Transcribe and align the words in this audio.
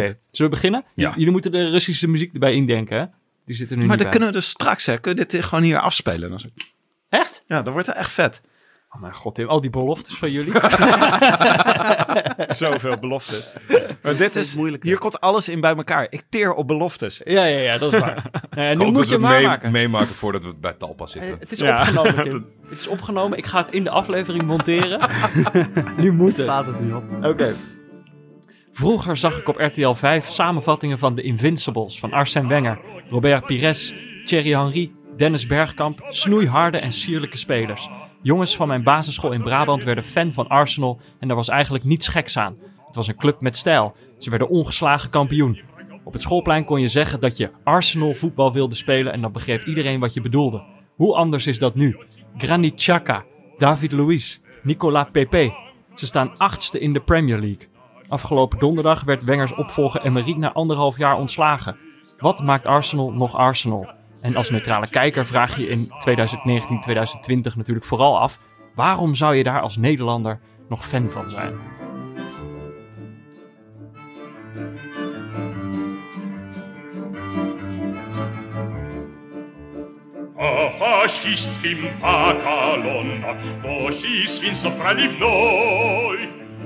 Oké, 0.00 0.18
zullen 0.30 0.50
we 0.50 0.56
beginnen? 0.56 0.84
Ja. 0.94 1.12
Jullie 1.16 1.30
moeten 1.30 1.52
de 1.52 1.68
Russische 1.68 2.08
muziek 2.08 2.32
erbij 2.32 2.54
indenken, 2.54 2.98
hè? 2.98 3.04
Die 3.46 3.56
zit 3.56 3.70
er 3.70 3.76
nu 3.76 3.86
Maar 3.86 3.96
bij. 3.96 4.08
kunnen 4.08 4.28
we 4.28 4.34
dus 4.34 4.48
straks, 4.48 4.86
hè, 4.86 4.98
kunnen 4.98 5.24
we 5.24 5.30
dit 5.30 5.44
gewoon 5.44 5.64
hier 5.64 5.80
afspelen. 5.80 6.30
Dan 6.30 6.40
Echt? 7.08 7.42
Ja, 7.46 7.62
dan 7.62 7.72
wordt 7.72 7.88
het 7.88 7.96
echt 7.96 8.10
vet. 8.10 8.40
Oh 8.90 9.00
mijn 9.00 9.14
god, 9.14 9.34
Tim, 9.34 9.48
al 9.48 9.60
die 9.60 9.70
beloftes 9.70 10.14
van 10.14 10.30
jullie. 10.30 10.52
Zoveel 12.48 12.98
beloftes. 12.98 13.54
Maar 14.02 14.16
dit 14.16 14.36
is, 14.36 14.56
moeilijk. 14.56 14.82
hier 14.82 14.98
komt 14.98 15.20
alles 15.20 15.48
in 15.48 15.60
bij 15.60 15.76
elkaar. 15.76 16.06
Ik 16.10 16.22
teer 16.28 16.54
op 16.54 16.66
beloftes. 16.66 17.20
ja, 17.24 17.44
ja, 17.44 17.58
ja, 17.58 17.78
dat 17.78 17.92
is 17.92 18.00
waar. 18.00 18.30
Nou 18.50 18.66
ja, 18.68 18.74
nu 18.74 18.84
moet 18.84 18.94
dat 18.94 19.08
je 19.08 19.14
het 19.14 19.22
mee- 19.22 19.46
maken. 19.46 19.72
meemaken 19.72 20.14
voordat 20.14 20.44
we 20.44 20.54
bij 20.60 20.72
Talpa 20.72 21.04
Eh, 21.04 21.10
zitten. 21.10 21.36
Het 21.38 21.52
is 21.52 21.58
Ja. 21.58 21.80
opgenomen, 21.80 22.22
Tim. 22.22 22.46
Het 22.68 22.78
is 22.78 22.86
opgenomen. 22.86 23.38
Ik 23.38 23.46
ga 23.46 23.58
het 23.58 23.68
in 23.72 23.84
de 23.84 23.90
aflevering 23.90 24.42
monteren. 24.44 25.00
nu 25.96 26.12
moet 26.12 26.32
het. 26.32 26.40
Staat 26.40 26.66
het 26.66 26.80
nu 26.80 26.92
op? 26.92 27.04
Oké. 27.22 27.54
Vroeger 28.72 29.16
zag 29.16 29.38
ik 29.38 29.48
op 29.48 29.56
RTL 29.56 29.92
5 29.92 30.28
samenvattingen 30.28 30.98
van 30.98 31.14
The 31.14 31.22
Invincibles 31.22 31.98
van 31.98 32.12
Arsène 32.12 32.48
Wenger, 32.48 32.80
Robert 33.08 33.46
Pires, 33.46 33.94
Thierry 34.24 34.54
Henry, 34.54 34.92
Dennis 35.16 35.46
Bergkamp, 35.46 36.06
snoeiharde 36.08 36.78
en 36.78 36.92
sierlijke 36.92 37.36
spelers. 37.36 37.88
Jongens 38.22 38.56
van 38.56 38.68
mijn 38.68 38.82
basisschool 38.82 39.32
in 39.32 39.42
Brabant 39.42 39.84
werden 39.84 40.04
fan 40.04 40.32
van 40.32 40.48
Arsenal 40.48 41.00
en 41.18 41.28
daar 41.28 41.36
was 41.36 41.48
eigenlijk 41.48 41.84
niets 41.84 42.08
geks 42.08 42.38
aan. 42.38 42.56
Het 42.86 42.96
was 42.96 43.08
een 43.08 43.16
club 43.16 43.40
met 43.40 43.56
stijl. 43.56 43.94
Ze 44.18 44.30
werden 44.30 44.48
ongeslagen 44.48 45.10
kampioen. 45.10 45.60
Op 46.04 46.12
het 46.12 46.22
schoolplein 46.22 46.64
kon 46.64 46.80
je 46.80 46.88
zeggen 46.88 47.20
dat 47.20 47.36
je 47.36 47.50
Arsenal 47.64 48.14
voetbal 48.14 48.52
wilde 48.52 48.74
spelen 48.74 49.12
en 49.12 49.20
dan 49.20 49.32
begreep 49.32 49.64
iedereen 49.64 50.00
wat 50.00 50.14
je 50.14 50.20
bedoelde. 50.20 50.64
Hoe 50.96 51.14
anders 51.14 51.46
is 51.46 51.58
dat 51.58 51.74
nu? 51.74 51.96
Granit 52.36 52.74
Xhaka, 52.74 53.24
David 53.58 53.92
Luiz, 53.92 54.38
Nicolas 54.62 55.06
Pepe. 55.12 55.52
Ze 55.94 56.06
staan 56.06 56.36
achtste 56.36 56.78
in 56.80 56.92
de 56.92 57.00
Premier 57.00 57.38
League. 57.38 57.71
Afgelopen 58.12 58.58
donderdag 58.58 59.04
werd 59.04 59.24
Wengers 59.24 59.54
opvolger 59.54 60.02
Emery 60.02 60.32
na 60.36 60.52
anderhalf 60.52 60.98
jaar 60.98 61.16
ontslagen. 61.16 61.76
Wat 62.18 62.42
maakt 62.42 62.66
Arsenal 62.66 63.12
nog 63.12 63.36
Arsenal? 63.36 63.90
En 64.20 64.36
als 64.36 64.50
neutrale 64.50 64.88
kijker 64.88 65.26
vraag 65.26 65.56
je 65.56 65.68
in 65.68 65.92
2019, 65.98 66.80
2020 66.80 67.56
natuurlijk 67.56 67.86
vooral 67.86 68.18
af: 68.18 68.38
waarom 68.74 69.14
zou 69.14 69.34
je 69.34 69.42
daar 69.42 69.60
als 69.60 69.76
Nederlander 69.76 70.40
nog 70.68 70.86
fan 70.86 71.10
van 71.10 71.28
zijn? 71.28 71.54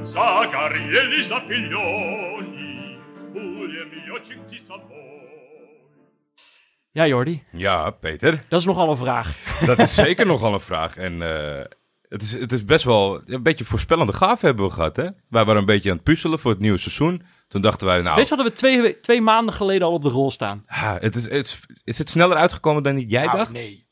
Zagarieli 0.07 1.25
Zapiglioni, 1.25 2.97
mio 3.35 4.19
cicci 4.23 4.63
Ja, 6.93 7.07
Jordi. 7.07 7.43
Ja, 7.53 7.91
Peter. 7.91 8.45
Dat 8.49 8.61
is 8.61 8.67
nogal 8.67 8.91
een 8.91 8.97
vraag. 8.97 9.37
Dat 9.67 9.79
is 9.79 9.95
zeker 9.95 10.27
nogal 10.27 10.55
een 10.55 10.61
vraag. 10.61 10.97
En 10.97 11.23
eh, 11.23 11.65
het, 12.09 12.23
is, 12.23 12.33
het 12.33 12.53
is 12.53 12.65
best 12.65 12.85
wel 12.85 13.23
een 13.25 13.43
beetje 13.43 13.65
voorspellende 13.65 14.13
gave 14.13 14.47
hebben 14.47 14.65
we 14.65 14.71
gehad, 14.71 14.97
hè? 14.97 15.09
Wij 15.29 15.45
waren 15.45 15.57
een 15.57 15.65
beetje 15.65 15.91
aan 15.91 15.97
het 15.97 16.05
puzzelen 16.05 16.39
voor 16.39 16.51
het 16.51 16.61
nieuwe 16.61 16.79
seizoen. 16.79 17.23
Toen 17.49 17.63
dachten 17.63 17.87
wij, 17.87 18.03
nou... 18.03 18.17
Deze 18.17 18.35
hadden 18.35 18.53
we 18.53 18.59
twee, 18.59 19.01
twee 19.01 19.21
maanden 19.21 19.55
geleden 19.55 19.87
al 19.87 19.93
op 19.93 20.03
de 20.03 20.09
rol 20.09 20.31
staan. 20.31 20.63
Het 20.67 21.17
is, 21.17 21.25
het 21.25 21.47
is, 21.47 21.61
is 21.85 21.99
het 21.99 22.11
sneller 22.11 22.37
uitgekomen 22.37 22.83
dan 22.83 23.01
jij 23.01 23.25
nou, 23.25 23.37
dacht? 23.37 23.53
Nee. 23.53 23.86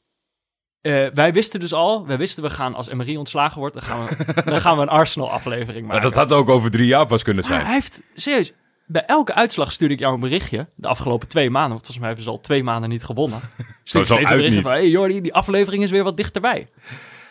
Eh, 0.85 1.07
wij 1.15 1.33
wisten 1.33 1.61
dus 1.61 1.73
al, 1.73 2.07
wij 2.07 2.17
wisten 2.19 2.43
we 2.43 2.51
gaan 2.51 2.75
als 2.75 2.89
Emery 2.89 3.17
ontslagen 3.17 3.59
wordt, 3.59 3.75
dan 3.75 3.83
gaan 3.83 4.07
we, 4.07 4.43
dan 4.51 4.61
gaan 4.61 4.77
we 4.77 4.83
een 4.83 4.89
Arsenal-aflevering 4.89 5.87
maken. 5.87 6.03
dat 6.03 6.15
had 6.15 6.33
ook 6.33 6.49
over 6.49 6.71
drie 6.71 6.87
jaar 6.87 7.07
pas 7.07 7.23
kunnen 7.23 7.45
Maar 7.45 7.53
zijn. 7.53 7.65
hij 7.65 7.75
heeft, 7.75 8.03
serieus, 8.15 8.53
bij 8.87 9.05
elke 9.07 9.35
uitslag 9.35 9.73
stuurde 9.73 9.95
ik 9.95 10.01
jou 10.01 10.15
een 10.15 10.21
berichtje. 10.21 10.69
De 10.75 10.89
afgelopen 10.89 11.29
twee 11.29 11.51
maanden, 11.51 11.71
want 11.71 11.81
volgens 11.81 11.99
mij 11.99 12.07
hebben 12.07 12.25
ze 12.25 12.31
al 12.31 12.41
twee 12.41 12.63
maanden 12.63 12.91
niet 12.91 13.05
gewonnen. 13.05 13.41
Stuurde 13.85 14.09
ik 14.09 14.15
steeds 14.15 14.31
een 14.31 14.37
berichtje 14.37 14.63
van, 14.63 14.71
hey 14.71 14.89
Jordi, 14.89 15.21
die 15.21 15.35
aflevering 15.35 15.83
is 15.83 15.91
weer 15.91 16.05
wat 16.05 16.17
dichterbij. 16.17 16.69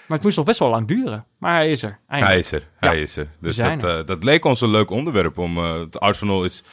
Maar 0.08 0.18
het 0.18 0.24
moest 0.24 0.38
nog 0.38 0.46
best 0.46 0.60
wel 0.60 0.70
lang 0.70 0.88
duren. 0.88 1.26
Maar 1.38 1.54
hij 1.54 1.72
is 1.72 1.84
er, 1.84 2.00
Hij 2.08 2.40
is 2.40 2.52
er, 2.52 2.68
hij 2.80 2.96
Ja, 2.96 3.02
is 3.02 3.18
er. 3.18 3.28
Dus 3.40 3.56
dat, 3.56 3.84
eh, 3.84 4.06
dat 4.06 4.24
leek 4.24 4.46
ons 4.46 4.62
een 4.62 4.70
leuk 4.70 4.90
onderwerp. 4.90 5.38
Om, 5.38 5.58
eh, 5.58 5.80
het 5.80 6.00
Arsenal 6.00 6.44
is 6.44 6.64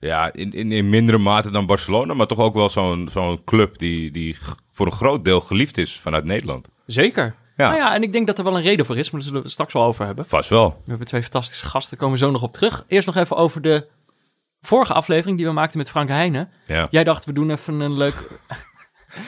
ja, 0.00 0.32
in, 0.32 0.52
in, 0.52 0.72
in 0.72 0.88
mindere 0.88 1.18
mate 1.18 1.50
dan 1.50 1.66
Barcelona, 1.66 2.14
maar 2.14 2.26
toch 2.26 2.38
ook 2.38 2.54
wel 2.54 2.68
zo'n 2.68 3.08
zo'n 3.12 3.44
club 3.44 3.78
die, 3.78 4.10
die 4.10 4.36
voor 4.78 4.86
een 4.86 4.92
groot 4.92 5.24
deel 5.24 5.40
geliefd 5.40 5.78
is 5.78 6.00
vanuit 6.00 6.24
Nederland. 6.24 6.68
Zeker. 6.86 7.34
Ja. 7.56 7.68
Nou 7.68 7.76
ja, 7.80 7.94
en 7.94 8.02
ik 8.02 8.12
denk 8.12 8.26
dat 8.26 8.38
er 8.38 8.44
wel 8.44 8.56
een 8.56 8.62
reden 8.62 8.86
voor 8.86 8.96
is, 8.96 9.10
maar 9.10 9.20
daar 9.20 9.22
zullen 9.22 9.38
we 9.38 9.44
het 9.44 9.52
straks 9.52 9.72
wel 9.72 9.82
over 9.82 10.06
hebben. 10.06 10.26
Vast 10.26 10.48
wel. 10.48 10.68
We 10.68 10.88
hebben 10.88 11.06
twee 11.06 11.22
fantastische 11.22 11.64
gasten, 11.64 11.90
daar 11.90 11.98
komen 11.98 12.18
we 12.18 12.24
zo 12.24 12.30
nog 12.30 12.42
op 12.42 12.52
terug. 12.52 12.84
Eerst 12.86 13.06
nog 13.06 13.16
even 13.16 13.36
over 13.36 13.62
de 13.62 13.86
vorige 14.62 14.92
aflevering 14.92 15.36
die 15.36 15.46
we 15.46 15.52
maakten 15.52 15.78
met 15.78 15.90
Frank 15.90 16.08
Heijnen. 16.08 16.50
Ja. 16.66 16.86
Jij 16.90 17.04
dacht, 17.04 17.24
we 17.24 17.32
doen 17.32 17.50
even 17.50 17.80
een 17.80 17.96
leuk... 17.96 18.14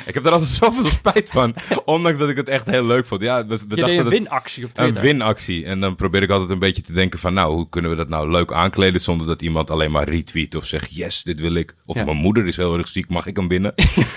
Ik 0.06 0.14
heb 0.14 0.24
er 0.24 0.32
altijd 0.32 0.50
zoveel 0.62 0.88
spijt 0.88 1.30
van, 1.30 1.54
ondanks 1.84 2.18
dat 2.18 2.28
ik 2.28 2.36
het 2.36 2.48
echt 2.48 2.66
heel 2.66 2.84
leuk 2.86 3.06
vond. 3.06 3.20
Ja, 3.22 3.46
we, 3.46 3.58
we 3.68 3.76
dachten 3.76 3.96
een 3.96 4.02
dat- 4.04 4.12
winactie 4.12 4.64
op 4.64 4.70
een 4.74 4.74
Twitter. 4.84 5.02
winactie. 5.02 5.64
En 5.64 5.80
dan 5.80 5.94
probeer 5.96 6.22
ik 6.22 6.30
altijd 6.30 6.50
een 6.50 6.58
beetje 6.58 6.82
te 6.82 6.92
denken 6.92 7.18
van, 7.18 7.34
nou, 7.34 7.52
hoe 7.54 7.68
kunnen 7.68 7.90
we 7.90 7.96
dat 7.96 8.08
nou 8.08 8.30
leuk 8.30 8.52
aankleden 8.52 9.00
zonder 9.00 9.26
dat 9.26 9.42
iemand 9.42 9.70
alleen 9.70 9.90
maar 9.90 10.08
retweet 10.08 10.54
of 10.54 10.64
zegt, 10.66 10.94
yes, 10.94 11.22
dit 11.22 11.40
wil 11.40 11.54
ik. 11.54 11.74
Of 11.86 11.96
Ja. 11.96 12.04
mijn 12.04 12.16
moeder 12.16 12.46
is 12.46 12.56
heel 12.56 12.78
erg 12.78 12.88
ziek, 12.88 13.08
mag 13.08 13.26
ik 13.26 13.36
hem 13.36 13.48
binnen? 13.48 13.74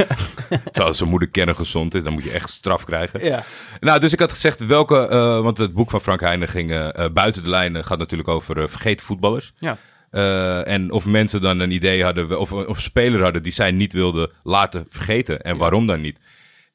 Terwijl 0.71 0.93
zijn 0.93 1.09
moeder 1.09 1.29
kerngezond 1.29 1.95
is, 1.95 2.03
dan 2.03 2.13
moet 2.13 2.23
je 2.23 2.31
echt 2.31 2.49
straf 2.49 2.83
krijgen. 2.83 3.25
Ja. 3.25 3.43
Nou, 3.79 3.99
dus 3.99 4.13
ik 4.13 4.19
had 4.19 4.31
gezegd 4.31 4.65
welke, 4.65 5.07
eh, 5.07 5.41
want 5.41 5.57
het 5.57 5.73
boek 5.73 5.89
van 5.89 6.01
Frank 6.01 6.19
Heijnen 6.19 6.47
ging 6.47 6.71
eh, 6.71 6.97
eh, 7.05 7.11
buiten 7.13 7.43
de 7.43 7.49
lijnen, 7.49 7.85
gaat 7.85 7.97
natuurlijk 7.97 8.29
over 8.29 8.69
vergeten 8.69 9.05
voetballers. 9.05 9.53
Ja. 9.57 9.77
Eh, 10.13 10.67
en 10.67 10.91
of 10.91 11.05
mensen 11.05 11.41
dan 11.41 11.59
een 11.59 11.71
idee 11.71 12.03
hadden, 12.03 12.39
of, 12.39 12.51
of 12.51 12.81
speler 12.81 13.21
hadden 13.21 13.43
die 13.43 13.51
zij 13.51 13.71
niet 13.71 13.93
wilden 13.93 14.31
laten 14.43 14.85
vergeten. 14.89 15.41
En 15.41 15.57
waarom 15.57 15.87
dan 15.87 16.01
niet? 16.01 16.19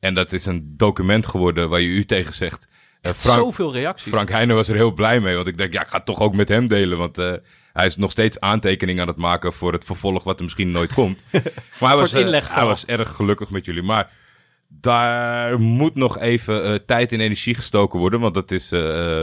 En 0.00 0.14
dat 0.14 0.32
is 0.32 0.46
een 0.46 0.74
document 0.76 1.26
geworden 1.26 1.68
waar 1.68 1.80
je 1.80 1.88
u 1.88 2.04
tegen 2.04 2.34
zegt. 2.34 2.66
Frank, 3.02 3.38
Zoveel 3.38 3.72
reacties. 3.72 4.12
Frank 4.12 4.28
Heijnen 4.28 4.56
was 4.56 4.68
er 4.68 4.74
heel 4.74 4.92
blij 4.92 5.20
mee, 5.20 5.34
want 5.34 5.46
ik 5.46 5.56
denk, 5.56 5.72
ja, 5.72 5.82
ik 5.82 5.88
ga 5.88 5.96
het 5.96 6.06
toch 6.06 6.20
ook 6.20 6.34
met 6.34 6.48
hem 6.48 6.66
delen. 6.66 6.98
Want 6.98 7.18
eh, 7.18 7.32
hij 7.72 7.86
is 7.86 7.96
nog 7.96 8.10
steeds 8.10 8.40
aantekeningen 8.40 9.02
aan 9.02 9.08
het 9.08 9.16
maken 9.16 9.52
voor 9.52 9.72
het 9.72 9.84
vervolg 9.84 10.24
wat 10.24 10.38
er 10.38 10.44
misschien 10.44 10.70
nooit 10.70 10.92
komt. 10.92 11.20
Maar 11.80 11.90
hij, 11.90 11.98
was, 11.98 12.12
hij 12.12 12.64
was 12.64 12.86
erg 12.86 13.08
gelukkig 13.16 13.50
met 13.50 13.64
jullie. 13.64 13.82
Maar 13.82 14.10
daar 14.68 15.60
moet 15.60 15.94
nog 15.94 16.18
even 16.18 16.84
tijd 16.86 17.12
en 17.12 17.20
energie 17.20 17.54
gestoken 17.54 17.98
worden, 17.98 18.20
want 18.20 18.34
dat 18.34 18.50
is 18.50 18.70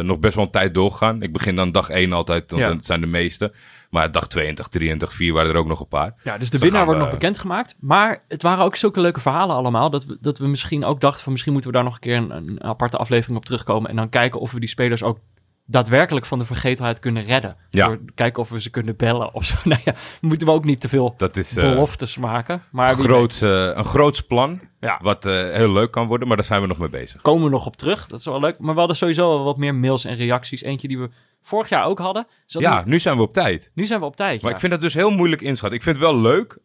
nog 0.02 0.20
best 0.20 0.36
wel 0.36 0.46
een 0.46 0.52
tijd 0.52 0.74
doorgegaan. 0.74 1.22
Ik 1.22 1.34
begin 1.34 1.56
dan 1.56 1.72
dag 1.72 1.90
1 1.90 2.14
altijd, 2.14 2.52
want 2.52 2.64
Ja. 2.64 2.74
dat 2.74 2.86
zijn 2.86 3.02
de 3.02 3.08
meeste. 3.08 3.54
Maar 3.96 4.12
dag 4.12 4.28
2 4.28 4.48
en 4.48 4.56
dag 4.56 4.68
3 4.68 4.90
en 4.92 4.98
dag 4.98 5.14
4 5.14 5.34
waren 5.34 5.52
er 5.52 5.58
ook 5.58 5.68
nog 5.68 5.80
een 5.80 5.88
paar. 5.88 6.14
Ja, 6.24 6.38
dus 6.38 6.50
de 6.50 6.58
dan 6.58 6.68
winnaar 6.68 6.86
wordt 6.86 7.00
we- 7.00 7.06
nog 7.06 7.14
bekendgemaakt. 7.14 7.76
Maar 7.80 8.24
het 8.28 8.42
waren 8.42 8.64
ook 8.64 8.76
zulke 8.76 9.00
leuke 9.00 9.20
verhalen 9.20 9.56
allemaal. 9.56 9.90
Dat 9.90 10.06
we, 10.06 10.18
dat 10.22 10.38
we 10.38 10.48
misschien 10.48 10.84
ook 10.86 11.02
dachten 11.02 11.24
van 11.24 11.32
misschien 11.32 11.54
moeten 11.54 11.72
we 11.72 11.76
daar 11.76 11.86
nog 11.86 11.94
een 11.96 12.00
keer 12.02 12.18
een, 12.18 12.32
een 12.32 12.64
aparte 12.64 12.98
aflevering 12.98 13.38
op 13.38 13.46
terugkomen. 13.46 13.90
En 13.90 13.96
dan 13.96 14.10
kijken 14.10 14.40
of 14.40 14.52
we 14.52 14.60
die 14.60 14.70
spelers 14.70 15.04
ook 15.04 15.20
daadwerkelijk 15.68 16.26
van 16.26 16.40
de 16.40 16.46
vergetelheid 16.46 17.00
kunnen 17.00 17.24
redden. 17.24 17.56
Ja. 17.70 17.86
Door 17.88 18.00
kijken 18.16 18.42
of 18.42 18.50
we 18.50 18.62
ze 18.62 18.70
kunnen 18.70 18.96
bellen 18.96 19.34
of 19.34 19.46
zo. 19.46 19.56
Nou 19.64 19.82
ja, 19.86 19.96
moeten 20.22 20.48
we 20.48 20.54
ook 20.54 20.66
niet 20.66 20.82
te 20.82 20.90
veel 20.90 21.14
Dat 21.18 21.36
is 21.36 21.56
eh, 21.58 21.64
beloftes 21.70 22.18
maken. 22.18 22.64
Maar 22.72 22.90
een, 22.92 23.00
groots, 23.00 23.42
eh, 23.42 23.50
een 23.76 23.86
groots 23.86 24.22
plan, 24.22 24.60
Ja. 24.80 25.00
wat 25.02 25.26
eh, 25.26 25.32
heel 25.34 25.72
leuk 25.72 25.92
kan 25.92 26.08
worden, 26.08 26.28
maar 26.28 26.38
daar 26.38 26.46
zijn 26.46 26.62
we 26.62 26.68
nog 26.68 26.78
mee 26.78 26.90
bezig. 26.90 27.22
komen 27.22 27.44
we 27.44 27.50
nog 27.50 27.66
op 27.66 27.76
terug. 27.76 28.08
Dat 28.08 28.20
is 28.20 28.26
wel 28.26 28.40
leuk. 28.40 28.60
Maar 28.60 28.74
we 28.74 28.80
hadden 28.80 28.98
sowieso 28.98 29.28
wel 29.28 29.44
wat 29.44 29.58
meer 29.58 29.76
mails 29.76 30.06
en 30.06 30.16
reacties. 30.16 30.62
Eentje 30.62 30.88
die 30.88 31.00
we 31.00 31.10
vorig 31.42 31.70
jaar 31.70 31.86
ook 31.86 32.00
hadden. 32.00 32.28
Dus 32.46 32.62
Ja, 32.62 32.84
nu, 32.86 32.90
nu 32.92 33.00
zijn 33.00 33.16
we 33.18 33.22
op 33.22 33.34
tijd. 33.34 33.72
nu 33.74 33.86
zijn 33.86 34.00
we 34.00 34.06
op 34.06 34.16
tijd. 34.16 34.42
Maar 34.42 34.50
ja. 34.50 34.56
ik 34.56 34.60
vind 34.62 34.72
dat 34.72 34.82
dus 34.82 34.94
heel 34.94 35.12
moeilijk 35.12 35.42
inschatten. 35.42 35.78
Ik 35.78 35.84
vind 35.84 35.96
het 35.96 36.06
wel 36.06 36.22
leuk. 36.22 36.58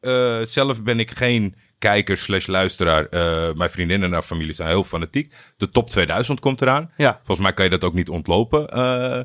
Zelf 0.49 0.83
ben 0.83 1.01
ik 1.01 1.11
geen 1.11 1.55
kijker 1.81 2.17
slash 2.17 2.47
luisteraar. 2.47 3.07
Eh, 3.07 3.55
mijn 3.55 3.71
vriendinnen 3.71 4.09
en 4.09 4.13
haar 4.15 4.23
familie 4.23 4.53
zijn 4.53 4.69
heel 4.69 4.85
fanatiek. 4.85 5.35
De 5.57 5.69
top 5.69 5.91
2000 5.91 6.41
komt 6.41 6.63
eraan. 6.63 6.91
Ja. 6.97 7.15
Volgens 7.17 7.39
mij 7.41 7.53
kan 7.53 7.65
je 7.65 7.71
dat 7.71 7.85
ook 7.85 7.95
niet 7.95 8.09
ontlopen. 8.09 8.69
eh, 8.69 9.23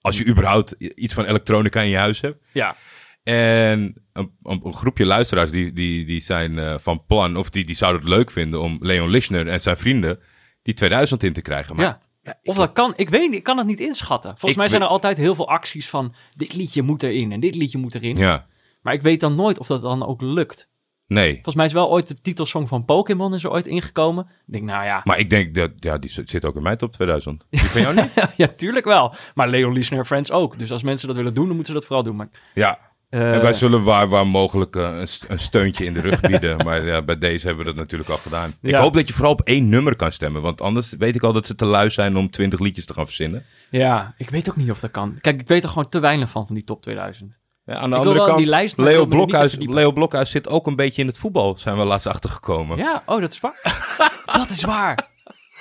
als 0.00 0.18
je 0.18 0.26
überhaupt 0.26 0.72
iets 0.72 1.14
van 1.14 1.24
elektronica 1.24 1.80
in 1.80 1.88
je 1.88 1.96
huis 1.96 2.20
hebt. 2.20 2.44
ja. 2.52 2.76
En 3.22 3.80
een, 4.12 4.32
een, 4.42 4.60
een 4.64 4.72
groepje 4.72 5.06
luisteraars 5.06 5.50
die, 5.50 5.72
die, 5.72 6.04
die 6.04 6.20
zijn 6.20 6.58
eh, 6.58 6.78
van 6.78 7.04
plan... 7.06 7.36
of 7.36 7.50
die, 7.50 7.64
die 7.64 7.74
zouden 7.76 8.00
het 8.00 8.10
leuk 8.10 8.30
vinden 8.30 8.60
om 8.60 8.78
Leon 8.80 9.08
Lischner 9.10 9.48
en 9.48 9.60
zijn 9.60 9.76
vrienden... 9.76 10.18
die 10.62 10.74
2000 10.74 11.22
in 11.22 11.32
te 11.32 11.42
krijgen. 11.42 11.76
Maar 11.76 11.84
ja. 12.22 12.34
Of 12.42 12.56
dat 12.56 12.72
kan, 12.72 12.92
ik 12.96 13.08
weet 13.10 13.20
niet, 13.20 13.34
ik 13.34 13.42
kan 13.42 13.58
het 13.58 13.66
niet 13.66 13.80
inschatten. 13.80 14.30
Volgens 14.30 14.56
mij 14.56 14.68
zijn 14.68 14.82
er 14.82 14.88
altijd 14.88 15.16
heel 15.16 15.34
veel 15.34 15.48
acties 15.48 15.88
van 15.88 16.14
dit 16.36 16.54
liedje 16.54 16.82
moet 16.82 17.02
erin 17.02 17.32
en 17.32 17.40
dit 17.40 17.54
liedje 17.54 17.78
moet 17.78 17.94
erin. 17.94 18.16
ja, 18.16 18.46
Maar 18.82 18.94
ik 18.94 19.02
weet 19.02 19.20
dan 19.20 19.34
nooit 19.34 19.58
of 19.58 19.66
dat 19.66 19.82
dan 19.82 20.06
ook 20.06 20.22
lukt. 20.22 20.68
Nee. 21.06 21.32
Volgens 21.34 21.54
mij 21.54 21.64
is 21.66 21.72
wel 21.72 21.90
ooit 21.90 22.08
de 22.08 22.14
titelsong 22.14 22.68
van 22.68 22.84
Pokémon 22.84 23.34
is 23.34 23.44
er 23.44 23.50
ooit 23.50 23.66
ingekomen. 23.66 24.24
Ik 24.46 24.52
denk, 24.52 24.64
nou 24.64 24.84
ja, 24.84 25.00
Maar 25.04 25.18
ik 25.18 25.30
denk 25.30 25.54
dat... 25.54 25.70
Ja, 25.76 25.98
die 25.98 26.10
zit 26.24 26.44
ook 26.44 26.56
in 26.56 26.62
mijn 26.62 26.76
top 26.76 26.92
2000. 26.92 27.46
Die 27.50 27.60
van 27.60 27.80
jou 27.80 27.94
niet? 27.94 28.12
ja, 28.36 28.46
tuurlijk 28.48 28.84
wel. 28.84 29.14
Maar 29.34 29.48
Leon 29.48 29.72
Liesner 29.72 29.98
en 29.98 30.06
Friends 30.06 30.30
ook. 30.30 30.58
Dus 30.58 30.72
als 30.72 30.82
mensen 30.82 31.08
dat 31.08 31.16
willen 31.16 31.34
doen, 31.34 31.46
dan 31.46 31.54
moeten 31.56 31.72
ze 31.74 31.78
dat 31.78 31.88
vooral 31.88 32.04
doen. 32.04 32.16
Maar, 32.16 32.28
Ja, 32.54 32.78
eh, 33.08 33.34
En 33.34 33.42
wij 33.42 33.52
zullen 33.52 33.82
waar, 33.84 34.08
waar 34.08 34.26
mogelijk 34.26 34.76
eh, 34.76 34.98
een, 34.98 35.08
st- 35.08 35.28
een 35.28 35.38
steuntje 35.38 35.84
in 35.84 35.92
de 35.92 36.00
rug 36.00 36.20
bieden. 36.20 36.56
maar 36.64 36.84
ja, 36.84 37.02
bij 37.02 37.18
deze 37.18 37.46
hebben 37.46 37.64
we 37.64 37.70
dat 37.70 37.80
natuurlijk 37.80 38.10
al 38.10 38.16
gedaan. 38.16 38.52
Ik 38.62 38.74
hoop 38.76 38.94
dat 38.94 39.08
je 39.08 39.14
vooral 39.14 39.32
op 39.32 39.40
één 39.40 39.68
nummer 39.68 39.96
kan 39.96 40.12
stemmen. 40.12 40.42
Want 40.42 40.60
anders 40.60 40.94
weet 40.98 41.14
ik 41.14 41.22
al 41.22 41.32
dat 41.32 41.46
ze 41.46 41.54
te 41.54 41.64
lui 41.64 41.90
zijn 41.90 42.16
om 42.16 42.30
twintig 42.30 42.58
liedjes 42.58 42.86
te 42.86 42.92
gaan 42.94 43.06
verzinnen. 43.06 43.44
ja, 43.70 44.14
ik 44.18 44.30
weet 44.30 44.48
ook 44.50 44.56
niet 44.56 44.70
of 44.70 44.80
dat 44.80 44.90
kan. 44.90 45.18
Kijk, 45.20 45.40
ik 45.40 45.48
weet 45.48 45.62
er 45.62 45.68
gewoon 45.68 45.88
te 45.88 45.98
weinig 45.98 46.30
van, 46.30 46.46
van 46.46 46.54
die 46.54 46.64
top 46.64 46.82
2000. 46.82 47.38
Ja, 47.66 47.74
aan 47.74 47.90
de 47.90 47.96
Ik 47.96 48.02
andere 48.02 48.24
kant, 48.26 48.38
die 48.38 48.46
lijst, 48.46 48.76
Leo, 48.78 49.06
Blokhuis. 49.06 49.56
Leo, 49.58 49.92
Blokhuis, 49.92 50.30
zit 50.30 50.48
ook 50.48 50.66
een 50.66 50.76
beetje 50.76 51.02
in 51.02 51.08
het 51.08 51.18
voetbal, 51.18 51.56
zijn 51.56 51.76
we 51.76 51.84
laatst 51.84 52.06
achtergekomen. 52.06 52.76
Ja, 52.76 53.02
oh, 53.06 53.20
dat 53.20 53.32
is 53.32 53.40
waar. 53.40 53.60
dat 54.38 54.50
is 54.50 54.62
waar. 54.62 55.08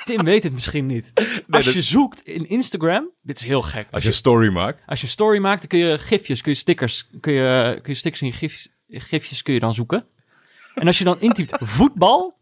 Tim 0.04 0.24
weet 0.24 0.44
het 0.44 0.54
misschien 0.54 0.86
niet. 0.86 1.12
Als 1.50 1.66
dat- 1.66 1.74
je 1.74 1.82
zoekt 1.82 2.22
in 2.28 2.50
Instagram, 2.50 3.10
dit 3.22 3.40
is 3.40 3.46
heel 3.46 3.62
gek. 3.62 3.88
Als 3.92 4.04
je 4.04 4.10
een 4.10 4.16
story 4.16 4.52
maakt. 4.52 4.82
Als 4.86 5.00
je 5.00 5.06
een 5.06 5.12
story 5.12 5.40
maakt, 5.40 5.60
dan 5.60 5.70
kun 5.70 5.80
je 5.80 5.98
gifjes, 5.98 6.42
kun 6.42 6.52
je 6.52 6.58
stickers, 6.58 7.10
kun 7.20 7.34
je, 7.34 7.80
kun 7.82 7.94
je 7.94 8.00
stickers 8.00 8.22
in 8.22 8.34
gifjes, 8.34 8.70
gifjes 8.88 9.42
kun 9.42 9.54
je 9.54 9.60
dan 9.60 9.74
zoeken. 9.74 10.06
En 10.76 10.88
als 10.88 10.98
je 10.98 11.04
dan 11.04 11.20
intypt 11.20 11.58
voetbal, 11.78 12.38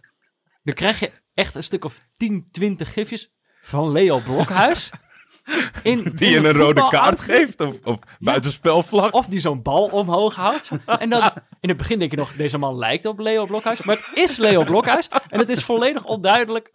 dan 0.63 0.73
krijg 0.73 0.99
je 0.99 1.11
echt 1.33 1.55
een 1.55 1.63
stuk 1.63 1.85
of 1.85 2.07
10, 2.15 2.47
20 2.51 2.93
gifjes 2.93 3.31
van 3.61 3.91
Leo 3.91 4.19
Blokhuis. 4.19 4.89
In, 5.83 6.11
Die 6.15 6.35
in 6.35 6.41
je 6.41 6.47
een 6.49 6.55
rode 6.55 6.87
kaart 6.87 7.19
geeft 7.19 7.59
of, 7.61 7.75
of 7.83 7.99
buitenspelvlag. 8.19 9.11
Of 9.11 9.25
die 9.27 9.39
zo'n 9.39 9.61
bal 9.61 9.85
omhoog 9.85 10.35
houdt. 10.35 10.69
En 10.99 11.09
dan 11.09 11.31
in 11.61 11.69
het 11.69 11.77
begin 11.77 11.99
denk 11.99 12.11
je 12.11 12.17
nog, 12.17 12.33
deze 12.33 12.57
man 12.57 12.77
lijkt 12.77 13.05
op 13.05 13.19
Leo 13.19 13.45
Blokhuis. 13.45 13.83
Maar 13.83 13.95
het 13.95 14.09
is 14.17 14.37
Leo 14.37 14.63
Blokhuis. 14.63 15.09
En 15.29 15.39
het 15.39 15.49
is 15.49 15.63
volledig 15.63 16.03
onduidelijk 16.05 16.71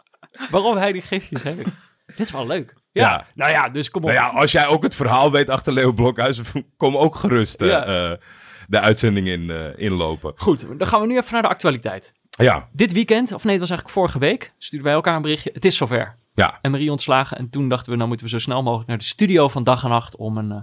waarom 0.49 0.77
hij 0.77 0.91
die 0.91 1.01
gifjes 1.01 1.43
heeft. 1.43 1.63
Dit 2.05 2.19
is 2.19 2.31
wel 2.31 2.47
leuk. 2.47 2.73
Ja. 2.91 3.09
Ja. 3.09 3.25
Nou 3.35 3.51
ja, 3.51 3.69
dus 3.69 3.89
kom 3.91 4.01
op. 4.03 4.09
Nou 4.09 4.21
ja, 4.21 4.27
als 4.39 4.51
jij 4.51 4.67
ook 4.67 4.83
het 4.83 4.95
verhaal 4.95 5.31
weet 5.31 5.49
achter 5.49 5.73
Leo 5.73 5.91
Blokhuis, 5.91 6.41
kom 6.77 6.97
ook 6.97 7.15
gerust 7.15 7.61
eh, 7.61 7.67
Ja. 7.67 7.85
eh, 8.11 8.17
de 8.67 8.79
uitzending 8.79 9.27
in, 9.27 9.49
eh, 9.49 9.65
inlopen. 9.75 10.33
Goed, 10.35 10.65
dan 10.77 10.87
gaan 10.87 11.01
we 11.01 11.07
nu 11.07 11.17
even 11.17 11.33
naar 11.33 11.41
de 11.41 11.47
actualiteit. 11.47 12.13
Ja, 12.29 12.67
Dit 12.71 12.93
weekend, 12.93 13.31
of 13.33 13.43
nee, 13.43 13.51
het 13.51 13.59
was 13.61 13.69
eigenlijk 13.69 13.89
vorige 13.99 14.19
week, 14.19 14.53
stuurden 14.57 14.87
wij 14.87 14.95
elkaar 14.97 15.15
een 15.15 15.21
berichtje. 15.21 15.49
Het 15.53 15.65
is 15.65 15.75
zover. 15.77 16.15
Ja. 16.39 16.59
En 16.61 16.71
Marie 16.71 16.91
ontslagen. 16.91 17.37
En 17.37 17.49
toen 17.49 17.69
dachten 17.69 17.91
we, 17.91 17.95
nou 17.95 18.07
moeten 18.07 18.25
we 18.25 18.31
zo 18.31 18.39
snel 18.39 18.63
mogelijk 18.63 18.87
naar 18.87 18.97
de 18.97 19.03
studio 19.03 19.47
van 19.47 19.63
dag 19.63 19.83
en 19.83 19.89
nacht 19.89 20.15
om 20.15 20.37
een 20.37 20.51
eh, 20.51 20.61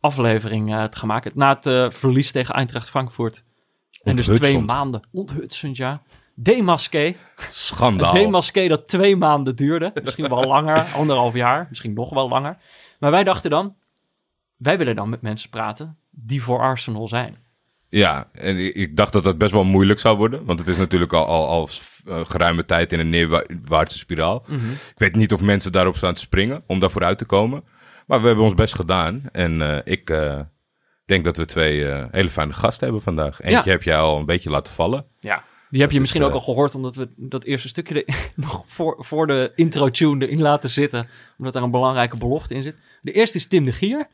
aflevering 0.00 0.76
eh, 0.76 0.84
te 0.84 0.98
gaan 0.98 1.08
maken. 1.08 1.32
Na 1.34 1.54
het 1.54 1.66
eh, 1.66 1.90
verlies 1.90 2.30
tegen 2.30 2.54
Eintracht 2.54 2.90
Frankfurt. 2.90 3.44
En 4.02 4.16
dus 4.16 4.26
twee 4.26 4.58
maanden. 4.58 5.08
Onthutsend, 5.12 5.76
ja. 5.76 6.02
Demasqué. 6.34 7.14
Schandaal. 7.50 8.12
Demasqué 8.12 8.68
dat 8.68 8.88
twee 8.88 9.16
maanden 9.16 9.56
duurde. 9.56 9.92
Misschien 10.02 10.28
wel 10.28 10.44
langer, 10.44 10.78
anderhalf 11.00 11.34
jaar. 11.34 11.66
Misschien 11.68 11.92
nog 11.92 12.10
wel 12.10 12.28
langer. 12.28 12.58
Maar 12.98 13.10
wij 13.10 13.24
dachten 13.24 13.50
dan, 13.50 13.74
wij 14.56 14.78
willen 14.78 14.96
dan 14.96 15.08
met 15.08 15.22
mensen 15.22 15.50
praten 15.50 15.98
die 16.10 16.42
voor 16.42 16.60
Arsenal 16.60 17.08
zijn. 17.08 17.45
Ja, 17.88 18.28
en 18.32 18.58
ik- 18.58 18.74
ik 18.74 18.96
dacht 18.96 19.12
dat 19.12 19.22
dat 19.22 19.38
best 19.38 19.52
wel 19.52 19.64
moeilijk 19.64 20.00
zou 20.00 20.16
worden. 20.16 20.44
Want 20.44 20.58
het 20.58 20.68
is 20.68 20.76
natuurlijk 20.76 21.12
al, 21.12 21.26
al, 21.26 21.48
al 21.48 21.68
eh, 22.06 22.24
geruime 22.24 22.64
tijd 22.64 22.92
in 22.92 23.00
een 23.00 23.10
neerwaartse 23.10 23.98
spiraal. 23.98 24.44
Ik 24.70 24.94
weet 24.98 25.14
niet 25.16 25.32
of 25.32 25.40
mensen 25.40 25.72
daarop 25.72 25.96
staan 25.96 26.14
te 26.14 26.20
springen 26.20 26.62
om 26.66 26.80
daar 26.80 26.90
vooruit 26.90 27.18
te 27.18 27.24
komen. 27.24 27.64
Maar 28.06 28.20
we 28.20 28.26
hebben 28.26 28.44
ons 28.44 28.54
best 28.54 28.74
gedaan. 28.74 29.22
En 29.32 29.62
eh, 29.62 29.78
ik 29.92 30.10
eh, 30.10 30.40
denk 31.04 31.24
dat 31.24 31.36
we 31.36 31.44
twee 31.44 31.84
hele 32.10 32.30
fijne 32.30 32.52
gasten 32.52 32.84
hebben 32.84 33.02
vandaag. 33.02 33.40
Eentje 33.42 33.70
heb 33.70 33.82
jij 33.82 33.96
al 33.98 34.18
een 34.18 34.26
beetje 34.26 34.50
laten 34.50 34.72
vallen. 34.72 35.06
Ja. 35.20 35.42
Die 35.70 35.80
heb 35.80 35.90
je 35.90 35.94
is, 35.96 36.00
misschien 36.02 36.22
ook 36.22 36.32
al 36.32 36.40
gehoord, 36.40 36.74
omdat 36.74 36.94
we 36.94 37.08
dat 37.16 37.44
eerste 37.44 37.68
stukje 37.68 38.04
er 38.04 38.30
nog 38.46 38.62
voor, 38.66 38.96
voor 38.98 39.26
de 39.26 39.52
intro-tune 39.54 40.26
erin 40.26 40.40
laten 40.42 40.70
zitten. 40.70 41.08
Omdat 41.38 41.56
er 41.56 41.62
een 41.62 41.70
belangrijke 41.70 42.16
belofte 42.16 42.54
in 42.54 42.62
zit. 42.62 42.76
De 43.02 43.12
eerste 43.12 43.36
is 43.38 43.46
Tim 43.46 43.64
de 43.64 43.72
Gier. 43.72 44.06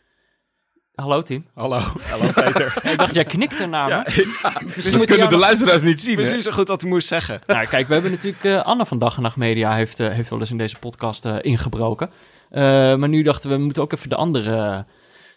Hallo 0.95 1.23
Tim. 1.23 1.47
Hallo, 1.55 1.79
hallo 2.11 2.33
Peter. 2.33 2.75
Ik 2.93 2.99
dacht, 2.99 3.15
jij 3.15 3.25
knikt 3.25 3.61
ernaar. 3.61 3.89
Ja, 3.89 3.99
me. 4.07 4.25
Misschien 4.65 4.83
Dat 4.85 4.93
moet 4.93 5.01
ik 5.01 5.07
kunnen 5.07 5.29
de 5.29 5.35
nog- 5.35 5.41
luisteraars 5.45 5.83
niet 5.83 6.01
zien. 6.01 6.17
hè? 6.17 6.23
precies 6.23 6.45
zo 6.45 6.51
goed 6.51 6.69
wat 6.69 6.81
hij 6.81 6.91
moest 6.91 7.09
zeggen. 7.09 7.41
Nou, 7.47 7.67
kijk, 7.67 7.87
we 7.87 7.93
hebben 7.93 8.11
natuurlijk 8.11 8.45
eh, 8.45 8.63
Anne 8.65 8.87
van 8.87 8.99
Dag 8.99 9.17
en 9.17 9.23
Nacht 9.23 9.37
Media 9.37 9.75
heeft, 9.75 10.01
eh, 10.01 10.09
heeft 10.11 10.31
wel 10.31 10.39
eens 10.41 10.51
in 10.51 10.59
deze 10.59 10.79
podcast 10.79 11.25
eh, 11.25 11.37
ingebroken. 11.41 12.11
Eh, 12.51 12.63
maar 12.95 13.09
nu 13.09 13.23
dachten 13.23 13.51
we, 13.51 13.57
we 13.57 13.63
moeten 13.63 13.83
ook 13.83 13.93
even 13.93 14.09
de 14.09 14.17
andere, 14.17 14.87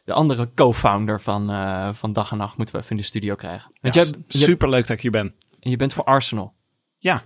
de 0.05 0.13
andere 0.13 0.49
co-founder 0.55 1.21
van, 1.21 1.49
eh, 1.51 1.89
van 1.93 2.13
Dag 2.13 2.31
en 2.31 2.37
Nacht 2.37 2.57
moeten 2.57 2.75
we 2.75 2.81
even 2.81 2.95
in 2.95 3.01
de 3.01 3.07
studio 3.07 3.35
krijgen. 3.35 3.71
Want 3.81 3.93
Ja, 3.93 4.01
jij, 4.01 4.11
je, 4.27 4.37
super 4.37 4.69
leuk 4.69 4.87
dat 4.87 4.95
ik 4.97 5.01
hier 5.01 5.11
ben. 5.11 5.33
en 5.59 5.69
je 5.69 5.75
bent 5.77 5.93
voor 5.93 6.03
Arsenal. 6.03 6.53
Ja. 6.97 7.23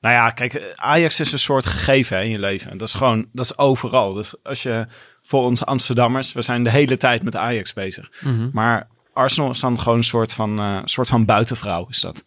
Nou 0.00 0.14
ja, 0.14 0.30
kijk, 0.30 0.72
Ajax 0.74 1.20
is 1.20 1.32
een 1.32 1.38
soort 1.38 1.66
gegeven 1.66 2.16
hè, 2.16 2.22
in 2.22 2.30
je 2.30 2.38
leven. 2.38 2.78
Dat 2.78 2.88
is 2.88 2.94
gewoon, 2.94 3.26
dat 3.32 3.44
is 3.44 3.58
overal. 3.58 4.12
Dus 4.12 4.34
als 4.42 4.62
je 4.62 4.86
voor 5.32 5.44
onze 5.44 5.64
Amsterdammers, 5.64 6.32
we 6.32 6.42
zijn 6.42 6.64
de 6.64 6.70
hele 6.70 6.96
tijd 6.96 7.22
met 7.22 7.36
Ajax 7.36 7.72
bezig. 7.72 8.10
Mhm. 8.20 8.48
Maar 8.52 8.88
Arsenal 9.12 9.50
is 9.50 9.60
dan 9.60 9.78
gewoon 9.80 9.98
een 9.98 10.04
soort 10.04 10.32
van, 10.32 10.58
eh, 10.58 10.78
soort 10.84 11.08
van 11.08 11.24
buitenvrouw, 11.24 11.86
is 11.88 12.00
dat. 12.00 12.16
Het 12.16 12.24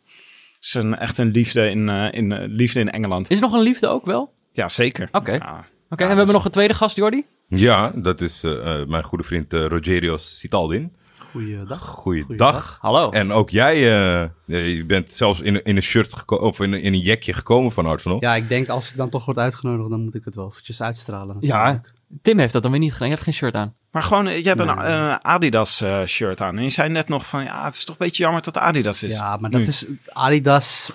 is 0.59 0.73
een, 0.73 0.95
echt 0.97 1.17
een 1.17 1.31
liefde 1.31 1.69
in, 1.69 1.89
eh, 1.89 2.07
in, 2.11 2.31
eh, 2.31 2.43
liefde 2.47 2.79
in 2.79 2.89
Engeland. 2.91 3.29
Is 3.29 3.37
er 3.37 3.43
nog 3.43 3.53
een 3.53 3.61
liefde 3.61 3.87
ook 3.87 4.05
wel? 4.05 4.21
Oké, 4.21 4.33
Ja, 4.51 4.69
zeker. 4.69 5.09
Oké. 5.11 5.31
Ja, 5.31 5.39
en 5.39 5.63
we 5.89 5.95
dus- 5.97 6.07
hebben 6.07 6.33
nog 6.33 6.45
een 6.45 6.51
tweede 6.51 6.73
gast, 6.73 6.95
Jordi. 6.95 7.25
Ja, 7.47 7.91
dat 7.95 8.21
is 8.21 8.43
eh, 8.43 8.79
eh, 8.81 8.87
mijn 8.87 9.03
goede 9.03 9.23
vriend 9.23 9.53
Rogerio 9.53 10.17
Citaldin. 10.17 10.93
Goeiedag. 11.31 11.81
Goeiedag. 11.81 12.77
Hallo. 12.81 13.09
En 13.09 13.31
ook 13.31 13.49
jij, 13.49 13.75
eh, 13.75 14.29
je 14.75 14.83
bent 14.85 15.11
zelfs 15.11 15.41
in, 15.41 15.63
in 15.63 15.75
een 15.75 15.81
shirt 15.83 16.25
of 16.29 16.59
in, 16.59 16.73
een- 16.73 16.81
in 16.81 16.93
een 16.93 16.99
jekje 16.99 17.33
gekomen 17.33 17.71
van 17.71 17.85
Arsenal. 17.85 18.17
Ja, 18.19 18.35
ik 18.35 18.47
denk 18.49 18.67
als 18.69 18.89
ik 18.91 18.97
dan 18.97 19.09
toch 19.09 19.25
word 19.25 19.37
uitgenodigd, 19.37 19.89
dan 19.89 20.01
moet 20.03 20.15
ik 20.15 20.25
het 20.25 20.35
wel 20.35 20.47
eventjes 20.47 20.81
uitstralen. 20.81 21.37
ja. 21.39 21.81
Tim 22.21 22.39
heeft 22.39 22.53
dat 22.53 22.61
dan 22.61 22.71
weer 22.71 22.79
niet 22.79 22.91
gedaan. 22.91 23.07
Je 23.07 23.13
hebt 23.13 23.25
geen 23.25 23.33
shirt 23.33 23.55
aan. 23.55 23.75
Maar 23.91 24.03
gewoon, 24.03 24.27
eh, 24.27 24.37
je 24.37 24.47
hebt 24.47 24.59
een 24.59 24.67
eh, 24.69 25.15
Adidas 25.15 25.81
eh, 25.81 26.05
shirt 26.05 26.41
aan. 26.41 26.57
En 26.57 26.63
je 26.63 26.69
zei 26.69 26.89
net 26.89 27.07
nog 27.07 27.25
van, 27.25 27.43
ja, 27.43 27.65
het 27.65 27.75
is 27.75 27.85
toch 27.85 27.95
een 27.99 28.05
beetje 28.05 28.23
jammer 28.23 28.41
dat 28.41 28.55
het 28.55 28.63
Adidas 28.63 29.03
is. 29.03 29.15
Ja, 29.15 29.37
maar 29.37 29.49
dat 29.49 29.61
Nu. 29.61 29.67
is 29.67 29.87
Adidas. 30.05 30.91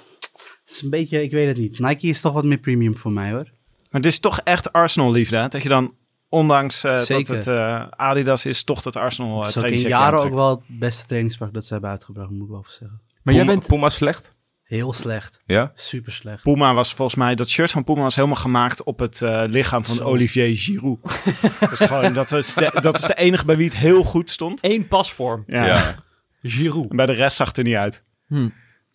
Het 0.64 0.78
is 0.78 0.82
een 0.82 0.90
beetje, 0.90 1.22
ik 1.22 1.30
weet 1.30 1.46
het 1.46 1.56
niet. 1.56 1.78
Nike 1.78 2.06
is 2.06 2.20
toch 2.20 2.32
wat 2.32 2.44
meer 2.44 2.58
premium 2.58 2.96
voor 2.96 3.12
mij 3.12 3.30
hoor. 3.30 3.48
Maar 3.90 4.00
het 4.00 4.06
is 4.06 4.18
toch 4.18 4.40
echt 4.40 4.72
Arsenal-liefde? 4.72 5.48
Dat 5.48 5.62
je 5.62 5.68
dan, 5.68 5.94
ondanks 6.30 6.84
eh, 6.84 7.06
dat 7.06 7.26
het 7.26 7.46
eh, 7.46 7.86
Adidas 7.90 8.46
is, 8.46 8.64
toch 8.64 8.82
dat 8.82 8.96
Arsenal 8.96 9.44
Het 9.44 9.56
uh, 9.56 9.62
is 9.62 9.68
ook 9.68 9.78
in 9.78 9.88
jaren 9.88 10.20
ook 10.20 10.34
wel 10.34 10.50
het 10.50 10.60
beste 10.66 11.06
trainingspak 11.06 11.54
dat 11.54 11.66
ze 11.66 11.72
hebben 11.72 11.90
uitgebracht, 11.90 12.30
moet 12.30 12.44
ik 12.44 12.50
wel 12.50 12.64
zeggen. 12.66 13.00
Maar 13.22 13.34
jij 13.34 13.44
bent... 13.44 13.66
Puma 13.66 13.88
slecht? 13.88 14.38
Heel 14.70 14.92
slecht. 14.92 15.40
Ja? 15.46 15.72
Super 15.74 16.12
slecht. 16.12 16.42
Puma 16.42 16.74
was 16.74 16.94
volgens 16.94 17.16
mij, 17.16 17.34
dat 17.34 17.48
shirt 17.48 17.70
van 17.70 17.84
Puma 17.84 18.02
was 18.02 18.14
helemaal 18.14 18.36
gemaakt 18.36 18.82
op 18.82 18.98
het 18.98 19.22
eh, 19.22 19.42
lichaam 19.46 19.84
van 19.84 19.94
Zo. 19.94 20.04
Olivier 20.04 20.56
Giroud. 20.56 20.98
dat, 21.60 21.72
is 21.72 21.80
gewoon, 21.80 22.12
dat, 22.12 22.28
de, 22.28 22.78
dat 22.80 22.98
is 22.98 23.02
de 23.02 23.14
enige 23.14 23.44
bij 23.44 23.56
wie 23.56 23.66
het 23.66 23.76
heel 23.76 24.02
goed 24.02 24.30
stond. 24.30 24.60
één 24.60 24.88
pasvorm. 24.88 25.44
Ja. 25.46 25.66
Ja. 25.66 25.94
Giroud. 26.42 26.90
En 26.90 26.96
bij 26.96 27.06
de 27.06 27.12
rest 27.12 27.36
zag 27.36 27.48
het 27.48 27.58
er 27.58 27.64
niet 27.64 27.74
uit. 27.74 28.02
Hm. 28.26 28.48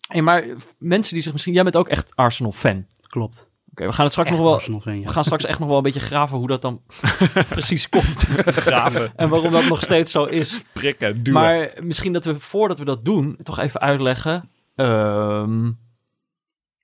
Hey, 0.08 0.22
maar 0.22 0.44
mensen 0.78 1.14
die 1.14 1.22
zich 1.22 1.32
misschien... 1.32 1.54
Jij 1.54 1.62
bent 1.62 1.76
ook 1.76 1.88
echt 1.88 2.16
Arsenal-fan. 2.16 2.76
Oké, 2.76 3.08
Klopt. 3.08 3.48
we 3.74 3.92
gaan 3.92 4.04
het 4.04 4.12
straks 4.12 4.28
Echt 4.30 4.38
nog 4.38 4.46
wel... 4.46 4.54
Arsenal 4.54 4.80
fan, 4.80 5.00
ja. 5.00 5.06
We 5.06 5.12
gaan 5.12 5.24
straks 5.24 5.44
echt 5.44 5.58
nog 5.58 5.68
wel 5.68 5.76
een 5.76 5.82
beetje 5.82 6.00
graven 6.00 6.38
hoe 6.38 6.48
dat 6.48 6.62
dan 6.62 6.82
precies 7.48 7.88
komt. 7.88 8.26
Graven, 8.46 9.12
en 9.16 9.28
waarom 9.28 9.52
dat 9.52 9.64
nog 9.64 9.82
steeds 9.82 10.10
zo 10.10 10.24
is. 10.24 10.60
prikken, 10.72 11.22
duwen. 11.22 11.40
Maar 11.42 11.70
misschien 11.80 12.12
dat 12.12 12.24
we 12.24 12.40
voordat 12.40 12.78
we 12.78 12.84
dat 12.84 13.04
doen, 13.04 13.36
toch 13.42 13.58
even 13.58 13.80
uitleggen. 13.80 14.50
Ehm, 14.76 15.72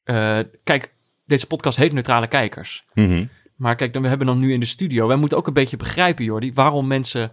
eh, 0.04 0.38
kijk, 0.64 0.94
deze 1.26 1.46
podcast 1.46 1.78
heet 1.78 1.92
Neutrale 1.92 2.26
Kijkers. 2.26 2.84
Mhm. 2.94 3.26
Maar 3.56 3.76
kijk, 3.76 3.92
dan, 3.92 4.02
we 4.02 4.08
hebben 4.08 4.26
dan 4.26 4.38
nu 4.38 4.52
in 4.52 4.60
de 4.60 4.66
studio. 4.66 5.06
Wij 5.06 5.16
moeten 5.16 5.38
ook 5.38 5.46
een 5.46 5.52
beetje 5.52 5.76
begrijpen, 5.76 6.24
Jordi, 6.24 6.52
waarom 6.52 6.86
mensen 6.86 7.32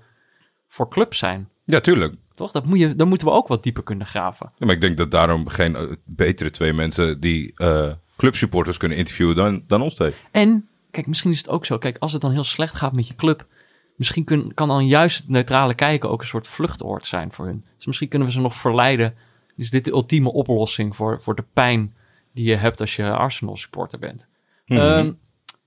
voor 0.68 0.90
club 0.90 1.14
zijn. 1.14 1.50
ja, 1.66 1.80
tuurlijk. 1.80 2.16
Toch? 2.36 2.52
Dat 2.52 2.66
moet 2.66 2.80
je, 2.80 2.96
dan 2.96 3.08
moeten 3.08 3.28
we 3.28 3.34
ook 3.34 3.48
wat 3.48 3.64
dieper 3.64 3.84
kunnen 3.84 4.08
graven. 4.08 4.52
Ja, 4.58 4.66
maar 4.66 4.76
ik 4.76 4.82
denk 4.82 4.98
dat 4.98 5.12
daarom 5.12 5.48
geen 5.48 5.76
eh, 5.76 5.84
betere 6.06 6.50
twee 6.50 6.74
mensen 6.74 7.20
die 7.20 7.52
eh, 7.56 7.92
clubsupporters 8.18 8.78
kunnen 8.78 8.98
interviewen 8.98 9.36
dan, 9.36 9.64
dan 9.68 9.82
ons 9.82 9.94
twee. 9.94 10.14
En, 10.32 10.68
kijk, 10.92 11.08
misschien 11.08 11.32
is 11.32 11.38
het 11.38 11.50
ook 11.50 11.66
zo. 11.66 11.78
Kijk, 11.78 11.98
als 11.98 12.12
het 12.12 12.22
dan 12.22 12.32
heel 12.32 12.44
slecht 12.44 12.76
gaat 12.76 12.94
met 12.94 13.08
je 13.08 13.16
club. 13.16 13.48
Misschien 13.96 14.24
kun, 14.24 14.54
kan 14.54 14.68
dan 14.68 14.88
juist 14.88 15.18
het 15.18 15.30
neutrale 15.30 15.74
kijken 15.74 16.10
ook 16.10 16.22
een 16.22 16.28
soort 16.28 16.48
vluchtoord 16.48 17.06
zijn 17.06 17.32
voor 17.32 17.46
hun. 17.46 17.66
Dus 17.76 17.86
misschien 17.86 18.08
kunnen 18.08 18.28
we 18.28 18.34
ze 18.34 18.40
nog 18.40 18.56
verleiden. 18.56 19.16
Is 19.60 19.70
dit 19.70 19.86
de 19.86 19.92
ultieme 19.92 20.32
oplossing 20.32 20.96
voor, 20.96 21.22
voor 21.22 21.36
de 21.36 21.46
pijn 21.54 21.96
die 22.34 22.46
je 22.46 22.56
hebt 22.56 22.82
als 22.82 22.96
je 22.96 23.12
Arsenal 23.12 23.58
supporter 23.58 24.00
bent? 24.00 24.28
Mhm. 24.66 24.80
Ehm, 24.80 25.14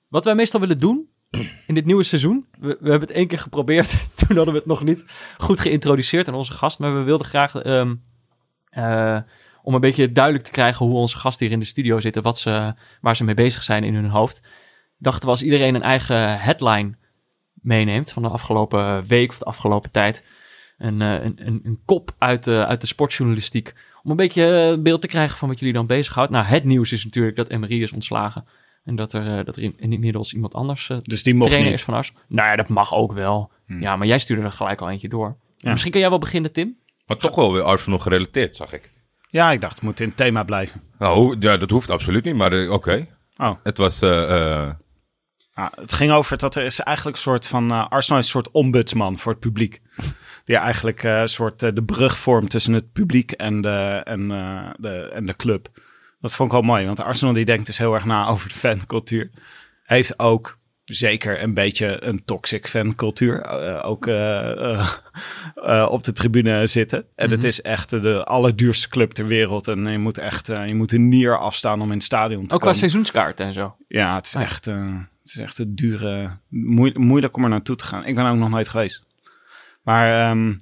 wat 0.09 0.25
wij 0.25 0.35
meestal 0.35 0.61
willen 0.61 0.79
doen 0.79 1.09
in 1.67 1.75
dit 1.75 1.85
nieuwe 1.85 2.03
seizoen. 2.03 2.47
We, 2.59 2.67
we 2.81 2.91
hebben 2.91 3.09
het 3.09 3.17
één 3.17 3.27
keer 3.27 3.39
geprobeerd. 3.39 3.91
Toen 4.27 4.37
hadden 4.37 4.55
we 4.55 4.61
het 4.61 4.69
nog 4.69 4.83
niet 4.83 5.05
goed 5.39 5.61
geïntroduceerd 5.61 6.29
aan 6.29 6.35
onze 6.35 6.53
gast. 6.53 6.79
Maar 6.79 6.95
we 6.95 7.03
wilden 7.03 7.27
graag, 7.27 7.55
ehm, 7.55 7.95
eh, 8.65 9.19
om 9.63 9.75
een 9.75 9.81
beetje 9.81 10.13
duidelijk 10.13 10.45
te 10.45 10.51
krijgen 10.51 10.87
hoe 10.87 10.97
onze 10.97 11.19
gasten 11.19 11.47
hier 11.47 11.55
in 11.55 11.61
de 11.61 11.67
studio 11.67 12.01
zitten. 12.01 12.23
Wat 12.23 12.39
ze, 12.39 12.75
waar 13.01 13.17
ze 13.17 13.25
mee 13.25 13.35
bezig 13.35 13.63
zijn 13.63 13.85
in 13.85 13.95
hun 13.95 14.11
hoofd. 14.11 14.43
Dachten 14.99 15.23
we 15.23 15.31
als 15.31 15.43
iedereen 15.43 15.75
een 15.75 15.83
eigen 15.83 16.41
headline 16.41 16.95
meeneemt 17.55 18.13
van 18.13 18.23
de 18.23 18.29
afgelopen 18.29 19.07
week 19.07 19.31
of 19.31 19.39
de 19.39 19.45
afgelopen 19.45 19.91
tijd. 19.91 20.25
Een, 20.83 21.01
eh, 21.03 21.25
een, 21.25 21.39
een, 21.47 21.61
een 21.65 21.81
kop 21.85 22.15
uit 22.19 22.45
de, 22.45 22.67
uit 22.67 22.81
de 22.81 22.87
sportjournalistiek. 22.87 23.75
Om 24.03 24.11
een 24.11 24.17
beetje 24.17 24.71
eh, 24.77 24.83
beeld 24.83 25.01
te 25.01 25.07
krijgen 25.07 25.39
van 25.39 25.49
wat 25.49 25.59
jullie 25.59 25.75
dan 25.75 25.87
bezighoudt. 25.87 26.31
Nou, 26.31 26.45
het 26.45 26.65
nieuws 26.65 26.93
is 26.93 27.05
natuurlijk 27.05 27.37
dat 27.37 27.49
Emery 27.49 27.83
is 27.83 27.93
ontslagen. 27.93 28.45
En 28.85 28.97
dat 28.97 29.13
er, 29.13 29.39
eh, 29.39 29.45
dat 29.45 29.57
er 29.57 29.63
in- 29.63 29.75
inmiddels 29.79 30.35
iemand 30.35 30.55
anders 30.55 30.87
dus 31.03 31.23
die 31.23 31.39
trainer 31.41 31.65
niet. 31.65 31.73
is 31.73 31.83
van 31.83 31.95
Arsenal. 31.95 32.23
Nou 32.29 32.49
ja, 32.49 32.57
dat 32.57 32.69
mag 32.69 32.95
ook 32.95 33.13
wel. 33.13 33.51
Hmm. 33.67 33.81
Ja, 33.81 33.97
maar 33.97 34.07
jij 34.07 34.19
stuurde 34.19 34.43
er 34.43 34.51
gelijk 34.51 34.81
al 34.81 34.91
eentje 34.91 35.09
door. 35.09 35.37
Ja. 35.57 35.71
Misschien 35.71 35.93
kan 35.93 36.01
jij 36.01 36.11
wel 36.11 36.19
beginnen, 36.19 36.53
Tim? 36.53 36.77
Maar 37.07 37.17
toch 37.17 37.35
wel 37.35 37.53
weer 37.53 37.63
Arsenal 37.63 37.99
gerelateerd, 37.99 38.57
zag 38.57 38.73
ik. 38.73 38.91
Ja, 39.31 39.53
ik 39.53 39.61
dacht, 39.61 39.75
het 39.75 39.83
moet 39.83 40.01
in 40.01 40.09
het 40.09 40.17
thema 40.17 40.43
blijven. 40.45 40.81
Nou, 40.99 41.17
hoe- 41.19 41.37
ja, 41.39 41.57
dat 41.57 41.71
hoeft 41.71 41.91
absoluut 41.91 42.25
niet, 42.25 42.35
maar 42.35 42.69
oké. 42.69 43.07
Oh, 43.37 43.55
Het 43.63 43.79
was 43.79 44.03
eh, 44.03 44.71
Ja, 45.57 45.73
het 45.81 45.93
ging 45.93 46.13
over 46.13 46.39
dat 46.39 46.55
er 46.55 46.65
is 46.65 46.81
eigenlijk 46.81 47.17
een 47.17 47.23
soort 47.23 47.47
van... 47.47 47.71
eh, 47.71 47.87
Arsenal 47.89 48.19
is 48.21 48.25
een 48.25 48.31
soort 48.31 48.51
ombudsman 48.51 49.19
voor 49.19 49.33
het 49.33 49.41
publiek. 49.41 49.81
Die 50.45 50.57
eigenlijk 50.57 51.03
eh, 51.05 51.21
een 51.21 51.29
soort 51.29 51.63
eh, 51.63 51.71
de 51.75 51.83
brug 51.83 52.19
vormt 52.19 52.51
tussen 52.51 52.73
het 52.73 52.93
publiek 52.93 53.33
en 53.33 53.61
de, 53.61 54.01
en, 54.05 54.29
de, 54.79 55.11
en 55.15 55.27
de 55.27 55.37
club. 55.37 55.69
Dat 56.21 56.35
vond 56.35 56.49
ik 56.49 56.55
wel 56.55 56.65
mooi, 56.65 56.87
want 56.87 57.01
Arsenal 57.03 57.35
die 57.35 57.45
denkt 57.45 57.67
dus 57.67 57.79
heel 57.79 57.95
erg 57.95 58.05
na 58.05 58.27
over 58.27 58.49
de 58.49 58.55
fancultuur. 58.55 59.31
Heeft 59.85 60.19
ook 60.19 60.59
zeker 60.85 61.43
een 61.43 61.55
beetje 61.55 62.05
een 62.05 62.25
toxic 62.25 62.67
fancultuur. 62.69 63.45
ook 63.83 64.07
op 65.91 66.05
de 66.05 66.13
tribune 66.13 66.67
zitten. 66.67 67.05
En 67.15 67.31
het 67.31 67.45
is 67.45 67.63
echt 67.63 67.91
de 67.91 68.25
allerduurste 68.25 68.89
club 68.89 69.11
ter 69.13 69.27
wereld. 69.27 69.69
En 69.69 69.87
je 69.87 69.99
moet 69.99 70.19
echt 70.19 70.47
je 70.47 70.75
moet 70.75 70.93
een 70.93 71.09
nier 71.09 71.39
afstaan 71.39 71.81
om 71.81 71.89
in 71.89 71.95
het 71.97 72.03
stadion 72.05 72.39
te 72.39 72.43
Ook 72.43 72.49
qua 72.49 72.59
komen. 72.59 72.75
seizoenskaarten 72.79 73.47
en 73.47 73.53
zo. 73.53 73.77
Ja, 73.89 74.15
het 74.15 74.27
is 74.27 74.37
Ah, 74.37 74.43
echt, 74.43 74.67
het 75.23 75.33
is 75.33 75.39
echt 75.39 75.59
een 75.59 75.75
dure, 75.75 76.39
moe- 76.49 76.99
moeilijk 76.99 77.37
om 77.37 77.43
er 77.43 77.49
naartoe 77.49 77.77
te 77.77 77.85
gaan. 77.85 78.05
Ik 78.05 78.15
ben 78.15 78.27
ook 78.27 78.37
nog 78.37 78.51
nooit 78.51 78.69
geweest. 78.69 79.07
Maar 79.83 80.31
ehm, 80.31 80.55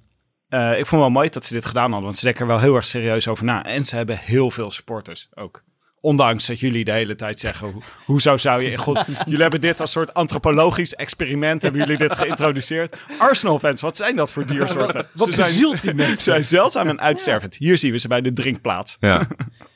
eh, 0.49 0.79
ik 0.79 0.87
vond 0.87 1.01
wel 1.01 1.11
mooi 1.11 1.29
dat 1.29 1.45
ze 1.45 1.55
dit 1.55 1.67
gedaan 1.67 1.85
hadden, 1.85 2.03
want 2.03 2.17
ze 2.17 2.25
denken 2.25 2.43
er 2.43 2.49
wel 2.49 2.61
heel 2.61 2.75
erg 2.75 2.87
serieus 2.87 3.29
over 3.29 3.45
na. 3.45 3.65
En 3.65 3.85
ze 3.85 3.97
hebben 3.97 4.19
heel 4.19 4.51
veel 4.51 4.71
supporters 4.71 5.29
ook. 5.35 5.63
Ondanks 6.03 6.47
dat 6.47 6.61
jullie 6.61 6.85
de 6.85 6.93
hele 6.93 7.15
tijd 7.15 7.41
zeggen, 7.41 7.71
hoe, 7.71 7.83
hoezo 8.05 8.37
zou 8.37 8.63
je... 8.63 8.71
in 8.71 8.79
God, 8.79 9.05
jullie 9.25 9.43
hebben 9.43 9.61
dit 9.61 9.81
als 9.81 9.91
soort 9.91 10.15
antropologisch 10.15 10.95
experiment, 10.95 11.63
hebben 11.63 11.81
jullie 11.81 11.97
dit 11.97 12.15
geïntroduceerd. 12.15 12.97
Arsenal-fans, 13.19 13.81
wat 13.81 13.97
zijn 13.97 14.17
dat 14.17 14.33
voor 14.33 14.47
diersoorten? 14.47 15.07
Wat 15.13 15.27
ze 15.27 15.35
zijn, 15.35 15.47
bezielt 15.47 15.83
die 15.83 15.95
mensen? 15.95 16.19
ze 16.25 16.31
zijn 16.31 16.45
zeldzaam 16.45 16.89
en 16.89 17.01
uitstervend. 17.01 17.55
Hier 17.57 17.79
zien 17.79 17.93
we 17.93 17.99
ze 17.99 18.09
bij 18.09 18.21
de 18.21 18.33
drinkplaats. 18.33 18.97
Ja. 19.01 19.27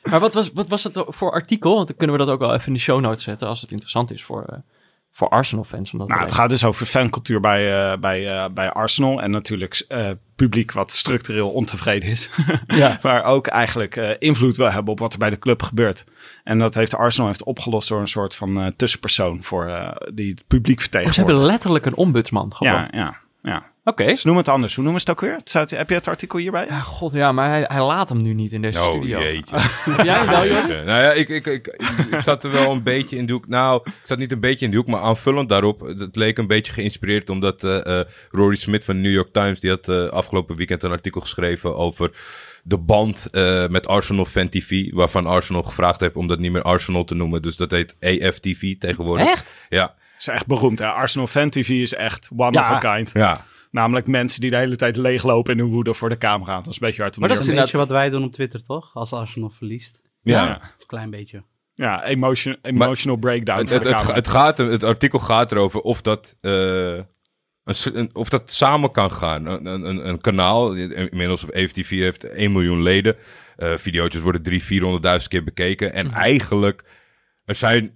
Maar 0.03 0.19
wat 0.19 0.33
was, 0.33 0.51
wat 0.53 0.67
was 0.67 0.83
het 0.83 1.03
voor 1.07 1.31
artikel? 1.31 1.75
Want 1.75 1.87
dan 1.87 1.97
kunnen 1.97 2.17
we 2.17 2.25
dat 2.25 2.33
ook 2.33 2.39
wel 2.39 2.53
even 2.53 2.67
in 2.67 2.73
de 2.73 2.79
show 2.79 3.01
notes 3.01 3.23
zetten 3.23 3.47
als 3.47 3.61
het 3.61 3.71
interessant 3.71 4.11
is 4.11 4.23
voor, 4.23 4.43
eh, 4.43 4.57
voor 5.15 5.29
Arsenal-fans. 5.29 5.91
Nou, 5.91 6.19
het 6.19 6.31
gaat 6.31 6.49
dus 6.49 6.63
over 6.63 6.85
fancultuur 6.85 7.39
bij, 7.39 7.91
eh, 7.91 7.97
bij, 7.99 8.29
eh, 8.31 8.49
bij 8.49 8.71
Arsenal. 8.71 9.21
En 9.21 9.31
natuurlijk 9.31 9.85
eh, 9.87 10.09
publiek 10.35 10.71
wat 10.71 10.91
structureel 10.91 11.51
ontevreden 11.51 12.09
is. 12.09 12.29
Ja. 12.67 12.99
maar 13.01 13.23
ook 13.23 13.47
eigenlijk 13.47 13.95
invloed 14.19 14.57
wil 14.57 14.71
hebben 14.71 14.91
op 14.91 14.99
wat 14.99 15.13
er 15.13 15.19
bij 15.19 15.29
de 15.29 15.39
club 15.39 15.61
gebeurt. 15.61 16.05
En 16.43 16.59
dat 16.59 16.75
heeft 16.75 16.95
Arsenal 16.95 17.27
heeft 17.27 17.43
opgelost 17.43 17.89
door 17.89 17.99
een 17.99 18.07
soort 18.07 18.35
van 18.35 18.73
tussenpersoon 18.75 19.43
voor 19.43 19.95
die 20.13 20.31
het 20.31 20.43
publiek 20.47 20.77
Oh, 20.77 20.83
ze 20.83 20.89
vertegenwoordigt. 20.89 21.15
hebben 21.27 21.45
letterlijk 21.45 21.85
een 21.85 21.95
ombudsman 21.95 22.53
gewoon. 22.55 22.73
ja, 22.73 22.87
ja, 22.91 23.17
ja. 23.45 23.73
Oké. 23.83 24.15
Ze 24.15 24.21
noemen 24.25 24.43
het 24.43 24.53
anders. 24.53 24.75
Hoe 24.75 24.83
noemen 24.83 25.01
ze 25.01 25.09
het 25.09 25.17
ook 25.19 25.23
weer? 25.29 25.39
Staat- 25.43 25.69
heb 25.69 25.89
je 25.89 25.95
het 25.95 26.07
artikel 26.07 26.39
hierbij? 26.39 26.65
Ja, 26.65 26.79
god 26.79 27.13
ja, 27.13 27.31
maar 27.31 27.49
hij, 27.49 27.63
hij 27.67 27.81
laat 27.83 28.09
hem 28.09 28.21
nu 28.21 28.33
niet 28.33 28.51
in 28.51 28.61
deze 28.61 28.79
Oh, 28.79 28.89
studio. 28.89 29.19
jeetje. 29.19 29.55
Heb 29.91 30.05
jij 30.05 30.25
wel? 30.27 30.45
Jeetje. 30.45 30.83
Nou 30.83 31.03
ja, 31.03 31.11
ik, 31.11 31.29
ik, 31.29 31.45
ik, 31.45 31.67
ik 32.11 32.19
zat 32.19 32.43
er 32.43 32.51
wel 32.51 32.71
een 32.71 32.83
beetje 32.83 33.17
in 33.17 33.25
de 33.25 33.33
hoek. 33.33 33.47
Nou, 33.47 33.81
ik 33.85 33.93
zat 34.03 34.17
niet 34.17 34.31
een 34.31 34.39
beetje 34.39 34.65
in 34.65 34.71
de 34.71 34.77
hoek, 34.77 34.87
maar 34.87 34.99
aanvullend 35.01 35.49
daarop. 35.49 35.79
Het 35.79 36.15
leek 36.15 36.37
een 36.37 36.47
beetje 36.47 36.73
geïnspireerd 36.73 37.29
omdat 37.29 37.63
eh, 37.63 37.99
eh, 37.99 38.05
Rory 38.29 38.55
Smith 38.55 38.85
van 38.85 38.95
de 38.95 39.01
New 39.01 39.13
York 39.13 39.29
Times, 39.31 39.59
die 39.59 39.69
had 39.69 39.89
eh, 39.89 40.05
afgelopen 40.07 40.55
weekend 40.55 40.83
een 40.83 40.91
artikel 40.91 41.21
geschreven 41.21 41.75
over 41.75 42.11
de 42.63 42.77
band 42.77 43.27
eh, 43.31 43.67
met 43.67 43.87
Arsenal 43.87 44.25
Fan 44.25 44.49
TV, 44.49 44.91
waarvan 44.93 45.25
Arsenal 45.25 45.63
gevraagd 45.63 45.99
heeft 45.99 46.15
om 46.15 46.27
dat 46.27 46.39
niet 46.39 46.51
meer 46.51 46.61
Arsenal 46.61 47.03
te 47.03 47.15
noemen. 47.15 47.41
Dus 47.41 47.55
dat 47.57 47.71
heet 47.71 47.95
AFTV 48.01 48.75
tegenwoordig. 48.79 49.27
Echt? 49.27 49.53
Ja, 49.69 49.93
is 50.27 50.33
echt 50.33 50.47
beroemd. 50.47 50.79
Hè? 50.79 50.87
Arsenal 50.87 51.27
Fan 51.27 51.49
TV 51.49 51.69
is 51.69 51.93
echt 51.93 52.29
one 52.37 52.51
Ja. 52.51 52.59
of 52.77 52.83
a 52.85 52.95
kind. 52.95 53.11
ja. 53.13 53.45
Namelijk 53.71 54.07
mensen 54.07 54.41
die 54.41 54.49
de 54.49 54.55
hele 54.57 54.75
tijd 54.75 54.95
leeglopen 54.97 55.53
in 55.53 55.59
hun 55.59 55.69
woede 55.69 55.93
voor 55.93 56.09
de 56.09 56.17
camera. 56.17 56.55
Dat 56.57 56.67
is 56.67 56.73
een 56.81 56.87
beetje 56.87 57.01
hard 57.01 57.15
om 57.15 57.19
Maar 57.19 57.29
te 57.29 57.35
dat 57.35 57.43
is 57.43 57.49
een 57.49 57.55
beetje 57.61 57.77
wat 57.77 57.89
wij 57.89 58.09
doen 58.09 58.23
op 58.23 58.31
Twitter, 58.31 58.63
toch? 58.63 58.91
Als 58.93 59.13
Arsenal 59.13 59.49
verliest. 59.49 60.01
ja. 60.21 60.45
Ja. 60.45 60.53
Een 60.79 60.85
klein 60.85 61.09
beetje. 61.09 61.43
Ja, 61.73 62.03
emotion, 62.05 62.57
emotional 62.61 63.17
breakdown 63.17 63.59
Het, 63.59 63.69
het, 63.69 63.83
het, 63.83 64.13
het, 64.15 64.27
gaat, 64.27 64.57
het 64.57 64.83
artikel 64.83 65.19
gaat 65.19 65.51
erover 65.51 65.79
of 65.79 66.01
dat, 66.01 66.35
eh, 66.41 66.99
een, 67.63 68.09
of 68.13 68.29
dat 68.29 68.51
samen 68.51 68.91
kan 68.91 69.11
gaan. 69.11 69.45
Een, 69.45 69.65
een, 69.65 70.07
een- 70.07 70.21
kanaal, 70.21 70.73
inmiddels 70.73 71.43
op 71.43 71.51
AFTV 71.55 71.89
heeft 71.89 72.23
1 72.23 72.51
miljoen 72.51 72.81
leden. 72.83 73.15
Eh 73.55 73.75
video's 73.77 74.15
worden 74.15 74.41
300.000, 74.41 74.55
400.000 75.21 75.27
keer 75.27 75.43
bekeken. 75.43 75.93
En 75.93 76.11
eigenlijk, 76.11 76.83
er 77.45 77.55
zijn, 77.55 77.93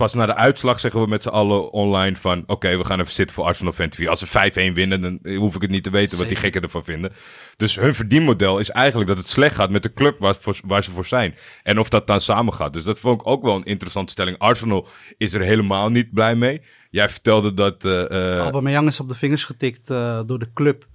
pas 0.00 0.14
na 0.14 0.26
de 0.26 0.34
uitslag 0.34 0.80
zeggen 0.80 1.00
we 1.00 1.06
met 1.06 1.22
z'n 1.22 1.28
allen 1.28 1.72
online 1.72 2.16
van... 2.16 2.42
Oké, 2.46 2.76
we 2.76 2.84
gaan 2.84 3.00
even 3.00 3.12
zitten 3.12 3.36
voor 3.36 3.44
Arsenal 3.44 3.72
Fan 3.72 3.88
TV. 3.88 4.08
Als 4.08 4.18
ze 4.20 4.70
5-1 4.70 4.74
winnen, 4.74 5.00
dan 5.00 5.34
hoef 5.36 5.54
ik 5.54 5.62
het 5.62 5.70
niet 5.70 5.82
te 5.82 5.90
weten 5.90 6.18
wat 6.18 6.28
die 6.28 6.36
gekken 6.36 6.62
ervan 6.62 6.84
vinden. 6.84 7.12
Dus 7.56 7.76
hun 7.76 7.94
verdienmodel 7.94 8.58
is 8.58 8.70
eigenlijk 8.70 9.08
dat 9.08 9.18
het 9.18 9.28
slecht 9.28 9.54
gaat 9.54 9.70
met 9.70 9.82
de 9.82 9.92
club 9.92 10.18
waar, 10.18 10.34
voor- 10.40 10.60
waar 10.64 10.84
ze 10.84 10.90
voor 10.90 11.06
zijn. 11.06 11.34
En 11.62 11.78
of 11.78 11.88
dat 11.88 12.06
dan 12.06 12.20
samen 12.20 12.54
gaat. 12.54 12.72
Dus 12.72 12.84
dat 12.84 12.98
vond 12.98 13.20
ik 13.20 13.26
ook 13.26 13.42
wel 13.42 13.56
een 13.56 13.64
interessante 13.64 14.12
stelling. 14.12 14.38
Arsenal 14.38 14.86
is 15.16 15.32
er 15.32 15.40
helemaal 15.40 15.88
niet 15.88 16.12
blij 16.12 16.34
mee. 16.34 16.62
Jij 16.90 17.08
vertelde 17.08 17.54
dat... 17.54 17.84
eh, 17.84 18.10
eh, 18.34 18.38
Aubameyang 18.38 18.86
is 18.86 19.00
op 19.00 19.08
de 19.08 19.14
vingers 19.14 19.44
getikt 19.44 19.90
eh, 19.90 20.20
door 20.26 20.38
de 20.38 20.52
club. 20.52 20.86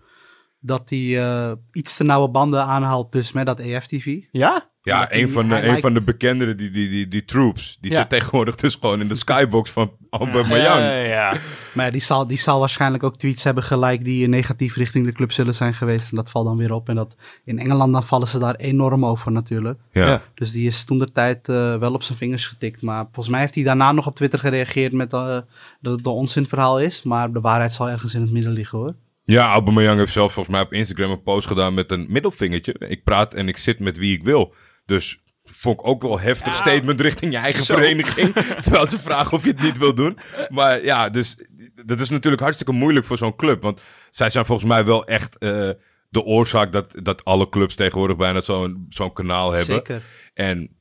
Dat 0.60 0.90
hij 0.90 1.24
eh, 1.24 1.52
iets 1.72 1.98
te 1.98 2.04
nauwe 2.04 2.30
banden 2.30 2.64
aanhaalt 2.64 3.12
dus 3.12 3.32
met 3.32 3.46
dat 3.46 3.60
EFTV. 3.60 4.18
Ja? 4.32 4.70
Ja, 4.86 5.14
een 5.14 5.30
van, 5.30 5.48
de, 5.48 5.68
een 5.68 5.80
van 5.80 5.94
de 5.94 6.04
bekenderen, 6.04 6.58
die, 6.58 6.70
die, 6.72 6.90
die, 6.90 7.08
die 7.08 7.26
troops, 7.26 7.78
die 7.82 7.92
Ja. 7.92 7.98
zit 7.98 8.10
tegenwoordig 8.10 8.56
dus 8.56 8.76
gewoon 8.76 9.02
in 9.02 9.08
de 9.08 9.16
skybox 9.16 9.70
van 9.72 9.92
Aubameyang. 10.10 10.82
Ja, 10.84 10.92
ja, 10.96 11.04
ja. 11.32 11.38
Maar 11.74 11.86
ja, 11.86 11.92
die 11.92 12.02
zal, 12.02 12.28
die 12.28 12.38
zal 12.38 12.60
waarschijnlijk 12.60 13.04
ook 13.04 13.18
tweets 13.18 13.44
hebben 13.44 13.64
gelijk 13.64 14.06
die 14.06 14.28
negatief 14.28 14.76
richting 14.76 15.06
de 15.06 15.12
club 15.12 15.32
zullen 15.32 15.56
zijn 15.56 15.74
geweest. 15.74 16.10
En 16.10 16.16
dat 16.16 16.30
valt 16.30 16.46
dan 16.46 16.58
weer 16.58 16.74
op. 16.74 16.90
En 16.90 16.96
dat 16.96 17.16
in 17.46 17.60
Engeland 17.60 17.94
dan 17.94 18.04
vallen 18.04 18.28
ze 18.28 18.40
daar 18.40 18.56
enorm 18.56 19.06
over 19.06 19.32
natuurlijk. 19.32 19.80
Ja. 19.92 20.08
Ja. 20.08 20.22
Dus 20.34 20.52
die 20.52 20.68
is 20.68 20.86
toen 20.86 21.00
de 21.00 21.12
tijd 21.12 21.50
eh, 21.50 21.78
wel 21.78 21.94
op 21.94 22.04
zijn 22.04 22.18
vingers 22.18 22.48
getikt. 22.48 22.82
Maar 22.82 23.04
volgens 23.04 23.30
mij 23.30 23.40
heeft 23.40 23.56
hij 23.56 23.64
daarna 23.64 23.92
nog 23.92 24.08
op 24.08 24.16
Twitter 24.16 24.40
gereageerd 24.40 24.94
met 24.94 25.14
eh, 25.14 25.38
dat 25.82 25.98
het 25.98 26.06
een 26.06 26.12
onzinverhaal 26.12 26.80
is. 26.80 27.04
Maar 27.04 27.32
de 27.32 27.42
waarheid 27.42 27.72
zal 27.74 27.90
ergens 27.90 28.14
in 28.14 28.22
het 28.22 28.32
midden 28.32 28.52
liggen 28.52 28.78
hoor. 28.78 28.96
Ja, 29.24 29.52
Aubameyang 29.52 29.98
heeft 30.00 30.12
zelf 30.12 30.34
volgens 30.34 30.56
mij 30.56 30.64
op 30.66 30.74
Instagram 30.74 31.12
een 31.12 31.24
post 31.24 31.48
gedaan 31.48 31.74
met 31.74 31.92
een 31.92 32.06
middelvingertje. 32.10 32.76
Ik 32.80 33.04
praat 33.04 33.34
en 33.34 33.48
ik 33.48 33.58
zit 33.58 33.80
met 33.80 33.98
wie 33.98 34.14
ik 34.18 34.24
wil. 34.24 34.54
Dus 34.86 35.20
vond 35.44 35.80
ik 35.80 35.88
ook 35.88 36.02
wel 36.02 36.20
heftig 36.20 36.56
statement 36.56 37.02
richting 37.02 37.32
je 37.32 37.38
eigen 37.38 37.66
vereniging. 37.66 38.34
Terwijl 38.64 38.88
ze 38.88 39.00
vragen 39.00 39.34
of 39.34 39.44
je 39.44 39.50
het 39.50 39.62
niet 39.62 39.78
wil 39.78 39.94
doen. 39.94 40.18
Maar 40.50 40.84
ja, 40.84 41.10
dus 41.10 41.38
dat 41.86 42.00
is 42.00 42.10
natuurlijk 42.10 42.42
hartstikke 42.42 42.72
moeilijk 42.72 43.06
voor 43.06 43.18
zo'n 43.18 43.36
club. 43.36 43.62
Want 43.62 43.82
zij 44.10 44.30
zijn 44.30 44.46
volgens 44.46 44.68
mij 44.68 44.86
wel 44.86 45.06
echt 45.06 45.38
eh, 45.38 45.70
de 46.10 46.24
oorzaak 46.24 46.72
dat, 46.72 46.92
dat 47.02 47.26
alle 47.26 47.50
clubs 47.50 47.76
tegenwoordig 47.76 48.18
bijna 48.18 48.42
zo'n 48.42 48.86
zo'n 48.90 49.14
kanaal 49.14 49.52
hebben. 49.52 49.76
Zeker. 49.76 50.02
En 50.34 50.75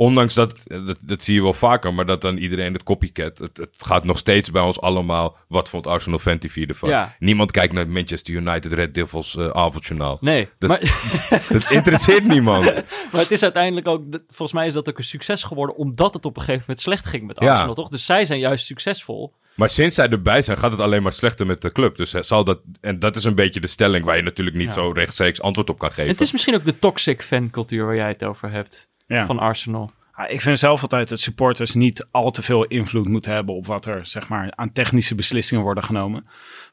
ondanks 0.00 0.34
dat, 0.34 0.62
dat, 0.66 0.98
dat 1.02 1.22
zie 1.22 1.34
je 1.34 1.42
wel 1.42 1.52
vaker, 1.52 1.94
maar 1.94 2.06
dat 2.06 2.20
dan 2.20 2.36
iedereen 2.36 2.72
het 2.72 2.82
copycat. 2.82 3.38
Het, 3.38 3.56
het 3.56 3.76
gaat 3.78 4.04
nog 4.04 4.18
steeds 4.18 4.50
bij 4.50 4.62
ons 4.62 4.80
allemaal, 4.80 5.36
wat 5.48 5.68
vond 5.68 5.86
Arsenal 5.86 6.18
Fan 6.18 6.38
TV 6.38 6.56
ervan? 6.68 6.88
Ja. 6.88 7.16
Niemand 7.18 7.50
kijkt 7.50 7.72
naar 7.72 7.88
Manchester 7.88 8.34
United 8.34 8.72
Red 8.72 8.94
Devils 8.94 9.36
eh 9.36 9.46
avondjournaal. 9.46 10.18
Nee, 10.20 10.48
Dat- 10.58 10.68
maar, 10.70 10.80
Dat 11.52 11.70
interesseert 11.70 12.26
niemand. 12.28 12.64
maar 13.12 13.20
het 13.20 13.30
is 13.30 13.42
uiteindelijk 13.42 13.88
ook, 13.88 14.02
volgens 14.28 14.52
mij 14.52 14.66
is 14.66 14.72
dat 14.74 14.88
ook 14.88 14.98
een 14.98 15.04
succes 15.04 15.42
geworden, 15.42 15.76
omdat 15.76 16.14
het 16.14 16.24
op 16.24 16.36
een 16.36 16.42
gegeven 16.42 16.60
moment 16.66 16.80
slecht 16.80 17.06
ging 17.06 17.26
met 17.26 17.40
Ja. 17.40 17.52
Arsenal, 17.52 17.74
toch? 17.74 17.88
Dus 17.88 18.04
zij 18.04 18.24
zijn 18.24 18.38
juist 18.38 18.66
succesvol. 18.66 19.34
Maar 19.54 19.68
sinds 19.70 19.94
zij 19.94 20.08
erbij 20.08 20.42
zijn, 20.42 20.58
gaat 20.58 20.70
het 20.70 20.80
alleen 20.80 21.02
maar 21.02 21.12
slechter 21.12 21.46
met 21.46 21.62
de 21.62 21.72
club. 21.72 21.96
Dus 21.96 22.14
eh, 22.14 22.22
zal 22.22 22.44
dat, 22.44 22.60
en 22.80 22.98
dat 22.98 23.16
is 23.16 23.24
een 23.24 23.34
beetje 23.34 23.60
de 23.60 23.66
stelling 23.66 24.04
waar 24.04 24.16
je 24.16 24.22
natuurlijk 24.22 24.56
niet 24.56 24.66
Ja. 24.66 24.72
zo 24.72 24.90
rechtstreeks 24.90 25.42
antwoord 25.42 25.70
op 25.70 25.78
kan 25.78 25.92
geven. 25.92 26.10
Het 26.10 26.20
is 26.20 26.32
misschien 26.32 26.54
ook 26.54 26.64
de 26.64 26.78
toxic 26.78 27.22
fancultuur 27.22 27.84
waar 27.86 27.94
jij 27.96 28.08
het 28.08 28.24
over 28.24 28.50
hebt, 28.50 28.88
Ja. 29.16 29.26
van 29.26 29.38
Arsenal. 29.38 29.90
Ah, 30.12 30.30
Ik 30.30 30.40
vind 30.40 30.58
zelf 30.58 30.82
altijd 30.82 31.08
dat 31.08 31.20
supporters 31.20 31.74
niet 31.74 32.06
al 32.10 32.30
te 32.30 32.42
veel 32.42 32.64
invloed 32.64 33.08
moeten 33.08 33.32
hebben 33.32 33.54
op 33.54 33.66
wat 33.66 33.86
er 33.86 34.06
zeg 34.06 34.28
maar, 34.28 34.52
aan 34.54 34.72
technische 34.72 35.14
beslissingen 35.14 35.62
worden 35.64 35.84
genomen. 35.84 36.24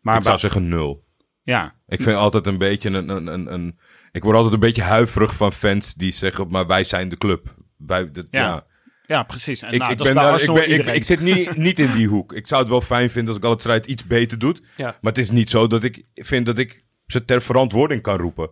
Maar 0.02 0.18
ik 0.18 0.24
zou 0.24 0.38
zeggen 0.38 0.68
nul. 0.68 1.04
ja, 1.44 1.74
Ik 1.88 2.02
vind 2.02 2.18
altijd 2.18 2.46
een 2.46 2.58
beetje 2.58 2.90
een, 2.90 3.10
een, 3.10 3.28
een, 3.28 3.54
een... 3.54 3.80
Ik 4.12 4.24
word 4.24 4.36
altijd 4.36 4.54
een 4.54 4.60
beetje 4.60 4.82
huiverig 4.82 5.36
van 5.36 5.52
fans 5.52 5.94
die 5.94 6.12
zeggen, 6.12 6.48
maar 6.50 6.68
wij 6.68 6.84
zijn 6.84 7.10
de 7.10 7.18
club. 7.18 7.54
Wij, 7.78 8.12
dat, 8.12 8.26
Ja. 8.32 8.42
ja. 8.42 8.66
ja, 9.06 9.24
precies. 9.24 9.62
En 9.62 9.74
Ik, 9.74 9.80
nou, 9.80 9.92
ik, 9.92 9.98
ben 9.98 10.16
daar, 10.16 10.28
ik, 10.28 10.32
Arsenal 10.34 10.56
ben, 10.56 10.64
ik, 10.64 10.70
iedereen. 10.72 10.96
ik 10.96 11.04
zit 11.04 11.20
niet, 11.20 11.56
niet 11.58 11.80
in 11.80 11.92
die 11.92 12.08
hoek. 12.08 12.34
Ik 12.34 12.48
zou 12.48 12.62
het 12.62 12.70
wel 12.70 12.82
fijn 12.82 13.10
vinden 13.10 13.42
als 13.42 13.52
ik 13.54 13.60
strijd 13.60 13.86
iets 13.86 14.06
beter 14.06 14.40
doet. 14.40 14.62
Ja. 14.78 14.86
Maar 14.86 15.12
het 15.12 15.18
is 15.18 15.30
niet 15.30 15.50
zo 15.50 15.68
dat 15.68 15.84
ik 15.84 16.04
vind 16.16 16.46
dat 16.46 16.58
ik 16.58 16.84
ze 17.06 17.26
ter 17.26 17.42
verantwoording 17.42 18.02
kan 18.02 18.18
roepen. 18.18 18.50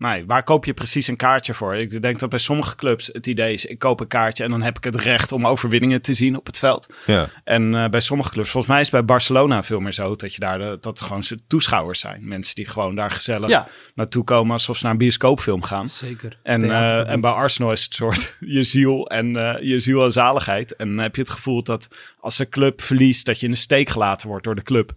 Nee, 0.00 0.26
waar 0.26 0.42
koop 0.42 0.64
je 0.64 0.74
precies 0.74 1.06
een 1.06 1.16
kaartje 1.16 1.54
voor? 1.54 1.76
Ik 1.76 2.02
denk 2.02 2.18
dat 2.18 2.28
bij 2.30 2.38
sommige 2.38 2.76
clubs 2.76 3.10
het 3.12 3.26
idee 3.26 3.52
is, 3.52 3.66
ik 3.66 3.78
koop 3.78 4.00
een 4.00 4.06
kaartje 4.06 4.44
en 4.44 4.50
dan 4.50 4.62
heb 4.62 4.76
ik 4.76 4.84
het 4.84 4.94
recht 4.96 5.32
om 5.32 5.46
overwinningen 5.46 6.02
te 6.02 6.14
zien 6.14 6.36
op 6.36 6.46
het 6.46 6.58
veld. 6.58 6.86
Ja. 7.06 7.28
En 7.44 7.74
eh, 7.74 7.88
bij 7.88 8.00
sommige 8.00 8.30
clubs, 8.30 8.50
volgens 8.50 8.72
mij 8.72 8.80
is 8.80 8.86
het 8.90 8.96
bij 8.96 9.04
Barcelona 9.14 9.62
veel 9.62 9.80
meer 9.80 9.92
zo, 9.92 10.16
dat 10.16 10.34
je 10.34 10.40
daar 10.40 10.58
de, 10.58 10.64
dat 10.80 10.98
het 10.98 11.00
gewoon 11.00 11.22
ze- 11.22 11.38
toeschouwers 11.46 12.00
zijn. 12.00 12.28
Mensen 12.28 12.54
die 12.54 12.66
gewoon 12.66 12.94
daar 12.94 13.10
gezellig 13.10 13.48
Ja. 13.48 13.68
naartoe 13.94 14.24
komen 14.24 14.52
alsof 14.52 14.76
ze 14.76 14.82
naar 14.82 14.92
een 14.92 14.98
bioscoopfilm 14.98 15.62
gaan. 15.62 15.88
Zeker. 15.88 16.38
En, 16.42 16.70
eh, 16.70 17.08
en 17.10 17.20
bij 17.20 17.30
Arsenal 17.30 17.72
is 17.72 17.84
het 17.84 17.94
soort 17.94 18.36
je 18.40 18.62
ziel 18.64 19.06
en 19.08 19.36
eh, 19.36 19.62
je 19.62 19.80
ziel 19.80 20.04
en 20.04 20.12
zaligheid. 20.12 20.76
En 20.76 20.88
dan 20.88 20.98
heb 20.98 21.14
je 21.16 21.22
het 21.22 21.30
gevoel 21.30 21.62
dat 21.62 21.88
als 22.20 22.38
een 22.38 22.48
club 22.48 22.82
verliest, 22.82 23.26
dat 23.26 23.40
je 23.40 23.46
in 23.46 23.52
de 23.52 23.58
steek 23.58 23.88
gelaten 23.88 24.28
wordt 24.28 24.44
door 24.44 24.54
de 24.54 24.62
club. 24.62 24.92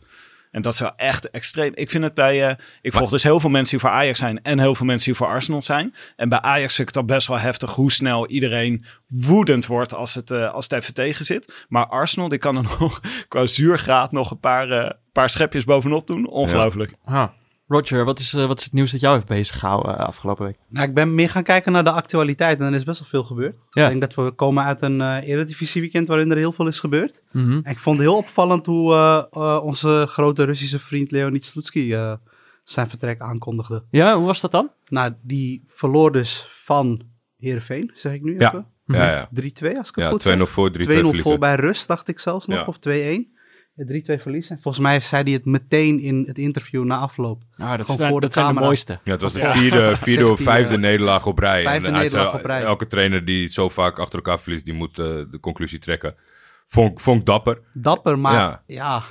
En 0.54 0.62
dat 0.62 0.74
is 0.74 0.80
wel 0.80 0.96
echt 0.96 1.30
extreem. 1.30 1.72
Ik 1.76 1.90
vind 1.90 2.04
het 2.04 2.14
bij... 2.14 2.50
eh, 2.50 2.56
ik 2.82 2.94
volg 2.94 3.10
dus 3.10 3.24
heel 3.24 3.40
veel 3.40 3.50
mensen 3.50 3.78
die 3.78 3.88
voor 3.88 3.98
Ajax 3.98 4.20
zijn 4.20 4.42
en 4.42 4.60
heel 4.60 4.76
veel 4.76 4.86
mensen 4.86 5.06
die 5.06 5.16
voor 5.16 5.28
Arsenal 5.28 5.62
zijn. 5.62 5.96
En 6.16 6.30
bij 6.30 6.42
Ajax 6.42 6.76
vind 6.76 6.90
ik 6.90 6.96
het 6.96 7.04
al 7.04 7.16
best 7.16 7.28
wel 7.28 7.40
heftig 7.40 7.72
hoe 7.76 7.92
snel 7.92 8.28
iedereen 8.28 8.86
woedend 9.08 9.66
wordt 9.66 9.94
als 9.94 10.14
het, 10.14 10.32
eh, 10.32 10.54
als 10.54 10.64
het 10.64 10.74
even 10.74 10.94
tegen 10.94 11.26
zit. 11.26 11.66
Maar 11.70 11.88
Arsenal, 11.88 12.30
die 12.30 12.40
kan 12.40 12.56
er 12.58 12.64
nog 12.80 13.02
qua 13.28 13.46
zuurgraad 13.46 14.12
nog 14.12 14.32
een 14.32 14.40
paar, 14.40 14.70
eh, 14.70 14.92
paar 15.12 15.30
schepjes 15.30 15.64
bovenop 15.64 16.08
doen. 16.08 16.28
Ongelooflijk. 16.28 16.96
Ah. 17.06 17.30
Roger, 17.68 18.06
wat 18.06 18.20
is, 18.20 18.34
eh, 18.34 18.46
wat 18.48 18.58
is 18.60 18.64
het 18.64 18.74
nieuws 18.74 18.92
dat 18.92 19.02
jou 19.02 19.14
heeft 19.16 19.28
bezig 19.28 19.60
gehouden 19.60 19.98
eh, 19.98 20.06
afgelopen 20.06 20.46
week? 20.46 20.58
Nou, 20.70 20.88
ik 20.88 20.94
ben 20.94 21.16
meer 21.16 21.30
gaan 21.30 21.44
kijken 21.44 21.72
naar 21.72 21.84
de 21.84 21.92
actualiteit 21.92 22.60
en 22.60 22.66
er 22.66 22.74
is 22.74 22.84
best 22.84 23.00
wel 23.00 23.08
veel 23.10 23.24
gebeurd. 23.24 23.56
Ja. 23.70 23.84
Ik 23.84 23.90
denk 23.90 24.02
dat 24.02 24.26
we 24.26 24.32
komen 24.32 24.64
uit 24.64 24.82
een 24.82 25.02
eh 25.02 25.28
eredivisie 25.28 25.82
weekend 25.82 26.08
waarin 26.08 26.32
er 26.32 26.38
heel 26.38 26.52
veel 26.52 26.68
is 26.68 26.80
gebeurd. 26.80 27.24
Mhm. 27.32 27.60
En 27.64 27.72
ik 27.72 27.80
vond 27.80 27.98
het 28.00 28.08
heel 28.08 28.18
opvallend 28.18 28.66
hoe 28.66 28.94
eh, 28.94 29.24
eh, 29.32 29.64
onze 29.64 30.06
grote 30.08 30.44
Russische 30.44 30.80
vriend 30.80 31.12
Leonid 31.12 31.46
Slutsky 31.46 31.94
eh, 31.94 32.14
zijn 32.64 32.90
vertrek 32.90 33.20
aankondigde. 33.22 33.84
Ja, 33.90 34.18
hoe 34.18 34.26
was 34.26 34.42
dat 34.42 34.52
dan? 34.52 34.72
Nou, 34.88 35.14
die 35.22 35.64
verloor 35.68 36.12
dus 36.12 36.48
van 36.52 37.02
Heerenveen, 37.38 37.92
zeg 37.94 38.14
ik 38.14 38.22
nu 38.22 38.40
Ja. 38.40 38.48
even. 38.48 38.68
Ja, 38.86 39.12
ja. 39.12 39.28
3-2 39.32 39.78
als 39.78 39.90
ik 39.90 39.96
het 39.96 40.04
Ja, 40.04 40.10
goed 40.10 40.20
2-0 40.22 40.38
zeg. 40.38 40.50
voor, 40.50 40.72
3-2 40.72 40.86
2-0 40.88 41.22
voor 41.22 41.38
bij 41.40 41.56
rust, 41.56 41.88
dacht 41.88 42.08
ik 42.08 42.20
zelfs 42.20 42.48
nog, 42.48 42.58
Ja. 42.58 42.66
of 42.66 42.78
2-1. 42.80 43.33
Eh, 43.76 43.86
3-2 44.18 44.22
verliezen. 44.22 44.58
Volgens 44.62 44.84
mij 44.84 45.00
zei 45.00 45.24
hij 45.24 45.32
het 45.34 45.46
meteen 45.46 46.00
in 46.00 46.24
het 46.28 46.38
interview 46.38 46.84
na 46.84 46.98
afloop. 46.98 47.42
Ah, 47.58 47.70
dat 47.78 47.82
Gewoon 47.82 47.98
zijn, 47.98 48.10
voor 48.12 48.20
de 48.20 48.26
dat 48.26 48.36
zijn 48.36 48.54
de 48.56 48.60
mooiste. 48.62 49.00
Ja, 49.04 49.12
het 49.12 49.22
was 49.22 49.34
de 49.34 49.40
vierde, 49.52 49.98
vierde 50.06 50.28
of 50.32 50.40
vijfde 50.40 50.76
eh, 50.76 50.82
nederlaag 50.82 51.26
op 51.26 51.40
rij. 51.40 51.64
vijfde 51.64 51.88
En 51.88 51.94
nederlaag 51.94 52.30
zei, 52.30 52.40
op 52.42 52.46
rij. 52.46 52.64
Elke 52.64 52.88
trainer 52.88 53.26
die 53.26 53.48
zo 53.48 53.70
vaak 53.70 54.00
achter 54.00 54.16
elkaar 54.16 54.40
verliest, 54.40 54.66
die 54.66 54.74
moet 54.74 55.00
eh, 55.00 55.06
de 55.06 55.38
conclusie 55.42 55.80
trekken. 55.80 56.16
Vond, 56.66 57.02
vond 57.02 57.20
ik 57.20 57.26
dapper. 57.26 57.60
Dapper, 57.74 58.20
maar 58.20 58.34
Ja. 58.34 58.64
ja, 58.68 59.04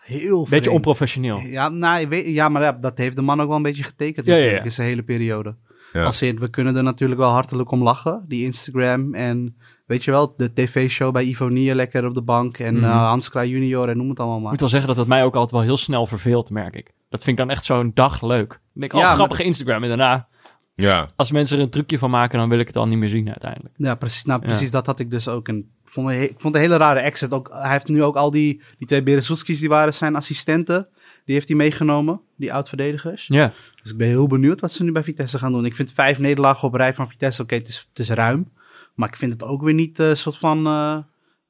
heel 0.00 0.38
Beetje 0.38 0.46
vreemd. 0.46 0.68
onprofessioneel. 0.68 1.38
Ja, 1.38 1.68
nou, 1.68 2.08
weet- 2.08 2.26
ja, 2.26 2.48
maar 2.48 2.62
ja, 2.62 2.72
dat 2.72 2.98
heeft 2.98 3.16
de 3.16 3.22
man 3.22 3.40
ook 3.40 3.46
wel 3.48 3.56
een 3.56 3.62
beetje 3.62 3.82
getekend 3.84 4.26
Ja, 4.26 4.32
ja, 4.32 4.38
natuurlijk 4.38 4.58
ja. 4.64 4.68
in 4.68 4.74
zijn 4.74 4.88
hele 4.88 5.02
periode. 5.02 5.56
Ja. 5.92 6.04
Als 6.04 6.22
in, 6.22 6.38
we 6.38 6.48
kunnen 6.50 6.76
er 6.76 6.82
natuurlijk 6.82 7.20
wel 7.20 7.30
hartelijk 7.30 7.70
om 7.70 7.82
lachen. 7.82 8.24
Die 8.28 8.44
Instagram 8.44 9.14
en 9.14 9.56
weet 9.92 10.04
je 10.04 10.10
wel, 10.10 10.34
de 10.36 10.52
tv-show 10.52 11.12
bij 11.12 11.24
Ivonie 11.24 11.74
lekker 11.74 12.06
op 12.06 12.14
de 12.14 12.22
bank. 12.22 12.58
En 12.58 12.74
Mhm. 12.74 12.84
eh, 12.84 12.90
Hans 13.08 13.30
Kraaij 13.30 13.48
junior 13.48 13.88
en 13.88 13.96
noem 13.96 14.08
het 14.08 14.18
allemaal 14.18 14.36
Ik 14.36 14.42
maar. 14.42 14.50
moet 14.50 14.60
wel 14.60 14.68
zeggen 14.68 14.88
dat 14.88 14.96
het 14.96 15.06
mij 15.06 15.24
ook 15.24 15.34
altijd 15.34 15.50
wel 15.50 15.60
heel 15.60 15.76
snel 15.76 16.06
verveelt, 16.06 16.50
merk 16.50 16.74
ik. 16.74 16.90
Dat 17.08 17.24
vind 17.24 17.38
ik 17.38 17.46
dan 17.46 17.50
echt 17.56 17.64
zo'n 17.64 17.90
dag 17.94 18.22
leuk. 18.22 18.52
Ik 18.74 18.80
denk, 18.80 18.92
oh, 18.92 19.00
Ja, 19.00 19.06
maar 19.06 19.14
grappige 19.14 19.44
Instagram. 19.44 19.82
En 19.82 19.88
daarna, 19.88 20.28
Ja, 20.74 21.08
als 21.16 21.32
mensen 21.32 21.56
er 21.58 21.62
een 21.62 21.70
trucje 21.70 21.98
van 21.98 22.10
maken, 22.10 22.38
dan 22.38 22.48
wil 22.48 22.58
ik 22.58 22.66
het 22.66 22.76
al 22.76 22.86
niet 22.86 22.98
meer 22.98 23.08
zien 23.08 23.28
uiteindelijk. 23.28 23.74
Ja, 23.76 23.94
precies, 23.94 24.24
nou, 24.24 24.40
Ja. 24.40 24.46
precies 24.46 24.70
dat 24.70 24.86
had 24.86 24.98
ik 24.98 25.10
dus 25.10 25.28
ook. 25.28 25.48
En 25.48 25.56
ik 25.56 25.64
vond, 25.90 26.10
ik 26.10 26.34
vond 26.36 26.54
een 26.54 26.60
hele 26.60 26.76
rare 26.76 26.98
exit. 27.00 27.32
Ook, 27.32 27.48
hij 27.52 27.70
heeft 27.70 27.88
nu 27.88 28.02
ook 28.02 28.16
al 28.16 28.30
die, 28.30 28.62
die 28.78 28.86
twee 28.86 29.02
Berezoetskis, 29.02 29.60
die 29.60 29.68
waren 29.68 29.94
zijn 29.94 30.16
assistenten. 30.16 30.88
Die 31.24 31.34
heeft 31.34 31.48
hij 31.48 31.56
meegenomen, 31.56 32.20
die 32.36 32.52
oud-verdedigers. 32.52 33.26
Ja, 33.26 33.52
Dus 33.82 33.90
ik 33.92 33.96
ben 33.98 34.08
heel 34.08 34.26
benieuwd 34.26 34.60
wat 34.60 34.72
ze 34.72 34.84
nu 34.84 34.92
bij 34.92 35.04
Vitesse 35.04 35.38
gaan 35.38 35.52
doen. 35.52 35.64
Ik 35.64 35.74
vind 35.76 35.92
vijf 35.92 36.18
nederlagen 36.18 36.68
op 36.68 36.74
rij 36.74 36.94
van 36.94 37.08
Vitesse, 37.08 37.42
oké, 37.42 37.54
het, 37.54 37.68
is, 37.68 37.86
het 37.88 37.98
is 37.98 38.10
ruim. 38.10 38.52
Maar 38.94 39.08
ik 39.08 39.16
vind 39.16 39.32
het 39.32 39.42
ook 39.44 39.62
weer 39.62 39.74
niet 39.74 39.98
een 39.98 40.16
soort 40.16 40.38
van 40.38 40.66
eh, 40.66 40.98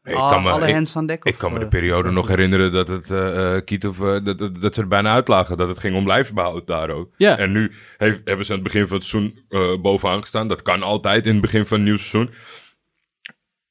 Ik 0.04 0.12
kan 0.14 0.42
me- 0.42 0.50
alle 0.50 0.66
ik- 0.68 0.74
hands 0.74 0.96
aan 0.96 1.06
dek. 1.06 1.24
ik 1.24 1.32
of, 1.32 1.38
kan 1.38 1.52
me 1.52 1.58
de 1.58 1.64
eh, 1.64 1.70
periode 1.70 2.10
nog 2.10 2.28
herinneren 2.28 2.72
dat, 2.72 2.88
het, 2.88 3.10
eh 3.10 3.56
eh, 3.56 3.64
Kiet 3.64 3.86
of, 3.86 4.00
eh, 4.00 4.24
dat, 4.24 4.38
dat, 4.38 4.60
dat 4.60 4.74
ze 4.74 4.80
er 4.80 4.88
bijna 4.88 5.12
uitlagen. 5.12 5.56
Dat 5.56 5.68
het 5.68 5.78
ging 5.78 5.96
om 5.96 6.06
lijfsbehoud 6.06 6.66
daar 6.66 6.90
ook. 6.90 7.08
Ja. 7.16 7.38
En 7.38 7.52
nu 7.52 7.72
heeft, 7.98 8.20
hebben 8.24 8.46
ze 8.46 8.52
aan 8.52 8.58
het 8.58 8.66
begin 8.72 8.86
van 8.86 8.96
het 8.96 9.06
seizoen 9.06 9.44
eh, 9.48 9.80
bovenaan 9.80 10.20
gestaan. 10.20 10.48
Dat 10.48 10.62
kan 10.62 10.82
altijd 10.82 11.26
in 11.26 11.32
het 11.32 11.40
begin 11.40 11.66
van 11.66 11.78
een 11.78 11.84
nieuw 11.84 11.96
seizoen. 11.98 12.34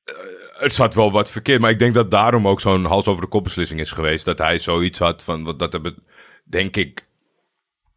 Eh, 0.04 0.16
het 0.58 0.74
zat 0.74 0.94
wel 0.94 1.12
wat 1.12 1.32
verkeerd, 1.32 1.62
maar 1.62 1.70
ik 1.72 1.80
denk 1.80 1.94
dat 1.94 2.12
daarom 2.12 2.48
ook 2.48 2.62
zo'n 2.62 2.86
hals 2.86 3.08
over 3.08 3.22
de 3.22 3.28
kop 3.30 3.44
beslissing 3.44 3.80
is 3.80 3.92
geweest. 3.92 4.26
Dat 4.26 4.38
hij 4.38 4.60
zoiets 4.60 5.00
had 5.00 5.24
van, 5.24 5.44
wat 5.44 5.60
dat 5.60 5.72
hebben, 5.72 6.04
denk 6.44 6.78
ik, 6.78 7.10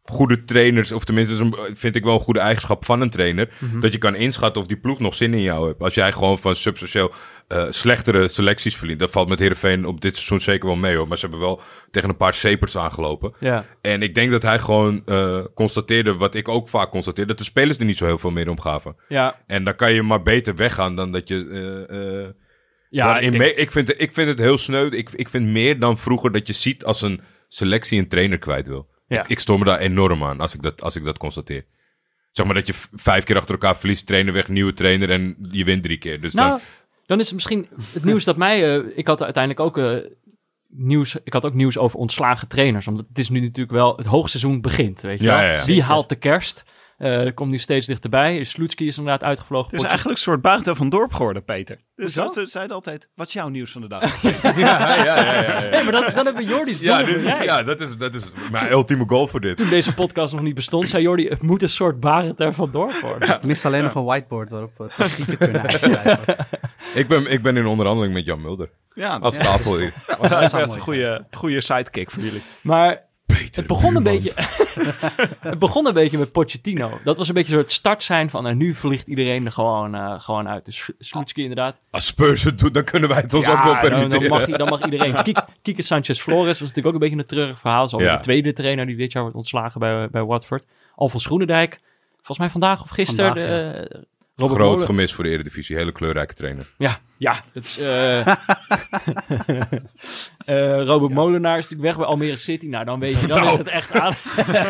goede 0.05 0.43
trainers, 0.43 0.91
of 0.91 1.03
tenminste 1.05 1.69
vind 1.73 1.95
ik 1.95 2.03
wel 2.03 2.13
een 2.13 2.19
goede 2.19 2.39
eigenschap 2.39 2.85
van 2.85 3.01
een 3.01 3.09
trainer, 3.09 3.49
dat 3.79 3.91
je 3.91 3.97
kan 3.97 4.15
inschatten 4.15 4.61
of 4.61 4.67
die 4.67 4.77
ploeg 4.77 4.99
nog 4.99 5.15
zin 5.15 5.33
in 5.33 5.41
jou 5.41 5.65
heeft. 5.67 5.79
Als 5.79 5.93
jij 5.93 6.11
gewoon 6.11 6.37
van 6.39 6.55
substantieel 6.55 7.11
eh, 7.47 7.65
slechtere 7.69 8.27
selecties 8.27 8.77
verliest, 8.77 8.99
dat 8.99 9.11
valt 9.11 9.29
met 9.29 9.39
Heerenveen 9.39 9.85
op 9.85 10.01
dit 10.01 10.15
seizoen 10.15 10.41
zeker 10.41 10.67
wel 10.67 10.75
mee 10.77 10.95
hoor, 10.95 11.07
maar 11.07 11.17
ze 11.17 11.25
hebben 11.25 11.45
wel 11.45 11.61
tegen 11.91 12.09
een 12.09 12.17
paar 12.17 12.33
sepers 12.33 12.77
aangelopen. 12.77 13.33
ja. 13.39 13.65
En 13.81 14.01
ik 14.01 14.15
denk 14.15 14.31
dat 14.31 14.41
hij 14.41 14.59
gewoon 14.59 15.01
eh, 15.05 15.43
constateerde, 15.53 16.13
wat 16.15 16.35
ik 16.35 16.47
ook 16.47 16.69
vaak 16.69 16.89
constateer, 16.89 17.27
dat 17.27 17.37
de 17.37 17.43
spelers 17.43 17.77
er 17.77 17.85
niet 17.85 17.97
zo 17.97 18.05
heel 18.05 18.17
veel 18.19 18.31
meer 18.31 18.49
om 18.49 18.59
gaven. 18.59 18.95
Ja, 19.07 19.43
En 19.47 19.63
dan 19.63 19.75
kan 19.75 19.93
je 19.93 20.01
maar 20.03 20.23
beter 20.23 20.55
weggaan 20.55 20.95
dan 20.95 21.11
dat 21.11 21.27
je... 21.27 21.35
eh, 21.89 22.41
ja 22.89 23.05
ik 23.19 23.31
denk- 23.31 23.43
ik, 23.57 23.71
vind, 23.71 23.87
het- 23.87 24.01
ik 24.01 24.11
vind 24.11 24.27
het 24.27 24.39
heel 24.39 24.57
sneu. 24.57 24.85
Ik, 24.89 25.09
ik 25.15 25.29
vind 25.29 25.45
meer 25.47 25.79
dan 25.79 25.97
vroeger 25.97 26.31
dat 26.31 26.47
je 26.47 26.53
ziet 26.53 26.85
als 26.85 27.01
een 27.01 27.21
selectie 27.47 27.99
een 27.99 28.07
trainer 28.07 28.37
kwijt 28.37 28.67
wil. 28.67 28.87
Ja. 29.07 29.21
Ik, 29.23 29.29
ik 29.29 29.39
stoor 29.39 29.59
me 29.59 29.65
daar 29.65 29.79
enorm 29.79 30.23
aan 30.23 30.39
als 30.39 30.53
ik 30.53 30.61
dat, 30.61 30.81
als 30.83 30.95
ik 30.95 31.03
dat 31.03 31.17
constateer. 31.17 31.65
Zeg 32.31 32.45
maar 32.45 32.55
dat 32.55 32.67
je 32.67 32.73
vijf 32.93 33.23
keer 33.23 33.35
achter 33.37 33.51
elkaar 33.53 33.77
verliest, 33.77 34.05
trainer 34.05 34.33
weg, 34.33 34.47
nieuwe 34.47 34.73
trainer 34.73 35.09
en 35.09 35.35
je 35.51 35.63
wint 35.63 35.83
drie 35.83 35.97
keer. 35.97 36.21
Dus 36.21 36.33
Nou, 36.33 36.49
dan, 36.49 36.59
dan 37.05 37.19
is 37.19 37.25
het 37.25 37.33
misschien 37.33 37.67
het 37.93 38.03
nieuws 38.03 38.23
dat 38.23 38.37
mij... 38.37 38.77
eh, 38.79 38.97
ik 38.97 39.07
had 39.07 39.23
uiteindelijk 39.23 39.65
ook 39.65 39.77
eh, 39.77 39.95
nieuws... 40.67 41.15
Ik 41.23 41.33
had 41.33 41.45
ook 41.45 41.53
nieuws 41.53 41.77
over 41.77 41.99
ontslagen 41.99 42.47
trainers. 42.47 42.87
Omdat 42.87 43.05
het 43.07 43.19
is 43.19 43.29
nu 43.29 43.39
natuurlijk 43.39 43.71
wel... 43.71 43.97
Het 43.97 44.05
hoogseizoen 44.05 44.61
begint, 44.61 45.01
weet 45.01 45.19
je 45.19 45.25
Ja, 45.25 45.37
wel. 45.37 45.45
ja, 45.45 45.51
ja. 45.53 45.65
Wie 45.65 45.83
haalt 45.83 46.09
de 46.09 46.15
kerst? 46.15 46.63
Eh 46.97 47.25
er 47.25 47.33
komt 47.33 47.51
nu 47.51 47.57
steeds 47.57 47.87
dichterbij. 47.87 48.43
Slutsky 48.43 48.83
is 48.83 48.97
inderdaad 48.97 49.23
uitgevlogen. 49.23 49.65
Het 49.65 49.73
is 49.73 49.79
Potje- 49.81 49.89
eigenlijk 49.95 50.17
een 50.17 50.23
soort 50.23 50.41
buitentel 50.41 50.75
van 50.75 50.89
dorp 50.89 51.13
geworden, 51.13 51.43
Peter. 51.43 51.77
Dus 51.95 52.15
Hoezo? 52.15 52.33
ze 52.33 52.45
zeiden 52.47 52.75
altijd, 52.75 53.09
wat 53.15 53.27
is 53.27 53.33
jouw 53.33 53.47
nieuws 53.47 53.71
van 53.71 53.81
de 53.81 53.87
dag? 53.87 54.21
ja, 54.21 54.51
ja, 54.57 55.03
ja, 55.03 55.03
ja, 55.03 55.41
ja. 55.41 55.69
Nee, 55.69 55.83
maar 55.83 55.91
dat, 55.91 56.05
dan 56.15 56.25
hebben 56.25 56.43
we 56.43 56.49
Jordi's 56.49 56.79
doel 56.79 56.87
Ja, 56.89 57.03
dit- 57.03 57.21
ja 57.23 57.63
dat, 57.63 57.81
is, 57.81 57.97
dat 57.97 58.13
is 58.15 58.23
mijn 58.51 58.71
ultieme 58.71 59.03
goal 59.07 59.27
voor 59.27 59.41
dit. 59.41 59.57
Toen 59.57 59.69
deze 59.69 59.93
podcast 59.93 60.33
nog 60.33 60.41
niet 60.41 60.55
bestond, 60.55 60.89
zei 60.89 61.03
Jordi... 61.03 61.27
Het 61.27 61.41
moet 61.41 61.61
een 61.61 61.69
soort 61.69 61.99
Barend 61.99 62.39
er 62.39 62.53
vandoor 62.53 62.93
worden. 63.01 63.29
Ik 63.35 63.43
mis 63.43 63.65
alleen 63.65 63.83
nog 63.83 63.95
een 63.95 64.03
whiteboard 64.03 64.49
waarop 64.51 64.77
we 64.77 64.87
tactieken 64.97 65.37
kunnen 65.37 65.61
uitschrijven. 65.61 66.19
Ik 66.95 67.07
ben, 67.07 67.31
ik 67.31 67.41
ben 67.41 67.57
in 67.57 67.65
onderhandeling 67.65 68.13
met 68.13 68.25
Jan 68.25 68.41
Mulder. 68.41 68.69
Ja, 68.93 69.17
Als 69.17 69.37
tafel. 69.37 69.77
dat 70.29 70.41
is 70.41 70.51
een 70.73 70.79
goede, 70.79 71.25
goede 71.31 71.61
sidekick 71.61 72.11
voor 72.11 72.23
jullie. 72.23 72.41
Maar 72.61 73.04
het 73.55 73.67
begon, 73.67 73.95
een 73.95 74.03
beetje, 74.03 74.31
het 75.39 75.59
begon 75.59 75.87
een 75.87 75.93
beetje 75.93 76.17
met 76.17 76.31
Pochettino. 76.31 76.99
Dat 77.03 77.17
was 77.17 77.27
een 77.27 77.33
beetje 77.33 77.57
het 77.57 77.71
start 77.71 78.03
zijn 78.03 78.29
van... 78.29 78.47
En 78.47 78.57
nu 78.57 78.73
vliegt 78.73 79.07
iedereen 79.07 79.45
er 79.45 79.51
gewoon, 79.51 79.95
eh, 79.95 80.19
gewoon 80.19 80.47
uit. 80.47 80.65
Dus 80.65 80.89
Slutsky 80.99 81.41
inderdaad. 81.41 81.81
Als 81.91 82.05
Spurs 82.05 82.43
het 82.43 82.59
doet, 82.59 82.73
dan 82.73 82.83
kunnen 82.83 83.09
wij 83.09 83.17
het 83.21 83.33
ons 83.33 83.47
ook 83.47 83.63
wel 83.63 83.73
dan, 83.73 83.81
dan, 83.81 83.89
permitteren. 83.89 84.29
mag, 84.29 84.45
dan 84.45 84.67
mag 84.69 84.83
iedereen. 84.85 85.21
Kik, 85.23 85.45
Kike 85.61 85.81
Sanchez 85.81 86.19
Flores 86.19 86.59
was 86.59 86.59
natuurlijk 86.59 86.87
ook 86.87 86.93
een 86.93 86.99
beetje 86.99 87.17
een 87.17 87.25
treurig 87.25 87.59
verhaal. 87.59 87.87
Zo 87.87 88.01
Ja. 88.01 88.15
de 88.15 88.21
tweede 88.21 88.53
trainer 88.53 88.85
die 88.85 88.95
dit 88.95 89.11
jaar 89.11 89.21
wordt 89.21 89.37
ontslagen 89.37 89.79
bij, 89.79 90.09
bij 90.09 90.23
Watford. 90.23 90.65
Alfons 90.95 91.25
Groenendijk. 91.25 91.79
Volgens 92.15 92.37
mij 92.37 92.49
vandaag 92.49 92.81
of 92.81 92.89
gisteren. 92.89 93.25
Vandaag, 93.35 93.47
de, 93.49 93.87
eh, 93.89 94.01
Robert 94.35 94.59
Groot 94.59 94.71
Molen- 94.71 94.85
gemis 94.85 95.13
voor 95.13 95.23
de 95.23 95.29
Eredivisie. 95.29 95.75
Hele 95.75 95.91
kleurrijke 95.91 96.33
trainer. 96.33 96.73
Ja, 96.77 96.99
ja. 97.17 97.41
Dat 97.53 97.63
is, 97.63 97.77
eh, 97.79 98.27
eh, 100.45 100.83
Robert 100.83 101.13
Molenaar 101.13 101.57
is 101.57 101.63
natuurlijk 101.63 101.87
weg 101.89 101.97
bij 101.97 102.05
Almere 102.05 102.35
City. 102.35 102.67
Nou, 102.67 102.85
dan 102.85 102.99
weet 102.99 103.19
je, 103.19 103.27
dan 103.27 103.37
Nou. 103.37 103.49
is 103.51 103.57
het 103.57 103.67
echt 103.67 103.91
aan. 103.91 104.13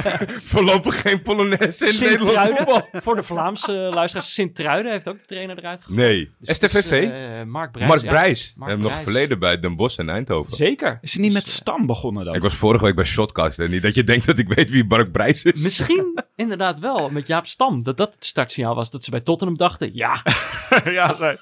Voorlopig 0.53 1.01
geen 1.01 1.21
Polonaise 1.21 1.87
in 1.87 1.99
Nederland 1.99 2.47
voetbal. 2.47 2.73
Sint-Truiden, 2.75 3.01
voor 3.01 3.15
de 3.15 3.23
Vlaamse 3.23 3.71
luisteraars. 3.71 4.33
Sint-Truiden 4.33 4.91
heeft 4.91 5.07
ook 5.07 5.19
de 5.19 5.25
trainer 5.25 5.57
eruit 5.57 5.79
gegooid. 5.81 5.97
Nee. 5.99 6.29
Dus 6.39 6.55
STVV? 6.55 6.91
is, 6.91 7.09
eh, 7.09 7.43
Mark 7.43 7.71
Brijs. 7.71 7.87
Mark 7.89 8.01
ja. 8.01 8.09
Brijs. 8.09 8.47
We 8.47 8.53
Mark 8.59 8.71
hebben 8.71 8.89
nog 8.91 9.01
verleden 9.03 9.39
bij 9.39 9.59
Den 9.59 9.75
Bosch 9.75 9.99
en 9.99 10.09
Eindhoven. 10.09 10.55
Zeker. 10.57 10.97
Is 11.01 11.13
hij 11.13 11.21
niet 11.21 11.33
Dus, 11.33 11.41
met 11.43 11.51
Stam 11.53 11.85
begonnen 11.85 12.25
dan? 12.25 12.35
Ik 12.35 12.41
was 12.41 12.55
vorige 12.55 12.85
week 12.85 12.95
bij 12.95 13.05
Shotcast. 13.05 13.59
En 13.59 13.69
niet 13.69 13.81
dat 13.81 13.95
je 13.95 14.03
denkt 14.03 14.25
dat 14.25 14.37
ik 14.39 14.47
weet 14.47 14.69
wie 14.69 14.85
Mark 14.85 15.11
Brijs 15.11 15.43
is. 15.43 15.61
Misschien 15.61 16.23
inderdaad 16.35 16.79
wel 16.79 17.09
met 17.09 17.27
Jaap 17.27 17.45
Stam. 17.45 17.83
Dat 17.83 17.97
dat 17.97 18.13
het 18.13 18.25
startsignaal 18.25 18.75
was. 18.75 18.91
Dat 18.91 19.03
ze 19.03 19.11
bij 19.11 19.21
Tottenham 19.21 19.57
dachten, 19.57 19.89
ja. 19.93 20.21
ja, 20.85 21.15
zij. 21.15 21.37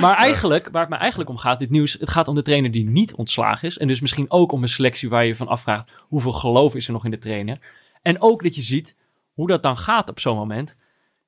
Maar 0.00 0.16
eigenlijk, 0.16 0.68
waar 0.72 0.80
het 0.80 0.90
me 0.90 0.96
eigenlijk 0.96 1.30
om 1.30 1.36
gaat, 1.38 1.58
dit 1.58 1.70
nieuws. 1.70 1.96
Het 2.00 2.10
gaat 2.10 2.28
om 2.28 2.34
de 2.34 2.42
trainer 2.42 2.70
die 2.70 2.84
niet 2.88 3.14
ontslagen 3.24 3.68
is. 3.68 3.78
En 3.78 3.86
dus 3.86 4.00
misschien 4.00 4.30
ook 4.30 4.52
om 4.52 4.62
een 4.62 4.68
selectie 4.68 5.08
waar 5.08 5.24
je 5.24 5.36
van 5.36 5.48
afvraagt. 5.48 5.90
Hoeveel 6.08 6.32
geloof 6.32 6.74
is 6.74 6.86
er 6.86 6.92
nog 6.92 7.04
in 7.04 7.10
de 7.10 7.18
trainer? 7.18 7.58
En 8.02 8.20
ook 8.22 8.42
dat 8.42 8.54
je 8.54 8.60
ziet 8.62 8.96
hoe 9.34 9.46
dat 9.46 9.62
dan 9.62 9.76
gaat 9.76 10.08
op 10.08 10.20
zo'n 10.20 10.36
moment. 10.36 10.76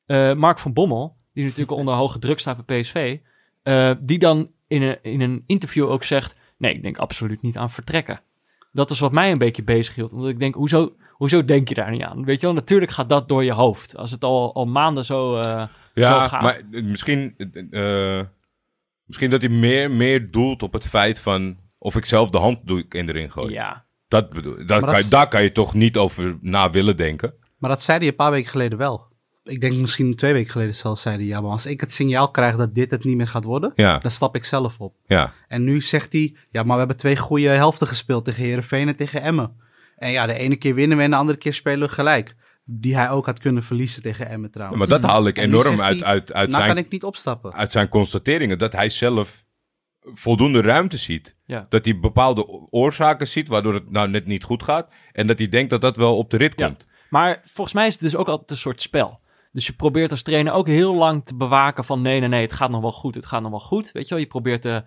Eh, 0.06 0.32
Mark 0.34 0.58
van 0.58 0.72
Bommel, 0.72 1.16
die 1.32 1.44
natuurlijk 1.44 1.78
onder 1.80 1.94
hoge 1.94 2.18
druk 2.18 2.38
staat 2.38 2.66
bij 2.66 2.80
PSV. 2.80 3.18
eh, 3.62 3.90
die 4.00 4.18
dan 4.18 4.50
in 4.68 4.82
een, 4.82 4.98
in 5.02 5.20
een 5.20 5.42
interview 5.46 5.90
ook 5.90 6.04
zegt... 6.04 6.42
Nee, 6.58 6.74
ik 6.74 6.82
denk 6.82 6.98
absoluut 6.98 7.42
niet 7.42 7.56
aan 7.56 7.70
vertrekken. 7.70 8.20
Dat 8.72 8.90
is 8.90 8.98
wat 8.98 9.12
mij 9.12 9.30
een 9.30 9.38
beetje 9.38 9.62
bezig 9.64 9.94
hield. 9.94 10.12
Omdat 10.12 10.28
ik 10.30 10.38
denk, 10.38 10.54
hoezo, 10.54 10.92
hoezo 11.10 11.44
denk 11.44 11.68
je 11.68 11.74
daar 11.74 11.90
niet 11.90 12.02
aan? 12.02 12.24
Weet 12.24 12.40
je 12.40 12.46
wel, 12.46 12.54
natuurlijk 12.54 12.90
gaat 12.92 13.08
dat 13.08 13.28
door 13.28 13.44
je 13.44 13.52
hoofd. 13.52 13.96
Als 13.96 14.10
het 14.10 14.24
al, 14.24 14.54
al 14.54 14.66
maanden 14.66 15.04
zo, 15.04 15.36
eh, 15.36 15.62
zo 15.62 15.68
Ja, 15.94 16.28
gaat. 16.28 16.42
maar 16.42 16.60
misschien, 16.70 17.34
misschien 19.04 19.30
dat 19.30 19.40
hij 19.42 19.50
meer, 19.50 19.90
meer 19.90 20.30
doelt 20.30 20.62
op 20.62 20.72
het 20.72 20.86
feit 20.86 21.20
van... 21.20 21.56
of 21.86 21.96
ik 21.96 22.04
zelf 22.04 22.30
de 22.30 22.38
hand 22.38 22.58
doe 22.64 22.84
in 22.88 23.06
de 23.06 23.12
ring 23.12 23.32
gooi. 23.32 23.52
Ja, 23.52 23.84
Dat 24.08 24.30
bedoel, 24.30 24.54
daar, 24.56 24.66
dat 24.66 24.80
kan, 24.80 24.90
je- 24.90 24.96
is- 24.98 25.08
daar 25.08 25.28
kan 25.28 25.42
je 25.42 25.52
toch 25.52 25.74
niet 25.74 25.96
over 25.96 26.38
na 26.40 26.70
willen 26.70 26.96
denken. 26.96 27.34
Maar 27.58 27.70
dat 27.70 27.82
zei 27.82 27.98
hij 27.98 28.06
een 28.08 28.14
paar 28.14 28.30
weken 28.30 28.50
geleden 28.50 28.78
wel. 28.78 29.14
ik 29.44 29.60
denk 29.60 29.76
misschien 29.76 30.14
twee 30.16 30.32
weken 30.32 30.50
geleden 30.52 30.74
zelfs 30.74 31.02
zei 31.02 31.16
hij, 31.16 31.24
ja, 31.24 31.40
maar 31.40 31.50
als 31.50 31.66
ik 31.66 31.80
het 31.80 31.92
signaal 31.92 32.30
krijg 32.30 32.56
dat 32.56 32.74
dit 32.74 32.90
het 32.90 33.04
niet 33.04 33.16
meer 33.16 33.28
gaat 33.28 33.44
worden, 33.44 33.72
Ja, 33.74 33.98
dan 33.98 34.10
stap 34.10 34.36
ik 34.36 34.44
zelf 34.44 34.80
op. 34.80 34.96
ja. 35.06 35.32
En 35.48 35.64
nu 35.64 35.80
zegt 35.80 36.12
hij, 36.12 36.36
ja, 36.50 36.62
maar 36.62 36.72
we 36.72 36.78
hebben 36.78 36.96
twee 36.96 37.16
goede 37.16 37.48
helften 37.48 37.86
gespeeld 37.86 38.24
tegen 38.24 38.42
Herenveen 38.44 38.88
en 38.88 38.96
tegen 38.96 39.22
Emmen. 39.22 39.56
En 39.96 40.10
ja, 40.10 40.26
de 40.26 40.34
ene 40.34 40.56
keer 40.56 40.74
winnen 40.74 40.96
we 40.96 41.02
en 41.04 41.10
de 41.10 41.16
andere 41.16 41.38
keer 41.38 41.54
spelen 41.54 41.88
we 41.88 41.94
gelijk. 41.94 42.34
Die 42.64 42.96
hij 42.96 43.10
ook 43.10 43.26
had 43.26 43.38
kunnen 43.38 43.62
verliezen 43.62 44.02
tegen 44.02 44.28
Emmen 44.28 44.50
trouwens. 44.50 44.78
Maar 44.78 45.00
dat 45.00 45.10
haal 45.10 45.26
ik 45.26 45.38
enorm 45.38 45.80
uit, 45.80 45.98
hij, 45.98 46.06
uit, 46.06 46.32
uit, 46.32 46.48
nou 46.50 46.64
kan 46.64 46.72
zijn, 46.74 46.84
ik 46.84 46.90
niet 46.92 47.04
opstappen. 47.04 47.52
uit 47.52 47.72
zijn 47.72 47.88
constateringen. 47.88 48.58
Dat 48.58 48.72
hij 48.72 48.88
zelf 48.88 49.44
voldoende 50.00 50.60
ruimte 50.60 50.96
ziet. 50.96 51.35
Ja. 51.46 51.66
Dat 51.68 51.84
hij 51.84 51.98
bepaalde 51.98 52.46
oorzaken 52.70 53.28
ziet 53.28 53.48
waardoor 53.48 53.74
het 53.74 53.90
nou 53.90 54.08
net 54.08 54.26
niet 54.26 54.44
goed 54.44 54.62
gaat. 54.62 54.92
En 55.12 55.26
dat 55.26 55.38
hij 55.38 55.48
denkt 55.48 55.70
dat 55.70 55.80
dat 55.80 55.96
wel 55.96 56.16
op 56.16 56.30
de 56.30 56.36
rit 56.36 56.54
komt. 56.54 56.86
Maar 57.10 57.40
volgens 57.44 57.76
mij 57.76 57.86
is 57.86 57.92
het 57.92 58.02
dus 58.02 58.16
ook 58.16 58.28
altijd 58.28 58.50
een 58.50 58.56
soort 58.56 58.82
spel. 58.82 59.20
Dus 59.52 59.66
je 59.66 59.72
probeert 59.72 60.10
als 60.10 60.22
trainer 60.22 60.52
ook 60.52 60.66
heel 60.66 60.94
lang 60.94 61.24
te 61.24 61.36
bewaken 61.36 61.84
van 61.84 62.02
nee, 62.02 62.20
nee, 62.20 62.28
nee, 62.28 62.42
het 62.42 62.52
gaat 62.52 62.70
nog 62.70 62.80
wel 62.80 62.92
goed, 62.92 63.14
het 63.14 63.26
gaat 63.26 63.42
nog 63.42 63.50
wel 63.50 63.60
goed. 63.60 63.92
Weet 63.92 64.08
je 64.08 64.14
wel, 64.14 64.22
je 64.22 64.28
probeert 64.28 64.62
de, 64.62 64.84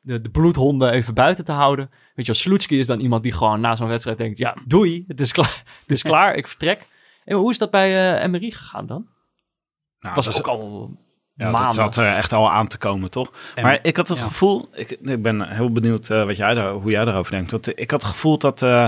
de, 0.00 0.20
de 0.20 0.30
bloedhonden 0.30 0.92
even 0.92 1.14
buiten 1.14 1.44
te 1.44 1.52
houden. 1.52 1.88
Weet 1.88 2.26
je 2.26 2.32
wel, 2.32 2.40
Sloetski 2.40 2.78
is 2.78 2.86
dan 2.86 3.00
iemand 3.00 3.22
die 3.22 3.32
gewoon 3.32 3.60
na 3.60 3.74
zo'n 3.74 3.88
wedstrijd 3.88 4.18
denkt, 4.18 4.38
ja, 4.38 4.56
doei, 4.66 5.04
het 5.06 5.20
is 5.20 5.32
klaar, 5.32 5.62
het 5.82 5.90
is 5.90 6.02
klaar 6.10 6.34
ik 6.34 6.46
vertrek. 6.46 6.88
En 7.24 7.36
hoe 7.36 7.50
is 7.50 7.58
dat 7.58 7.70
bij 7.70 8.16
eh 8.16 8.24
Emery 8.24 8.50
gegaan 8.50 8.86
dan? 8.86 9.08
Nou, 10.00 10.14
was 10.14 10.24
dat 10.24 10.38
ook 10.38 10.48
al 10.48 10.90
Ja, 11.40 11.62
dat 11.62 11.74
zat 11.74 11.96
er 11.96 12.14
echt 12.14 12.32
al 12.32 12.50
aan 12.50 12.68
te 12.68 12.78
komen, 12.78 13.10
toch? 13.10 13.32
En- 13.54 13.62
maar 13.62 13.78
ik 13.82 13.96
had 13.96 14.08
het 14.08 14.18
ja. 14.18 14.24
gevoel, 14.24 14.68
ik, 14.72 14.90
ik 15.02 15.22
ben 15.22 15.48
heel 15.48 15.72
benieuwd 15.72 16.10
eh, 16.10 16.24
wat 16.24 16.36
jij 16.36 16.54
daar, 16.54 16.72
hoe 16.72 16.90
jij 16.90 17.04
daarover 17.04 17.32
denkt. 17.32 17.50
Want 17.50 17.78
ik 17.78 17.90
had 17.90 18.02
het 18.02 18.10
gevoel 18.10 18.38
dat 18.38 18.62
eh, 18.62 18.84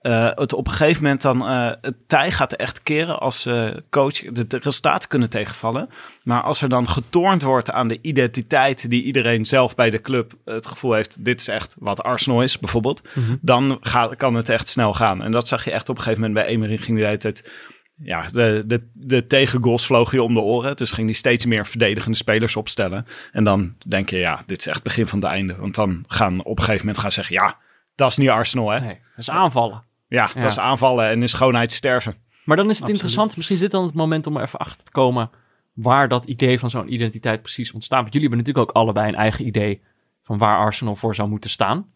eh, 0.00 0.30
het 0.34 0.52
op 0.52 0.66
een 0.66 0.72
gegeven 0.72 1.02
moment 1.02 1.22
dan, 1.22 1.46
het 1.80 1.94
tij 2.06 2.30
gaat 2.32 2.52
echt 2.52 2.82
keren 2.82 3.20
als 3.20 3.48
coach. 3.90 4.18
De, 4.18 4.46
de 4.46 4.58
resultaten 4.62 5.08
kunnen 5.08 5.30
tegenvallen. 5.30 5.88
Maar 6.22 6.42
als 6.42 6.62
er 6.62 6.68
dan 6.68 6.88
getornd 6.88 7.42
wordt 7.42 7.70
aan 7.70 7.88
de 7.88 7.98
identiteit 8.02 8.90
die 8.90 9.02
iedereen 9.02 9.46
zelf 9.46 9.74
bij 9.74 9.90
de 9.90 10.00
club 10.00 10.32
het 10.44 10.66
gevoel 10.66 10.92
heeft, 10.92 11.24
dit 11.24 11.40
is 11.40 11.48
echt 11.48 11.76
wat 11.78 12.02
Arsenal 12.02 12.42
is, 12.42 12.58
bijvoorbeeld. 12.58 13.02
Mhm. 13.14 13.36
Dan 13.40 13.78
gaat, 13.80 14.16
kan 14.16 14.34
het 14.34 14.48
echt 14.48 14.68
snel 14.68 14.94
gaan. 14.94 15.22
En 15.22 15.32
dat 15.32 15.48
zag 15.48 15.64
je 15.64 15.70
echt 15.70 15.88
op 15.88 15.96
een 15.96 16.02
gegeven 16.02 16.24
moment 16.26 16.46
bij 16.46 16.54
Emery. 16.54 16.76
Ging 16.78 16.98
de 16.98 17.04
hele 17.04 17.16
tijd 17.16 17.50
ja, 17.94 18.26
de, 18.26 18.62
de, 18.66 18.88
de 18.92 19.26
tegengoals 19.26 19.86
vlogen 19.86 20.16
je 20.18 20.22
om 20.22 20.34
de 20.34 20.40
oren. 20.40 20.76
Dus 20.76 20.92
ging 20.92 21.06
hij 21.06 21.16
steeds 21.16 21.46
meer 21.46 21.66
verdedigende 21.66 22.16
spelers 22.16 22.56
opstellen. 22.56 23.06
En 23.32 23.44
dan 23.44 23.74
denk 23.86 24.10
je, 24.10 24.16
ja, 24.18 24.42
dit 24.46 24.58
is 24.58 24.66
echt 24.66 24.74
het 24.74 24.84
begin 24.84 25.06
van 25.06 25.18
het 25.18 25.28
einde. 25.28 25.56
Want 25.56 25.74
dan 25.74 26.04
gaan 26.08 26.44
op 26.44 26.58
een 26.58 26.64
gegeven 26.64 26.86
moment 26.86 27.02
gaan 27.02 27.12
zeggen, 27.12 27.34
ja, 27.34 27.58
dat 27.94 28.10
is 28.10 28.16
niet 28.16 28.28
Arsenal, 28.28 28.70
hè? 28.70 28.80
Nee, 28.80 28.94
dat 28.94 29.18
is 29.18 29.30
aanvallen. 29.30 29.82
Ja, 30.08 30.30
Ja. 30.34 30.40
dat 30.40 30.50
is 30.50 30.58
aanvallen 30.58 31.08
en 31.08 31.20
in 31.20 31.28
schoonheid 31.28 31.72
sterven. 31.72 32.14
Maar 32.44 32.56
dan 32.56 32.64
is 32.68 32.78
het 32.78 32.82
Absoluut. 32.82 33.02
interessant, 33.02 33.36
misschien 33.36 33.56
is 33.56 33.62
dit 33.62 33.70
dan 33.70 33.84
het 33.84 33.94
moment 33.94 34.26
om 34.26 34.36
er 34.36 34.42
even 34.42 34.58
achter 34.58 34.84
te 34.84 34.90
komen 34.90 35.30
waar 35.72 36.08
dat 36.08 36.24
idee 36.24 36.58
van 36.58 36.70
zo'n 36.70 36.92
identiteit 36.92 37.42
precies 37.42 37.72
ontstaat. 37.72 38.00
Want 38.00 38.12
jullie 38.12 38.28
hebben 38.28 38.46
natuurlijk 38.46 38.70
ook 38.70 38.76
allebei 38.82 39.08
een 39.08 39.14
eigen 39.14 39.46
idee 39.46 39.82
van 40.22 40.38
waar 40.38 40.58
Arsenal 40.58 40.96
voor 40.96 41.14
zou 41.14 41.28
moeten 41.28 41.50
staan. 41.50 41.86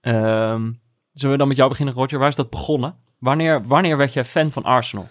Ehm, 0.00 0.72
zullen 1.12 1.32
we 1.32 1.38
dan 1.38 1.48
met 1.48 1.56
jou 1.56 1.68
beginnen, 1.68 1.94
Roger? 1.94 2.18
Waar 2.18 2.28
is 2.28 2.36
dat 2.36 2.50
begonnen? 2.50 2.94
Wanneer, 3.18 3.66
wanneer 3.66 3.96
werd 3.96 4.12
jij 4.12 4.24
fan 4.24 4.52
van 4.52 4.62
Arsenal? 4.62 5.08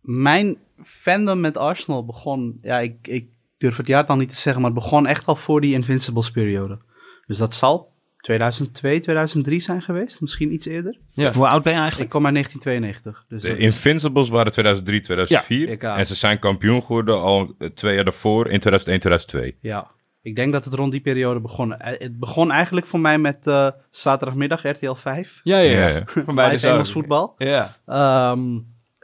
Mijn 0.00 0.56
fandom 0.82 1.40
met 1.40 1.56
Arsenal 1.56 2.04
begon, 2.04 2.58
ja, 2.62 2.78
ik, 2.78 2.94
ik 3.08 3.28
durf 3.58 3.76
het 3.76 3.86
jaar 3.86 4.06
dan 4.06 4.18
niet 4.18 4.28
te 4.28 4.36
zeggen, 4.36 4.62
maar 4.62 4.70
het 4.70 4.80
begon 4.80 5.06
echt 5.06 5.26
al 5.26 5.36
voor 5.36 5.60
die 5.60 5.74
Invincibles 5.74 6.30
periode. 6.30 6.78
Dus 7.26 7.36
dat 7.38 7.54
zal 7.54 7.92
2002, 8.20 9.00
2003 9.00 9.60
zijn 9.60 9.82
geweest, 9.82 10.20
misschien 10.20 10.52
iets 10.52 10.66
eerder. 10.66 10.98
Ja. 11.14 11.32
Hoe 11.32 11.46
oud 11.48 11.62
ben 11.62 11.72
je 11.72 11.76
Ik 11.78 11.82
eigenlijk? 11.82 12.10
kom 12.10 12.24
uit 12.24 12.34
1992. 12.34 13.24
Dus 13.28 13.42
De 13.42 13.56
Invincibles 13.56 14.28
waren 14.28 14.52
2003, 14.52 15.00
2004. 15.00 15.66
Ja, 15.66 15.72
ik, 15.72 15.82
ja. 15.82 15.96
en 15.96 16.06
ze 16.06 16.14
zijn 16.14 16.38
kampioen 16.38 16.80
geworden 16.82 17.20
al 17.20 17.54
eh, 17.58 17.68
twee 17.68 17.94
jaar 17.94 18.04
daarvoor 18.04 18.44
in 18.50 18.60
2001, 18.60 19.00
2002. 19.00 19.56
ja, 19.60 19.90
ik 20.22 20.36
denk 20.36 20.52
dat 20.52 20.64
het 20.64 20.74
rond 20.74 20.92
die 20.92 21.00
periode 21.00 21.40
begon. 21.40 21.76
Eh, 21.76 21.98
Het 22.00 22.18
begon 22.18 22.50
eigenlijk 22.50 22.86
voor 22.86 23.00
mij 23.00 23.18
met 23.18 23.46
eh, 23.46 23.68
zaterdagmiddag 23.90 24.62
RTL 24.62 24.92
5. 24.92 25.40
Ja, 25.42 25.58
ja, 25.58 25.70
Ja, 25.70 25.80
ja. 25.88 25.94
ja. 25.94 26.02
Van 26.24 26.34
beide 26.34 26.68
Engels 26.68 26.92
voetbal. 26.92 27.34
Ja. 27.38 27.76
Ehm, 27.86 28.58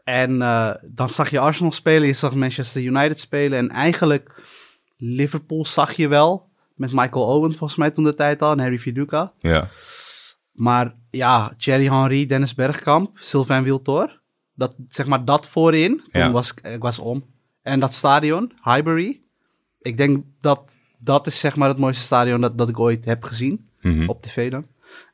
en 0.07 0.43
eh, 0.43 0.71
dan 0.83 1.09
zag 1.09 1.31
je 1.31 1.39
Arsenal 1.39 1.73
spelen, 1.73 2.07
je 2.07 2.13
zag 2.13 2.35
Manchester 2.35 2.83
United 2.83 3.21
spelen. 3.21 3.59
En 3.59 3.71
eigenlijk 3.71 4.43
Liverpool 4.97 5.65
zag 5.65 5.93
je 5.93 6.09
wel. 6.09 6.49
Met 6.75 6.93
Michael 6.93 7.25
Owen 7.27 7.51
volgens 7.55 7.79
mij 7.79 7.91
toen 7.91 8.05
de 8.05 8.15
tijd 8.15 8.43
al. 8.43 8.53
En 8.53 8.59
Harry 8.59 8.79
Viduka. 8.79 9.33
Ja. 9.39 9.69
Maar 10.53 10.95
ja, 11.11 11.55
Thierry 11.59 11.89
Henry, 11.89 12.27
Dennis 12.27 12.55
Bergkamp, 12.55 13.11
Sylvain 13.15 13.63
Wiltor. 13.63 14.21
Dat, 14.55 14.75
zeg 14.89 15.07
maar 15.07 15.25
dat 15.25 15.49
voorin. 15.49 16.03
Toen 16.13 16.23
Ja. 16.23 16.31
was 16.31 16.53
ik 16.53 16.61
ik 16.69 16.83
was 16.83 16.99
om. 16.99 17.25
En 17.63 17.81
dat 17.81 17.95
stadion, 17.95 18.53
Highbury. 18.63 19.21
Ik 19.81 19.97
denk 19.97 20.25
dat 20.41 20.77
dat 20.99 21.27
is 21.27 21.41
zeg 21.41 21.57
maar 21.57 21.69
het 21.69 21.79
mooiste 21.79 22.05
stadion 22.05 22.41
dat, 22.41 22.59
dat 22.59 22.69
ik 22.69 22.79
ooit 22.81 23.05
heb 23.05 23.23
gezien. 23.25 23.69
Mhm. 23.81 24.09
Op 24.09 24.23
tv 24.23 24.51
dan. 24.51 24.67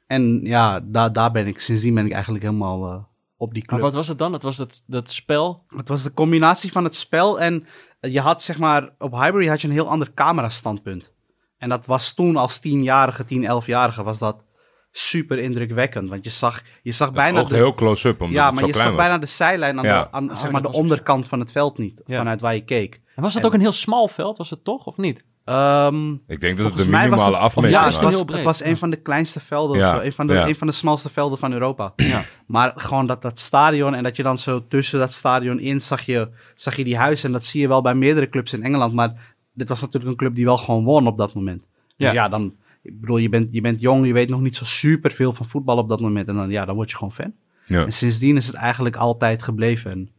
En 0.07 0.41
ja, 0.45 0.81
daar, 0.85 1.13
daar 1.13 1.33
ben 1.33 1.47
ik, 1.47 1.61
sindsdien 1.61 1.95
ben 1.95 2.07
ik 2.07 2.13
eigenlijk 2.13 2.45
helemaal 2.45 2.87
eh, 2.89 3.03
op 3.43 3.53
die 3.55 3.63
Maar 3.67 3.69
club. 3.69 3.81
wat 3.81 3.95
was 3.95 4.09
het 4.09 4.19
dan? 4.19 4.33
Het 4.33 4.43
was 4.43 4.57
dat, 4.57 4.83
dat 4.87 5.11
spel. 5.11 5.65
Het 5.69 5.89
was 5.89 6.03
de 6.03 6.13
combinatie 6.13 6.73
van 6.73 6.85
het 6.85 6.95
spel 6.95 7.41
en 7.41 7.67
je 8.01 8.21
had 8.21 8.43
zeg 8.43 8.59
maar, 8.59 8.91
op 8.99 9.13
Highbury 9.13 9.49
had 9.49 9.61
je 9.61 9.67
een 9.69 9.73
heel 9.73 9.89
ander 9.89 10.15
camerastandpunt. 10.15 11.13
En 11.59 11.69
dat 11.69 11.87
was 11.87 12.15
toen 12.15 12.37
als 12.37 12.59
tienjarige, 12.59 13.25
tien, 13.25 13.45
elfjarige 13.45 14.03
was 14.03 14.19
dat 14.19 14.45
super 14.91 15.39
indrukwekkend. 15.39 16.09
Want 16.09 16.25
je 16.25 16.31
zag, 16.31 16.63
je 16.83 16.93
zag 16.93 17.07
Dat 17.09 17.17
bijna... 17.17 17.43
de- 17.45 17.55
heel 17.55 17.75
close-up, 17.75 18.21
omdat 18.21 18.37
ja, 18.37 18.45
het 18.45 18.53
maar 18.55 18.61
zo 18.63 18.67
je 18.67 18.73
klein 18.73 18.89
zag 18.89 18.97
was. 18.97 19.07
bijna 19.07 19.21
de 19.21 19.27
zijlijn 19.31 19.79
aan, 19.79 19.85
Ja. 19.85 20.03
de, 20.03 20.13
aan 20.13 20.31
Oh, 20.31 20.37
zeg 20.37 20.51
maar, 20.51 20.63
dat 20.63 20.73
de 20.73 20.79
onderkant 20.79 21.29
van 21.29 21.39
het 21.41 21.53
veld 21.53 21.79
niet. 21.79 22.03
Ja. 22.07 22.17
Vanuit 22.17 22.41
waar 22.41 22.55
je 22.55 22.65
keek. 22.65 23.01
En 23.17 23.23
was 23.23 23.35
het 23.35 23.43
En- 23.43 23.49
ook 23.49 23.55
een 23.55 23.61
heel 23.61 23.73
smal 23.73 24.09
veld? 24.09 24.39
Was 24.39 24.51
het 24.51 24.65
toch, 24.65 24.87
of 24.87 24.97
niet? 24.97 25.25
Ehm, 25.45 26.13
Ik 26.27 26.41
denk 26.41 26.59
dat 26.59 26.67
het 26.67 26.77
de 26.77 26.89
minimale 26.91 27.25
het- 27.25 27.35
afmeting 27.35 27.75
ja, 27.75 27.85
het 27.85 28.01
was. 28.01 28.19
het 28.21 28.43
was 28.43 28.63
een 28.63 28.77
van 28.77 28.91
de 28.91 28.97
kleinste 28.97 29.41
velden. 29.41 29.79
Ja, 29.79 29.91
Of 29.91 30.01
zo. 30.01 30.07
Een, 30.07 30.13
van 30.13 30.27
de, 30.27 30.33
ja. 30.33 30.47
een 30.49 30.57
van 30.57 30.67
de 30.67 30.73
smalste 30.73 31.11
velden 31.11 31.39
van 31.39 31.53
Europa. 31.53 31.93
Ja. 32.13 32.23
Maar 32.47 32.73
gewoon 32.77 33.07
dat, 33.07 33.23
dat 33.23 33.39
stadion 33.39 33.95
en 33.95 34.03
dat 34.03 34.17
je 34.17 34.23
dan 34.23 34.39
zo 34.39 34.67
tussen 34.69 34.99
dat 34.99 35.13
stadion 35.13 35.61
in 35.61 35.81
zag 35.81 36.01
je, 36.03 36.29
zag 36.55 36.77
je 36.77 36.85
die 36.85 36.97
huizen. 36.97 37.27
En 37.27 37.33
dat 37.33 37.45
zie 37.45 37.61
je 37.61 37.69
wel 37.69 37.83
bij 37.83 37.95
meerdere 37.95 38.29
clubs 38.29 38.53
in 38.53 38.63
Engeland. 38.63 38.93
Maar 38.93 39.35
dit 39.55 39.69
was 39.69 39.81
natuurlijk 39.81 40.11
een 40.11 40.17
club 40.19 40.35
die 40.35 40.45
wel 40.45 40.57
gewoon 40.59 40.85
won 40.85 41.07
op 41.07 41.19
dat 41.19 41.35
moment. 41.35 41.63
Dus 41.97 42.13
Ja. 42.13 42.29
dan, 42.29 42.55
ik 42.83 43.01
bedoel, 43.01 43.17
je 43.17 43.29
bent, 43.29 43.49
je 43.53 43.61
bent 43.61 43.81
jong, 43.81 44.07
je 44.07 44.13
weet 44.13 44.29
nog 44.29 44.41
niet 44.41 44.57
zo 44.57 44.65
super 44.65 45.11
veel 45.11 45.33
van 45.33 45.49
voetbal 45.49 45.77
op 45.77 45.89
dat 45.89 46.01
moment. 46.01 46.29
En 46.29 46.35
dan, 46.35 46.51
ja, 46.51 46.65
dan 46.65 46.75
word 46.75 46.91
je 46.91 46.97
gewoon 46.97 47.13
fan. 47.13 47.33
Ja. 47.67 47.85
En 47.85 47.93
sindsdien 47.93 48.37
is 48.37 48.47
het 48.47 48.57
eigenlijk 48.57 48.97
altijd 48.97 49.43
gebleven. 49.43 49.91
En 49.91 50.11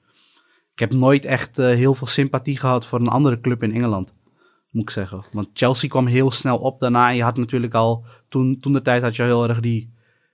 ik 0.74 0.80
heb 0.80 0.94
nooit 0.94 1.26
echt 1.26 1.60
eh, 1.60 1.66
heel 1.66 1.94
veel 1.96 2.08
sympathie 2.08 2.58
gehad 2.58 2.86
voor 2.88 3.00
een 3.00 3.08
andere 3.08 3.42
club 3.42 3.64
in 3.64 3.74
Engeland. 3.74 4.14
Moet 4.74 4.84
ik 4.84 4.90
zeggen. 4.90 5.24
Want 5.32 5.50
Chelsea 5.54 5.90
kwam 5.90 6.06
heel 6.06 6.32
snel 6.32 6.58
op 6.58 6.80
daarna. 6.80 7.10
En 7.10 7.16
je 7.16 7.24
had 7.24 7.38
natuurlijk 7.38 7.74
al, 7.74 8.06
toen, 8.30 8.60
toen 8.60 8.74
de 8.74 8.82
tijd 8.82 9.02
had 9.02 9.16
je 9.16 9.24
heel 9.24 9.48
erg 9.50 9.60
die, 9.60 9.94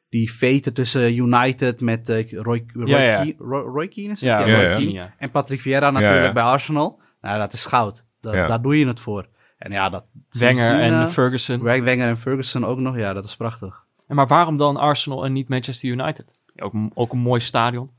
die 0.10 0.32
veten 0.32 0.74
tussen 0.74 1.16
United 1.16 1.82
met 1.82 2.10
eh, 2.10 2.32
Roy, 2.32 2.66
Roy, 2.74 2.88
Ja, 2.90 3.02
ja. 3.02 3.12
Keane- 3.16 3.34
Roy, 3.38 3.62
Roy 3.62 3.88
Keane 3.88 4.12
is 4.12 4.22
het? 4.22 4.30
Ja, 4.30 4.46
Ja, 4.46 4.56
Roy 4.56 4.64
ja. 4.64 4.76
Keane. 4.76 4.92
Ja. 4.92 5.14
En 5.18 5.32
Patrick 5.32 5.62
Vieira 5.62 5.92
natuurlijk 5.92 6.26
ja. 6.26 6.34
bij 6.34 6.44
Arsenal. 6.44 7.00
Nou, 7.22 7.40
dat 7.40 7.54
is 7.54 7.66
goud. 7.66 8.06
Da- 8.22 8.36
Ja. 8.36 8.48
Daar 8.48 8.62
doe 8.62 8.78
je 8.80 8.88
het 8.88 9.00
voor. 9.00 9.28
En 9.58 9.72
ja, 9.72 9.90
dat... 9.90 10.04
Wenger 10.30 10.80
en 10.80 10.94
eh, 11.02 11.08
Ferguson. 11.08 11.62
Wenger 11.64 12.08
en 12.08 12.18
Ferguson 12.18 12.66
ook 12.66 12.80
nog. 12.80 12.98
Ja, 12.98 13.14
dat 13.14 13.26
is 13.26 13.36
prachtig. 13.36 13.84
En 14.08 14.16
maar 14.16 14.28
waarom 14.28 14.58
dan 14.58 14.78
Arsenal 14.78 15.26
en 15.26 15.34
niet 15.34 15.50
Manchester 15.50 15.90
United? 15.90 16.34
Ook, 16.58 16.74
ook 16.94 17.14
een 17.14 17.20
mooi 17.20 17.40
stadion. 17.42 17.90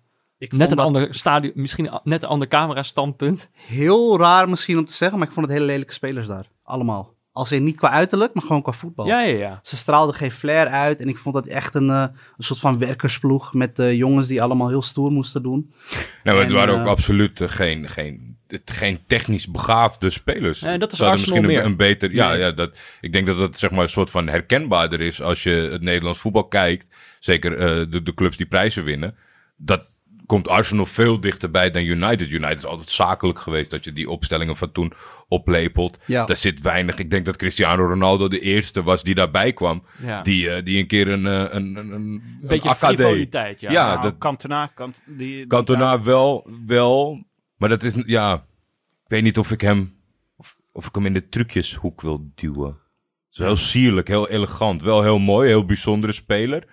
Ik 0.40 0.52
Net 0.52 0.70
een 0.70 0.78
ander 0.78 1.14
stadion, 1.14 1.52
misschien 1.54 1.90
net 2.04 2.22
een 2.22 2.28
ander 2.28 2.48
camera-standpunt. 2.48 3.48
heel 3.52 4.18
raar 4.18 4.48
misschien 4.48 4.78
om 4.78 4.84
te 4.84 4.92
zeggen, 4.92 5.18
maar 5.18 5.26
ik 5.26 5.32
vond 5.32 5.46
het 5.46 5.54
hele 5.54 5.66
lelijke 5.66 5.92
spelers 5.92 6.26
daar. 6.26 6.46
Allemaal. 6.62 7.14
Als 7.32 7.52
in 7.52 7.64
niet 7.64 7.76
qua 7.76 7.90
uiterlijk, 7.90 8.34
maar 8.34 8.42
gewoon 8.42 8.62
qua 8.62 8.72
voetbal. 8.72 9.06
Ja, 9.06 9.20
ja, 9.20 9.36
ja. 9.38 9.60
Ze 9.62 9.76
straalden 9.76 10.14
geen 10.14 10.30
flair 10.32 10.66
uit 10.68 11.00
en 11.00 11.08
ik 11.08 11.18
vond 11.18 11.34
dat 11.34 11.46
echt 11.46 11.74
een, 11.74 11.90
eh, 11.90 12.04
een 12.36 12.44
soort 12.44 12.58
van 12.60 12.78
werkersploeg 12.78 13.54
met 13.54 13.78
eh, 13.78 13.92
jongens 13.96 14.26
die 14.28 14.42
allemaal 14.42 14.68
heel 14.68 14.82
stoer 14.82 15.10
moesten 15.10 15.42
doen. 15.42 15.72
Nou, 16.24 16.38
het 16.38 16.48
En, 16.48 16.54
waren 16.54 16.80
ook 16.80 16.86
absoluut 16.86 17.40
eh, 17.40 17.48
geen, 17.48 17.88
geen, 17.88 18.36
het- 18.46 18.70
geen 18.70 18.98
technisch 19.06 19.50
begaafde 19.50 20.10
spelers. 20.10 20.60
Nee, 20.60 20.78
dat 20.78 20.92
is 20.92 21.00
Arsenal 21.00 21.12
misschien 21.16 21.42
een, 21.44 21.46
meer. 21.50 21.64
een 21.64 21.76
beter. 21.76 22.12
Ja, 22.14 22.28
Nee. 22.30 22.38
ja 22.38 22.50
dat, 22.50 22.78
ik 23.00 23.12
denk 23.12 23.26
dat 23.26 23.36
dat 23.36 23.58
zeg 23.58 23.70
maar 23.70 23.82
een 23.82 23.88
soort 23.90 24.10
van 24.10 24.28
herkenbaarder 24.28 25.00
is 25.00 25.22
als 25.22 25.42
je 25.42 25.50
het 25.72 25.82
Nederlands 25.82 26.18
voetbal 26.18 26.48
kijkt. 26.48 26.86
Zeker 27.18 27.58
eh, 27.58 27.90
de, 27.90 28.02
de 28.02 28.14
clubs 28.14 28.36
die 28.36 28.46
prijzen 28.46 28.84
winnen. 28.84 29.14
Dat 29.56 29.88
komt 30.30 30.48
Arsenal 30.48 30.86
veel 30.86 31.20
dichterbij 31.20 31.70
dan 31.70 31.82
United. 31.82 32.30
United 32.30 32.56
is 32.56 32.64
altijd 32.64 32.90
zakelijk 32.90 33.38
geweest 33.38 33.70
dat 33.70 33.84
je 33.84 33.92
die 33.92 34.10
opstellingen 34.10 34.56
van 34.56 34.72
toen 34.72 34.92
oplepelt. 35.28 35.98
Ja. 36.06 36.24
Daar 36.26 36.36
zit 36.36 36.60
weinig. 36.60 36.98
Ik 36.98 37.10
denk 37.10 37.24
dat 37.24 37.36
Cristiano 37.36 37.86
Ronaldo 37.86 38.28
de 38.28 38.40
eerste 38.40 38.82
was 38.82 39.02
die 39.02 39.14
daarbij 39.14 39.52
kwam. 39.52 39.84
ja. 40.02 40.22
Die, 40.22 40.50
eh, 40.50 40.64
die 40.64 40.78
een 40.78 40.86
keer 40.86 41.08
een, 41.08 41.26
eh, 41.26 41.32
een, 41.50 41.76
een, 41.76 41.90
een, 41.92 42.22
Beetje 42.40 42.68
een 42.68 42.74
AKD. 42.74 42.78
frivoliteit, 42.84 43.60
ja. 43.60 43.70
Ja, 43.70 43.86
Nou, 43.86 44.00
dat- 44.02 44.18
Cantona, 44.18 44.66
Kant, 44.66 45.02
die, 45.06 45.16
die- 45.16 45.46
Cantona 45.46 46.02
wel, 46.02 46.50
wel. 46.66 47.24
Maar 47.56 47.68
dat 47.68 47.82
is, 47.82 47.94
ja... 48.06 48.34
Ik 49.04 49.16
weet 49.16 49.22
niet 49.22 49.38
of 49.38 49.50
ik 49.50 49.60
hem... 49.60 49.92
Of, 50.36 50.56
of 50.72 50.86
ik 50.86 50.94
hem 50.94 51.06
in 51.06 51.12
de 51.14 51.28
trucjeshoek 51.28 52.00
wil 52.00 52.30
duwen. 52.34 52.68
Het 52.70 52.78
is 53.30 53.38
heel 53.38 53.56
sierlijk, 53.56 54.08
heel 54.08 54.28
elegant. 54.28 54.82
Wel 54.82 55.02
heel 55.02 55.18
mooi, 55.18 55.48
heel 55.48 55.64
bijzondere 55.64 56.12
speler. 56.12 56.64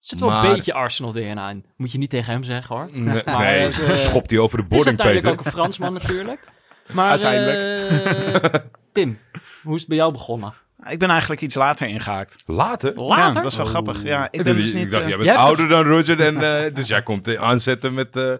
Zit 0.00 0.20
wel 0.20 0.28
Maar- 0.28 0.44
een 0.44 0.54
beetje 0.54 0.72
Arsenal 0.72 1.12
DNA 1.12 1.50
in. 1.50 1.64
Moet 1.76 1.92
je 1.92 1.98
niet 1.98 2.10
tegen 2.10 2.32
hem 2.32 2.42
zeggen 2.42 2.76
hoor. 2.76 2.86
Nee, 2.92 3.22
Maar, 3.24 3.38
nee, 3.38 3.66
eh, 3.68 3.94
schopt 4.08 4.30
hij 4.30 4.38
over 4.38 4.56
de 4.58 4.62
Het 4.62 4.72
is 4.72 4.76
boarding, 4.78 5.00
uiteindelijk 5.00 5.26
Peter. 5.26 5.38
ook 5.40 5.44
een 5.44 5.50
Fransman 5.52 5.92
natuurlijk. 5.92 6.40
Maar 6.92 7.10
Uiteindelijk. 7.10 8.42
eh, 8.52 8.60
Tim, 8.92 9.18
hoe 9.62 9.74
is 9.74 9.80
het 9.80 9.88
bij 9.88 9.98
jou 9.98 10.12
begonnen? 10.12 10.54
Ik 10.88 10.98
ben 10.98 11.10
eigenlijk 11.10 11.40
iets 11.40 11.54
later 11.54 11.88
ingehaakt. 11.88 12.42
Later? 12.46 12.92
Ja, 12.96 13.02
Later? 13.02 13.42
dat 13.42 13.50
is 13.50 13.56
wel 13.56 13.66
grappig. 13.66 14.02
Ja, 14.02 14.24
ik 14.24 14.30
Ik, 14.30 14.42
ben 14.44 14.54
dacht, 14.54 14.56
dus 14.64 14.74
ik 14.74 14.78
niet... 14.78 14.90
dacht, 14.90 15.02
eh, 15.02 15.08
jij 15.08 15.16
bent 15.18 15.28
Jij 15.28 15.38
ouder 15.38 15.68
dan 15.68 15.86
Roger, 15.86 16.20
en, 16.20 16.64
eh, 16.64 16.74
dus 16.74 16.88
jij 16.88 17.02
komt 17.02 17.36
aanzetten 17.36 17.94
met... 17.94 18.16
eh, 18.16 18.22
Jij 18.22 18.32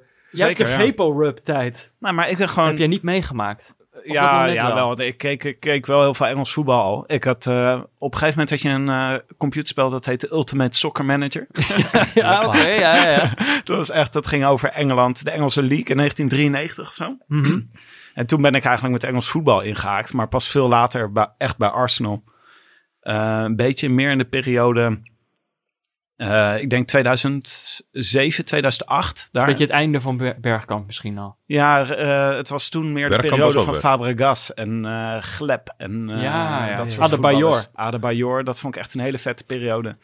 hebt 0.46 0.58
de 0.58 0.64
Zeker, 0.66 0.68
ja. 0.68 0.76
Vapo-rub 0.86 1.36
tijd. 1.36 1.92
nou, 1.98 2.14
maar 2.14 2.30
ik 2.30 2.36
ben 2.36 2.48
gewoon... 2.48 2.68
Heb 2.68 2.78
jij 2.78 2.86
niet 2.86 3.02
meegemaakt? 3.02 3.74
Ja, 4.04 4.44
ja 4.44 4.74
wel? 4.74 5.00
Ik 5.00 5.18
keek, 5.18 5.44
ik 5.44 5.60
keek 5.60 5.86
wel 5.86 6.00
heel 6.00 6.14
veel 6.14 6.26
Engels 6.26 6.52
voetbal 6.52 6.82
al. 6.82 7.04
Ik 7.06 7.24
had, 7.24 7.46
eh, 7.46 7.80
op 7.98 8.12
een 8.12 8.18
gegeven 8.18 8.38
moment 8.38 8.50
had 8.50 8.60
je 8.60 8.68
een 8.68 8.88
eh, 8.88 9.36
computerspel 9.38 9.90
dat 9.90 10.06
heette 10.06 10.32
Ultimate 10.32 10.76
Soccer 10.76 11.04
Manager. 11.04 11.46
Ja, 12.14 12.46
oké, 12.46 12.58
ja, 12.58 12.94
ja, 12.94 13.10
ja. 13.10 13.34
dat 13.64 13.76
was 13.76 13.90
echt, 13.90 14.12
dat 14.12 14.26
ging 14.26 14.44
over 14.44 14.68
Engeland, 14.68 15.24
de 15.24 15.30
Engelse 15.30 15.62
League 15.62 15.86
in 15.86 15.96
1993 15.96 16.88
of 16.88 16.94
zo. 16.94 17.16
Mhm. 17.26 17.60
En 18.14 18.26
toen 18.26 18.42
ben 18.42 18.54
ik 18.54 18.64
eigenlijk 18.64 18.94
met 18.94 19.10
Engels 19.10 19.28
voetbal 19.28 19.60
ingehaakt, 19.60 20.12
maar 20.12 20.28
pas 20.28 20.48
veel 20.48 20.68
later 20.68 21.12
bij, 21.12 21.28
echt 21.38 21.58
bij 21.58 21.68
Arsenal. 21.68 22.24
Eh, 23.00 23.40
een 23.44 23.56
beetje 23.56 23.88
meer 23.88 24.10
in 24.10 24.18
de 24.18 24.24
periode, 24.24 25.00
eh, 26.28 26.60
ik 26.60 26.70
denk 26.70 26.86
2007, 26.86 28.44
2008. 28.44 29.28
Daar. 29.32 29.46
Beetje 29.46 29.64
het 29.64 29.72
einde 29.72 30.00
van 30.00 30.16
Ber- 30.16 30.36
Bergkamp 30.40 30.86
misschien 30.86 31.18
al. 31.18 31.36
Ja, 31.46 31.88
eh, 31.88 32.36
het 32.36 32.48
was 32.48 32.68
toen 32.68 32.92
meer 32.92 33.08
de 33.08 33.18
periode 33.18 33.60
van. 33.62 33.74
Fabregas 33.74 34.54
en 34.54 34.84
eh 34.84 35.16
Gleb 35.22 35.74
en 35.76 36.10
eh, 36.10 36.22
Ja, 36.22 36.66
ja, 36.66 36.76
dat 36.76 36.84
ja. 36.84 36.90
soort 36.98 37.12
Adebayor. 37.12 37.64
Adebayor, 37.74 38.44
dat 38.44 38.60
vond 38.60 38.74
ik 38.74 38.80
echt 38.80 38.94
een 38.94 39.00
hele 39.00 39.18
vette 39.18 39.44
periode. 39.44 39.96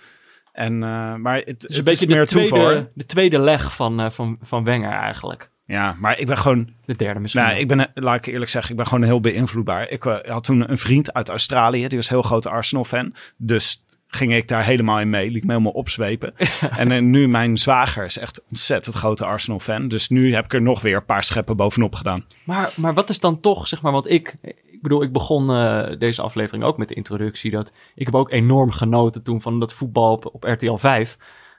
En, 0.53 0.83
eh, 0.83 1.15
maar 1.15 1.37
het, 1.37 1.63
het 1.63 1.77
een 1.77 1.85
beetje 1.85 2.07
is 2.07 2.13
meer 2.15 2.21
de 2.25 2.27
tweede, 2.27 2.49
toeval. 2.51 2.89
de 2.95 3.07
tweede 3.07 3.39
leg 3.39 3.75
van, 3.75 4.01
eh, 4.01 4.11
van, 4.11 4.39
van 4.43 4.65
Wenger 4.65 4.93
eigenlijk. 4.93 5.51
Ja, 5.67 5.97
maar 5.99 6.19
ik 6.19 6.27
ben 6.27 6.37
gewoon, 6.39 6.71
De 6.85 6.97
derde 6.97 7.21
misschien. 7.21 7.43
nou, 7.43 7.57
ik 7.59 7.69
ben, 7.69 7.91
laat 7.95 8.17
ik 8.17 8.27
eerlijk 8.27 8.51
zeggen, 8.51 8.71
ik 8.71 8.77
ben 8.77 8.87
gewoon 8.87 9.03
heel 9.05 9.21
beïnvloedbaar. 9.21 9.89
Ik 9.89 10.03
had 10.03 10.45
toen 10.45 10.71
een 10.71 10.79
vriend 10.79 11.13
uit 11.13 11.29
Australië, 11.29 11.89
die 11.89 11.99
was 11.99 12.09
heel 12.09 12.23
grote 12.23 12.49
Arsenal-fan. 12.49 13.15
Dus 13.37 13.85
ging 14.09 14.35
ik 14.35 14.49
daar 14.49 14.65
helemaal 14.65 15.01
in 15.01 15.11
mee, 15.11 15.31
liet 15.31 15.45
me 15.45 15.51
helemaal 15.51 15.73
opzwepen. 15.73 16.35
en 16.77 16.93
eh, 16.93 17.03
nu 17.03 17.29
mijn 17.29 17.57
zwager 17.57 18.05
is 18.05 18.19
echt 18.19 18.43
ontzettend 18.51 18.95
grote 18.95 19.25
Arsenal-fan. 19.25 19.89
Dus 19.89 20.09
nu 20.09 20.35
heb 20.35 20.45
ik 20.45 20.53
er 20.55 20.63
nog 20.63 20.81
weer 20.81 20.97
een 20.97 21.05
paar 21.05 21.25
scheppen 21.25 21.57
bovenop 21.57 21.95
gedaan. 21.95 22.25
Maar, 22.45 22.73
maar 22.77 22.95
wat 22.95 23.09
is 23.09 23.21
dan 23.21 23.41
toch, 23.41 23.67
zeg 23.67 23.83
maar, 23.83 23.93
want 23.93 24.11
ik, 24.11 24.37
ik 24.43 24.83
bedoel, 24.83 25.03
ik 25.03 25.13
begon 25.13 25.51
eh, 25.51 25.99
deze 25.99 26.23
aflevering 26.23 26.65
ook 26.65 26.77
met 26.77 26.89
de 26.89 26.95
introductie 26.95 27.51
dat 27.51 27.73
ik 27.95 28.07
heb 28.07 28.15
ook 28.15 28.31
enorm 28.31 28.71
genoten 28.71 29.23
toen 29.23 29.41
van 29.41 29.61
dat 29.61 29.75
voetbal 29.75 30.13
op, 30.13 30.29
op 30.33 30.45
RTL 30.45 30.77
5. 30.77 31.17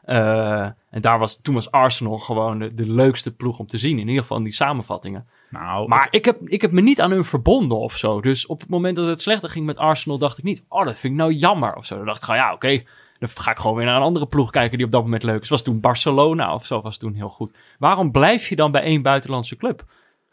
Eh, 0.07 0.63
en 0.89 1.01
daar 1.01 1.19
was, 1.19 1.41
toen 1.41 1.53
was 1.53 1.71
Arsenal 1.71 2.17
gewoon 2.17 2.59
de, 2.59 2.73
de 2.73 2.85
leukste 2.85 3.35
ploeg 3.35 3.59
om 3.59 3.67
te 3.67 3.77
zien, 3.77 3.99
in 3.99 4.07
ieder 4.07 4.21
geval 4.21 4.37
in 4.37 4.43
die 4.43 4.53
samenvattingen. 4.53 5.27
Nou, 5.49 5.87
Maar 5.87 6.07
ik 6.11 6.25
heb, 6.25 6.37
ik 6.43 6.61
heb 6.61 6.71
me 6.71 6.81
niet 6.81 7.01
aan 7.01 7.11
hun 7.11 7.23
verbonden 7.23 7.77
of 7.77 7.97
zo. 7.97 8.21
Dus 8.21 8.45
op 8.45 8.59
het 8.59 8.69
moment 8.69 8.95
dat 8.95 9.07
het 9.07 9.21
slechter 9.21 9.49
ging 9.49 9.65
met 9.65 9.77
Arsenal, 9.77 10.17
dacht 10.17 10.37
ik 10.37 10.43
niet, 10.43 10.63
oh, 10.67 10.85
dat 10.85 10.97
vind 10.97 11.13
ik 11.13 11.19
nou 11.19 11.33
jammer 11.33 11.75
of 11.75 11.85
zo. 11.85 11.95
Dan 11.95 12.05
dacht 12.05 12.17
ik 12.17 12.23
gewoon, 12.23 12.39
ja, 12.39 12.53
oké, 12.53 12.83
dan 13.19 13.29
ga 13.29 13.51
ik 13.51 13.57
gewoon 13.57 13.75
weer 13.75 13.85
naar 13.85 13.95
een 13.95 14.01
andere 14.01 14.27
ploeg 14.27 14.51
kijken 14.51 14.77
die 14.77 14.85
op 14.85 14.91
dat 14.91 15.03
moment 15.03 15.23
leuk 15.23 15.41
is. 15.41 15.49
Was 15.49 15.63
toen 15.63 15.79
Barcelona 15.79 16.53
of 16.53 16.65
zo, 16.65 16.81
was 16.81 16.97
toen 16.97 17.13
heel 17.13 17.29
goed. 17.29 17.57
Waarom 17.79 18.11
blijf 18.11 18.49
je 18.49 18.55
dan 18.55 18.71
bij 18.71 18.81
één 18.81 19.01
buitenlandse 19.01 19.55
club? 19.57 19.85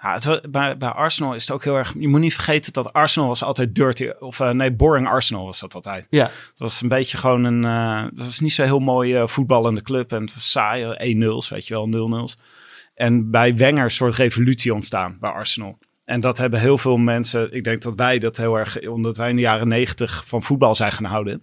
Ja, 0.05 0.15
het, 0.15 0.51
bij, 0.51 0.77
bij 0.77 0.89
Arsenal 0.89 1.35
is 1.35 1.43
het 1.43 1.51
ook 1.51 1.65
heel 1.65 1.77
erg. 1.77 1.95
Je 1.99 2.09
moet 2.09 2.21
niet 2.21 2.35
vergeten 2.35 2.73
dat 2.73 2.93
Arsenal 2.93 3.29
was 3.29 3.43
altijd 3.43 3.75
dirty. 3.75 4.09
Of 4.19 4.41
eh, 4.41 4.51
nee, 4.51 4.73
boring 4.73 5.07
Arsenal 5.09 5.45
was 5.45 5.61
dat 5.61 5.75
altijd. 5.75 6.07
Ja, 6.11 6.25
Dat 6.25 6.33
was 6.57 6.81
een 6.81 6.89
beetje 6.89 7.17
gewoon 7.17 7.45
een. 7.45 7.65
eh, 7.65 8.03
dat 8.17 8.25
was 8.25 8.41
niet 8.41 8.53
zo 8.53 8.63
heel 8.63 8.79
mooi 8.79 9.15
eh, 9.15 9.27
voetballende 9.27 9.83
club. 9.83 10.13
En 10.13 10.21
het 10.21 10.35
was 10.35 10.51
saai, 10.51 10.85
eh, 10.85 11.15
1-0's, 11.17 11.49
weet 11.49 11.67
je 11.67 11.75
wel, 11.75 11.89
0-0's. 12.25 12.37
En 12.95 13.31
bij 13.31 13.57
Wenger 13.57 13.85
is 13.85 13.91
een 13.91 13.91
soort 13.91 14.15
revolutie 14.17 14.75
ontstaan 14.75 15.17
bij 15.21 15.31
Arsenal. 15.31 15.79
En 16.05 16.21
dat 16.21 16.39
hebben 16.39 16.61
heel 16.61 16.79
veel 16.79 16.97
mensen. 16.97 17.53
Ik 17.53 17.65
denk 17.65 17.83
dat 17.83 17.93
wij 17.97 18.19
dat 18.19 18.37
heel 18.37 18.59
erg. 18.59 18.89
Omdat 18.89 19.17
wij 19.17 19.29
in 19.31 19.37
de 19.37 19.43
jaren 19.43 19.69
90 19.69 20.23
van 20.27 20.43
voetbal 20.43 20.75
zijn 20.75 20.93
gaan 20.93 21.05
houden. 21.05 21.43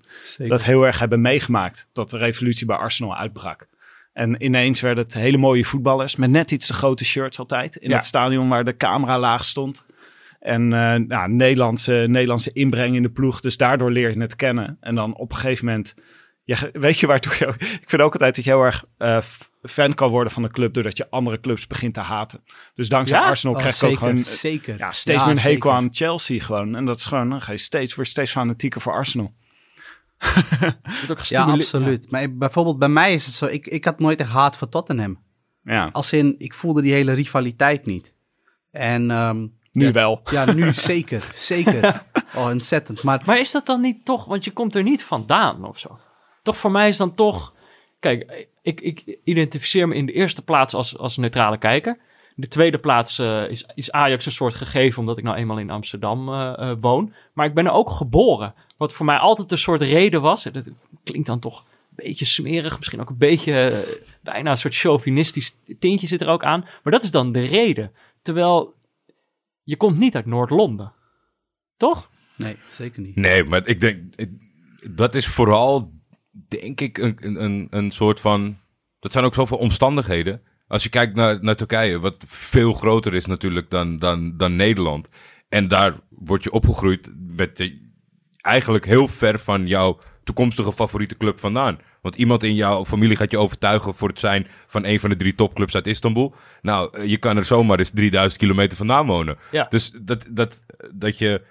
Dat 0.50 0.64
heel 0.64 0.84
erg 0.84 1.00
hebben 1.00 1.22
meegemaakt. 1.22 1.88
Dat 1.94 2.10
de 2.10 2.18
revolutie 2.18 2.66
bij 2.66 2.76
Arsenal 2.78 3.16
uitbrak. 3.18 3.68
En 4.14 4.44
ineens 4.44 4.82
werden 4.82 5.04
het 5.04 5.14
hele 5.14 5.38
mooie 5.38 5.66
voetballers 5.66 6.16
met 6.16 6.30
net 6.30 6.52
iets 6.52 6.68
te 6.68 6.74
grote 6.74 7.06
shirts 7.06 7.40
altijd. 7.40 7.76
In 7.76 7.90
Ja. 7.90 7.96
het 7.96 8.06
stadion 8.06 8.50
waar 8.50 8.64
de 8.66 8.78
camera 8.78 9.20
laag 9.20 9.46
stond. 9.46 9.86
En 10.40 10.74
eh 10.74 10.96
nou, 10.96 11.30
Nederlandse, 11.32 12.06
Nederlandse 12.08 12.52
inbreng 12.52 12.96
in 12.96 13.02
de 13.02 13.10
ploeg. 13.10 13.40
Dus 13.40 13.58
daardoor 13.58 13.92
leer 13.92 14.10
je 14.10 14.20
het 14.22 14.36
kennen. 14.36 14.78
En 14.80 14.96
dan 14.96 15.16
op 15.16 15.32
een 15.32 15.38
gegeven 15.38 15.66
moment... 15.66 15.94
Ja, 16.44 16.58
weet 16.74 17.00
je 17.00 17.08
waartoe 17.08 17.36
je... 17.40 17.46
Ik 17.82 17.90
vind 17.90 18.02
ook 18.02 18.14
altijd 18.14 18.36
dat 18.36 18.46
je 18.46 18.52
heel 18.52 18.64
erg 18.64 18.86
eh, 18.98 19.18
fan 19.62 19.94
kan 19.94 20.10
worden 20.10 20.34
van 20.34 20.44
een 20.44 20.52
club... 20.52 20.74
doordat 20.74 20.98
je 20.98 21.10
andere 21.10 21.40
clubs 21.40 21.68
begint 21.68 21.94
te 21.94 22.00
haten. 22.00 22.44
Dus 22.76 22.90
dankzij 22.90 23.18
Ja? 23.18 23.26
Arsenal 23.26 23.56
Oh, 23.56 23.62
krijg 23.62 23.80
je 23.80 23.86
ook 23.88 23.98
gewoon... 23.98 24.24
zeker. 24.24 24.78
Ja, 24.78 24.92
steeds 24.92 25.20
Ja, 25.20 25.26
meer 25.28 25.36
een 25.36 25.42
hekel 25.42 25.72
aan 25.72 25.88
Chelsea 25.92 26.40
gewoon. 26.44 26.76
En 26.76 26.86
dat 26.86 26.98
is 26.98 27.06
gewoon... 27.06 27.30
Dan 27.30 27.42
ga 27.42 27.52
je 27.52 27.58
steeds, 27.58 27.96
word 27.96 28.08
je 28.08 28.14
steeds 28.14 28.32
fanatieker 28.32 28.82
voor 28.82 28.94
Arsenal. 28.94 29.34
Ook 31.10 31.20
Ja, 31.20 31.44
absoluut. 31.44 32.12
Maar 32.12 32.36
bijvoorbeeld 32.36 32.80
bij 32.80 32.90
mij 32.90 33.14
is 33.14 33.26
het 33.26 33.36
zo, 33.36 33.46
ik, 33.46 33.68
ik 33.68 33.86
had 33.86 34.00
nooit 34.00 34.20
echt 34.20 34.30
haat 34.30 34.58
voor 34.58 34.70
Tottenham. 34.70 35.20
Ja, 35.64 35.90
Als 35.92 36.14
in, 36.14 36.36
ik 36.38 36.54
voelde 36.54 36.82
die 36.82 36.94
hele 36.94 37.14
rivaliteit 37.14 37.86
niet. 37.86 38.14
En 38.72 39.12
ehm, 39.12 39.48
nu 39.72 39.86
ja, 39.86 39.92
wel. 39.92 40.22
ja, 40.32 40.54
nu 40.54 40.74
zeker, 40.94 41.32
zeker. 41.34 42.04
Oh, 42.36 42.46
ontzettend. 42.46 43.04
Maar 43.04 43.22
Maar 43.26 43.40
is 43.40 43.52
dat 43.52 43.66
dan 43.66 43.82
niet 43.82 44.06
toch, 44.06 44.26
want 44.26 44.44
je 44.44 44.52
komt 44.52 44.76
er 44.76 44.84
niet 44.84 45.04
vandaan 45.04 45.66
of 45.66 45.80
zo? 45.80 46.00
Toch 46.44 46.58
voor 46.58 46.72
mij 46.72 46.88
is 46.88 46.98
dan 46.98 47.16
toch, 47.16 47.54
kijk, 48.00 48.48
ik, 48.62 48.82
ik 48.82 49.18
identificeer 49.24 49.88
me 49.88 49.96
in 49.96 50.06
de 50.06 50.12
eerste 50.12 50.42
plaats 50.42 50.74
als, 50.74 50.98
als 50.98 51.18
neutrale 51.18 51.58
kijker. 51.58 51.98
De 52.42 52.48
tweede 52.48 52.80
plaats 52.80 53.20
eh, 53.20 53.50
is, 53.50 53.66
is 53.76 53.92
Ajax 53.92 54.26
een 54.26 54.32
soort 54.32 54.56
gegeven 54.56 55.00
omdat 55.00 55.18
ik 55.18 55.24
nou 55.24 55.38
eenmaal 55.38 55.60
in 55.60 55.70
Amsterdam 55.70 56.30
eh, 56.30 56.54
eh, 56.70 56.78
woon. 56.80 57.14
Maar 57.34 57.46
ik 57.46 57.54
ben 57.54 57.66
er 57.66 57.72
ook 57.72 57.90
geboren. 57.90 58.54
Wat 58.78 58.94
voor 58.94 59.06
mij 59.06 59.18
altijd 59.18 59.52
een 59.52 59.58
soort 59.58 59.82
reden 59.82 60.22
was. 60.22 60.44
Dat 60.44 60.70
klinkt 61.04 61.28
dan 61.28 61.40
toch 61.40 61.60
een 61.66 62.04
beetje 62.06 62.26
smerig, 62.26 62.78
misschien 62.78 63.00
ook 63.02 63.10
een 63.10 63.18
beetje 63.18 63.86
bijna 64.24 64.52
een 64.52 64.58
soort 64.58 64.76
chauvinistisch 64.76 65.58
tintje 65.80 66.08
zit 66.08 66.22
er 66.22 66.28
ook 66.28 66.44
aan. 66.44 66.60
Maar 66.84 66.94
dat 66.94 67.04
is 67.04 67.12
dan 67.12 67.32
de 67.32 67.40
reden. 67.40 67.92
Terwijl 68.22 68.74
je 69.64 69.78
komt 69.78 69.98
niet 69.98 70.16
uit 70.16 70.26
Noord-Londen. 70.26 70.94
Toch? 71.78 72.10
nee, 72.36 72.58
zeker 72.70 73.02
niet. 73.02 73.16
Nee, 73.16 73.44
maar 73.44 73.68
ik 73.68 73.80
denk, 73.80 74.16
ik- 74.16 74.32
dat 74.96 75.16
is 75.16 75.28
vooral, 75.28 75.92
denk 76.48 76.82
ik, 76.82 76.98
een, 76.98 77.18
een- 77.22 77.44
een, 77.44 77.68
een 77.70 77.92
soort 77.92 78.20
van, 78.20 78.58
dat 79.00 79.12
zijn 79.12 79.26
ook 79.26 79.34
zoveel 79.34 79.58
omstandigheden. 79.58 80.42
Als 80.72 80.84
je 80.84 80.90
kijkt 80.90 81.16
naar, 81.16 81.38
naar 81.42 81.56
Turkije, 81.56 82.00
wat 82.00 82.24
veel 82.28 82.74
groter 82.74 83.14
is 83.14 83.26
natuurlijk 83.26 83.70
dan, 83.70 84.00
dan, 84.00 84.38
dan 84.38 84.56
Nederland. 84.56 85.10
En 85.50 85.68
daar 85.68 86.00
word 86.10 86.44
je 86.44 86.52
opgegroeid 86.52 87.12
met 87.36 87.58
de- 87.58 87.90
eigenlijk 88.42 88.86
heel 88.86 89.08
ver 89.08 89.40
van 89.40 89.68
jouw 89.68 90.00
toekomstige 90.24 90.72
favoriete 90.72 91.18
club 91.18 91.40
vandaan. 91.40 91.80
Want 92.02 92.16
iemand 92.16 92.44
in 92.44 92.56
jouw 92.56 92.86
familie 92.86 93.16
gaat 93.16 93.32
je 93.32 93.38
overtuigen 93.38 93.94
voor 93.94 94.08
het 94.08 94.20
zijn 94.20 94.48
van 94.68 94.86
een 94.86 95.00
van 95.00 95.10
de 95.10 95.16
drie 95.16 95.36
topclubs 95.36 95.76
uit 95.76 95.88
Istanbul. 95.88 96.34
Nou, 96.62 96.98
eh, 96.98 97.06
je 97.06 97.18
kan 97.18 97.38
er 97.38 97.46
zomaar 97.46 97.80
eens 97.80 97.90
3000 97.94 98.42
kilometer 98.42 98.78
vandaan 98.78 99.06
wonen. 99.08 99.38
Ja. 99.52 99.66
Dus 99.70 99.92
dat, 100.02 100.28
dat, 100.32 100.66
dat 100.94 101.18
je 101.18 101.42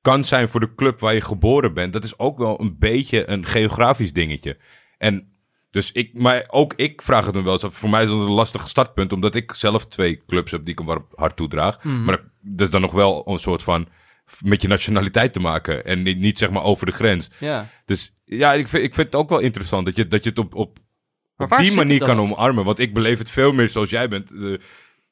kan 0.00 0.24
zijn 0.24 0.48
voor 0.48 0.60
de 0.60 0.74
club 0.74 0.98
waar 1.00 1.14
je 1.14 1.20
geboren 1.20 1.74
bent, 1.74 1.92
dat 1.92 2.04
is 2.04 2.18
ook 2.18 2.38
wel 2.38 2.60
een 2.60 2.76
beetje 2.78 3.28
een 3.30 3.46
geografisch 3.46 4.12
dingetje. 4.12 4.56
En 4.98 5.32
dus 5.72 5.92
ik, 5.92 6.10
maar 6.14 6.44
ook 6.48 6.72
ik 6.76 7.02
vraag 7.02 7.26
het 7.26 7.34
me 7.34 7.42
wel 7.42 7.52
eens 7.52 7.64
af. 7.64 7.74
Voor 7.74 7.90
mij 7.90 8.02
is 8.02 8.08
dat 8.08 8.18
een 8.18 8.30
lastig 8.30 8.68
startpunt, 8.68 9.12
omdat 9.12 9.34
ik 9.34 9.52
zelf 9.52 9.86
twee 9.86 10.22
clubs 10.26 10.50
heb 10.50 10.64
die 10.64 10.72
ik 10.72 10.80
een 10.80 10.86
warm 10.86 11.06
hart 11.14 11.36
toedraag. 11.36 11.84
Maar 11.84 12.20
dat, 12.40 12.66
is 12.66 12.70
dan 12.70 12.80
nog 12.80 12.92
wel 12.92 13.22
een 13.28 13.38
soort 13.38 13.62
van 13.62 13.88
met 14.44 14.62
je 14.62 14.68
nationaliteit 14.68 15.32
te 15.32 15.40
maken 15.40 15.84
en 15.84 16.02
niet, 16.02 16.18
niet 16.18 16.38
zeg 16.38 16.50
maar 16.50 16.62
over 16.62 16.86
de 16.86 16.92
grens. 16.92 17.30
Ja. 17.38 17.68
Dus 17.84 18.12
ja, 18.24 18.52
ik 18.52 18.68
vind, 18.68 18.84
ik 18.84 18.94
vind 18.94 19.06
het 19.06 19.16
ook 19.16 19.28
wel 19.28 19.38
interessant 19.38 19.86
dat 19.86 19.96
je, 19.96 20.08
dat 20.08 20.24
je 20.24 20.30
het 20.30 20.38
op, 20.38 20.54
op, 20.54 20.78
die 21.56 21.74
manier 21.74 22.02
kan 22.02 22.20
omarmen. 22.20 22.64
Want 22.64 22.78
ik 22.78 22.94
beleef 22.94 23.18
het 23.18 23.30
veel 23.30 23.52
meer 23.52 23.68
zoals 23.68 23.90
jij 23.90 24.08
bent. 24.08 24.30
Eh, 24.30 24.52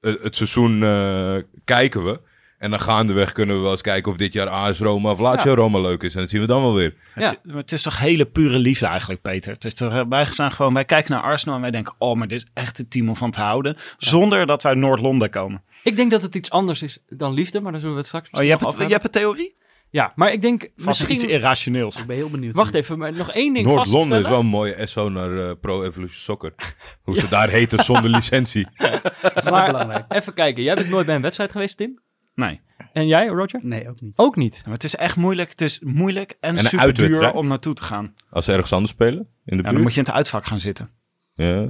eh, 0.01 0.23
het 0.23 0.37
seizoen 0.37 0.85
eh, 0.85 1.37
kijken 1.65 2.05
we. 2.05 2.21
En 2.61 2.71
dan 2.71 2.81
gaandeweg 2.81 3.33
kunnen 3.33 3.57
we 3.57 3.63
wel 3.63 3.71
eens 3.71 3.81
kijken 3.81 4.13
of 4.13 4.19
dit 4.19 4.33
jaar 4.33 4.49
AS 4.49 4.79
Roma 4.79 5.11
of 5.11 5.19
Lazio 5.19 5.51
Ja. 5.51 5.57
Roma 5.57 5.81
leuk 5.81 6.03
is. 6.03 6.15
En 6.15 6.21
dat 6.21 6.31
zien 6.31 6.41
we 6.41 6.47
dan 6.47 6.63
wel 6.63 6.75
weer. 6.75 6.95
Ja. 7.15 7.27
Het, 7.27 7.39
maar 7.45 7.57
het 7.57 7.73
is 7.73 7.83
toch 7.83 7.99
hele 7.99 8.25
pure 8.25 8.59
liefde 8.59 8.87
eigenlijk, 8.87 9.23
Peter. 9.23 9.53
Het 9.53 9.65
is 9.65 9.75
toch, 9.75 9.93
eh, 9.93 10.03
wij 10.09 10.25
zijn 10.25 10.53
gewoon, 10.53 10.75
wij 10.75 10.85
kijken 10.85 11.13
naar 11.13 11.23
Arsenal 11.23 11.55
en 11.55 11.61
wij 11.61 11.71
denken, 11.71 11.95
oh, 11.99 12.17
maar 12.17 12.29
dit 12.29 12.43
is 12.43 12.49
echt 12.55 12.79
het 12.79 12.91
team 12.91 13.09
om 13.09 13.17
van 13.17 13.31
te 13.31 13.41
houden. 13.41 13.77
Zonder 13.97 14.47
dat 14.47 14.63
wij 14.63 14.73
uit 14.73 14.81
Noord-Londen 14.81 15.31
komen. 15.31 15.63
Ik 15.83 15.97
denk 15.97 16.11
dat 16.11 16.23
het 16.23 16.35
iets 16.35 16.51
anders 16.51 16.83
is 16.83 16.99
dan 17.09 17.33
liefde, 17.33 17.61
maar 17.61 17.71
daar 17.73 17.81
zullen 17.81 17.95
we 17.95 18.01
het 18.01 18.09
straks 18.11 18.31
Oh, 18.31 18.43
je 18.43 18.49
hebt, 18.51 18.65
het, 18.65 18.77
je 18.77 18.85
hebt 18.85 19.05
een 19.05 19.11
theorie? 19.11 19.57
Ja, 19.91 20.13
maar 20.15 20.33
ik 20.33 20.43
denk 20.43 20.69
Vast 20.77 21.01
iets 21.01 21.09
misschien... 21.11 21.31
irrationeels. 21.31 21.97
Ik 21.99 22.07
ben 22.07 22.17
heel 22.17 22.31
benieuwd. 22.31 22.55
Wacht 22.55 22.75
even, 22.75 22.99
maar 22.99 23.13
nog 23.13 23.33
één 23.33 23.55
ding 23.55 23.67
Noord-Londen 23.67 24.21
is 24.21 24.29
wel 24.29 24.39
een 24.41 24.47
mooie 24.47 24.87
SO 24.87 25.09
naar 25.09 25.49
eh, 25.49 25.55
Pro 25.61 25.83
Evolution 25.83 26.21
Soccer. 26.21 26.55
Hoe 27.05 27.17
ze 27.17 27.29
daar 27.29 27.49
heten 27.49 27.85
zonder 27.85 28.11
licentie. 28.11 28.67
Dat 29.23 29.37
is 29.37 29.47
ook 29.47 29.51
Maar 29.51 29.67
belangrijk. 29.67 30.05
even 30.09 30.35
kijken, 30.35 30.63
jij 30.63 30.75
bent 30.75 30.89
nooit 30.89 31.07
bij 31.07 31.15
een 31.15 31.23
wedstrijd 31.23 31.53
geweest, 31.53 31.77
Tim? 31.77 32.01
Nee. 32.41 32.61
En 32.93 33.07
jij, 33.07 33.27
Roger? 33.27 33.61
Nee, 33.63 33.89
ook 33.89 34.01
niet. 34.01 34.13
Ook 34.17 34.37
niet. 34.37 34.63
Maar 34.65 34.75
het 34.75 34.85
is 34.85 34.97
echt 34.97 35.17
moeilijk. 35.17 35.51
Het 35.51 35.61
is 35.61 35.81
moeilijk 35.81 36.37
en, 36.41 36.57
En 36.57 36.65
super 36.65 36.95
duur 36.95 37.33
om 37.33 37.47
naartoe 37.47 37.75
te 37.75 37.83
gaan. 37.83 38.15
Als 38.31 38.45
ze 38.45 38.53
ergens 38.53 38.73
anders 38.73 38.93
spelen? 38.93 39.19
In 39.19 39.27
de 39.45 39.57
Ja, 39.57 39.57
buurt? 39.57 39.73
dan 39.73 39.83
moet 39.83 39.95
je 39.95 40.01
in 40.01 40.07
het 40.07 40.15
uitvak 40.15 40.45
gaan 40.45 40.61
zitten. 40.61 40.91
Ja, 41.35 41.67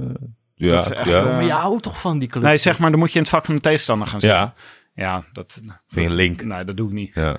ja, 0.55 0.69
Dat 0.75 0.85
is 0.85 0.91
echt, 0.91 1.09
ja. 1.09 1.15
eh, 1.17 1.23
maar 1.25 1.43
je 1.43 1.51
houdt 1.51 1.83
toch 1.83 2.01
van 2.01 2.19
die 2.19 2.27
club? 2.29 2.43
Nee, 2.43 2.57
zeg 2.57 2.79
maar, 2.79 2.89
dan 2.89 2.99
moet 2.99 3.09
je 3.09 3.15
in 3.15 3.21
het 3.21 3.29
vak 3.31 3.45
van 3.45 3.55
de 3.55 3.61
tegenstander 3.61 4.07
gaan 4.07 4.21
zitten. 4.21 4.39
ja. 4.39 4.53
Ja, 4.95 5.25
dat... 5.33 5.61
Vind 5.87 6.05
je 6.05 6.11
een 6.11 6.15
link? 6.15 6.43
Nee, 6.43 6.63
dat 6.63 6.77
doe 6.77 6.87
ik 6.87 6.93
niet. 6.93 7.13
Ja. 7.13 7.37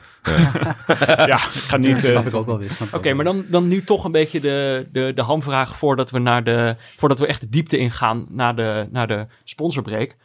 Ja, 1.06 1.36
ik 1.36 1.62
ga 1.68 1.76
niet... 1.76 1.94
Dat 1.94 2.02
eh, 2.04 2.10
snap 2.10 2.26
ik 2.26 2.34
ook 2.34 2.46
wel 2.46 2.58
weer. 2.58 2.78
Oké, 2.92 3.12
maar 3.12 3.24
dan, 3.24 3.44
dan 3.48 3.68
nu 3.68 3.82
toch 3.82 4.04
een 4.04 4.12
beetje 4.12 4.40
de, 4.40 4.88
de, 4.92 5.12
de 5.14 5.22
hamvraag 5.22 5.76
voordat 5.76 6.10
we, 6.10 6.18
naar 6.18 6.44
de, 6.44 6.76
voordat 6.96 7.18
we 7.18 7.26
echt 7.26 7.40
de 7.40 7.48
diepte 7.48 7.78
ingaan 7.78 8.26
naar 8.28 8.56
de, 8.56 8.88
naar 8.90 9.06
de 9.06 9.26
sponsorbreak. 9.44 10.16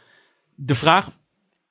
De 0.56 0.76
vraag, 0.76 1.08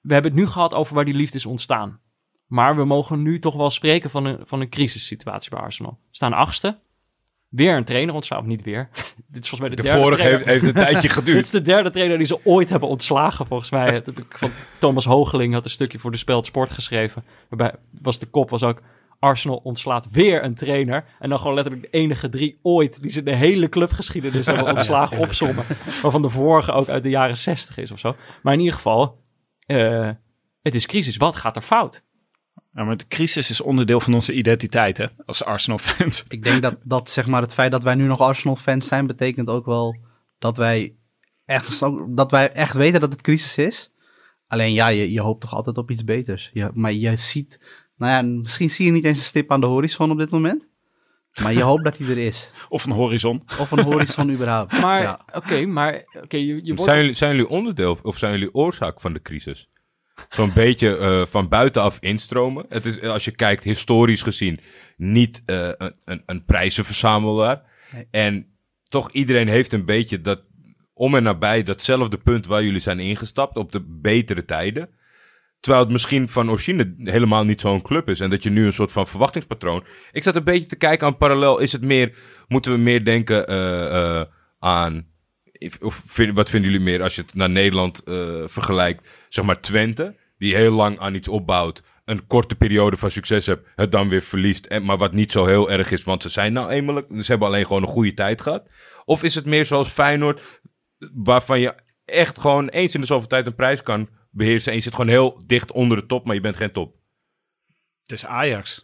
we 0.06 0.12
hebben 0.12 0.30
het 0.32 0.40
nu 0.40 0.46
gehad 0.46 0.74
over 0.74 0.94
waar 0.94 1.04
die 1.04 1.14
liefde 1.14 1.36
is 1.36 1.46
ontstaan. 1.46 2.00
Maar 2.46 2.76
we 2.76 2.84
mogen 2.84 3.22
nu 3.22 3.38
toch 3.38 3.54
wel 3.54 3.70
spreken 3.70 4.10
van 4.10 4.24
een, 4.24 4.38
van 4.42 4.60
een 4.60 4.68
crisissituatie 4.68 5.50
bij 5.50 5.58
Arsenal. 5.58 5.90
We 5.90 6.16
staan 6.16 6.32
achtste. 6.32 6.78
Weer 7.48 7.76
een 7.76 7.84
trainer 7.84 8.14
ontslagen, 8.14 8.44
of 8.44 8.50
niet 8.50 8.62
weer. 8.62 8.88
Dit 9.32 9.42
is 9.42 9.48
volgens 9.48 9.60
mij 9.60 9.68
de, 9.68 9.76
De 9.76 9.82
derde 9.82 10.00
vorige 10.00 10.22
heeft, 10.22 10.44
heeft 10.44 10.64
een 10.64 10.72
tijdje 10.72 11.00
Dit 11.08 11.12
geduurd. 11.12 11.44
is 11.44 11.50
de 11.50 11.62
derde 11.62 11.90
trainer 11.90 12.18
die 12.18 12.26
ze 12.26 12.44
ooit 12.44 12.68
hebben 12.68 12.88
ontslagen, 12.88 13.46
volgens 13.46 13.70
mij. 13.70 14.04
Van 14.28 14.50
Thomas 14.78 15.04
Hogeling 15.04 15.54
had 15.54 15.64
een 15.64 15.70
stukje 15.70 15.98
voor 15.98 16.10
de 16.10 16.16
Speld 16.16 16.46
Sport 16.46 16.70
geschreven. 16.70 17.24
Waarbij 17.48 17.78
was 18.00 18.18
de 18.18 18.26
kop 18.26 18.50
was 18.50 18.62
ook... 18.62 18.82
Arsenal 19.18 19.60
ontslaat 19.62 20.08
weer 20.10 20.44
een 20.44 20.54
trainer. 20.54 21.04
En 21.18 21.28
dan 21.28 21.38
gewoon 21.38 21.54
letterlijk 21.54 21.92
de 21.92 21.98
enige 21.98 22.28
drie 22.28 22.58
ooit... 22.62 23.02
die 23.02 23.10
ze 23.10 23.22
de 23.22 23.34
hele 23.34 23.68
clubgeschiedenis 23.68 24.46
hebben 24.46 24.66
ontslagen 24.74 25.18
opzommen. 25.18 25.64
Waarvan 26.02 26.22
de 26.22 26.28
vorige 26.28 26.72
ook 26.72 26.88
uit 26.88 27.02
de 27.02 27.08
jaren 27.08 27.36
zestig 27.36 27.78
is 27.78 27.90
of 27.90 27.98
zo. 27.98 28.16
Maar 28.42 28.52
in 28.52 28.58
ieder 28.58 28.74
geval... 28.74 29.24
eh, 29.66 30.10
het 30.62 30.74
is 30.74 30.86
crisis. 30.86 31.16
Wat 31.16 31.36
gaat 31.36 31.56
er 31.56 31.62
fout? 31.62 32.02
Ja, 32.72 32.84
maar 32.84 32.96
de 32.96 33.06
crisis 33.08 33.50
is 33.50 33.60
onderdeel 33.60 34.00
van 34.00 34.14
onze 34.14 34.32
identiteit, 34.32 34.96
hè, 34.98 35.06
als 35.26 35.44
Arsenal-fans. 35.44 36.24
Ik 36.28 36.44
denk 36.44 36.62
dat, 36.62 36.76
dat 36.82 37.10
zeg 37.10 37.26
maar, 37.26 37.42
het 37.42 37.54
feit 37.54 37.70
dat 37.70 37.82
wij 37.82 37.94
nu 37.94 38.06
nog 38.06 38.20
Arsenal-fans 38.20 38.86
zijn, 38.86 39.06
betekent 39.06 39.48
ook 39.48 39.66
wel 39.66 39.96
dat 40.38 40.56
wij, 40.56 40.94
ergens 41.44 41.82
ook, 41.82 42.16
dat 42.16 42.30
wij 42.30 42.52
echt 42.52 42.74
weten 42.74 43.00
dat 43.00 43.12
het 43.12 43.20
crisis 43.20 43.58
is. 43.58 43.90
Alleen 44.46 44.72
ja, 44.72 44.88
je, 44.88 45.12
je 45.12 45.20
hoopt 45.20 45.40
toch 45.40 45.54
altijd 45.54 45.78
op 45.78 45.90
iets 45.90 46.04
beters. 46.04 46.50
Je, 46.52 46.70
maar 46.74 46.92
je 46.92 47.16
ziet, 47.16 47.60
nou 47.96 48.12
ja, 48.12 48.22
misschien 48.40 48.70
zie 48.70 48.86
je 48.86 48.92
niet 48.92 49.04
eens 49.04 49.18
een 49.18 49.24
stip 49.24 49.52
aan 49.52 49.60
de 49.60 49.66
horizon 49.66 50.10
op 50.10 50.18
dit 50.18 50.30
moment. 50.30 50.66
Maar 51.42 51.52
je 51.52 51.62
hoopt 51.62 51.84
dat 51.84 51.98
hij 51.98 52.08
er 52.08 52.18
is. 52.18 52.52
Of 52.68 52.84
een 52.84 52.92
horizon. 52.92 53.42
Of 53.58 53.70
een 53.70 53.82
horizon 53.82 54.30
überhaupt. 54.30 54.72
Maar 54.80 55.00
ja. 55.00 55.20
oké, 55.32 55.66
maar 55.66 56.04
oké, 56.22 56.36
je, 56.36 56.46
je 56.46 56.74
wordt... 56.74 56.82
Zijn 56.82 56.98
jullie, 56.98 57.12
zijn 57.12 57.30
jullie 57.30 57.48
onderdeel 57.48 57.98
of 58.02 58.18
zijn 58.18 58.32
jullie 58.32 58.54
oorzaak 58.54 59.00
van 59.00 59.12
de 59.12 59.22
crisis? 59.22 59.68
Zo'n 60.28 60.52
beetje 60.52 60.96
eh, 60.96 61.26
van 61.26 61.48
buitenaf 61.48 61.98
instromen. 62.00 62.66
Het 62.68 62.86
is, 62.86 63.02
als 63.02 63.24
je 63.24 63.30
kijkt, 63.30 63.64
historisch 63.64 64.22
gezien, 64.22 64.60
niet 64.96 65.42
eh, 65.44 65.68
een, 65.76 65.94
een, 66.04 66.22
een 66.26 66.44
prijzenverzamelaar. 66.44 67.62
Nee. 67.92 68.06
En 68.10 68.58
toch 68.82 69.10
iedereen 69.10 69.48
heeft 69.48 69.72
een 69.72 69.84
beetje 69.84 70.20
dat 70.20 70.44
om 70.92 71.14
en 71.14 71.22
nabij 71.22 71.62
datzelfde 71.62 72.18
punt 72.18 72.46
waar 72.46 72.62
jullie 72.62 72.80
zijn 72.80 73.00
ingestapt 73.00 73.56
op 73.56 73.72
de 73.72 73.84
betere 74.00 74.44
tijden. 74.44 74.88
Terwijl 75.60 75.84
het 75.84 75.92
misschien 75.92 76.28
van 76.28 76.50
origine 76.50 76.94
helemaal 76.98 77.44
niet 77.44 77.60
zo'n 77.60 77.82
club 77.82 78.08
is. 78.08 78.20
En 78.20 78.30
dat 78.30 78.42
je 78.42 78.50
nu 78.50 78.66
een 78.66 78.72
soort 78.72 78.92
van 78.92 79.06
verwachtingspatroon. 79.06 79.84
Ik 80.12 80.22
zat 80.22 80.36
een 80.36 80.44
beetje 80.44 80.66
te 80.66 80.76
kijken 80.76 81.06
aan 81.06 81.16
parallel. 81.16 81.58
Is 81.58 81.72
het 81.72 81.82
meer, 81.82 82.14
moeten 82.48 82.72
we 82.72 82.78
meer 82.78 83.04
denken 83.04 83.46
eh, 83.46 84.18
eh, 84.18 84.26
aan. 84.58 85.06
Of 85.80 86.02
wat 86.34 86.50
vinden 86.50 86.70
jullie 86.70 86.86
meer 86.86 87.02
als 87.02 87.14
je 87.14 87.22
het 87.22 87.34
naar 87.34 87.50
Nederland 87.50 88.02
eh, 88.02 88.42
vergelijkt? 88.46 89.08
Zeg 89.28 89.44
maar 89.44 89.60
Twente, 89.60 90.16
die 90.38 90.54
heel 90.54 90.72
lang 90.72 90.98
aan 90.98 91.14
iets 91.14 91.28
opbouwt. 91.28 91.82
Een 92.04 92.26
korte 92.26 92.54
periode 92.54 92.96
van 92.96 93.10
succes 93.10 93.46
hebt, 93.46 93.68
het 93.74 93.92
dan 93.92 94.08
weer 94.08 94.22
verliest. 94.22 94.66
En, 94.66 94.84
maar 94.84 94.96
wat 94.96 95.12
niet 95.12 95.32
zo 95.32 95.46
heel 95.46 95.70
erg 95.70 95.90
is, 95.90 96.04
want 96.04 96.22
ze 96.22 96.28
zijn 96.28 96.52
nou 96.52 96.70
eenmaal. 96.70 97.02
Ze 97.08 97.30
hebben 97.30 97.48
alleen 97.48 97.66
gewoon 97.66 97.82
een 97.82 97.88
goede 97.88 98.14
tijd 98.14 98.40
gehad. 98.40 98.68
Of 99.04 99.22
is 99.22 99.34
het 99.34 99.44
meer 99.44 99.64
zoals 99.64 99.88
Feyenoord, 99.88 100.60
waarvan 101.14 101.60
je 101.60 101.74
echt 102.04 102.38
gewoon 102.38 102.68
eens 102.68 102.94
in 102.94 103.00
de 103.00 103.06
zoveel 103.06 103.28
tijd 103.28 103.46
een 103.46 103.54
prijs 103.54 103.82
kan 103.82 104.08
beheersen. 104.36 104.70
En 104.70 104.76
je 104.76 104.82
zit 104.84 104.94
gewoon 104.94 105.10
heel 105.10 105.40
dicht 105.46 105.72
onder 105.72 105.96
de 105.96 106.06
top, 106.06 106.24
maar 106.26 106.34
je 106.34 106.40
bent 106.40 106.56
geen 106.56 106.72
top. 106.72 106.94
Het 108.02 108.12
is 108.12 108.26
Ajax. 108.26 108.74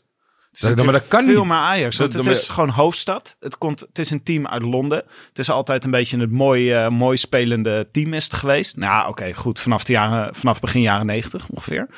Het 0.50 0.62
is 0.62 0.74
Dat- 0.74 0.84
maar 0.84 0.92
dat 0.94 1.08
kan 1.08 1.24
veel 1.24 1.38
niet. 1.40 1.44
meer 1.48 1.56
Ajax. 1.56 1.96
Dat- 1.96 2.12
het 2.12 2.26
is 2.26 2.48
gewoon 2.48 2.68
hoofdstad. 2.68 3.36
Het, 3.40 3.58
komt, 3.58 3.80
het 3.80 3.98
is 3.98 4.10
een 4.10 4.22
team 4.22 4.46
uit 4.46 4.62
Londen. 4.62 5.04
Het 5.28 5.38
is 5.38 5.50
altijd 5.50 5.84
een 5.84 5.90
beetje 5.90 6.18
het 6.18 6.30
mooi, 6.30 6.72
eh, 6.72 6.88
mooi 6.88 7.16
spelende 7.16 7.88
team 7.92 8.14
is 8.14 8.24
het 8.24 8.34
geweest. 8.34 8.76
Nou, 8.76 9.08
oké, 9.08 9.32
goed. 9.34 9.60
Vanaf, 9.60 9.84
de 9.84 9.92
jaren, 9.92 10.34
vanaf 10.34 10.60
begin 10.60 10.80
jaren 10.80 11.06
negentig 11.06 11.48
ongeveer. 11.48 11.88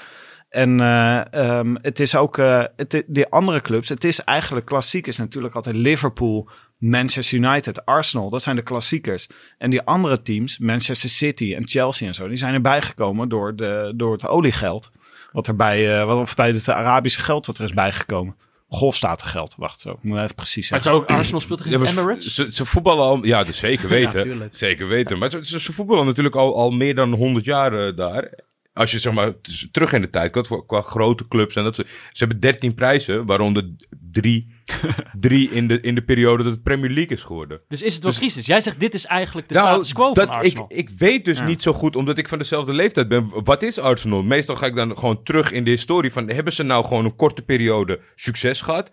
En 0.48 0.80
eh, 0.80 1.32
ehm, 1.32 1.74
het 1.82 2.00
is 2.00 2.14
ook, 2.16 2.38
eh, 2.38 2.64
het, 2.76 3.04
die 3.06 3.26
andere 3.26 3.60
clubs, 3.60 3.88
het 3.88 4.04
is 4.04 4.20
eigenlijk 4.20 4.66
klassiek, 4.66 5.06
is 5.06 5.16
natuurlijk 5.18 5.54
altijd 5.54 5.76
Liverpool, 5.76 6.48
Manchester 6.78 7.38
United, 7.38 7.84
Arsenal. 7.84 8.30
Dat 8.30 8.42
zijn 8.42 8.56
de 8.56 8.62
klassiekers. 8.62 9.26
En 9.58 9.70
die 9.70 9.82
andere 9.82 10.22
teams, 10.22 10.58
Manchester 10.58 11.10
City 11.10 11.54
en 11.54 11.68
Chelsea 11.68 12.06
en 12.06 12.14
zo, 12.14 12.28
die 12.28 12.36
zijn 12.36 12.54
erbij 12.54 12.82
gekomen 12.82 13.28
door, 13.28 13.56
de, 13.56 13.92
door 13.96 14.12
het 14.12 14.26
oliegeld. 14.26 14.90
Wat 15.32 15.46
er 15.46 15.56
bij, 15.56 15.98
eh, 16.00 16.06
wat, 16.06 16.18
of 16.18 16.34
bij 16.34 16.50
het 16.50 16.68
Arabische 16.68 17.20
geld 17.20 17.46
wat 17.46 17.58
er 17.58 17.64
is 17.64 17.72
bijgekomen. 17.74 18.36
Golfstatengeld, 18.68 19.54
wacht 19.58 19.80
zo. 19.80 19.90
Ik 19.90 20.02
moet 20.02 20.18
even 20.18 20.34
precies 20.34 20.70
Maar 20.70 20.78
het 20.78 20.88
zeggen. 20.88 21.04
is 21.06 21.10
ook 21.10 21.18
Arsenal 21.18 21.40
speelt 21.40 21.58
toch 21.62 21.68
Ja, 21.68 21.78
Emirates? 21.90 22.34
Ze, 22.34 22.46
ze 22.52 22.64
voetballen 22.64 23.04
al, 23.04 23.24
ja, 23.24 23.44
dat 23.44 23.54
zeker 23.54 23.88
weten. 23.98 24.48
zeker 24.50 24.88
weten. 24.88 25.18
Maar 25.18 25.30
ze, 25.30 25.44
ze, 25.46 25.60
ze 25.60 25.72
voetballen 25.72 26.06
natuurlijk 26.06 26.34
al, 26.34 26.56
al 26.56 26.70
meer 26.70 26.94
dan 26.94 27.12
100 27.12 27.44
jaar 27.44 27.86
eh, 27.86 27.96
daar. 27.96 28.32
Als 28.74 28.90
je 28.90 28.98
zeg 28.98 29.12
maar 29.12 29.40
t- 29.40 29.68
terug 29.72 29.92
in 29.92 30.00
de 30.00 30.10
tijd 30.10 30.34
gaat, 30.34 30.46
qua, 30.46 30.62
qua 30.66 30.80
grote 30.80 31.28
clubs 31.28 31.56
en 31.56 31.64
dat 31.64 31.74
soort- 31.74 31.88
Ze 31.88 32.18
hebben 32.24 32.40
13 32.40 32.74
prijzen, 32.74 33.26
waaronder 33.26 33.70
drie, 34.12 34.54
drie 35.20 35.50
in, 35.50 35.68
de, 35.68 35.80
in 35.80 35.94
de 35.94 36.02
periode 36.02 36.42
dat 36.42 36.52
het 36.52 36.62
Premier 36.62 36.90
League 36.90 37.16
is 37.16 37.22
geworden. 37.22 37.60
Dus 37.68 37.82
is 37.82 37.94
het 37.94 38.02
wel 38.02 38.12
crisis? 38.12 38.46
Jij 38.46 38.60
zegt 38.60 38.80
dit 38.80 38.94
is 38.94 39.04
eigenlijk 39.06 39.48
de 39.48 39.54
Nou, 39.54 39.66
status 39.66 39.92
quo 39.92 40.12
dat, 40.12 40.26
van 40.26 40.34
Arsenal. 40.34 40.64
Ik, 40.68 40.76
ik 40.78 40.98
weet 40.98 41.24
dus 41.24 41.38
Ja. 41.38 41.44
niet 41.44 41.62
zo 41.62 41.72
goed, 41.72 41.96
omdat 41.96 42.18
ik 42.18 42.28
van 42.28 42.38
dezelfde 42.38 42.72
leeftijd 42.72 43.08
ben. 43.08 43.44
Wat 43.44 43.62
is 43.62 43.78
Arsenal? 43.78 44.22
Meestal 44.22 44.56
ga 44.56 44.66
ik 44.66 44.74
dan 44.74 44.98
gewoon 44.98 45.22
terug 45.22 45.50
in 45.52 45.64
de 45.64 45.70
historie 45.70 46.12
van... 46.12 46.28
hebben 46.28 46.52
ze 46.52 46.62
nou 46.62 46.84
gewoon 46.84 47.04
een 47.04 47.16
korte 47.16 47.42
periode 47.42 48.00
succes 48.14 48.60
gehad? 48.60 48.90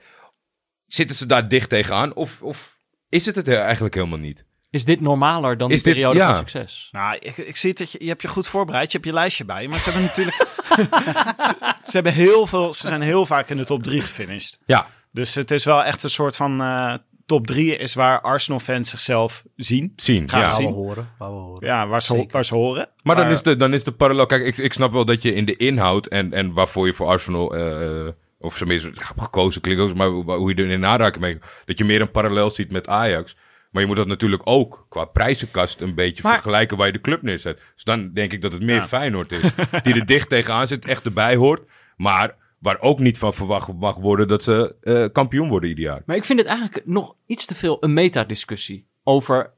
Zitten 0.86 1.16
ze 1.16 1.26
daar 1.26 1.48
dicht 1.48 1.70
tegenaan? 1.70 2.14
Of, 2.16 2.42
of 2.42 2.78
is 3.10 3.26
het 3.26 3.36
het 3.36 3.48
eigenlijk 3.48 3.94
helemaal 3.96 4.18
niet? 4.20 4.46
Is 4.72 4.86
dit 4.86 5.02
normaler 5.02 5.58
dan 5.58 5.72
Is 5.72 5.84
die 5.84 5.94
dit- 5.94 5.94
periode 5.94 6.20
ja. 6.20 6.28
van 6.28 6.36
succes? 6.36 6.90
Nou, 6.92 7.18
ik, 7.20 7.38
ik 7.38 7.58
zie 7.58 7.74
dat 7.74 7.92
je, 7.92 7.98
je 8.02 8.08
hebt 8.08 8.22
je 8.22 8.28
goed 8.28 8.48
voorbereid. 8.48 8.92
Je 8.92 8.98
hebt 8.98 9.10
je 9.10 9.14
lijstje 9.16 9.46
bij. 9.46 9.68
Maar 9.68 9.80
ze 9.80 9.90
hebben 9.90 10.02
natuurlijk... 10.08 10.38
ze, 10.38 11.56
ze 11.86 11.92
hebben 11.92 12.14
heel 12.14 12.48
veel... 12.48 12.74
Ze 12.74 12.88
zijn 12.88 13.02
heel 13.02 13.26
vaak 13.26 13.50
in 13.50 13.58
de 13.58 13.66
top 13.66 13.84
drie 13.84 14.02
gefinished. 14.02 14.60
Ja, 14.66 14.88
Dus 15.12 15.36
het 15.36 15.52
is 15.52 15.66
wel 15.66 15.84
echt 15.84 16.04
een 16.04 16.10
soort 16.10 16.36
van... 16.36 16.62
eh, 16.62 16.94
top 17.26 17.48
drie 17.48 17.78
is 17.78 17.94
waar 17.94 18.22
Arsenal-fans 18.22 18.90
zichzelf 18.90 19.44
zien. 19.56 19.94
zien. 19.96 20.30
Graag 20.30 20.42
ja. 20.42 20.48
Waar 20.48 20.58
we 20.58 20.64
zien. 20.64 20.74
horen. 20.74 21.10
Waar 21.18 21.30
we 21.30 21.36
horen. 21.36 21.68
Ja, 21.68 21.88
waar 21.88 22.02
ze, 22.02 22.26
waar 22.32 22.46
ze 22.46 22.56
horen. 22.56 22.90
Maar 23.04 23.16
dan 23.16 23.28
is, 23.28 23.42
de, 23.42 23.56
dan 23.56 23.74
is 23.74 23.84
de 23.84 23.92
parallel... 23.92 24.26
Kijk, 24.26 24.44
ik, 24.44 24.58
ik 24.58 24.74
snap 24.74 24.92
wel 24.92 25.06
dat 25.06 25.22
je 25.22 25.34
in 25.34 25.46
de 25.46 25.56
inhoud 25.56 26.06
en, 26.08 26.34
en 26.34 26.54
waarvoor 26.54 26.86
je 26.88 26.94
voor 26.94 27.08
Arsenal... 27.08 27.56
eh, 27.56 28.08
of 28.40 28.58
tenminste, 28.58 28.92
gekozen 29.18 29.62
klinkt 29.62 29.82
ook, 29.82 29.96
maar 29.96 30.08
hoe 30.08 30.32
hoe 30.32 30.56
je 30.56 30.64
er 30.64 30.70
in 30.70 30.86
aanraking 30.86 31.24
mee... 31.24 31.40
Dat 31.66 31.78
je 31.78 31.84
meer 31.86 32.02
een 32.02 32.12
parallel 32.12 32.50
ziet 32.50 32.72
met 32.72 32.88
Ajax. 32.88 33.36
Maar 33.72 33.82
je 33.82 33.88
moet 33.88 33.98
dat 33.98 34.08
natuurlijk 34.08 34.42
ook 34.46 34.86
qua 34.90 35.06
prijzenkast 35.06 35.82
een 35.82 35.96
beetje 35.96 36.24
Maar- 36.24 36.34
vergelijken 36.34 36.78
waar 36.78 36.88
je 36.88 36.94
de 36.94 37.02
club 37.02 37.22
neerzet. 37.22 37.60
Dus 37.74 37.84
dan 37.84 38.14
denk 38.14 38.32
ik 38.34 38.42
dat 38.42 38.52
het 38.52 38.62
meer 38.62 38.76
Ja. 38.76 38.88
Feyenoord 38.88 39.32
is. 39.32 39.42
die 39.84 39.94
er 39.94 40.06
dicht 40.06 40.30
tegenaan 40.30 40.68
zit, 40.68 40.86
echt 40.86 41.06
erbij 41.06 41.36
hoort. 41.36 41.62
Maar 41.98 42.36
waar 42.60 42.80
ook 42.80 43.00
niet 43.00 43.18
van 43.18 43.34
verwacht 43.34 43.74
mag 43.74 43.96
worden 43.96 44.28
dat 44.28 44.44
ze 44.44 44.76
eh, 44.82 45.06
kampioen 45.12 45.50
worden 45.50 45.70
ieder 45.70 45.84
jaar. 45.84 46.02
Maar 46.06 46.16
ik 46.16 46.26
vind 46.26 46.40
het 46.40 46.48
eigenlijk 46.48 46.86
nog 46.86 47.16
iets 47.26 47.46
te 47.46 47.56
veel 47.56 47.78
een 47.80 47.94
metadiscussie 47.94 48.88
over 49.04 49.54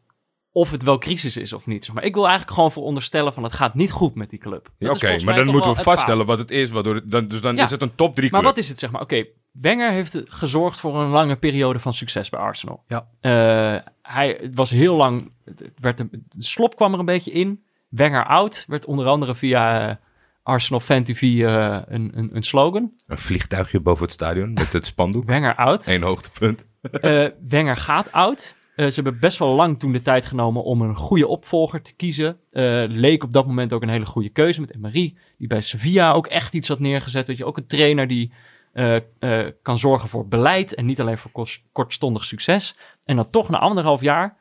of 0.56 0.72
het 0.72 0.84
wel 0.84 0.98
crisis 0.98 1.38
is 1.38 1.54
of 1.54 1.66
niet. 1.66 1.86
zeg 1.86 1.96
Maar 1.96 2.04
ik 2.04 2.14
wil 2.14 2.24
eigenlijk 2.28 2.54
gewoon 2.56 2.72
veronderstellen 2.72 3.34
van 3.34 3.44
het 3.44 3.54
gaat 3.54 3.74
niet 3.74 3.92
goed 3.92 4.16
met 4.16 4.30
die 4.30 4.40
club. 4.40 4.70
Ja, 4.78 4.90
Oké, 4.92 5.24
maar 5.24 5.36
dan 5.36 5.46
moeten 5.46 5.74
we 5.76 5.82
vaststellen 5.82 6.26
wat 6.26 6.40
het 6.40 6.52
is. 6.52 6.70
Waardoor 6.70 6.96
het, 6.96 7.12
dan, 7.12 7.28
dus 7.28 7.42
dan 7.42 7.56
Ja. 7.56 7.64
is 7.64 7.72
het 7.72 7.82
een 7.82 7.96
top 7.96 8.16
3 8.16 8.32
Maar 8.32 8.40
club. 8.42 8.54
wat 8.54 8.64
is 8.64 8.70
het, 8.70 8.80
zeg 8.80 8.92
maar? 8.92 9.02
Oké, 9.02 9.26
Wenger 9.52 9.92
heeft 9.92 10.22
gezorgd 10.26 10.80
voor 10.80 10.96
een 11.02 11.10
lange 11.10 11.36
periode 11.36 11.80
van 11.80 11.94
succes 11.94 12.30
bij 12.30 12.40
Arsenal. 12.40 12.84
Ja. 12.88 13.08
Eh, 13.20 13.82
hij 14.02 14.38
het 14.42 14.56
was 14.56 14.70
heel 14.72 14.96
lang... 14.96 15.32
Het 15.46 15.72
werd 15.76 16.00
een, 16.00 16.10
de 16.12 16.44
slop 16.44 16.76
kwam 16.76 16.94
er 16.94 17.00
een 17.00 17.06
beetje 17.06 17.32
in. 17.32 17.64
Wenger 17.90 18.26
out 18.26 18.64
werd 18.68 18.86
onder 18.86 19.06
andere 19.08 19.36
via 19.36 19.90
eh, 19.90 19.96
Arsenal 20.44 20.80
Fan 20.80 21.04
TV 21.04 21.22
eh, 21.22 21.80
een, 21.86 22.12
een, 22.16 22.30
een 22.36 22.42
slogan. 22.44 22.94
Een 23.08 23.18
vliegtuigje 23.18 23.80
boven 23.80 24.04
het 24.04 24.14
stadion 24.14 24.54
met 24.54 24.74
het 24.74 24.86
spandoek. 24.86 25.26
Wenger 25.26 25.56
out. 25.56 25.86
Eén 25.88 26.02
hoogtepunt. 26.02 26.64
Eh, 26.82 27.26
Wenger 27.48 27.78
gaat 27.78 28.12
out. 28.12 28.56
Eh, 28.76 28.88
ze 28.88 28.94
hebben 28.94 29.20
best 29.20 29.38
wel 29.38 29.56
lang 29.56 29.80
toen 29.80 29.92
de 29.92 30.02
tijd 30.02 30.26
genomen 30.26 30.64
om 30.64 30.82
een 30.82 30.96
goede 30.96 31.28
opvolger 31.28 31.82
te 31.82 31.96
kiezen. 31.96 32.38
Eh, 32.52 32.84
leek 32.88 33.24
op 33.24 33.32
dat 33.32 33.48
moment 33.48 33.74
ook 33.74 33.82
een 33.82 33.90
hele 33.90 34.06
goede 34.06 34.30
keuze 34.30 34.62
met 34.62 34.76
Emery, 34.76 35.16
die 35.38 35.48
bij 35.48 35.62
Sevilla 35.62 36.12
ook 36.12 36.28
echt 36.28 36.54
iets 36.54 36.68
had 36.68 36.80
neergezet. 36.80 37.28
Weet 37.28 37.38
je, 37.38 37.46
ook 37.46 37.58
een 37.58 37.68
trainer 37.68 38.08
die 38.08 38.32
eh, 38.74 39.48
kan 39.62 39.78
zorgen 39.78 40.10
voor 40.10 40.28
beleid 40.28 40.76
en 40.76 40.86
niet 40.86 41.02
alleen 41.02 41.18
voor 41.18 41.50
kortstondig 41.72 42.24
succes. 42.24 42.76
En 43.04 43.16
dan 43.16 43.30
toch 43.30 43.50
na 43.50 43.60
anderhalf 43.60 44.02
jaar 44.02 44.38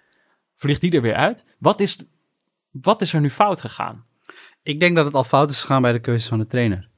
vliegt 0.55 0.81
die 0.81 0.93
er 0.93 1.03
weer 1.03 1.15
uit. 1.15 1.57
Wat 1.59 1.81
is, 1.81 1.99
wat 2.71 3.01
is 3.01 3.13
er 3.13 3.21
nu 3.21 3.31
fout 3.31 3.61
gegaan? 3.61 4.05
Ik 4.63 4.81
denk 4.81 4.97
dat 4.97 5.05
het 5.05 5.15
al 5.15 5.25
fout 5.25 5.51
is 5.51 5.61
gegaan 5.61 5.83
bij 5.83 5.93
de 5.93 6.01
keuze 6.01 6.29
van 6.29 6.39
de 6.39 6.47
trainer. 6.47 6.89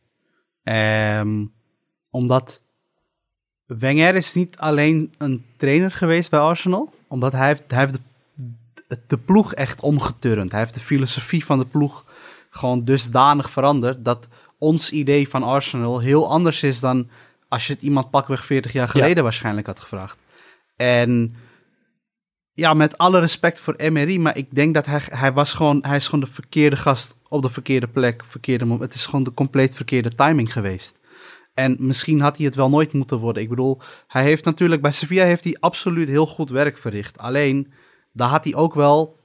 Ehm, 0.63 1.47
omdat 2.11 2.63
Wenger 3.67 4.15
is 4.15 4.35
niet 4.35 4.59
alleen 4.59 5.15
een 5.19 5.45
trainer 5.57 5.91
geweest 5.91 6.31
bij 6.31 6.41
Arsenal. 6.41 6.93
Omdat 7.09 7.33
hij 7.33 7.47
heeft, 7.47 7.63
hij 7.69 7.81
heeft 7.81 7.99
de, 8.87 8.99
de 9.07 9.19
ploeg 9.19 9.55
echt 9.55 9.81
omgeturnd. 9.81 10.51
Hij 10.51 10.61
heeft 10.61 10.75
de 10.75 10.81
filosofie 10.81 11.45
van 11.45 11.59
de 11.59 11.65
ploeg 11.67 12.05
gewoon 12.51 12.85
dusdanig 12.85 13.51
veranderd... 13.51 14.05
dat 14.05 14.29
ons 14.59 14.91
idee 14.91 15.29
van 15.29 15.43
Arsenal 15.43 15.99
heel 15.99 16.31
anders 16.31 16.63
is 16.63 16.81
dan 16.81 17.09
als 17.49 17.67
je 17.67 17.73
het 17.73 17.83
iemand 17.83 18.11
pakweg 18.11 18.45
40 18.45 18.73
jaar 18.73 18.89
geleden 18.89 19.23
waarschijnlijk 19.23 19.67
had 19.67 19.81
gevraagd. 19.81 20.19
En 20.77 21.37
ja, 22.53 22.75
met 22.75 22.99
alle 22.99 23.21
respect 23.21 23.61
voor 23.61 23.75
Emery, 23.75 24.19
maar 24.19 24.37
ik 24.37 24.55
denk 24.55 24.75
dat 24.75 24.87
hij, 24.87 25.01
hij 25.05 25.33
was 25.33 25.53
gewoon, 25.53 25.79
hij 25.83 25.97
is 25.97 26.05
gewoon 26.05 26.25
de 26.25 26.31
verkeerde 26.31 26.77
gast 26.77 27.17
op 27.29 27.43
de 27.43 27.51
verkeerde 27.51 27.89
plek, 27.89 28.23
verkeerde 28.29 28.65
moment. 28.65 28.93
Het 28.93 28.95
is 28.95 29.07
gewoon 29.07 29.25
de 29.25 29.35
compleet 29.35 29.75
verkeerde 29.75 30.15
timing 30.15 30.53
geweest. 30.53 31.01
En 31.55 31.77
misschien 31.79 32.21
had 32.21 32.37
hij 32.37 32.47
het 32.47 32.55
wel 32.55 32.69
nooit 32.69 32.93
moeten 32.93 33.19
worden. 33.19 33.43
Ik 33.43 33.49
bedoel, 33.49 33.81
hij 34.07 34.23
heeft 34.23 34.45
natuurlijk 34.45 34.83
bij 34.83 34.91
Sevilla 34.91 35.25
heeft 35.25 35.45
hij 35.45 35.57
absoluut 35.61 36.09
heel 36.09 36.27
goed 36.27 36.51
werk 36.51 36.79
verricht. 36.79 37.19
Alleen, 37.19 37.73
daar 38.13 38.29
had 38.29 38.45
hij 38.45 38.55
ook 38.55 38.75
wel 38.75 39.19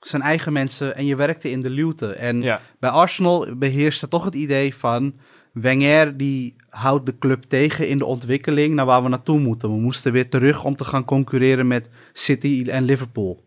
zijn 0.00 0.22
eigen 0.22 0.52
mensen 0.52 0.96
en 0.96 1.06
je 1.06 1.16
werkte 1.16 1.50
in 1.50 1.62
de 1.62 1.70
luwte. 1.70 2.12
En 2.12 2.42
Ja. 2.42 2.60
bij 2.78 2.90
Arsenal 2.90 3.56
beheerste 3.56 4.08
toch 4.08 4.24
het 4.24 4.34
idee 4.34 4.74
van 4.74 5.14
Wenger 5.52 6.16
die 6.16 6.56
houdt 6.68 7.06
de 7.06 7.18
club 7.18 7.42
tegen 7.42 7.88
in 7.88 7.98
de 7.98 8.04
ontwikkeling 8.04 8.74
naar 8.74 8.86
waar 8.86 9.02
we 9.02 9.08
naartoe 9.08 9.38
moeten. 9.38 9.68
We 9.70 9.80
moesten 9.80 10.12
weer 10.12 10.28
terug 10.28 10.64
om 10.64 10.76
te 10.76 10.84
gaan 10.84 11.04
concurreren 11.04 11.66
met 11.66 11.88
City 12.12 12.64
en 12.68 12.84
Liverpool. 12.84 13.44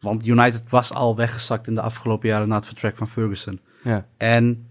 Want 0.00 0.26
United 0.26 0.62
was 0.68 0.92
al 0.92 1.16
weggezakt 1.16 1.66
in 1.66 1.74
de 1.74 1.80
afgelopen 1.80 2.28
jaren 2.28 2.48
na 2.48 2.56
het 2.56 2.66
vertrek 2.66 2.96
van 2.96 3.08
Ferguson. 3.08 3.60
Ja. 3.84 4.06
En 4.16 4.66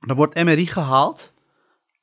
dan 0.00 0.16
wordt 0.16 0.34
Emery 0.34 0.64
gehaald. 0.66 1.32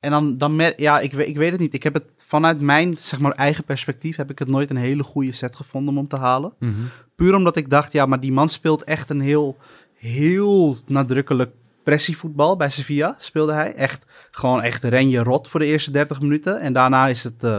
En 0.02 0.10
dan, 0.10 0.38
dan 0.38 0.56
mer- 0.56 0.80
ja, 0.80 1.00
ik, 1.00 1.12
weet- 1.12 1.28
ik 1.28 1.36
weet 1.36 1.50
het 1.50 1.60
niet. 1.60 1.74
Ik 1.74 1.82
heb 1.82 1.94
het 1.94 2.12
vanuit 2.26 2.60
mijn 2.60 2.98
zeg 2.98 3.20
maar, 3.20 3.32
eigen 3.32 3.64
perspectief 3.64 4.16
heb 4.16 4.30
ik 4.30 4.38
het 4.38 4.48
nooit 4.48 4.70
een 4.70 4.76
hele 4.76 5.02
goede 5.02 5.32
set 5.32 5.56
gevonden 5.56 5.90
om 5.90 5.96
hem 5.96 6.08
te 6.08 6.16
halen. 6.16 6.52
Mhm. 6.58 6.72
Puur 7.16 7.34
omdat 7.34 7.56
ik 7.56 7.70
dacht, 7.70 7.92
ja, 7.92 8.06
maar 8.06 8.20
die 8.20 8.32
man 8.32 8.48
speelt 8.48 8.84
echt 8.84 9.10
een 9.10 9.20
heel, 9.20 9.56
heel 9.94 10.76
nadrukkelijk 10.86 11.50
pressievoetbal. 11.84 12.56
Bij 12.56 12.70
Sevilla 12.70 13.14
speelde 13.18 13.52
hij. 13.52 13.74
Echt, 13.74 14.06
gewoon 14.30 14.62
echt 14.62 14.84
ren 14.84 15.08
je 15.08 15.22
rot 15.22 15.48
voor 15.48 15.60
de 15.60 15.66
eerste 15.66 15.90
30 15.90 16.20
minuten. 16.20 16.60
En 16.60 16.72
daarna 16.72 17.08
is 17.08 17.24
het 17.24 17.44
eh, 17.44 17.58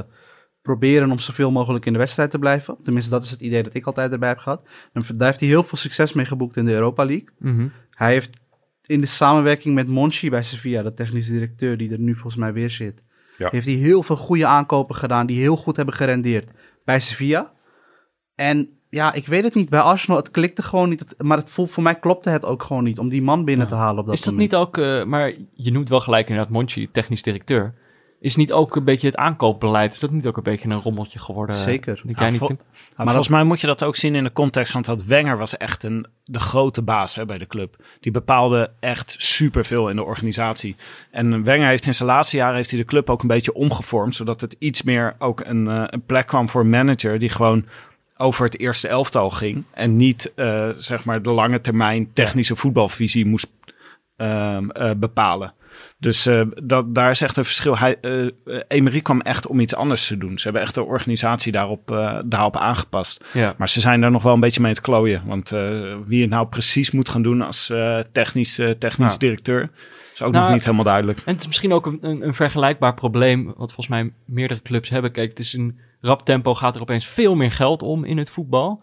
proberen 0.61 1.11
om 1.11 1.19
zoveel 1.19 1.51
mogelijk 1.51 1.85
in 1.85 1.93
de 1.93 1.99
wedstrijd 1.99 2.31
te 2.31 2.39
blijven. 2.39 2.77
Tenminste, 2.83 3.11
dat 3.11 3.23
is 3.23 3.31
het 3.31 3.41
idee 3.41 3.63
dat 3.63 3.73
ik 3.73 3.85
altijd 3.85 4.11
erbij 4.11 4.29
heb 4.29 4.37
gehad. 4.37 4.61
En 4.93 5.03
daar 5.15 5.27
heeft 5.27 5.39
hij 5.39 5.49
heel 5.49 5.63
veel 5.63 5.77
succes 5.77 6.13
mee 6.13 6.25
geboekt 6.25 6.57
in 6.57 6.65
de 6.65 6.71
Europa 6.73 7.05
League. 7.05 7.27
Mhm. 7.39 7.67
Hij 7.89 8.11
heeft 8.11 8.37
in 8.85 9.01
de 9.01 9.07
samenwerking 9.07 9.75
met 9.75 9.87
Monchi 9.87 10.29
bij 10.29 10.43
Sevilla, 10.43 10.81
de 10.81 10.93
technische 10.93 11.31
directeur 11.31 11.77
die 11.77 11.91
er 11.91 11.99
nu 11.99 12.13
volgens 12.13 12.35
mij 12.35 12.53
weer 12.53 12.69
zit, 12.69 13.01
Ja. 13.37 13.47
heeft 13.51 13.65
hij 13.65 13.75
heel 13.75 14.03
veel 14.03 14.15
goede 14.15 14.45
aankopen 14.45 14.95
gedaan 14.95 15.25
die 15.25 15.39
heel 15.39 15.55
goed 15.55 15.75
hebben 15.75 15.95
gerendeerd 15.95 16.51
bij 16.85 16.99
Sevilla. 16.99 17.53
En 18.35 18.69
ja, 18.89 19.13
ik 19.13 19.27
weet 19.27 19.43
het 19.43 19.53
niet. 19.55 19.69
Bij 19.69 19.79
Arsenal, 19.79 20.17
het 20.19 20.31
klikte 20.31 20.61
gewoon 20.63 20.89
niet. 20.89 21.05
Maar 21.17 21.37
het, 21.37 21.51
voel- 21.51 21.67
voor 21.67 21.83
mij 21.83 21.95
klopte 21.99 22.29
het 22.29 22.45
ook 22.45 22.63
gewoon 22.63 22.83
niet 22.83 22.99
om 22.99 23.09
die 23.09 23.21
man 23.21 23.45
binnen 23.45 23.65
Ja. 23.67 23.71
te 23.71 23.77
halen 23.77 23.99
op 23.99 24.05
dat 24.05 24.13
is 24.15 24.21
dat 24.21 24.33
moment. 24.33 24.51
niet 24.51 24.59
ook, 24.59 24.77
eh, 24.77 25.03
maar 25.03 25.33
je 25.53 25.71
noemt 25.71 25.89
wel 25.89 25.99
gelijk 25.99 26.27
inderdaad 26.29 26.51
Monchi, 26.53 26.91
technisch 26.91 27.23
directeur. 27.23 27.73
Is 28.23 28.35
niet 28.35 28.51
ook 28.51 28.75
een 28.75 28.83
beetje 28.83 29.07
het 29.07 29.15
aankoopbeleid, 29.15 29.93
is 29.93 29.99
dat 29.99 30.11
niet 30.11 30.27
ook 30.27 30.37
een 30.37 30.43
beetje 30.43 30.69
een 30.69 30.81
rommeltje 30.81 31.19
geworden? 31.19 31.55
Zeker. 31.55 32.01
Denk 32.03 32.15
Ja, 32.17 32.21
jij 32.21 32.31
niet, 32.31 32.39
vol-? 32.39 32.57
Maar 32.95 33.05
volgens 33.05 33.27
mij 33.27 33.43
moet 33.43 33.61
je 33.61 33.67
dat 33.67 33.83
ook 33.83 33.95
zien 33.95 34.15
in 34.15 34.23
de 34.23 34.31
context, 34.31 34.73
want 34.73 34.85
dat 34.85 35.03
Wenger 35.03 35.37
was 35.37 35.57
echt 35.57 35.83
een, 35.83 36.05
de 36.23 36.39
grote 36.39 36.81
baas 36.81 37.15
hè, 37.15 37.25
bij 37.25 37.37
de 37.37 37.47
club. 37.47 37.75
Die 37.99 38.11
bepaalde 38.11 38.71
echt 38.79 39.15
superveel 39.17 39.89
in 39.89 39.95
de 39.95 40.03
organisatie. 40.03 40.75
En 41.11 41.43
Wenger 41.43 41.67
heeft 41.67 41.85
in 41.85 41.93
zijn 41.93 42.09
laatste 42.09 42.37
jaren 42.37 42.55
heeft 42.55 42.69
hij 42.69 42.79
de 42.79 42.85
club 42.85 43.09
ook 43.09 43.21
een 43.21 43.27
beetje 43.27 43.53
omgevormd, 43.53 44.15
zodat 44.15 44.41
het 44.41 44.55
iets 44.59 44.83
meer 44.83 45.15
ook 45.19 45.41
een, 45.45 45.67
eh, 45.67 45.83
een 45.85 46.05
plek 46.05 46.27
kwam 46.27 46.49
voor 46.49 46.61
een 46.61 46.69
manager 46.69 47.19
die 47.19 47.29
gewoon 47.29 47.65
over 48.17 48.45
het 48.45 48.59
eerste 48.59 48.87
elftal 48.87 49.29
ging 49.29 49.63
en 49.71 49.95
niet 49.95 50.31
eh, 50.35 50.69
zeg 50.77 51.05
maar 51.05 51.21
de 51.21 51.31
lange 51.31 51.61
termijn 51.61 52.13
technische 52.13 52.55
voetbalvisie 52.55 53.25
moest 53.25 53.47
ehm, 54.15 54.69
eh, 54.69 54.91
bepalen. 54.97 55.53
Dus 55.97 56.25
eh, 56.25 56.41
dat, 56.63 56.95
daar 56.95 57.09
is 57.09 57.21
echt 57.21 57.37
een 57.37 57.45
verschil. 57.45 57.77
Hij, 57.77 57.97
eh, 58.01 58.25
Emery 58.67 59.01
kwam 59.01 59.21
echt 59.21 59.47
om 59.47 59.59
iets 59.59 59.75
anders 59.75 60.07
te 60.07 60.17
doen. 60.17 60.37
Ze 60.37 60.43
hebben 60.43 60.61
echt 60.61 60.75
de 60.75 60.83
organisatie 60.83 61.51
daarop, 61.51 61.91
eh, 61.91 62.19
daarop 62.25 62.57
aangepast. 62.57 63.23
Ja. 63.33 63.53
Maar 63.57 63.69
ze 63.69 63.81
zijn 63.81 64.01
daar 64.01 64.11
nog 64.11 64.23
wel 64.23 64.33
een 64.33 64.39
beetje 64.39 64.61
mee 64.61 64.73
te 64.73 64.81
klooien. 64.81 65.21
Want 65.25 65.51
eh, 65.51 65.95
wie 66.05 66.21
het 66.21 66.29
nou 66.29 66.47
precies 66.47 66.91
moet 66.91 67.09
gaan 67.09 67.21
doen 67.21 67.41
als 67.41 67.69
eh, 67.69 67.99
technisch, 68.11 68.55
technisch 68.79 69.11
Ja. 69.11 69.17
directeur... 69.17 69.69
is 70.13 70.21
ook 70.21 70.31
Nou, 70.31 70.43
nog 70.43 70.53
niet 70.53 70.63
helemaal 70.63 70.85
duidelijk. 70.85 71.17
En 71.25 71.31
het 71.31 71.41
is 71.41 71.47
misschien 71.47 71.73
ook 71.73 71.85
een, 71.85 71.97
een, 72.01 72.25
een 72.27 72.33
vergelijkbaar 72.33 72.93
probleem, 72.93 73.45
wat 73.45 73.73
volgens 73.73 73.87
mij 73.87 74.13
meerdere 74.25 74.61
clubs 74.61 74.89
hebben. 74.89 75.11
Kijk, 75.11 75.29
het 75.29 75.39
is 75.39 75.53
een 75.53 75.79
rap 76.01 76.25
tempo, 76.25 76.53
gaat 76.53 76.75
er 76.75 76.81
opeens 76.81 77.07
veel 77.07 77.35
meer 77.35 77.51
geld 77.51 77.81
om 77.81 78.03
in 78.05 78.17
het 78.17 78.29
voetbal. 78.29 78.81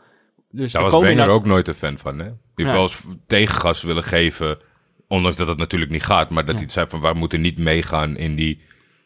Dus 0.50 0.72
Daar 0.72 0.84
er 0.84 0.90
was 0.90 1.02
Wenger 1.02 1.28
ook 1.28 1.44
nooit 1.46 1.68
een 1.68 1.74
fan 1.74 1.98
van, 1.98 2.18
hè? 2.18 2.28
Die 2.54 2.66
Ja. 2.66 2.72
wel 2.72 2.82
eens 2.82 3.06
tegengas 3.26 3.82
willen 3.82 4.02
geven, 4.04 4.58
ondanks 5.10 5.36
dat 5.36 5.48
het 5.48 5.58
natuurlijk 5.58 5.90
niet 5.90 6.04
gaat. 6.04 6.30
Maar 6.30 6.44
dat 6.44 6.54
Ja. 6.54 6.60
hij 6.60 6.70
zei 6.70 6.88
van, 6.88 7.00
wij 7.00 7.12
moeten 7.12 7.40
niet 7.40 7.58
meegaan 7.58 8.16
in 8.16 8.34
die 8.34 8.60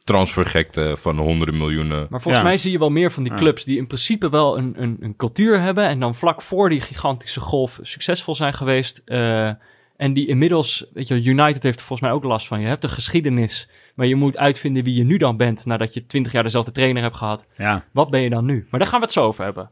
transfergekte 0.05 0.95
van 0.99 1.19
honderden 1.19 1.57
miljoenen. 1.57 2.07
Maar 2.11 2.21
volgens 2.21 2.37
Ja. 2.43 2.49
mij 2.49 2.57
zie 2.57 2.73
je 2.73 2.79
wel 2.79 2.91
meer 2.91 3.13
van 3.13 3.23
die 3.23 3.35
clubs 3.35 3.65
die 3.65 3.77
in 3.79 3.87
principe 3.87 4.31
wel 4.31 4.59
een, 4.59 4.75
een, 4.77 4.97
een 5.01 5.17
cultuur 5.17 5.61
hebben. 5.61 5.87
En 5.89 6.01
dan 6.01 6.15
vlak 6.15 6.43
voor 6.43 6.69
die 6.69 6.81
gigantische 6.81 7.41
golf 7.41 7.79
succesvol 7.83 8.35
zijn 8.35 8.55
geweest. 8.55 9.03
eh, 9.05 9.51
en 9.97 10.13
die 10.13 10.27
inmiddels, 10.27 10.87
weet 10.93 11.09
je, 11.09 11.23
United 11.23 11.63
heeft 11.63 11.79
er 11.81 11.85
volgens 11.87 12.09
mij 12.09 12.17
ook 12.17 12.25
last 12.25 12.47
van. 12.47 12.61
Je 12.61 12.67
hebt 12.67 12.85
een 12.85 12.91
geschiedenis, 12.91 13.69
maar 13.95 14.07
je 14.07 14.15
moet 14.17 14.39
uitvinden 14.39 14.85
wie 14.85 14.95
je 14.95 15.05
nu 15.05 15.17
dan 15.17 15.37
bent. 15.37 15.65
Nadat 15.67 15.95
je 15.95 16.07
twintig 16.07 16.33
jaar 16.33 16.43
dezelfde 16.43 16.73
trainer 16.73 17.03
hebt 17.03 17.17
gehad. 17.17 17.47
Ja, 17.57 17.85
Wat 17.93 18.11
ben 18.11 18.21
je 18.21 18.31
dan 18.31 18.45
nu? 18.45 18.67
Maar 18.71 18.81
daar 18.81 18.89
gaan 18.89 18.99
we 18.99 19.05
het 19.05 19.15
zo 19.15 19.25
over 19.27 19.45
hebben. 19.45 19.71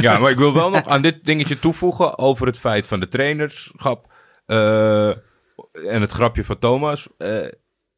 Ja, 0.00 0.18
maar 0.18 0.30
ik 0.30 0.38
wil 0.38 0.52
wel 0.54 0.70
nog 0.70 0.86
aan 0.86 1.02
dit 1.02 1.24
dingetje 1.24 1.58
toevoegen 1.58 2.18
over 2.18 2.46
het 2.46 2.58
feit 2.58 2.86
van 2.86 3.00
de 3.00 3.08
trainerschap. 3.08 4.12
eh, 4.46 5.10
en 5.88 6.00
het 6.00 6.10
grapje 6.10 6.44
van 6.44 6.58
Thomas. 6.58 7.06
Eh, 7.18 7.28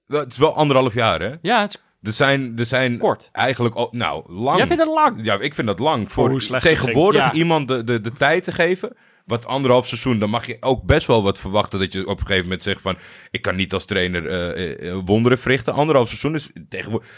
wel, 0.07 0.21
het 0.21 0.33
is 0.33 0.39
wel 0.39 0.55
anderhalf 0.55 0.95
jaar, 0.95 1.21
hè? 1.21 1.35
Ja, 1.43 1.61
het 1.61 1.71
is 1.71 1.81
Er 2.03 2.13
zijn, 2.13 2.59
er 2.59 2.65
zijn 2.65 2.99
kort. 2.99 3.29
eigenlijk, 3.33 3.75
al, 3.75 3.89
nou, 3.93 4.33
lang. 4.33 4.57
Jij 4.59 4.67
vindt 4.67 4.83
het 4.83 4.93
lang. 4.93 5.25
Ja, 5.25 5.39
ik 5.41 5.55
vind 5.55 5.67
dat 5.67 5.79
lang. 5.79 6.13
Voor 6.13 6.29
hoe 6.31 6.41
slecht 6.41 6.65
het 6.65 6.73
tegenwoordig 6.73 7.21
ging. 7.23 7.33
Ja. 7.33 7.39
iemand 7.39 7.69
de, 7.69 7.85
de, 7.85 8.01
de 8.01 8.13
tijd 8.13 8.45
te 8.45 8.53
geven. 8.53 8.97
Wat 9.25 9.47
anderhalf 9.47 9.87
seizoen, 9.87 10.19
dan 10.19 10.31
mag 10.31 10.47
je 10.47 10.57
ook 10.61 10.85
best 10.85 11.07
wel 11.07 11.23
wat 11.23 11.39
verwachten. 11.39 11.79
Dat 11.79 11.93
je 11.93 12.07
op 12.07 12.19
een 12.21 12.27
gegeven 12.27 12.43
moment 12.43 12.63
zegt 12.63 12.81
van... 12.81 12.97
Ik 13.31 13.43
kan 13.43 13.57
niet 13.57 13.73
als 13.73 13.85
trainer 13.85 14.27
eh, 14.29 14.89
eh, 14.91 15.01
wonderen 15.05 15.39
verrichten. 15.39 15.73
Anderhalf 15.75 16.09
seizoen 16.09 16.35
is 16.35 16.51
tegenwoordig... 16.69 17.09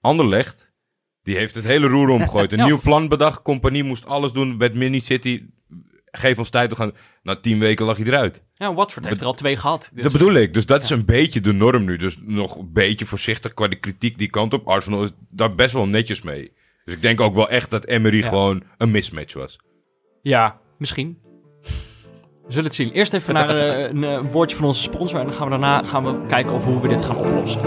Anderlecht, 0.00 0.72
die 1.22 1.36
heeft 1.36 1.54
het 1.54 1.64
hele 1.64 1.86
roer 1.86 2.08
omgegooid. 2.08 2.52
Een 2.52 2.58
Ja. 2.58 2.64
nieuw 2.64 2.80
plan 2.80 3.08
bedacht. 3.08 3.42
Compagnie 3.42 3.84
moest 3.84 4.06
alles 4.06 4.32
doen 4.32 4.56
met 4.56 4.74
Mini 4.74 5.00
City. 5.00 5.42
Geef 6.10 6.38
ons 6.38 6.50
tijd, 6.50 6.70
we 6.70 6.76
gaan... 6.76 6.92
Na 7.22 7.36
tien 7.36 7.58
weken 7.58 7.86
lag 7.86 7.96
hij 7.96 8.06
eruit. 8.06 8.42
Ja, 8.54 8.74
Watford 8.74 9.04
heeft 9.04 9.20
er 9.20 9.26
al 9.26 9.34
twee 9.34 9.56
gehad. 9.56 9.90
Dat 9.94 10.12
bedoel 10.12 10.34
ik. 10.34 10.54
Dus 10.54 10.66
dat 10.66 10.82
is 10.82 10.90
een 10.90 11.04
beetje 11.04 11.40
de 11.40 11.52
norm 11.52 11.84
nu. 11.84 11.96
Dus 11.96 12.16
nog 12.20 12.56
een 12.56 12.72
beetje 12.72 13.06
voorzichtig 13.06 13.54
qua 13.54 13.68
de 13.68 13.78
kritiek 13.78 14.18
die 14.18 14.30
kant 14.30 14.54
op. 14.54 14.68
Arsenal 14.68 15.02
is 15.02 15.10
daar 15.30 15.54
best 15.54 15.74
wel 15.74 15.86
netjes 15.86 16.22
mee. 16.22 16.52
Dus 16.84 16.94
ik 16.94 17.02
denk 17.02 17.20
ook 17.20 17.34
wel 17.34 17.48
echt 17.48 17.70
dat 17.70 17.84
Emery 17.84 18.22
gewoon 18.22 18.62
een 18.76 18.90
mismatch 18.90 19.34
was. 19.34 19.58
Ja, 20.22 20.58
misschien. 20.78 21.18
We 22.46 22.54
zullen 22.54 22.64
het 22.64 22.74
zien. 22.74 22.92
Eerst 22.92 23.12
even 23.12 23.34
naar 23.34 23.56
eh, 23.56 23.88
een, 23.88 24.04
eh, 24.04 24.20
woordje 24.30 24.56
van 24.56 24.66
onze 24.66 24.82
sponsor. 24.82 25.18
En 25.18 25.26
dan 25.26 25.34
gaan 25.34 25.44
we 25.44 25.50
daarna 25.50 25.82
gaan 25.82 26.04
we 26.04 26.26
kijken 26.26 26.52
over 26.52 26.72
hoe 26.72 26.80
we 26.80 26.88
dit 26.88 27.04
gaan 27.04 27.16
oplossen. 27.16 27.60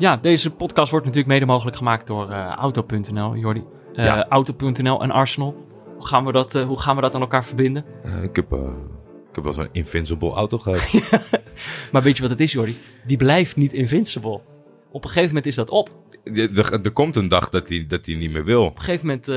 Ja, 0.00 0.16
deze 0.16 0.50
podcast 0.50 0.90
wordt 0.90 1.06
natuurlijk 1.06 1.32
mede 1.34 1.46
mogelijk 1.52 1.76
gemaakt 1.76 2.06
door 2.06 2.30
eh, 2.30 2.46
Auto.nl, 2.46 3.36
Jordi. 3.36 3.64
Eh, 3.94 4.04
Ja. 4.04 4.26
Auto.nl 4.28 5.02
en 5.02 5.10
Arsenal. 5.10 5.66
Hoe 5.96 6.06
gaan, 6.06 6.24
we 6.24 6.32
dat, 6.32 6.54
eh, 6.54 6.66
hoe 6.66 6.80
gaan 6.80 6.96
we 6.96 7.02
dat 7.02 7.14
aan 7.14 7.20
elkaar 7.20 7.44
verbinden? 7.44 7.84
Ik, 8.22 8.36
heb, 8.36 8.52
ik 9.28 9.34
heb 9.34 9.44
wel 9.44 9.52
zo'n 9.52 9.68
invincible 9.72 10.30
auto 10.32 10.58
gehad. 10.58 10.92
Maar 11.92 12.02
weet 12.02 12.16
je 12.16 12.22
wat 12.22 12.30
het 12.30 12.40
is, 12.40 12.52
Jordi? 12.52 12.78
Die 13.06 13.16
blijft 13.16 13.56
niet 13.56 13.72
invincible. 13.72 14.40
Op 14.90 15.04
een 15.04 15.08
gegeven 15.10 15.28
moment 15.28 15.46
is 15.46 15.54
dat 15.54 15.70
op. 15.70 15.88
Op 15.88 16.84
er, 16.84 16.92
komt 16.92 17.16
een 17.16 17.28
dag 17.28 17.48
dat 17.48 17.68
hij 17.68 17.84
dat 17.88 18.06
hij 18.06 18.14
niet 18.14 18.30
meer 18.30 18.44
wil. 18.44 18.64
een 18.64 18.72
gegeven 18.76 19.06
moment... 19.06 19.28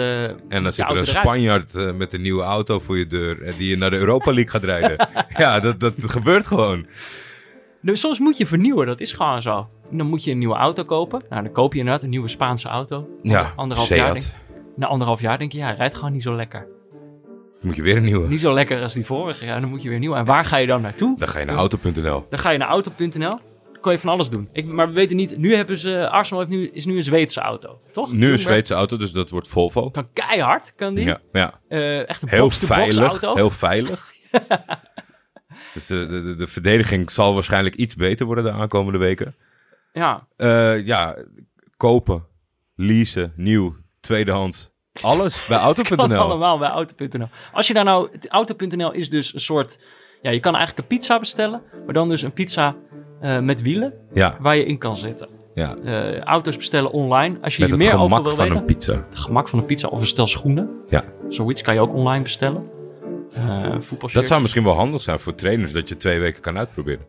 En 0.49 0.63
dan 0.63 0.73
zit 0.73 0.89
er 0.89 0.91
een 0.91 1.01
eruit. 1.01 1.07
Spanjaard 1.07 1.73
met 1.95 2.13
een 2.13 2.21
nieuwe 2.21 2.43
auto 2.43 2.79
voor 2.79 2.97
je 2.97 3.07
deur. 3.07 3.43
En 3.43 3.53
die 3.57 3.69
je 3.69 3.77
naar 3.77 3.89
de 3.89 3.97
Europa 3.97 4.33
League 4.33 4.51
gaat 4.51 4.63
rijden. 4.63 5.07
ja, 5.43 5.59
dat, 5.59 5.79
dat 5.79 5.93
gebeurt 5.97 6.45
gewoon. 6.47 6.85
Dus 7.81 7.99
soms 7.99 8.19
moet 8.19 8.37
je 8.37 8.45
vernieuwen, 8.47 8.85
dat 8.85 8.99
is 8.99 9.11
gewoon 9.11 9.41
zo. 9.41 9.69
Dan 9.97 10.07
moet 10.07 10.23
je 10.23 10.31
een 10.31 10.37
nieuwe 10.37 10.55
auto 10.55 10.83
kopen. 10.83 11.21
Nou, 11.29 11.43
dan 11.43 11.51
koop 11.51 11.73
je 11.73 11.79
inderdaad 11.79 12.03
een 12.03 12.09
nieuwe 12.09 12.27
Spaanse 12.27 12.67
auto. 12.67 13.07
Ja, 13.21 13.53
Anderhalf 13.55 13.87
Seat. 13.87 13.99
jaar 13.99 14.13
denk, 14.13 14.25
na 14.75 14.87
anderhalf 14.87 15.21
jaar 15.21 15.37
denk 15.37 15.51
je, 15.51 15.57
ja, 15.57 15.71
rijdt 15.71 15.95
gewoon 15.95 16.11
niet 16.11 16.23
zo 16.23 16.35
lekker. 16.35 16.67
Moet 17.61 17.75
je 17.75 17.81
weer 17.81 17.97
een 17.97 18.03
nieuwe. 18.03 18.27
Niet 18.27 18.39
zo 18.39 18.53
lekker 18.53 18.81
als 18.81 18.93
die 18.93 19.05
vorige 19.05 19.45
jaar, 19.45 19.61
dan 19.61 19.69
moet 19.69 19.81
je 19.81 19.89
weer 19.89 19.99
nieuw. 19.99 20.15
En 20.15 20.25
waar 20.25 20.45
ga 20.45 20.57
je 20.57 20.67
dan 20.67 20.81
naartoe? 20.81 21.17
Dan 21.19 21.27
ga 21.27 21.39
je 21.39 21.45
naar 21.45 21.55
auto.nl. 21.55 22.25
Dan 22.29 22.39
ga 22.39 22.49
je 22.49 22.57
naar 22.57 22.67
auto.nl. 22.67 23.39
kon 23.81 23.91
je 23.91 23.99
van 23.99 24.09
alles 24.09 24.29
doen. 24.29 24.49
Ik, 24.51 24.65
maar 24.65 24.87
we 24.87 24.93
weten 24.93 25.15
niet, 25.15 25.37
nu 25.37 25.55
hebben 25.55 25.77
ze, 25.77 26.09
Arsenal 26.09 26.39
heeft 26.43 26.51
nu, 26.57 26.67
is 26.69 26.85
nu 26.85 26.95
een 26.95 27.03
Zweedse 27.03 27.39
auto, 27.41 27.79
toch? 27.91 28.11
Nu 28.13 28.31
een 28.31 28.39
Zweedse 28.39 28.73
auto, 28.73 28.97
dus 28.97 29.11
dat 29.11 29.29
wordt 29.29 29.47
Volvo. 29.47 29.89
Kan 29.89 30.07
keihard, 30.13 30.73
kan 30.75 30.93
die. 30.93 31.05
Ja, 31.05 31.19
ja. 31.31 31.59
Eh, 31.67 32.09
echt 32.09 32.21
een 32.21 32.29
Heel 32.29 32.49
veilig. 32.49 33.09
auto. 33.09 33.35
Heel 33.35 33.49
veilig. 33.49 34.11
dus 35.73 35.85
de, 35.85 36.07
de- 36.07 36.35
de 36.35 36.47
verdediging 36.47 37.11
zal 37.11 37.33
waarschijnlijk 37.33 37.75
iets 37.75 37.95
beter 37.95 38.25
worden 38.25 38.43
de 38.43 38.51
aankomende 38.51 38.99
weken. 38.99 39.35
Ja, 39.93 40.27
Eh, 40.37 40.85
ja, 40.85 41.15
kopen, 41.77 42.25
leasen, 42.75 43.33
nieuw, 43.35 43.75
tweedehands. 43.99 44.71
Alles 45.01 45.45
bij 45.47 45.57
Auto.nl. 45.67 46.17
allemaal 46.17 46.57
bij 46.57 46.69
Auto.nl. 46.69 47.27
Als 47.53 47.67
je 47.67 47.73
daar 47.73 47.83
nou, 47.83 48.07
het 48.11 48.27
Auto.nl 48.27 48.91
is 48.91 49.09
dus 49.09 49.33
een 49.33 49.39
soort, 49.39 49.77
ja, 50.21 50.31
je 50.31 50.39
kan 50.39 50.55
eigenlijk 50.55 50.89
een 50.89 50.97
pizza 50.97 51.19
bestellen, 51.19 51.61
maar 51.85 51.93
dan 51.93 52.09
dus 52.09 52.21
een 52.21 52.33
pizza 52.33 52.75
eh, 53.21 53.39
met 53.39 53.61
wielen 53.61 53.93
Ja, 54.13 54.37
waar 54.39 54.55
je 54.55 54.65
in 54.65 54.77
kan 54.77 54.97
zitten. 54.97 55.27
ja. 55.53 55.75
Eh, 55.75 56.19
auto's 56.19 56.57
bestellen 56.57 56.91
online. 56.91 57.37
Als 57.41 57.55
je 57.55 57.61
Met 57.61 57.71
hier 57.71 57.79
het 57.79 57.87
meer 57.89 57.99
over 58.03 58.15
gemak 58.15 58.23
wil 58.25 58.35
van 58.35 58.45
weten, 58.45 58.59
een 58.59 58.65
pizza. 58.65 58.93
het 59.09 59.15
gemak 59.19 59.47
van 59.47 59.59
een 59.59 59.65
pizza 59.65 59.87
of 59.87 59.99
een 59.99 60.05
stel 60.05 60.27
schoenen. 60.27 60.69
Ja. 60.89 61.03
Zoiets 61.29 61.61
kan 61.61 61.73
je 61.73 61.79
ook 61.79 61.93
online 61.93 62.23
bestellen. 62.23 62.69
Dat 64.13 64.27
zou 64.27 64.41
misschien 64.41 64.63
wel 64.63 64.73
handig 64.75 65.01
zijn 65.01 65.19
voor 65.19 65.35
trainers, 65.35 65.71
dat 65.71 65.89
je 65.89 65.97
twee 65.97 66.19
weken 66.19 66.41
kan 66.41 66.57
uitproberen. 66.57 67.05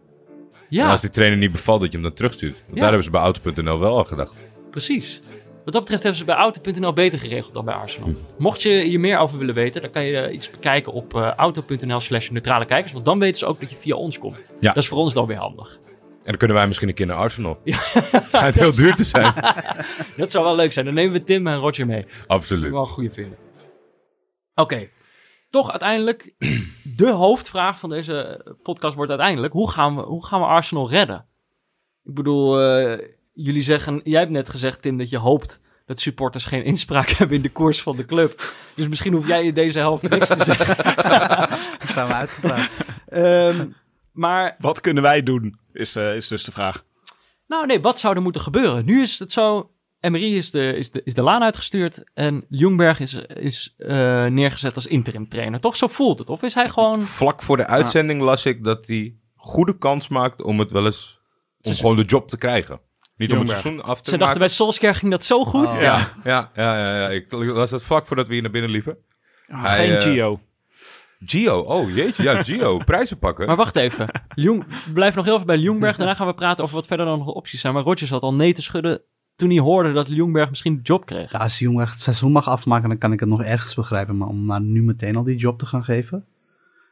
Ja, 0.69 0.85
En 0.85 0.91
als 0.91 1.01
die 1.01 1.11
trainer 1.11 1.39
niet 1.39 1.53
bevalt, 1.53 1.81
dat 1.81 1.89
je 1.91 1.95
hem 1.99 2.07
dan 2.07 2.15
terugstuurt. 2.17 2.53
Want 2.53 2.67
Ja. 2.69 2.75
daar 2.75 2.85
hebben 2.89 3.05
ze 3.05 3.11
bij 3.11 3.21
Auto.nl 3.21 3.79
wel 3.79 3.97
al 3.97 4.05
gedacht. 4.05 4.33
precies. 4.71 5.21
Wat 5.65 5.73
dat 5.73 5.83
betreft 5.83 6.03
hebben 6.03 6.21
ze 6.21 6.27
bij 6.27 6.35
Auto.nl 6.37 6.93
beter 6.93 7.19
geregeld 7.19 7.55
dan 7.55 7.65
bij 7.65 7.75
Arsenal. 7.75 8.09
Hm. 8.09 8.15
Mocht 8.43 8.63
je 8.63 8.71
hier 8.71 9.01
meer 9.01 9.19
over 9.19 9.39
willen 9.39 9.55
weten, 9.55 9.81
dan 9.83 9.91
kan 9.91 10.05
je 10.05 10.31
iets 10.31 10.51
bekijken 10.51 10.93
op 10.93 11.15
eh, 11.15 11.31
auto.nl 11.31 12.01
slash 12.01 12.29
neutrale 12.29 12.65
kijkers. 12.65 12.93
Want 12.93 13.05
dan 13.05 13.19
weten 13.19 13.37
ze 13.37 13.47
ook 13.47 13.61
dat 13.61 13.71
je 13.71 13.77
via 13.77 13.95
ons 13.95 14.19
komt. 14.19 14.45
Ja. 14.61 14.73
Dat 14.73 14.83
is 14.83 14.89
voor 14.89 14.99
ons 14.99 15.15
dan 15.15 15.27
weer 15.27 15.37
handig. 15.37 15.79
En 15.83 16.31
dan 16.31 16.37
kunnen 16.37 16.57
wij 16.57 16.67
misschien 16.67 16.89
een 16.89 16.95
keer 16.95 17.07
naar 17.07 17.17
Arsenal. 17.17 17.61
Het 17.65 18.25
schijnt 18.29 18.55
heel 18.55 18.75
duur 18.75 18.95
te 18.95 19.05
zijn. 19.05 19.33
Dat 20.17 20.31
zou 20.31 20.45
wel 20.45 20.57
leuk 20.57 20.73
zijn. 20.73 20.85
Dan 20.85 20.95
nemen 20.95 21.13
we 21.13 21.23
Tim 21.23 21.47
en 21.47 21.57
Roger 21.59 21.87
mee. 21.87 22.03
Dat 22.03 22.13
Absoluut. 22.27 22.65
ik 22.65 22.71
wel 22.71 22.81
een 22.81 22.87
goede 22.87 23.11
vinden. 23.11 23.39
Oké. 24.55 24.89
Toch 25.51 25.71
uiteindelijk, 25.71 26.35
de 26.97 27.11
hoofdvraag 27.11 27.79
van 27.79 27.89
deze 27.89 28.45
podcast 28.63 28.95
wordt 28.95 29.11
uiteindelijk... 29.11 29.53
hoe 29.53 29.71
gaan 29.71 29.97
we, 29.97 30.03
hoe 30.03 30.27
gaan 30.27 30.41
we 30.41 30.47
Arsenal 30.47 30.91
redden? 30.91 31.27
Ik 32.05 32.15
bedoel, 32.15 32.61
eh, 32.61 33.09
jullie 33.33 33.63
zeggen... 33.63 34.01
Jij 34.05 34.21
hebt 34.21 34.33
net 34.33 34.49
gezegd, 34.49 34.83
Tim, 34.83 34.99
dat 34.99 35.11
je 35.11 35.19
hoopt... 35.19 35.61
dat 35.87 36.01
supporters 36.01 36.45
geen 36.45 36.65
inspraak 36.65 37.11
hebben 37.19 37.37
in 37.37 37.43
de 37.43 37.53
koers 37.53 37.83
van 37.83 37.97
de 37.97 38.05
club. 38.05 38.55
Dus 38.75 38.89
misschien 38.89 39.13
hoef 39.13 39.27
jij 39.27 39.45
in 39.45 39.55
deze 39.55 39.79
helft 39.79 40.09
niks 40.09 40.29
te 40.29 40.45
zeggen. 40.45 40.77
Dat 41.79 41.89
zijn 41.89 42.07
we 42.07 42.15
uitgepraat. 42.15 42.71
Ehm, 43.09 43.67
maar, 44.13 44.57
Wat 44.59 44.81
kunnen 44.81 45.03
wij 45.03 45.23
doen, 45.23 45.59
is, 45.73 45.97
eh, 45.97 46.17
is 46.17 46.29
dus 46.29 46.45
de 46.45 46.53
vraag. 46.53 46.85
nou 47.47 47.67
nee, 47.67 47.81
wat 47.81 47.99
zou 47.99 48.17
er 48.17 48.23
moeten 48.23 48.41
gebeuren? 48.41 48.85
Nu 48.85 49.03
is 49.03 49.19
het 49.19 49.33
zo... 49.33 49.74
Emery 50.05 50.37
is 50.37 50.51
de, 50.51 50.77
is 50.77 50.91
de, 50.91 51.01
is 51.05 51.15
de 51.15 51.23
laan 51.23 51.43
uitgestuurd 51.43 52.05
en 52.15 52.45
Ljungberg 52.49 53.01
is, 53.01 53.15
is 53.27 53.75
eh, 53.79 54.27
neergezet 54.27 54.75
als 54.75 54.87
interim 54.87 55.29
trainer. 55.29 55.61
Toch? 55.61 55.77
Zo 55.77 55.87
voelt 55.87 56.19
het. 56.19 56.29
Of 56.29 56.43
is 56.43 56.55
hij 56.55 56.69
gewoon... 56.69 57.03
Vlak 57.03 57.43
voor 57.43 57.57
de 57.57 57.67
uitzending 57.67 58.21
las 58.21 58.47
ik 58.47 58.65
dat 58.65 58.87
hij 58.87 59.15
goede 59.37 59.79
kans 59.79 60.09
maakt 60.09 60.43
om 60.43 60.59
het 60.59 60.71
wel 60.71 60.85
eens... 60.85 61.21
om 61.61 61.75
gewoon 61.75 61.97
de 61.97 62.05
job 62.05 62.29
te 62.29 62.39
krijgen. 62.39 62.81
Niet 63.17 63.33
om 63.33 63.39
het 63.39 63.49
Jongberg. 63.49 63.61
seizoen 63.61 63.83
af 63.83 64.01
te 64.01 64.11
Ze 64.11 64.17
dachten 64.17 64.19
maken. 64.19 64.39
bij 64.39 64.49
Solskjaer 64.49 64.95
ging 64.95 65.11
dat 65.11 65.25
zo 65.25 65.45
goed. 65.45 65.67
Oh. 65.67 65.81
Ja, 65.81 66.13
ja, 66.25 66.51
ja, 66.55 66.79
ja, 66.79 66.97
ja. 66.97 67.09
Ik 67.09 67.33
las 67.33 67.71
het 67.71 67.83
vlak 67.83 68.07
voordat 68.07 68.27
we 68.27 68.33
hier 68.33 68.43
naar 68.43 68.51
binnen 68.51 68.71
liepen. 68.71 68.97
Hij, 69.47 69.87
Geen 69.87 69.97
eh, 69.97 70.03
Gio. 70.03 70.41
Gio, 71.27 71.59
oh 71.59 71.95
jeetje, 71.95 72.23
ja, 72.23 72.43
Gio, 72.43 72.79
prijzen 72.85 73.19
pakken. 73.19 73.47
Maar 73.47 73.57
wacht 73.57 73.77
even. 73.77 74.23
Jong, 74.35 74.65
blijf 74.93 75.15
nog 75.15 75.25
heel 75.25 75.35
even 75.35 75.47
bij 75.47 75.57
Ljungberg. 75.57 75.97
Daarna 75.97 76.15
gaan 76.15 76.27
we 76.27 76.35
praten 76.35 76.65
over 76.65 76.77
wat 76.77 76.87
verder 76.87 77.07
dan 77.07 77.19
nog 77.19 77.29
opties 77.29 77.61
zijn. 77.61 77.75
Maar 77.75 77.83
Rodgers 77.83 78.11
had 78.11 78.23
al 78.23 78.35
nee 78.35 78.53
te 78.53 78.63
schudden 78.63 79.03
toen 79.37 79.51
hij 79.51 79.59
hoorde 79.59 79.93
dat 79.93 80.09
Ljungberg 80.09 80.49
misschien 80.49 80.77
de 80.77 80.83
job 80.83 81.07
kreeg. 81.07 81.33
Ja, 81.33 81.39
als 81.39 81.61
echt 81.61 81.93
het 81.93 82.01
seizoen 82.01 82.33
mag 82.33 82.49
afmaken, 82.49 82.89
dan 82.89 82.99
kan 82.99 83.13
ik 83.13 83.21
het 83.21 83.29
nog 83.29 83.43
ergens 83.43 83.75
begrijpen. 83.75 84.17
Maar 84.17 84.29
om 84.29 84.47
nou 84.47 84.63
nu 84.63 84.83
meteen 84.83 85.17
al 85.17 85.25
die 85.25 85.37
job 85.37 85.59
te 85.59 85.67
gaan 85.67 85.85
geven. 85.85 86.25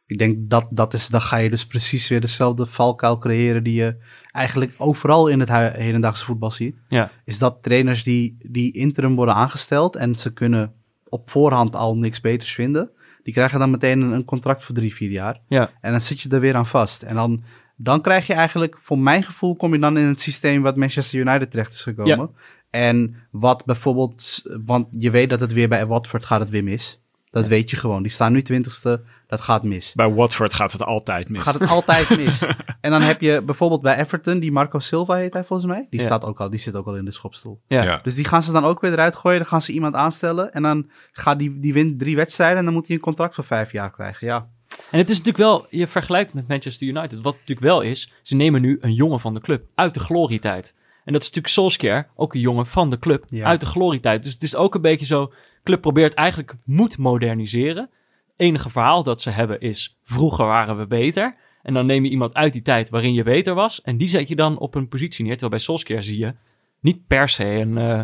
Ik 0.07 0.19
denk 0.19 0.51
dat 0.51 0.67
dat 0.71 0.93
is, 0.93 1.09
dan 1.09 1.21
ga 1.21 1.37
je 1.37 1.51
dus 1.51 1.67
precies 1.67 2.09
weer 2.09 2.21
dezelfde 2.21 2.67
valkuil 2.67 3.19
creëren 3.19 3.63
die 3.63 3.75
je 3.75 3.97
eigenlijk 4.31 4.75
overal 4.79 5.29
in 5.29 5.41
het 5.41 5.49
hedendaagse 5.49 6.25
voetbal 6.25 6.51
ziet. 6.51 6.81
Ja. 6.87 7.11
Is 7.25 7.39
dat 7.39 7.63
trainers 7.63 8.03
die, 8.03 8.37
die 8.39 8.73
interim 8.73 9.15
worden 9.15 9.35
aangesteld 9.35 9.97
en 9.97 10.15
ze 10.15 10.33
kunnen 10.33 10.73
op 11.09 11.31
voorhand 11.31 11.77
al 11.77 11.97
niks 11.97 12.21
beters 12.21 12.55
vinden. 12.55 12.91
Die 13.23 13.33
krijgen 13.33 13.59
dan 13.59 13.71
meteen 13.71 14.01
een, 14.01 14.13
een 14.13 14.25
contract 14.25 14.65
voor 14.65 14.75
drie, 14.75 14.95
vier 14.95 15.11
jaar. 15.11 15.41
Ja. 15.49 15.71
En 15.81 15.91
dan 15.91 16.01
zit 16.01 16.21
je 16.21 16.29
er 16.29 16.41
weer 16.41 16.57
aan 16.57 16.67
vast. 16.67 17.03
En 17.03 17.15
dan, 17.15 17.45
dan 17.83 18.01
krijg 18.01 18.27
je 18.27 18.33
eigenlijk, 18.35 18.77
voor 18.81 18.99
mijn 18.99 19.23
gevoel, 19.23 19.57
kom 19.57 19.73
je 19.73 19.79
dan 19.81 19.97
in 19.97 20.07
het 20.07 20.21
systeem 20.21 20.63
wat 20.63 20.77
Manchester 20.77 21.19
United 21.21 21.51
terecht 21.51 21.73
is 21.73 21.83
gekomen. 21.83 22.31
En 22.71 23.17
wat 23.31 23.65
bijvoorbeeld, 23.65 24.43
want 24.65 24.87
je 24.91 25.11
weet 25.11 25.31
dat 25.31 25.41
het 25.41 25.53
weer 25.53 25.69
bij 25.69 25.87
Watford 25.87 26.25
gaat 26.25 26.41
het 26.41 26.51
weer 26.51 26.65
mis. 26.65 27.01
Dat 27.31 27.49
weet 27.49 27.71
je 27.71 27.77
gewoon. 27.77 28.03
Die 28.03 28.11
staan 28.11 28.33
nu 28.33 28.43
twintigste, 28.43 29.03
dat 29.27 29.41
gaat 29.41 29.63
mis. 29.63 29.93
Bij 29.95 30.13
Watford 30.13 30.55
gaat 30.55 30.73
het 30.73 30.83
altijd 30.83 31.29
mis. 31.29 31.43
Gaat 31.43 31.61
het 31.61 31.71
altijd 31.71 32.17
mis. 32.17 32.45
En 32.81 32.91
dan 32.91 33.03
heb 33.03 33.21
je 33.21 33.43
bijvoorbeeld 33.43 33.83
bij 33.83 33.99
Everton, 33.99 34.39
die 34.39 34.53
Marco 34.53 34.79
Silva 34.79 35.15
heet 35.15 35.33
hij 35.33 35.45
volgens 35.45 35.69
mij. 35.69 35.87
Die, 35.91 36.01
Ja. 36.01 36.07
staat 36.07 36.25
ook 36.25 36.41
al, 36.41 36.51
die 36.51 36.59
zit 36.59 36.77
ook 36.77 36.87
al 36.87 36.97
in 36.97 37.05
de 37.05 37.11
schopstoel. 37.11 37.61
Ja. 37.67 37.83
Ja. 37.83 38.01
Dus 38.03 38.15
die 38.15 38.25
gaan 38.25 38.43
ze 38.43 38.53
dan 38.53 38.65
ook 38.65 38.81
weer 38.81 38.93
eruit 38.93 39.17
gooien. 39.17 39.39
Dan 39.39 39.47
gaan 39.49 39.63
ze 39.63 39.73
iemand 39.73 39.95
aanstellen. 39.95 40.53
En 40.53 40.63
dan 40.63 40.91
gaat 41.13 41.39
die, 41.39 41.59
die 41.59 41.73
wint 41.73 41.99
drie 41.99 42.17
wedstrijden. 42.17 42.59
En 42.59 42.65
dan 42.65 42.75
moet 42.75 42.87
hij 42.87 42.97
een 42.97 43.03
contract 43.03 43.35
voor 43.35 43.45
vijf 43.45 43.73
jaar 43.73 43.91
krijgen. 43.91 44.27
Ja. 44.27 44.49
En 44.91 44.99
het 44.99 45.11
is 45.11 45.17
natuurlijk 45.23 45.45
wel, 45.45 45.67
je 45.71 45.87
vergelijkt 45.87 46.35
met 46.35 46.49
Manchester 46.49 46.87
United. 46.87 47.21
Wat 47.21 47.33
natuurlijk 47.35 47.61
wel 47.67 47.81
is, 47.81 48.13
ze 48.23 48.35
nemen 48.37 48.61
nu 48.61 48.79
een 48.81 48.95
jongen 48.95 49.21
van 49.21 49.35
de 49.35 49.41
club 49.41 49.65
uit 49.75 49.95
de 49.95 50.01
glorietijd. 50.01 50.75
En 51.05 51.13
dat 51.13 51.23
is 51.23 51.27
natuurlijk 51.29 51.55
Solskjaer, 51.55 52.09
ook 52.17 52.35
een 52.35 52.41
jongen 52.41 52.67
van 52.67 52.91
de 52.91 52.99
club, 52.99 53.25
Ja. 53.27 53.45
uit 53.47 53.61
de 53.61 53.67
glorietijd. 53.67 54.23
Dus 54.25 54.33
het 54.33 54.43
is 54.43 54.55
ook 54.57 54.75
een 54.75 54.81
beetje 54.81 55.07
zo, 55.07 55.33
club 55.65 55.81
probeert 55.81 56.15
eigenlijk, 56.15 56.55
moet 56.65 56.99
moderniseren. 56.99 57.91
enige 58.37 58.71
verhaal 58.71 59.03
dat 59.03 59.21
ze 59.21 59.31
hebben 59.31 59.61
is, 59.61 59.97
vroeger 60.03 60.47
waren 60.47 60.79
we 60.79 60.87
beter. 60.87 61.37
En 61.63 61.75
dan 61.75 61.87
neem 61.87 62.05
je 62.05 62.11
iemand 62.11 62.35
uit 62.35 62.53
die 62.53 62.63
tijd 62.63 62.89
waarin 62.91 63.13
je 63.13 63.23
beter 63.23 63.55
was. 63.55 63.83
En 63.83 63.97
die 63.97 64.09
zet 64.09 64.29
je 64.29 64.37
dan 64.37 64.59
op 64.59 64.75
een 64.75 64.89
positie 64.89 65.23
neer. 65.25 65.33
Terwijl 65.33 65.51
bij 65.51 65.61
Solskjaer 65.61 66.03
zie 66.03 66.19
je 66.19 66.35
niet 66.81 67.07
per 67.07 67.29
se 67.29 67.45
een, 67.45 67.79
eh, 67.79 68.01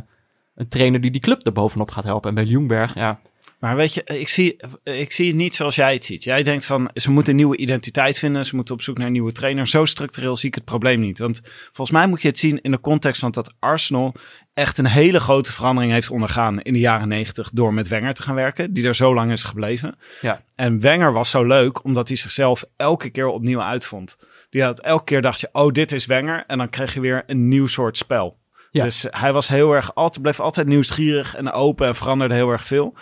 een 0.54 0.68
trainer 0.68 1.00
die 1.00 1.10
die 1.10 1.20
club 1.20 1.46
er 1.46 1.52
bovenop 1.52 1.90
gaat 1.90 2.04
helpen. 2.04 2.28
En 2.28 2.34
bij 2.34 2.44
Ljungberg, 2.44 2.94
ja, 2.94 3.20
Maar 3.58 3.76
weet 3.76 3.94
je, 3.94 4.02
ik 4.04 4.28
zie, 4.28 4.56
ik 4.82 5.12
zie 5.12 5.26
het 5.26 5.36
niet 5.36 5.54
zoals 5.54 5.74
jij 5.74 5.92
het 5.92 6.04
ziet. 6.04 6.24
Jij 6.24 6.42
denkt 6.42 6.66
van, 6.66 6.90
ze 6.94 7.10
moeten 7.10 7.32
een 7.32 7.38
nieuwe 7.38 7.56
identiteit 7.56 8.18
vinden. 8.18 8.46
Ze 8.46 8.56
moeten 8.56 8.74
op 8.74 8.82
zoek 8.82 8.98
naar 8.98 9.06
een 9.06 9.12
nieuwe 9.12 9.32
trainer. 9.32 9.66
Zo 9.66 9.84
structureel 9.84 10.36
zie 10.36 10.48
ik 10.48 10.54
het 10.54 10.64
probleem 10.64 11.00
niet. 11.00 11.18
Want 11.18 11.40
volgens 11.64 11.90
mij 11.90 12.06
moet 12.06 12.22
je 12.22 12.28
het 12.28 12.38
zien 12.38 12.60
in 12.60 12.70
de 12.70 12.80
context 12.80 13.20
van 13.20 13.30
dat 13.30 13.54
Arsenal 13.58 14.14
echt 14.54 14.78
een 14.78 14.86
hele 14.86 15.20
grote 15.20 15.52
verandering 15.52 15.92
heeft 15.92 16.10
ondergaan 16.10 16.60
in 16.60 16.72
de 16.72 16.78
jaren 16.78 17.08
negentig 17.08 17.50
door 17.50 17.74
met 17.74 17.88
Wenger 17.88 18.14
te 18.14 18.22
gaan 18.22 18.34
werken, 18.34 18.72
die 18.72 18.86
er 18.86 18.94
zo 18.94 19.14
lang 19.14 19.32
is 19.32 19.42
gebleven. 19.42 19.98
Ja. 20.20 20.42
En 20.54 20.80
Wenger 20.80 21.12
was 21.12 21.30
zo 21.30 21.44
leuk 21.44 21.84
omdat 21.84 22.08
hij 22.08 22.16
zichzelf 22.16 22.64
elke 22.76 23.10
keer 23.10 23.26
opnieuw 23.26 23.62
uitvond. 23.62 24.16
Die 24.50 24.62
had 24.62 24.80
elke 24.80 25.04
keer 25.04 25.22
dacht 25.22 25.40
je, 25.40 25.48
oh 25.52 25.72
dit 25.72 25.92
is 25.92 26.06
Wenger, 26.06 26.44
en 26.46 26.58
dan 26.58 26.70
kreeg 26.70 26.94
je 26.94 27.00
weer 27.00 27.22
een 27.26 27.48
nieuw 27.48 27.66
soort 27.66 27.96
spel. 27.96 28.38
Ja. 28.70 28.84
Dus 28.84 29.06
hij 29.10 29.32
was 29.32 29.48
heel 29.48 29.72
erg, 29.72 29.94
altijd, 29.94 30.22
bleef 30.22 30.40
altijd 30.40 30.66
nieuwsgierig 30.66 31.34
en 31.34 31.52
open 31.52 31.86
en 31.86 31.94
veranderde 31.94 32.34
heel 32.34 32.50
erg 32.50 32.64
veel. 32.64 32.96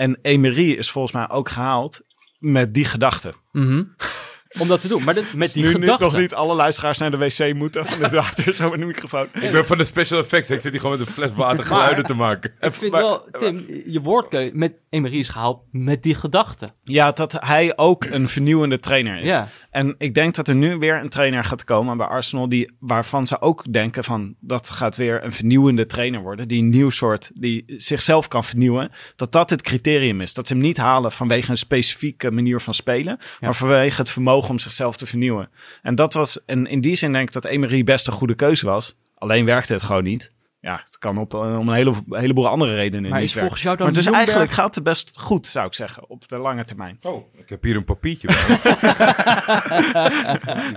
En 0.00 0.18
Emery 0.22 0.70
is 0.72 0.90
volgens 0.90 1.14
mij 1.14 1.28
ook 1.28 1.48
gehaald 1.48 2.00
met 2.38 2.74
die 2.74 2.84
gedachte. 2.84 3.32
om 4.58 4.68
dat 4.68 4.80
te 4.80 4.88
doen. 4.88 5.04
Maar 5.04 5.14
dit- 5.14 5.34
met 5.34 5.52
die 5.52 5.62
nu, 5.62 5.68
nu 5.68 5.74
gedachte. 5.74 6.02
nog 6.04 6.16
niet 6.16 6.34
alle 6.34 6.54
luisteraars 6.54 6.98
naar 6.98 7.10
de 7.10 7.16
wc 7.16 7.54
moeten 7.54 7.86
van 7.86 7.98
dit 7.98 8.10
water 8.12 8.54
zo 8.54 8.70
met 8.70 8.80
een 8.80 8.86
microfoon. 8.86 9.28
Ik 9.40 9.52
ben 9.52 9.66
van 9.66 9.78
de 9.78 9.84
special 9.84 10.18
effects. 10.20 10.50
Ik 10.50 10.60
zit 10.60 10.72
hier 10.72 10.80
gewoon 10.80 10.98
met 10.98 11.06
een 11.06 11.12
fles 11.12 11.30
water 11.34 11.64
geluiden 11.64 12.04
te 12.04 12.14
maken. 12.14 12.52
Ik 12.60 12.72
vind 12.74 12.92
Maar- 12.92 13.00
wel, 13.00 13.26
Tim, 13.38 13.64
je 13.86 14.00
woordkeuze 14.00 14.50
met 14.56 14.72
Emery 14.90 15.18
is 15.18 15.28
gehaald 15.28 15.62
met 15.70 16.02
die 16.02 16.14
gedachte. 16.14 16.70
Ja, 16.84 17.10
dat 17.12 17.32
hij 17.40 17.76
ook 17.76 18.04
een 18.04 18.28
vernieuwende 18.28 18.78
trainer 18.78 19.20
is. 19.22 19.30
Ja. 19.30 19.48
En 19.70 19.94
ik 19.98 20.14
denk 20.14 20.34
dat 20.34 20.48
er 20.48 20.54
nu 20.54 20.76
weer 20.78 21.00
een 21.00 21.08
trainer 21.08 21.44
gaat 21.44 21.64
komen 21.64 21.96
bij 21.96 22.06
Arsenal, 22.06 22.48
die, 22.48 22.72
waarvan 22.80 23.26
ze 23.26 23.40
ook 23.40 23.72
denken 23.72 24.04
van 24.04 24.34
dat 24.40 24.70
gaat 24.70 24.96
weer 24.96 25.24
een 25.24 25.32
vernieuwende 25.32 25.86
trainer 25.86 26.20
worden, 26.20 26.48
die 26.48 26.62
een 26.62 26.68
nieuw 26.68 26.90
soort, 26.90 27.30
die 27.32 27.64
zichzelf 27.66 28.28
kan 28.28 28.44
vernieuwen. 28.44 28.90
Dat 29.16 29.32
dat 29.32 29.50
het 29.50 29.62
criterium 29.62 30.20
is. 30.20 30.34
Dat 30.34 30.46
ze 30.46 30.52
hem 30.52 30.62
niet 30.62 30.76
halen 30.76 31.12
vanwege 31.12 31.50
een 31.50 31.56
specifieke 31.56 32.30
manier 32.30 32.60
van 32.60 32.74
spelen, 32.74 33.18
maar 33.40 33.54
vanwege 33.54 34.00
het 34.00 34.10
vermogen 34.10 34.39
om 34.48 34.58
zichzelf 34.58 34.96
te 34.96 35.06
vernieuwen. 35.06 35.50
En 35.82 35.94
dat 35.94 36.14
was, 36.14 36.44
en 36.44 36.66
in 36.66 36.80
die 36.80 36.94
zin 36.94 37.12
denk 37.12 37.28
ik 37.28 37.34
dat 37.34 37.44
Emery 37.44 37.84
best 37.84 38.06
een 38.06 38.12
goede 38.12 38.34
keuze 38.34 38.66
was. 38.66 38.96
Alleen 39.14 39.44
werkte 39.44 39.72
het 39.72 39.82
gewoon 39.82 40.04
niet. 40.04 40.32
Ja, 40.60 40.80
het 40.84 40.98
kan 40.98 41.18
op, 41.18 41.34
eh, 41.34 41.58
om 41.58 41.68
een, 41.68 41.74
hele, 41.74 41.92
heleboel 42.10 42.48
andere 42.48 42.74
redenen 42.74 43.10
Maar 43.10 43.18
niet 43.18 43.28
is 43.28 43.34
werken. 43.34 43.40
volgens 43.40 43.62
jou 43.62 43.76
dan 43.76 43.86
Maar 43.86 43.94
dus 43.94 44.04
Bloomberg- 44.04 44.28
eigenlijk 44.28 44.58
gaat 44.60 44.74
het 44.74 44.84
best 44.84 45.18
goed, 45.20 45.46
zou 45.46 45.66
ik 45.66 45.74
zeggen, 45.74 46.04
op 46.08 46.28
de 46.28 46.36
lange 46.36 46.64
termijn. 46.64 46.98
Oh, 47.02 47.24
ik 47.38 47.48
heb 47.48 47.62
hier 47.62 47.76
een 47.76 47.84
papiertje 47.84 48.26
bij. 48.26 48.36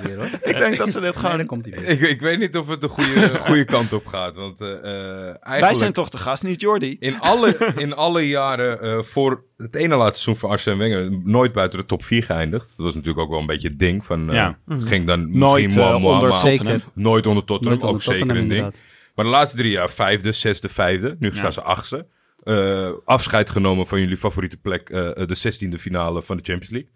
Weer, 0.04 0.16
hoor. 0.18 0.26
Ik 0.52 0.58
denk 0.58 0.78
dat 0.78 0.92
ze 0.92 1.00
dit 1.00 1.02
Nee, 1.02 1.14
gewoon... 1.14 1.38
dan 1.38 1.46
komt 1.46 1.66
weer. 1.66 1.88
ik, 1.88 2.02
ik 2.02 2.22
weet 2.22 2.40
niet 2.40 2.58
of 2.58 2.68
het 2.68 2.82
de 2.82 2.88
goede, 2.88 3.38
goede 3.48 3.66
kant 3.66 3.94
op 3.94 4.06
gaat. 4.06 4.36
Want 4.36 4.62
eh, 4.62 4.68
eh, 4.70 5.24
eigenlijk... 5.26 5.60
Wij 5.60 5.74
zijn 5.74 5.94
toch 5.94 6.10
de 6.10 6.18
gast, 6.18 6.44
niet 6.44 6.62
Jordi? 6.62 6.98
In 7.00 7.20
alle, 7.20 7.74
in 7.78 7.94
alle 7.96 8.28
jaren 8.28 8.82
eh, 8.82 9.00
voor 9.04 9.44
het 9.58 9.76
ene 9.76 9.96
laatste 9.96 10.22
seizoen 10.24 10.36
van 10.42 10.50
Arsene 10.50 10.76
Wenger 10.78 11.12
nooit 11.24 11.54
buiten 11.54 11.80
de 11.80 11.86
top 11.86 12.04
4 12.04 12.24
geëindigd. 12.24 12.66
Dat 12.76 12.86
was 12.86 12.94
natuurlijk 12.94 13.22
ook 13.24 13.30
wel 13.30 13.40
een 13.40 13.46
beetje 13.46 13.68
het 13.68 13.80
ding 13.80 14.06
van... 14.06 14.30
eh, 14.30 14.36
Ja. 14.36 14.58
Ging 14.68 15.06
dan 15.06 15.38
Nooit 15.38 15.64
misschien 15.64 15.94
onder 15.94 16.30
maar 16.30 16.82
nooit 16.94 17.28
onder 17.28 17.44
Tottenham. 17.46 17.80
Nooit 17.80 17.84
onder 17.84 17.96
ook 17.96 18.02
zeker 18.02 18.22
een 18.22 18.28
ding. 18.28 18.40
inderdaad. 18.42 18.76
Maar 19.16 19.26
de 19.26 19.32
laatste 19.32 19.58
drie 19.58 19.72
jaar 19.72 19.90
vijfde, 19.90 20.32
zesde, 20.32 20.70
vijfde. 20.70 21.16
Nu 21.20 21.32
staan 21.36 21.54
ze 21.54 21.62
achtste. 21.62 22.08
Eh, 22.44 22.92
afscheid 23.06 23.50
genomen 23.50 23.88
van 23.88 24.00
jullie 24.00 24.18
favoriete 24.18 24.58
plek, 24.58 24.90
eh, 24.90 25.26
de 25.28 25.36
zestiende 25.36 25.78
finale 25.78 26.24
van 26.24 26.38
de 26.38 26.44
Champions 26.44 26.70
League. 26.70 26.92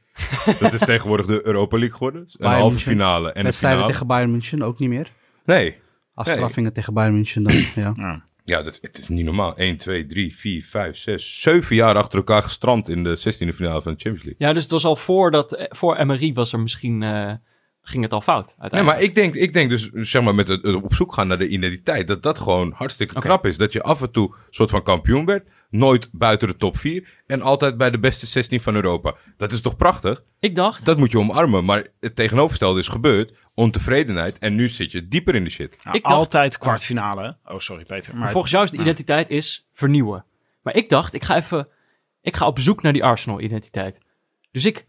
dat 0.70 0.74
is 0.74 0.80
tegenwoordig 0.80 1.26
de 1.26 1.46
Europa 1.46 1.78
League 1.78 1.96
geworden. 1.98 2.22
Een 2.22 2.28
Bayern 2.38 2.60
halve 2.60 2.76
München. 2.76 2.92
finale 2.92 3.32
en 3.32 3.38
een 3.38 3.44
Wedstrijden 3.44 3.80
finale. 3.80 3.94
tegen 3.94 4.08
Bayern 4.08 4.32
München 4.32 4.62
ook 4.62 4.80
niet 4.80 4.90
meer. 4.90 5.12
Nee. 5.46 5.76
Afstraffingen 6.14 6.74
tegen 6.74 6.94
Bayern 6.94 7.14
München 7.16 7.44
dan, 7.44 7.54
ja. 7.84 7.92
Ja. 7.94 8.26
Ja, 8.44 8.64
dat, 8.64 8.78
het 8.82 8.98
is 8.98 9.08
niet 9.08 9.26
normaal. 9.26 9.58
1, 9.58 9.78
2, 9.78 10.06
3, 10.06 10.36
4, 10.36 10.66
5, 10.66 10.98
6, 10.98 11.42
7 11.42 11.76
jaar 11.76 11.96
achter 11.96 12.18
elkaar 12.18 12.44
gestrand 12.44 12.90
in 12.90 13.04
de 13.04 13.18
16e 13.18 13.56
finale 13.56 13.82
van 13.82 13.94
de 13.94 14.00
Champions 14.00 14.24
League. 14.24 14.36
Ja, 14.38 14.54
dus 14.54 14.62
het 14.64 14.72
was 14.72 14.86
al 14.86 14.96
voordat, 14.96 15.54
eh, 15.54 15.66
voor 15.70 15.96
Emery 15.96 16.34
was 16.34 16.54
er 16.54 16.60
misschien, 16.60 17.04
eh, 17.04 17.34
ging 17.88 18.04
het 18.04 18.14
al 18.14 18.22
fout 18.22 18.46
Nee, 18.46 18.56
uiteindelijk. 18.60 19.00
maar 19.00 19.08
ik 19.10 19.16
denk, 19.16 19.36
ik 19.36 19.54
denk 19.54 19.70
dus, 19.70 19.90
zeg 19.92 20.22
maar, 20.24 20.36
met 20.36 20.48
het, 20.48 20.64
het 20.64 20.76
op 20.76 20.94
zoek 20.94 21.14
gaan 21.14 21.28
naar 21.28 21.38
de 21.38 21.48
identiteit, 21.48 22.08
dat 22.08 22.24
dat 22.24 22.40
gewoon 22.40 22.72
hartstikke 22.76 23.16
Oké. 23.16 23.26
knap 23.26 23.46
is. 23.46 23.58
Dat 23.58 23.74
je 23.74 23.82
af 23.84 24.02
en 24.02 24.12
toe 24.12 24.36
soort 24.50 24.70
van 24.70 24.84
kampioen 24.84 25.26
werd, 25.26 25.50
nooit 25.70 26.10
buiten 26.12 26.48
de 26.48 26.56
top 26.56 26.78
4 26.78 27.08
en 27.28 27.42
altijd 27.42 27.78
bij 27.78 27.90
de 27.90 28.00
beste 28.00 28.26
16 28.26 28.60
van 28.62 28.76
Europa. 28.76 29.16
Dat 29.38 29.52
is 29.52 29.62
toch 29.62 29.76
prachtig? 29.76 30.22
Ik 30.40 30.56
dacht, 30.56 30.86
Dat 30.86 30.98
moet 30.98 31.12
je 31.12 31.18
omarmen, 31.20 31.66
maar 31.66 31.88
het 32.00 32.16
tegenovergestelde 32.16 32.80
is 32.80 32.88
gebeurd, 32.88 33.34
ontevredenheid 33.54 34.38
en 34.40 34.56
nu 34.56 34.70
zit 34.70 34.92
je 34.92 35.08
dieper 35.08 35.36
in 35.36 35.44
de 35.44 35.50
shit. 35.50 35.78
Nou, 35.84 35.98
Ik 35.98 36.04
dacht- 36.04 36.16
altijd 36.16 36.58
kwartfinale. 36.58 37.38
Oh, 37.46 37.60
sorry 37.60 37.86
Peter. 37.86 38.16
Maar 38.16 38.32
volgens 38.32 38.52
jou 38.52 38.64
is 38.64 38.72
de 38.72 38.78
identiteit 38.82 39.30
is 39.30 39.68
vernieuwen. 39.74 40.26
Maar 40.62 40.76
ik 40.76 40.90
dacht, 40.90 41.14
ik 41.14 41.24
ga 41.24 41.36
even, 41.36 41.68
ik 42.22 42.36
ga 42.36 42.48
op 42.48 42.60
zoek 42.60 42.82
naar 42.82 42.94
die 42.94 43.04
Arsenal-identiteit. 43.04 44.00
Dus 44.52 44.66
ik 44.66 44.86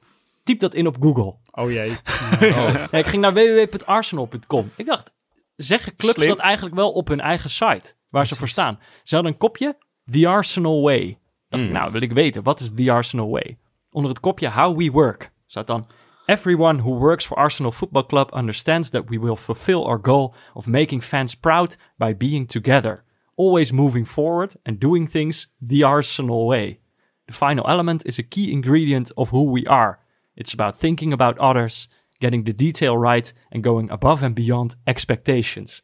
typ 0.48 0.60
dat 0.60 0.74
in 0.74 0.86
op 0.86 0.96
Google. 1.00 1.34
Oh 1.50 1.70
jee. 1.70 1.90
Ja, 2.40 2.92
ik 2.92 3.06
ging 3.06 3.22
naar 3.22 3.32
www.arsenal.com. 3.34 4.70
Ik 4.76 4.86
dacht, 4.86 5.12
zeggen 5.56 5.96
clubs 5.96 6.14
Slim. 6.14 6.28
dat 6.28 6.38
eigenlijk 6.38 6.74
wel 6.74 6.92
op 6.92 7.08
hun 7.08 7.20
eigen 7.20 7.50
site, 7.50 7.94
waar 8.08 8.26
ze 8.26 8.36
voor 8.36 8.48
staan? 8.48 8.78
Ze 9.02 9.14
hadden 9.14 9.32
een 9.32 9.38
kopje, 9.38 9.76
The 10.10 10.28
Arsenal 10.28 10.82
Way. 10.82 11.18
Dacht 11.48 11.62
ik, 11.62 11.68
Mm. 11.68 11.74
nou, 11.76 11.92
wil 11.92 12.00
ik 12.00 12.12
weten, 12.12 12.42
wat 12.42 12.60
is 12.60 12.70
The 12.76 12.92
Arsenal 12.92 13.30
Way? 13.30 13.58
Onder 13.90 14.10
het 14.10 14.20
kopje 14.20 14.50
How 14.50 14.78
We 14.78 14.90
Work 14.90 15.30
staat 15.46 15.66
dan... 15.66 15.86
Everyone 16.26 16.80
who 16.82 16.90
works 16.98 17.26
for 17.26 17.36
Arsenal 17.36 17.72
Football 17.72 18.06
Club 18.06 18.34
understands 18.34 18.90
that 18.90 19.08
we 19.08 19.18
will 19.18 19.36
fulfill 19.36 19.82
our 19.84 19.98
goal 20.02 20.34
of 20.54 20.66
making 20.66 21.02
fans 21.02 21.34
proud 21.34 21.76
by 21.96 22.16
being 22.16 22.48
together. 22.48 23.02
Always 23.34 23.70
moving 23.72 24.06
forward 24.08 24.56
and 24.62 24.80
doing 24.80 25.10
things 25.10 25.54
the 25.66 25.84
Arsenal 25.86 26.46
way. 26.46 26.78
The 27.26 27.32
final 27.32 27.66
element 27.68 28.04
is 28.04 28.18
a 28.18 28.22
key 28.28 28.50
ingredient 28.50 29.12
of 29.14 29.30
who 29.30 29.50
we 29.52 29.66
are. 29.66 29.98
It's 30.38 30.52
about 30.52 30.78
thinking 30.78 31.12
about 31.12 31.38
others, 31.38 31.88
getting 32.18 32.44
the 32.44 32.54
detail 32.54 32.96
right 32.96 33.34
and 33.50 33.64
going 33.64 33.90
above 33.90 34.24
and 34.24 34.34
beyond 34.34 34.76
expectations. 34.84 35.82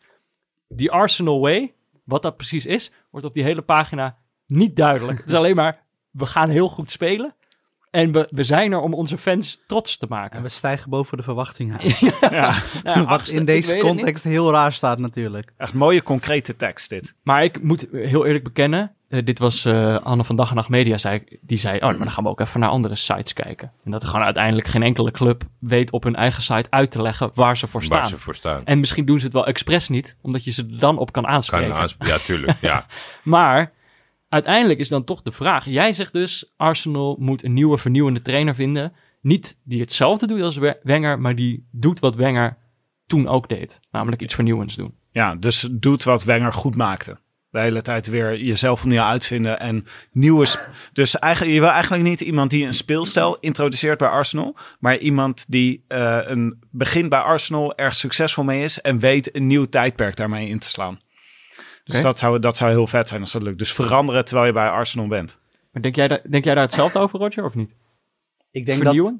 The 0.76 0.90
Arsenal 0.90 1.40
Way, 1.40 1.74
wat 2.04 2.22
dat 2.22 2.36
precies 2.36 2.66
is, 2.66 2.90
wordt 3.10 3.26
op 3.26 3.34
die 3.34 3.42
hele 3.42 3.62
pagina 3.62 4.16
niet 4.46 4.76
duidelijk. 4.76 5.18
Het 5.18 5.26
is 5.26 5.34
alleen 5.42 5.56
maar, 5.56 5.82
we 6.10 6.26
gaan 6.26 6.48
heel 6.48 6.68
goed 6.68 6.90
spelen 6.90 7.34
en 7.90 8.12
we, 8.12 8.28
we 8.30 8.42
zijn 8.42 8.72
er 8.72 8.80
om 8.80 8.94
onze 8.94 9.18
fans 9.18 9.60
trots 9.66 9.96
te 9.96 10.06
maken. 10.08 10.36
En 10.36 10.42
we 10.42 10.48
stijgen 10.48 10.90
boven 10.90 11.16
de 11.16 11.22
verwachtingen. 11.22 11.78
Ja, 12.20 12.20
Ja, 12.30 12.54
Wat 12.98 13.06
achtste, 13.06 13.36
in 13.36 13.44
deze 13.44 13.76
context 13.76 14.24
heel 14.24 14.50
raar 14.50 14.72
staat 14.72 14.98
natuurlijk. 14.98 15.52
echt 15.56 15.74
mooie 15.74 16.02
concrete 16.02 16.56
tekst 16.56 16.88
dit. 16.88 17.14
Maar 17.22 17.44
ik 17.44 17.62
moet 17.62 17.86
heel 17.92 18.26
eerlijk 18.26 18.44
bekennen, 18.44 18.94
eh, 19.14 19.24
dit 19.24 19.38
was 19.38 19.64
eh, 19.64 19.96
Anne 19.98 20.24
van 20.24 20.36
Dag 20.36 20.48
en 20.50 20.56
Nacht 20.56 20.68
Media, 20.68 20.98
zei, 20.98 21.22
die 21.40 21.58
zei, 21.58 21.76
oh, 21.76 21.82
maar 21.82 21.98
dan 21.98 22.10
gaan 22.10 22.24
we 22.24 22.30
ook 22.30 22.40
even 22.40 22.60
naar 22.60 22.68
andere 22.68 22.96
sites 22.96 23.32
kijken. 23.32 23.72
En 23.84 23.90
dat 23.90 24.02
er 24.02 24.08
gewoon 24.08 24.24
uiteindelijk 24.24 24.66
geen 24.66 24.82
enkele 24.82 25.10
club 25.10 25.42
weet 25.58 25.90
op 25.90 26.02
hun 26.02 26.16
eigen 26.16 26.42
site 26.42 26.70
uit 26.70 26.90
te 26.90 27.02
leggen 27.02 27.30
waar 27.34 27.56
ze 27.56 27.66
voor 27.66 27.82
staan. 27.82 27.98
Waar 27.98 28.08
ze 28.08 28.18
voor 28.18 28.34
staan. 28.34 28.64
En 28.64 28.78
misschien 28.80 29.04
doen 29.04 29.18
ze 29.18 29.24
het 29.24 29.34
wel 29.34 29.46
expres 29.46 29.88
niet, 29.88 30.16
omdat 30.22 30.44
je 30.44 30.50
ze 30.50 30.62
er 30.62 30.78
dan 30.78 30.98
op 30.98 31.12
kan 31.12 31.26
aanspreken. 31.26 31.68
Kan 31.68 31.76
aansp- 31.76 32.04
ja, 32.06 32.18
tuurlijk. 32.18 32.56
Ja. 32.60 32.86
Maar 33.22 33.72
uiteindelijk 34.28 34.78
is 34.80 34.88
dan 34.88 35.04
toch 35.04 35.22
de 35.22 35.32
vraag. 35.32 35.64
Jij 35.64 35.92
zegt 35.92 36.12
dus, 36.12 36.52
Arsenal 36.56 37.16
moet 37.20 37.44
een 37.44 37.52
nieuwe 37.52 37.78
vernieuwende 37.78 38.22
trainer 38.22 38.54
vinden. 38.54 38.92
Niet 39.20 39.56
die 39.64 39.80
hetzelfde 39.80 40.26
doet 40.26 40.42
als 40.42 40.56
We- 40.56 40.78
Wenger, 40.82 41.18
maar 41.20 41.34
die 41.34 41.68
doet 41.70 42.00
wat 42.00 42.16
Wenger 42.16 42.56
toen 43.06 43.28
ook 43.28 43.48
deed. 43.48 43.80
Namelijk 43.90 44.22
iets 44.22 44.34
vernieuwends 44.34 44.74
doen. 44.76 44.94
Ja, 45.10 45.34
dus 45.34 45.68
doet 45.72 46.04
wat 46.04 46.24
Wenger 46.24 46.52
goed 46.52 46.76
maakte. 46.76 47.18
De 47.54 47.60
hele 47.60 47.82
tijd 47.82 48.06
weer 48.06 48.40
jezelf 48.40 48.82
opnieuw 48.82 49.02
uitvinden 49.02 49.60
en 49.60 49.86
nieuwe... 50.12 50.46
Dus 50.92 51.18
eigenlijk, 51.18 51.54
je 51.54 51.60
wil 51.60 51.68
eigenlijk 51.68 52.02
niet 52.02 52.20
iemand 52.20 52.50
die 52.50 52.66
een 52.66 52.74
speelstijl 52.74 53.36
introduceert 53.40 53.98
bij 53.98 54.08
Arsenal, 54.08 54.56
maar 54.78 54.98
iemand 54.98 55.44
die 55.48 55.84
eh, 55.88 56.18
een 56.24 56.64
begin 56.70 57.08
bij 57.08 57.18
Arsenal 57.18 57.76
erg 57.76 57.94
succesvol 57.94 58.44
mee 58.44 58.64
is 58.64 58.80
en 58.80 58.98
weet 58.98 59.36
een 59.36 59.46
nieuw 59.46 59.64
tijdperk 59.64 60.16
daarmee 60.16 60.48
in 60.48 60.58
te 60.58 60.68
slaan. 60.68 61.00
Dus 61.84 62.02
dat, 62.02 62.18
zou, 62.18 62.38
dat 62.38 62.56
zou 62.56 62.70
heel 62.70 62.86
vet 62.86 63.08
zijn 63.08 63.20
als 63.20 63.32
dat 63.32 63.42
lukt. 63.42 63.58
Dus 63.58 63.72
veranderen 63.72 64.24
terwijl 64.24 64.46
je 64.46 64.52
bij 64.52 64.68
Arsenal 64.68 65.06
bent. 65.06 65.40
Maar 65.72 65.82
denk 65.82 65.96
jij, 65.96 66.08
daar, 66.08 66.22
denk 66.30 66.44
jij 66.44 66.54
daar 66.54 66.64
hetzelfde 66.64 66.98
over, 66.98 67.18
Roger, 67.18 67.44
of 67.44 67.54
niet? 67.54 67.70
Ik 68.50 68.66
denk 68.66 68.84
dat, 68.84 69.12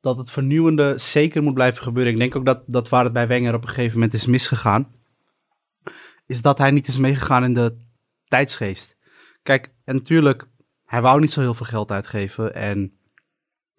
dat 0.00 0.18
het 0.18 0.30
vernieuwende 0.30 0.94
zeker 0.96 1.42
moet 1.42 1.54
blijven 1.54 1.82
gebeuren. 1.82 2.12
Ik 2.12 2.18
denk 2.18 2.36
ook 2.36 2.44
dat, 2.44 2.62
dat 2.66 2.88
waar 2.88 3.04
het 3.04 3.12
bij 3.12 3.26
Wenger 3.26 3.54
op 3.54 3.62
een 3.62 3.68
gegeven 3.68 3.94
moment 3.94 4.14
is 4.14 4.26
misgegaan, 4.26 4.88
is 6.28 6.42
dat 6.42 6.58
hij 6.58 6.70
niet 6.70 6.88
is 6.88 6.96
meegegaan 6.96 7.44
in 7.44 7.54
de 7.54 7.76
tijdsgeest. 8.24 8.96
Kijk, 9.42 9.74
en 9.84 9.94
natuurlijk, 9.94 10.48
hij 10.84 11.02
wou 11.02 11.20
niet 11.20 11.32
zo 11.32 11.40
heel 11.40 11.54
veel 11.54 11.66
geld 11.66 11.90
uitgeven 11.90 12.54
en 12.54 12.98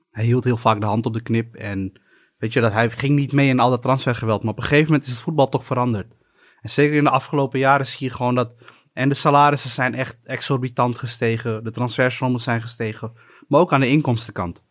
hij 0.09 0.25
hield 0.25 0.43
heel 0.43 0.57
vaak 0.57 0.79
de 0.79 0.85
hand 0.85 1.05
op 1.05 1.13
de 1.13 1.21
knip 1.21 1.55
en 1.55 2.01
weet 2.37 2.53
je, 2.53 2.61
dat 2.61 2.71
hij 2.71 2.89
ging 2.89 3.15
niet 3.15 3.31
mee 3.31 3.47
in 3.49 3.59
al 3.59 3.69
dat 3.69 3.81
transfergeweld. 3.81 4.43
Maar 4.43 4.51
op 4.51 4.57
een 4.57 4.63
gegeven 4.63 4.85
moment 4.85 5.03
is 5.03 5.11
het 5.11 5.21
voetbal 5.21 5.49
toch 5.49 5.65
veranderd. 5.65 6.13
En 6.61 6.69
zeker 6.69 6.95
in 6.95 7.03
de 7.03 7.09
afgelopen 7.09 7.59
jaren 7.59 7.87
zie 7.87 8.07
je 8.07 8.13
gewoon 8.13 8.35
dat 8.35 8.51
en 8.93 9.09
de 9.09 9.15
salarissen 9.15 9.69
zijn 9.69 9.95
echt 9.95 10.17
exorbitant 10.23 10.97
gestegen, 10.97 11.63
de 11.63 11.71
transfersommen 11.71 12.41
zijn 12.41 12.61
gestegen, 12.61 13.13
maar 13.47 13.59
ook 13.59 13.73
aan 13.73 13.79
de 13.79 13.87
inkomstenkant. 13.87 14.63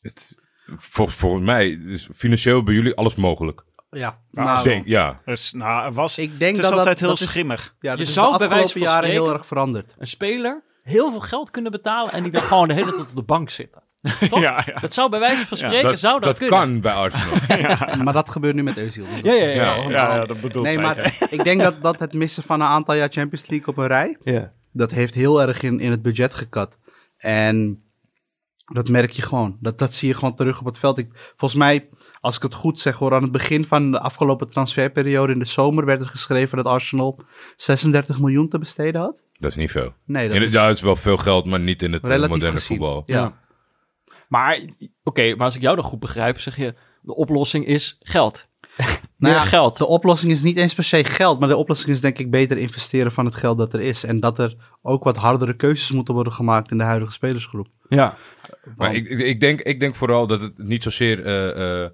Het, 0.00 0.42
vol- 0.76 1.06
volgens 1.06 1.44
mij 1.44 1.68
is 1.68 2.08
financieel 2.14 2.62
bij 2.62 2.74
jullie 2.74 2.94
alles 2.94 3.14
mogelijk. 3.14 3.64
Ja, 3.96 4.18
Nou, 4.30 4.58
Ik 4.58 4.64
denk, 4.64 4.86
ja. 4.86 5.20
Dus 5.24 5.52
nou, 5.52 5.92
was, 5.92 6.18
ik 6.18 6.38
denk 6.38 6.56
het 6.56 6.64
is 6.64 6.70
dat 6.70 6.78
altijd 6.78 6.86
dat, 6.86 6.98
heel 6.98 7.08
dat 7.08 7.20
is- 7.20 7.28
schimmig. 7.28 7.74
Ja, 7.80 7.90
dat 7.90 7.98
Je 7.98 8.04
is 8.04 8.12
zou 8.12 8.32
de 8.32 8.38
bij 8.38 8.48
wijze 8.48 8.72
van 8.72 8.80
jaren 8.80 9.10
heel 9.10 9.32
erg 9.32 9.46
veranderd. 9.46 9.94
Een 9.98 10.06
speler 10.06 10.62
heel 10.82 11.10
veel 11.10 11.20
geld 11.20 11.50
kunnen 11.50 11.72
betalen 11.72 12.12
en 12.12 12.22
die 12.22 12.32
dan 12.32 12.42
gewoon 12.42 12.68
de 12.68 12.74
hele 12.74 12.90
tijd 12.90 13.00
op 13.00 13.16
de 13.16 13.22
bank 13.22 13.50
zitten. 13.50 13.82
Toch? 14.30 14.40
Ja, 14.40 14.62
ja. 14.66 14.78
Dat 14.80 14.92
zou 14.92 15.10
bij 15.10 15.18
wijze 15.20 15.46
van 15.46 15.58
Ja, 15.58 15.66
spreken, 15.66 15.90
Dat, 15.90 15.98
zou 15.98 16.12
dat, 16.14 16.22
dat 16.22 16.38
kunnen. 16.38 16.58
kan 16.58 16.80
bij 16.80 16.92
Arsenal. 16.92 17.96
maar 18.04 18.12
dat 18.12 18.28
gebeurt 18.30 18.54
nu 18.54 18.62
met 18.62 18.76
Özil. 18.76 18.80
Dus 19.14 19.20
Ja, 19.22 19.30
dat 19.30 19.40
ja, 19.40 19.46
ja. 19.46 19.74
Ja. 19.74 19.88
Ja, 19.90 20.14
ja, 20.16 20.24
dat 20.26 20.40
bedoel 20.40 20.62
Nee, 20.62 20.74
ik. 20.74 20.80
maar 20.80 21.16
ik 21.30 21.44
denk 21.44 21.60
dat, 21.60 21.82
dat 21.82 22.00
het 22.00 22.12
missen 22.12 22.42
van 22.42 22.60
een 22.60 22.66
aantal 22.66 22.94
jaar 22.94 23.08
Champions 23.12 23.46
League 23.46 23.68
op 23.68 23.76
een 23.76 23.86
rij, 23.86 24.16
Ja. 24.24 24.50
dat 24.72 24.90
heeft 24.90 25.14
heel 25.14 25.42
erg 25.42 25.62
in, 25.62 25.80
in 25.80 25.90
het 25.90 26.02
budget 26.02 26.34
gekat. 26.34 26.78
En 27.16 27.82
dat 28.72 28.88
merk 28.88 29.10
je 29.10 29.22
gewoon. 29.22 29.56
Dat, 29.60 29.78
dat 29.78 29.94
zie 29.94 30.08
je 30.08 30.14
gewoon 30.14 30.34
terug 30.34 30.60
op 30.60 30.66
het 30.66 30.78
veld. 30.78 30.98
Ik, 30.98 31.08
volgens 31.12 31.54
mij, 31.60 31.88
als 32.22 32.36
ik 32.36 32.42
het 32.42 32.54
goed 32.54 32.78
zeg 32.78 32.96
hoor, 32.96 33.14
aan 33.14 33.22
het 33.22 33.32
begin 33.32 33.64
van 33.64 33.90
de 33.90 34.00
afgelopen 34.00 34.48
transferperiode 34.48 35.32
in 35.32 35.38
de 35.38 35.44
zomer 35.44 35.84
werd 35.84 36.00
er 36.00 36.06
geschreven 36.08 36.56
dat 36.56 36.66
Arsenal 36.66 37.20
36 37.56 38.20
miljoen 38.20 38.48
te 38.48 38.58
besteden 38.58 39.00
had. 39.00 39.22
Dat 39.38 39.50
is 39.50 39.56
niet 39.56 39.70
veel. 39.70 39.94
Nee, 40.04 40.26
dat 40.26 40.36
In 40.36 40.42
het, 40.42 40.50
is 40.50 40.56
ja, 40.56 40.66
het 40.66 40.76
is 40.76 40.82
wel 40.82 40.96
veel 40.96 41.16
geld, 41.16 41.46
maar 41.46 41.60
niet 41.60 41.82
in 41.82 41.92
het 41.92 42.02
eh, 42.02 42.08
relatief 42.08 42.34
moderne 42.34 42.58
gezien. 42.58 42.76
voetbal. 42.76 43.02
Ja. 43.06 43.16
Ja. 43.20 43.40
Maar, 44.28 44.60
oké, 45.02 45.34
maar 45.34 45.44
als 45.44 45.56
ik 45.56 45.62
jou 45.62 45.76
dan 45.76 45.84
goed 45.84 46.00
begrijp, 46.00 46.40
zeg 46.40 46.56
je, 46.56 46.74
de 47.02 47.14
oplossing 47.14 47.66
is 47.66 47.96
geld. 48.00 48.48
Nou 49.16 49.34
ja, 49.34 49.44
geld. 49.44 49.76
De 49.76 49.86
oplossing 49.86 50.32
is 50.32 50.42
niet 50.42 50.56
eens 50.56 50.74
per 50.74 50.84
se 50.84 51.04
geld, 51.04 51.38
maar 51.40 51.48
de 51.48 51.56
oplossing 51.56 51.90
is 51.90 52.00
denk 52.00 52.18
ik 52.18 52.30
beter 52.30 52.58
investeren 52.58 53.12
van 53.12 53.24
het 53.24 53.34
geld 53.34 53.58
dat 53.58 53.72
er 53.72 53.80
is. 53.80 54.04
En 54.04 54.20
dat 54.20 54.38
er 54.38 54.56
ook 54.82 55.04
wat 55.04 55.16
hardere 55.16 55.56
keuzes 55.56 55.90
moeten 55.92 56.14
worden 56.14 56.32
gemaakt 56.32 56.70
in 56.70 56.78
de 56.78 56.84
huidige 56.84 57.12
spelersgroep. 57.12 57.68
Ja. 57.88 58.16
Maar 58.76 58.94
ik, 58.94 59.08
ik, 59.08 59.18
ik 59.18 59.40
denk, 59.40 59.60
ik 59.60 59.80
denk 59.80 59.94
vooral 59.94 60.26
dat 60.26 60.40
het 60.40 60.58
niet 60.58 60.82
zozeer. 60.82 61.24
eh, 61.24 61.82
eh, 61.84 61.90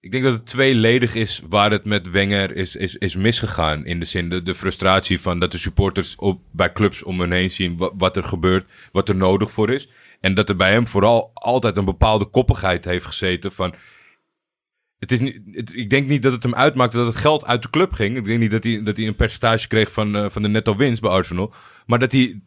ik 0.00 0.10
denk 0.10 0.24
dat 0.24 0.32
het 0.32 0.46
tweeledig 0.46 1.14
is 1.14 1.42
waar 1.48 1.70
het 1.70 1.84
met 1.84 2.10
Wenger 2.10 2.56
is, 2.56 2.76
is, 2.76 2.96
is 2.96 3.16
misgegaan. 3.16 3.86
In 3.86 3.98
de 3.98 4.04
zin 4.04 4.28
de, 4.28 4.42
de 4.42 4.54
frustratie 4.54 5.20
van 5.20 5.40
dat 5.40 5.52
de 5.52 5.58
supporters 5.58 6.16
op, 6.16 6.40
bij 6.50 6.72
clubs 6.72 7.02
om 7.02 7.20
hen 7.20 7.32
heen 7.32 7.50
zien 7.50 7.76
wat, 7.94 8.16
er 8.16 8.24
gebeurt, 8.24 8.70
wat 8.92 9.08
er 9.08 9.16
nodig 9.16 9.50
voor 9.50 9.70
is. 9.70 9.88
En 10.20 10.34
dat 10.34 10.48
er 10.48 10.56
bij 10.56 10.72
hem 10.72 10.86
vooral 10.86 11.30
altijd 11.34 11.76
een 11.76 11.84
bepaalde 11.84 12.24
koppigheid 12.24 12.84
heeft 12.84 13.04
gezeten 13.04 13.52
van. 13.52 13.74
Het 14.98 15.12
is 15.12 15.20
niet, 15.20 15.40
ik 15.74 15.90
denk 15.90 16.08
niet 16.08 16.22
dat 16.22 16.32
het 16.32 16.42
hem 16.42 16.54
uitmaakte 16.54 16.96
dat 16.96 17.06
het 17.06 17.16
geld 17.16 17.46
uit 17.46 17.62
de 17.62 17.70
club 17.70 17.92
ging. 17.92 18.16
Ik 18.16 18.24
denk 18.24 18.40
niet 18.40 18.50
dat 18.50 18.64
hij, 18.64 18.82
dat 18.82 18.96
hij 18.96 19.06
een 19.06 19.16
percentage 19.16 19.68
kreeg 19.68 19.92
van, 19.92 20.16
eh, 20.16 20.28
van 20.28 20.42
de 20.42 20.48
netto 20.48 20.76
winst 20.76 21.00
bij 21.00 21.10
Arsenal. 21.10 21.52
Maar 21.86 21.98
dat 21.98 22.12
hij, 22.12 22.40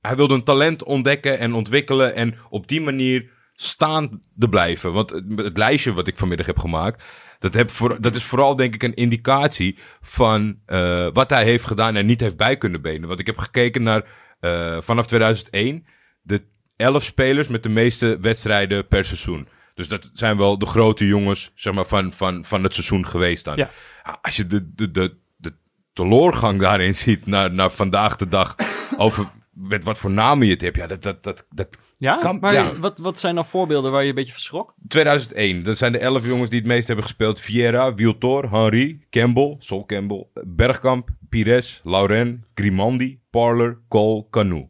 hij 0.00 0.16
wilde 0.16 0.34
een 0.34 0.44
talent 0.44 0.84
ontdekken 0.84 1.38
en 1.38 1.52
ontwikkelen. 1.52 2.14
En 2.14 2.34
op 2.50 2.68
die 2.68 2.80
manier 2.80 3.30
staande 3.54 4.20
blijven. 4.34 4.92
Want 4.92 5.10
het, 5.10 5.24
het 5.36 5.56
lijstje 5.56 5.92
wat 5.92 6.06
ik 6.06 6.16
vanmiddag 6.16 6.46
heb 6.46 6.58
gemaakt. 6.58 7.02
Dat, 7.38 7.54
heb 7.54 7.70
voor, 7.70 8.00
dat 8.00 8.14
is 8.14 8.24
vooral 8.24 8.56
denk 8.56 8.74
ik 8.74 8.82
een 8.82 8.94
indicatie 8.94 9.78
van 10.00 10.58
eh, 10.66 11.08
wat 11.12 11.30
hij 11.30 11.44
heeft 11.44 11.66
gedaan 11.66 11.96
en 11.96 12.06
niet 12.06 12.20
heeft 12.20 12.36
bij 12.36 12.56
kunnen 12.56 12.82
benen. 12.82 13.08
Want 13.08 13.20
ik 13.20 13.26
heb 13.26 13.38
gekeken 13.38 13.82
naar 13.82 14.04
eh, 14.40 14.80
vanaf 14.80 15.06
2001 15.06 15.86
de 16.22 16.42
11 16.76 17.02
spelers 17.02 17.48
met 17.48 17.62
de 17.62 17.68
meeste 17.68 18.18
wedstrijden 18.20 18.86
per 18.86 19.04
seizoen. 19.04 19.48
Dus 19.74 19.88
dat 19.88 20.10
zijn 20.12 20.36
wel 20.36 20.58
de 20.58 20.66
grote 20.66 21.06
jongens 21.06 21.52
zeg 21.54 21.74
maar, 21.74 21.84
van, 21.84 22.12
van, 22.12 22.44
van 22.44 22.62
het 22.62 22.74
seizoen 22.74 23.06
geweest 23.06 23.44
dan. 23.44 23.56
Ja. 23.56 23.70
Ja, 24.04 24.18
als 24.22 24.36
je 24.36 24.46
de, 24.46 24.72
de, 24.74 24.90
de, 24.90 25.16
de 25.36 25.54
teleurgang 25.92 26.60
daarin 26.60 26.94
ziet 27.04 27.26
naar, 27.26 27.52
naar 27.52 27.70
vandaag 27.70 28.16
de 28.16 28.28
dag 28.28 28.54
over 28.96 29.26
met 29.50 29.84
wat 29.84 29.98
voor 29.98 30.10
namen 30.10 30.46
je 30.46 30.52
het 30.52 30.62
hebt. 30.62 30.76
Ja, 30.76 30.86
dat, 30.86 31.02
dat, 31.02 31.22
dat, 31.22 31.46
dat 31.50 31.78
Ja? 32.02 32.32
Maar 32.40 32.52
ja. 32.52 32.78
Wat, 32.78 32.98
wat 32.98 33.18
zijn 33.18 33.34
nou 33.34 33.46
voorbeelden 33.46 33.92
waar 33.92 34.02
je 34.02 34.08
een 34.08 34.14
beetje 34.14 34.32
verschrok? 34.32 34.74
2001, 34.88 35.62
dat 35.62 35.76
zijn 35.76 35.92
de 35.92 35.98
11 35.98 36.26
jongens 36.26 36.50
die 36.50 36.58
het 36.58 36.68
meest 36.68 36.86
hebben 36.86 37.04
gespeeld. 37.04 37.40
Vieira, 37.40 37.94
Wiltor, 37.94 38.50
Henry, 38.50 39.00
Campbell, 39.10 39.56
Sol 39.58 39.86
Campbell, 39.86 40.26
Bergkamp, 40.46 41.08
Pires, 41.28 41.80
Lauren, 41.84 42.44
Grimandi, 42.54 43.20
Parler, 43.30 43.78
Cole, 43.88 44.26
Canu. 44.30 44.68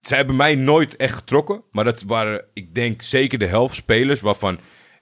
Zij 0.00 0.16
hebben 0.16 0.36
mij 0.36 0.54
nooit 0.54 0.96
echt 0.96 1.14
getrokken, 1.14 1.62
maar 1.70 1.84
dat 1.84 2.02
waren, 2.02 2.44
ik 2.52 2.74
denk, 2.74 3.02
zeker 3.02 3.38
de 3.38 3.46
helft 3.46 3.76
spelers 3.76 4.20
waarvan 4.20 4.58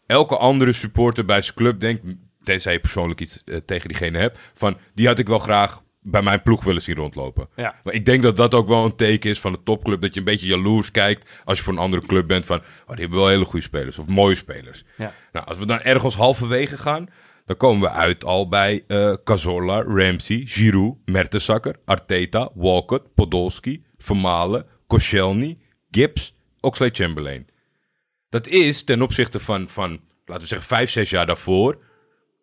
elke 0.06 0.36
andere 0.36 0.72
supporter 0.72 1.24
bij 1.24 1.42
zijn 1.42 1.56
club 1.56 1.80
denkt, 1.80 2.02
tenzij 2.42 2.72
je 2.72 2.80
persoonlijk 2.80 3.20
iets 3.20 3.42
eh, 3.44 3.56
tegen 3.56 3.88
diegene 3.88 4.18
hebt, 4.18 4.38
van 4.54 4.76
die 4.94 5.06
had 5.06 5.18
ik 5.18 5.28
wel 5.28 5.38
graag 5.38 5.82
bij 6.06 6.22
mijn 6.22 6.42
ploeg 6.42 6.64
willen 6.64 6.82
zien 6.82 6.94
rondlopen. 6.94 7.48
Ja. 7.56 7.74
Maar 7.84 7.94
ik 7.94 8.04
denk 8.04 8.22
dat 8.22 8.36
dat 8.36 8.54
ook 8.54 8.68
wel 8.68 8.84
een 8.84 8.96
teken 8.96 9.30
is 9.30 9.40
van 9.40 9.52
de 9.52 9.62
topclub. 9.62 10.00
Dat 10.00 10.12
je 10.14 10.18
een 10.18 10.26
beetje 10.26 10.46
jaloers 10.46 10.90
kijkt 10.90 11.30
als 11.44 11.58
je 11.58 11.64
voor 11.64 11.72
een 11.72 11.78
andere 11.78 12.06
club 12.06 12.26
bent. 12.26 12.46
Van, 12.46 12.58
oh, 12.58 12.88
die 12.88 13.00
hebben 13.00 13.18
wel 13.18 13.28
hele 13.28 13.44
goede 13.44 13.64
spelers 13.64 13.98
of 13.98 14.06
mooie 14.06 14.34
spelers. 14.34 14.84
Ja. 14.96 15.12
Nou, 15.32 15.46
als 15.46 15.58
we 15.58 15.66
dan 15.66 15.80
ergens 15.80 16.14
halverwege 16.14 16.76
gaan, 16.78 17.08
dan 17.44 17.56
komen 17.56 17.80
we 17.80 17.90
uit 17.90 18.24
al 18.24 18.48
bij 18.48 18.84
eh 18.86 19.12
Cazorla, 19.24 19.82
Ramsey, 19.82 20.42
Giroud, 20.44 20.96
Mertesacker, 21.04 21.76
Arteta, 21.84 22.50
Walcott, 22.54 23.14
Podolski, 23.14 23.84
Vermalen, 23.98 24.66
Koscielny, 24.86 25.58
Gibbs, 25.90 26.34
Oxlade-Chamberlain. 26.60 27.46
Dat 28.28 28.46
is 28.46 28.84
ten 28.84 29.02
opzichte 29.02 29.40
van, 29.40 29.68
van, 29.68 30.00
laten 30.24 30.42
we 30.42 30.48
zeggen, 30.48 30.66
vijf, 30.66 30.90
zes 30.90 31.10
jaar 31.10 31.26
daarvoor 31.26 31.78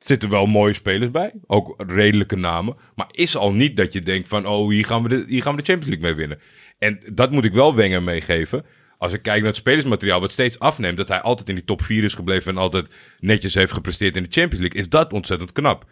zitten 0.04 0.30
wel 0.30 0.46
mooie 0.46 0.74
spelers 0.74 1.12
bij. 1.12 1.34
Ook 1.48 1.84
redelijke 1.88 2.36
namen. 2.36 2.76
Maar 2.96 3.08
is 3.12 3.36
al 3.36 3.54
niet 3.54 3.76
dat 3.76 3.94
je 3.94 4.04
denkt 4.04 4.28
van... 4.28 4.48
oh, 4.48 4.70
hier 4.70 4.86
gaan 4.86 5.04
we 5.04 5.10
de, 5.10 5.26
hier 5.28 5.42
gaan 5.42 5.56
we 5.56 5.62
de 5.62 5.72
Champions 5.72 5.94
League 5.94 6.06
mee 6.08 6.16
winnen. 6.16 6.40
En 6.78 7.00
dat 7.14 7.32
moet 7.32 7.46
ik 7.46 7.54
wel 7.54 7.76
Wenger 7.76 8.04
meegeven. 8.04 8.66
Als 8.98 9.14
ik 9.14 9.22
kijk 9.22 9.38
naar 9.38 9.48
het 9.48 9.56
spelersmateriaal... 9.56 10.20
wat 10.20 10.32
steeds 10.32 10.60
afneemt... 10.60 10.98
dat 10.98 11.08
hij 11.08 11.22
altijd 11.22 11.50
in 11.50 11.56
die 11.56 11.64
top 11.64 11.82
4 11.82 12.04
is 12.04 12.14
gebleven... 12.14 12.52
en 12.52 12.58
altijd 12.58 12.94
netjes 13.20 13.54
heeft 13.54 13.72
gepresteerd 13.72 14.16
in 14.16 14.24
de 14.24 14.32
Champions 14.32 14.60
League... 14.60 14.80
is 14.80 14.90
dat 14.90 15.14
ontzettend 15.14 15.52
knap. 15.52 15.86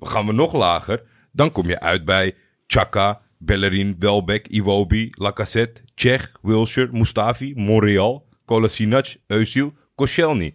Gaan 0.00 0.26
we 0.26 0.32
nog 0.32 0.52
lager. 0.52 1.02
Dan 1.32 1.52
kom 1.52 1.68
je 1.68 1.80
uit 1.80 2.04
bij 2.04 2.34
Chaka, 2.66 3.20
Bellerin, 3.38 3.96
Welbeck, 3.98 4.46
Iwobi, 4.46 5.10
Lacazette... 5.10 5.82
Tsjech, 5.94 6.32
Wilshire, 6.42 6.88
Mustafi, 6.92 7.52
Monreal... 7.56 8.28
Kolasinac, 8.44 9.16
Özil, 9.28 9.72
Koscielny. 9.94 10.54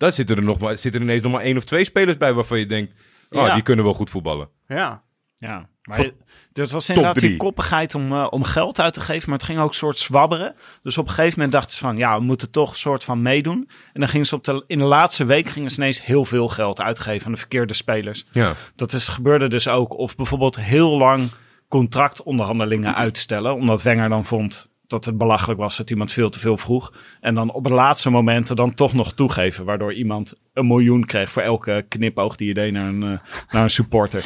Dan 0.00 0.12
zitten 0.12 0.36
er, 0.36 0.42
nog 0.42 0.58
maar, 0.58 0.76
zitten 0.78 1.00
er 1.00 1.06
ineens 1.06 1.22
nog 1.22 1.32
maar 1.32 1.42
één 1.42 1.56
of 1.56 1.64
twee 1.64 1.84
spelers 1.84 2.16
bij 2.16 2.32
waarvan 2.32 2.58
je 2.58 2.66
denkt... 2.66 2.92
Oh, 3.30 3.46
Ja. 3.46 3.54
die 3.54 3.62
kunnen 3.62 3.84
wel 3.84 3.94
goed 3.94 4.10
voetballen. 4.10 4.48
Ja. 4.66 5.02
Ja, 5.36 5.68
maar 5.82 6.10
dat 6.52 6.70
was 6.70 6.88
inderdaad 6.88 7.14
drie. 7.14 7.28
die 7.28 7.38
koppigheid 7.38 7.94
om, 7.94 8.12
eh, 8.12 8.26
om 8.30 8.44
geld 8.44 8.80
uit 8.80 8.94
te 8.94 9.00
geven, 9.00 9.28
maar 9.30 9.38
het 9.38 9.46
ging 9.46 9.58
ook 9.58 9.68
een 9.68 9.74
soort 9.74 9.98
zwabberen. 9.98 10.54
Dus 10.82 10.98
op 10.98 11.08
een 11.08 11.14
gegeven 11.14 11.34
moment 11.34 11.52
dachten 11.52 11.72
ze 11.76 11.80
van, 11.80 11.96
ja, 11.96 12.18
we 12.18 12.24
moeten 12.24 12.50
toch 12.50 12.70
een 12.70 12.76
soort 12.76 13.04
van 13.04 13.22
meedoen. 13.22 13.70
En 13.92 14.00
dan 14.00 14.08
gingen 14.08 14.26
ze 14.26 14.34
op 14.34 14.44
de, 14.44 14.64
in 14.66 14.78
de 14.78 14.84
laatste 14.84 15.24
week 15.24 15.48
gingen 15.48 15.70
ze 15.70 15.80
ineens 15.80 16.04
heel 16.04 16.24
veel 16.24 16.48
geld 16.48 16.80
uitgeven 16.80 17.26
aan 17.26 17.32
de 17.32 17.38
verkeerde 17.38 17.74
spelers. 17.74 18.24
Ja. 18.30 18.54
Dat 18.74 18.92
is, 18.92 19.08
gebeurde 19.08 19.48
dus 19.48 19.68
ook. 19.68 19.98
Of 19.98 20.16
bijvoorbeeld 20.16 20.60
heel 20.60 20.98
lang 20.98 21.30
contractonderhandelingen 21.68 22.94
uitstellen, 23.04 23.54
omdat 23.54 23.82
Wenger 23.82 24.08
dan 24.08 24.24
vond 24.24 24.69
dat 24.90 25.04
het 25.04 25.18
belachelijk 25.18 25.60
was 25.60 25.76
dat 25.76 25.90
iemand 25.90 26.12
veel 26.12 26.30
te 26.30 26.40
veel 26.40 26.56
vroeg. 26.56 26.92
En 27.20 27.34
dan 27.34 27.52
op 27.52 27.64
het 27.64 27.72
laatste 27.72 28.10
momenten 28.10 28.56
dan 28.56 28.74
toch 28.74 28.92
nog 28.92 29.12
toegeven, 29.12 29.64
waardoor 29.64 29.92
iemand 29.94 30.34
een 30.52 30.66
miljoen 30.66 31.04
kreeg 31.04 31.32
voor 31.32 31.42
elke 31.42 31.84
knipoog 31.88 32.36
die 32.36 32.48
je 32.48 32.54
deed 32.54 32.72
naar 32.72 32.88
een, 32.88 33.02
eh, 33.02 33.18
naar 33.50 33.62
een 33.62 33.70
supporter. 33.70 34.24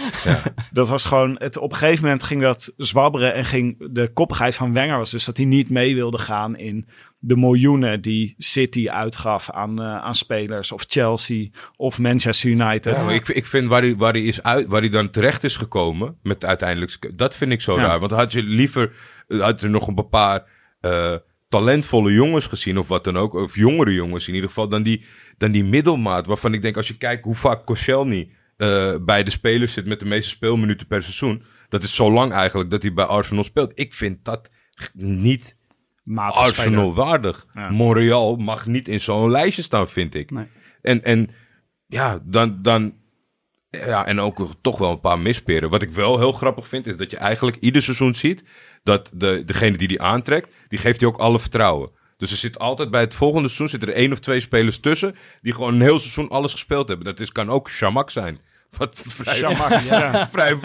Dat 0.73 0.89
was 0.89 1.05
gewoon, 1.05 1.37
het, 1.39 1.59
op 1.59 1.71
een 1.73 1.77
gegeven 1.79 2.03
moment 2.05 2.23
ging 2.23 2.43
dat 2.43 2.73
zwabberen 2.77 3.35
en 3.35 3.45
ging 3.45 3.93
de 3.93 4.13
koppigheid 4.13 4.57
van 4.57 4.73
Wenger 4.73 4.99
was 4.99 5.11
dus 5.11 5.25
dat 5.25 5.37
hij 5.37 5.47
niet 5.47 5.71
mee 5.71 5.95
wilde 5.95 6.19
gaan 6.19 6.57
in 6.57 6.89
de 7.19 7.37
miljoenen 7.37 8.01
die 8.01 8.35
City 8.39 8.89
uitgaf 8.91 9.51
aan, 9.51 9.83
eh, 9.83 9.97
aan 9.97 10.15
spelers 10.15 10.73
of 10.73 10.85
Chelsea 10.87 11.49
of 11.77 11.99
Manchester 11.99 12.51
United. 12.51 13.01
Ja, 13.01 13.11
ik, 13.11 13.29
ik 13.29 13.47
vind 13.47 13.69
waar 13.69 13.83
hij, 13.83 13.97
waar, 13.97 14.13
hij 14.13 14.23
is 14.23 14.43
uit, 14.43 14.67
waar 14.67 14.81
hij 14.81 14.91
dan 14.91 15.11
terecht 15.11 15.45
is 15.45 15.57
gekomen, 15.57 16.17
met 16.23 16.45
uiteindelijk, 16.45 17.19
dat 17.19 17.37
vind 17.37 17.53
ik 17.53 17.61
zo 17.61 17.77
Ja. 17.77 17.83
raar. 17.85 18.01
Want 18.01 18.13
had 18.13 18.33
je 18.33 18.43
liever, 18.43 18.93
had 19.29 19.63
er 19.63 19.71
nog 19.71 19.87
een 19.89 20.09
paar 20.09 20.43
eh, 20.85 21.17
talentvolle 21.49 22.13
jongens 22.13 22.47
gezien, 22.47 22.79
of 22.79 22.89
wat 22.89 23.05
dan 23.05 23.17
ook, 23.17 23.35
of 23.35 23.55
jongere 23.55 23.93
jongens 23.93 24.29
in 24.29 24.35
ieder 24.35 24.49
geval, 24.49 24.69
dan 24.69 24.83
die, 24.83 25.05
dan 25.39 25.51
die 25.51 25.65
middelmaat, 25.65 26.27
waarvan 26.27 26.55
ik 26.55 26.63
denk, 26.63 26.77
als 26.77 26.89
je 26.89 26.97
kijkt 26.97 27.25
hoe 27.25 27.35
vaak 27.35 27.67
Koscielny 27.67 28.31
eh, 28.57 28.95
bij 29.01 29.23
de 29.23 29.31
spelers 29.31 29.73
zit 29.73 29.87
met 29.87 29.99
de 29.99 30.07
meeste 30.07 30.31
speelminuten 30.31 30.87
per 30.87 31.03
seizoen, 31.03 31.43
dat 31.69 31.83
is 31.83 31.95
zo 31.95 32.13
lang 32.13 32.33
eigenlijk 32.33 32.71
dat 32.71 32.83
hij 32.83 32.93
bij 32.93 33.05
Arsenal 33.05 33.45
speelt. 33.45 33.73
Ik 33.75 33.93
vind 33.93 34.25
dat 34.25 34.49
niet 34.93 35.57
Matig 36.05 36.35
speler. 36.35 36.59
Arsenal 36.59 36.95
waardig. 36.95 37.47
Ja. 37.53 37.71
Montreal 37.71 38.37
mag 38.37 38.67
niet 38.67 38.89
in 38.89 39.01
zo'n 39.01 39.31
lijstje 39.31 39.63
staan, 39.63 39.89
vind 39.89 40.15
ik. 40.15 40.31
Nee. 40.31 40.47
En, 40.83 41.03
en 41.03 41.31
ja, 41.87 42.19
dan, 42.25 42.63
dan. 42.63 42.95
Ja, 43.71 44.07
en 44.07 44.21
ook 44.21 44.49
toch 44.61 44.79
wel 44.79 44.91
een 44.91 45.01
paar 45.01 45.19
misperen. 45.19 45.71
Wat 45.71 45.83
ik 45.83 45.91
wel 45.91 46.19
heel 46.19 46.33
grappig 46.33 46.69
vind, 46.69 46.87
is 46.87 46.97
dat 46.97 47.11
je 47.11 47.17
eigenlijk 47.17 47.57
ieder 47.61 47.83
seizoen 47.83 48.15
ziet 48.15 48.45
dat 48.85 49.11
de, 49.15 49.43
degene 49.45 49.77
die 49.77 49.89
die 49.89 50.03
aantrekt, 50.03 50.49
die 50.69 50.79
geeft 50.79 51.01
hij 51.01 51.09
ook 51.09 51.17
alle 51.17 51.39
vertrouwen. 51.39 51.91
Dus 52.17 52.31
er 52.31 52.37
zit 52.37 52.59
altijd 52.59 52.91
bij 52.91 53.01
het 53.01 53.15
volgende 53.15 53.47
seizoen 53.49 53.69
zitten 53.69 53.89
er 53.89 53.95
één 53.95 54.13
of 54.13 54.19
twee 54.19 54.41
spelers 54.41 54.79
tussen 54.79 55.17
die 55.43 55.55
gewoon 55.55 55.75
een 55.75 55.81
heel 55.81 55.99
seizoen 55.99 56.29
alles 56.29 56.53
gespeeld 56.53 56.89
hebben. 56.89 57.07
Dat 57.07 57.21
is, 57.21 57.33
kan 57.33 57.51
ook 57.51 57.71
Shamak 57.71 58.11
zijn. 58.11 58.39
Wat 58.79 59.01
vrij, 59.07 59.35
Shamak, 59.35 59.81
ja. 59.91 60.29
vrij 60.29 60.59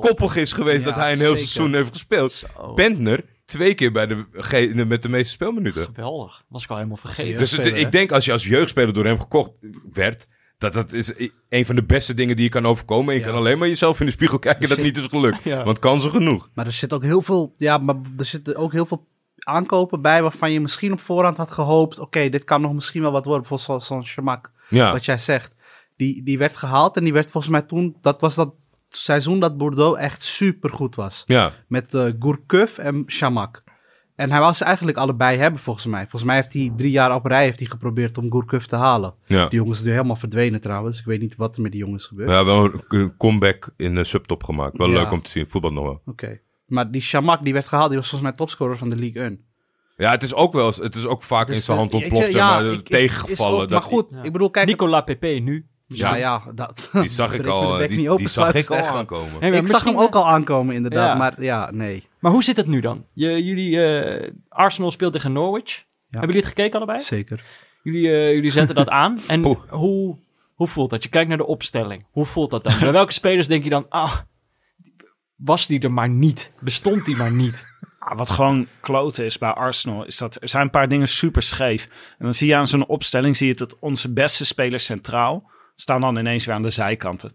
koppig, 0.00 0.36
is 0.36 0.52
geweest 0.52 0.84
Ja, 0.84 0.90
dat 0.90 0.96
hij 1.00 1.12
een 1.12 1.18
heel 1.18 1.34
zeker. 1.36 1.46
seizoen 1.48 1.74
heeft 1.74 1.92
gespeeld. 1.92 2.42
Bentner 2.74 3.24
twee 3.44 3.74
keer 3.74 3.92
bij 3.92 4.06
de, 4.06 4.84
met 4.86 5.02
de 5.02 5.08
meeste 5.08 5.32
speelminuten. 5.32 5.84
Geweldig. 5.84 6.42
Was 6.48 6.62
ik 6.62 6.70
al 6.70 6.76
helemaal 6.76 6.96
vergeten. 6.96 7.38
Dus 7.38 7.50
het- 7.50 7.66
ik 7.66 7.92
denk 7.92 8.12
als 8.12 8.24
je 8.24 8.32
als 8.32 8.46
jeugdspeler 8.46 8.92
door 8.92 9.04
hem 9.04 9.20
gekocht 9.20 9.50
werd, 9.92 10.26
dat 10.58 10.72
dat 10.72 10.92
is 10.92 11.12
een 11.48 11.66
van 11.66 11.74
de 11.74 11.82
beste 11.84 12.14
dingen 12.14 12.36
die 12.36 12.44
je 12.44 12.50
kan 12.50 12.66
overkomen. 12.66 13.08
En 13.08 13.14
je 13.14 13.20
Ja. 13.20 13.30
kan 13.30 13.38
alleen 13.38 13.58
maar 13.58 13.68
jezelf 13.68 14.00
in 14.00 14.06
de 14.06 14.12
spiegel 14.12 14.38
kijken 14.38 14.68
dat 14.68 14.78
niet 14.78 14.96
is 14.96 15.06
gelukt. 15.06 15.44
Ja. 15.52 15.64
Want 15.64 15.78
kansen 15.78 16.10
genoeg. 16.10 16.50
Maar 16.54 16.66
er 16.66 16.72
zit 16.72 16.92
ook 16.92 17.02
heel 17.02 17.22
veel, 17.22 17.54
ja, 17.56 17.78
maar 17.78 17.94
er 18.18 18.24
zitten 18.24 18.56
ook 18.56 18.72
heel 18.72 18.86
veel 18.86 19.06
aankopen 19.38 20.00
bij 20.02 20.22
waarvan 20.22 20.52
je 20.52 20.60
misschien 20.60 20.92
op 20.92 21.00
voorhand 21.00 21.36
had 21.36 21.50
gehoopt, 21.50 21.98
oké, 21.98 22.28
dit 22.28 22.44
kan 22.44 22.60
nog 22.60 22.72
misschien 22.72 23.02
wel 23.02 23.12
wat 23.12 23.24
worden. 23.24 23.46
Bijvoorbeeld 23.48 23.82
zo'n 23.84 23.96
zo'n 23.96 24.06
Shamak, 24.06 24.50
Ja, 24.68 24.92
wat 24.92 25.04
jij 25.04 25.18
zegt. 25.18 25.54
Die, 25.96 26.22
die 26.22 26.38
werd 26.38 26.56
gehaald 26.56 26.96
en 26.96 27.04
die 27.04 27.12
werd 27.12 27.30
volgens 27.30 27.52
mij 27.52 27.62
toen, 27.62 27.96
dat 28.00 28.20
was 28.20 28.34
dat 28.34 28.54
seizoen 28.88 29.40
dat 29.40 29.56
Bordeaux 29.56 29.98
echt 30.00 30.22
super 30.22 30.70
goed 30.70 30.94
was. 30.94 31.22
ja. 31.26 31.52
Met 31.68 31.94
uh, 31.94 32.10
Gourcuff 32.18 32.78
en 32.78 33.04
Shamak. 33.06 33.62
En 34.18 34.30
hij 34.30 34.52
ze 34.52 34.64
eigenlijk 34.64 34.96
allebei 34.98 35.38
hebben 35.38 35.60
volgens 35.60 35.86
mij. 35.86 36.00
Volgens 36.00 36.22
mij 36.24 36.34
heeft 36.36 36.52
hij 36.52 36.72
drie 36.76 36.90
jaar 36.90 37.14
op 37.14 37.24
rij 37.24 37.44
heeft 37.44 37.58
hij 37.58 37.68
geprobeerd 37.68 38.18
om 38.18 38.30
Gourcuff 38.30 38.66
te 38.66 38.76
halen. 38.76 39.14
ja. 39.26 39.48
Die 39.48 39.58
jongens 39.58 39.76
zijn 39.76 39.88
nu 39.88 39.94
helemaal 39.94 40.16
verdwenen 40.16 40.60
trouwens. 40.60 40.98
Ik 40.98 41.04
weet 41.04 41.20
niet 41.20 41.36
wat 41.36 41.56
er 41.56 41.62
met 41.62 41.72
die 41.72 41.80
jongens 41.80 42.06
gebeurt. 42.06 42.30
Ja, 42.30 42.44
wel 42.44 42.70
een- 42.88 43.16
comeback 43.16 43.70
in 43.76 43.94
de 43.94 44.04
subtop 44.04 44.44
gemaakt. 44.44 44.76
Wel 44.76 44.88
Ja. 44.88 44.94
leuk 45.02 45.12
om 45.12 45.22
te 45.22 45.30
zien. 45.30 45.46
Voetbal 45.48 45.72
nog 45.72 45.84
wel. 45.84 46.00
Oké. 46.06 46.40
Maar 46.66 46.90
die 46.90 47.00
Shamak 47.00 47.44
die 47.44 47.52
werd 47.52 47.68
gehaald, 47.68 47.88
die 47.88 47.98
was 47.98 48.08
volgens 48.08 48.30
mij 48.30 48.38
topscorer 48.38 48.76
van 48.78 48.88
de 48.88 48.96
League 48.96 49.22
1. 49.22 49.40
Ja, 49.96 50.10
het 50.10 50.22
is 50.22 50.34
ook 50.34 50.52
wel 50.52 50.66
het 50.66 50.94
is 50.94 51.06
ook 51.06 51.22
vaak 51.22 51.48
in 51.48 51.54
Dus, 51.54 51.64
zijn 51.64 51.76
eh, 51.76 51.82
hand 51.82 51.94
ontploft. 51.94 52.32
ja, 52.32 52.60
maar, 52.60 52.72
ik- 52.72 52.88
tegengevallen. 52.88 53.52
ook- 53.54 53.68
dat 53.68 53.70
maar 53.70 53.90
goed, 53.90 54.06
Ja. 54.10 54.22
ik 54.22 54.32
bedoel, 54.32 54.50
kijk... 54.50 54.66
Nicola 54.66 55.00
Pepe 55.00 55.26
nu. 55.26 55.66
Ja, 55.88 56.14
Ja. 56.14 56.42
dat... 56.54 56.88
Die 56.92 57.08
zag 57.08 57.32
ik 57.38 57.46
al, 57.46 57.76
die, 57.78 57.88
niet 57.88 57.98
die 57.98 58.10
open, 58.10 58.30
zag 58.30 58.54
ik 58.54 58.70
al 58.70 58.76
aankomen. 58.76 59.40
Hey, 59.40 59.50
Ik 59.50 59.66
zag 59.68 59.84
hem 59.84 59.96
ook 59.98 60.14
al 60.14 60.28
aankomen 60.28 60.74
inderdaad, 60.74 61.08
Ja. 61.12 61.14
maar 61.14 61.42
ja, 61.42 61.70
nee. 61.70 62.06
Maar 62.18 62.32
hoe 62.32 62.44
zit 62.44 62.56
het 62.56 62.66
nu 62.66 62.80
dan? 62.80 63.04
Je, 63.12 63.44
jullie, 63.44 63.82
eh, 63.84 64.30
Arsenal 64.48 64.90
speelt 64.90 65.12
tegen 65.12 65.32
Norwich. 65.32 65.84
Hebben 66.10 66.28
jullie 66.28 66.36
het 66.46 66.54
gekeken 66.56 66.76
allebei? 66.76 66.98
Zeker. 66.98 67.40
Jullie, 67.82 68.10
eh, 68.10 68.32
jullie 68.34 68.50
zetten 68.50 68.74
dat 68.74 68.88
aan. 68.88 69.20
En 69.26 69.40
Poeh. 69.40 69.58
hoe, 69.68 70.16
hoe 70.54 70.68
voelt 70.68 70.90
dat? 70.90 71.02
Je 71.02 71.08
kijkt 71.08 71.28
naar 71.28 71.36
de 71.38 71.46
opstelling. 71.46 72.06
Hoe 72.10 72.26
voelt 72.26 72.50
dat 72.50 72.64
dan? 72.64 72.78
Bij 72.78 72.92
welke 72.92 73.12
spelers 73.12 73.46
denk 73.46 73.64
je 73.64 73.70
dan, 73.70 73.86
ah, 73.88 74.16
was 75.36 75.66
die 75.66 75.80
er 75.80 75.92
maar 75.92 76.08
niet? 76.08 76.52
Bestond 76.60 77.04
die 77.04 77.16
maar 77.16 77.32
niet? 77.32 77.66
Ah, 77.98 78.18
wat 78.18 78.30
gewoon 78.30 78.66
kloten 78.80 79.24
is 79.24 79.38
bij 79.38 79.50
Arsenal, 79.50 80.04
is 80.06 80.16
dat 80.18 80.42
er 80.42 80.48
zijn 80.48 80.62
een 80.62 80.70
paar 80.70 80.88
dingen 80.88 81.08
super 81.08 81.42
scheef. 81.42 81.84
En 82.18 82.24
dan 82.24 82.34
zie 82.34 82.48
je 82.48 82.56
aan 82.56 82.68
zo'n 82.68 82.86
opstelling, 82.86 83.36
zie 83.36 83.46
je 83.48 83.54
dat 83.54 83.78
onze 83.78 84.12
beste 84.12 84.44
spelers 84.44 84.84
centraal 84.84 85.50
staan 85.80 86.00
dan 86.00 86.18
ineens 86.18 86.44
weer 86.44 86.54
aan 86.54 86.62
de 86.62 86.70
zijkanten. 86.70 87.32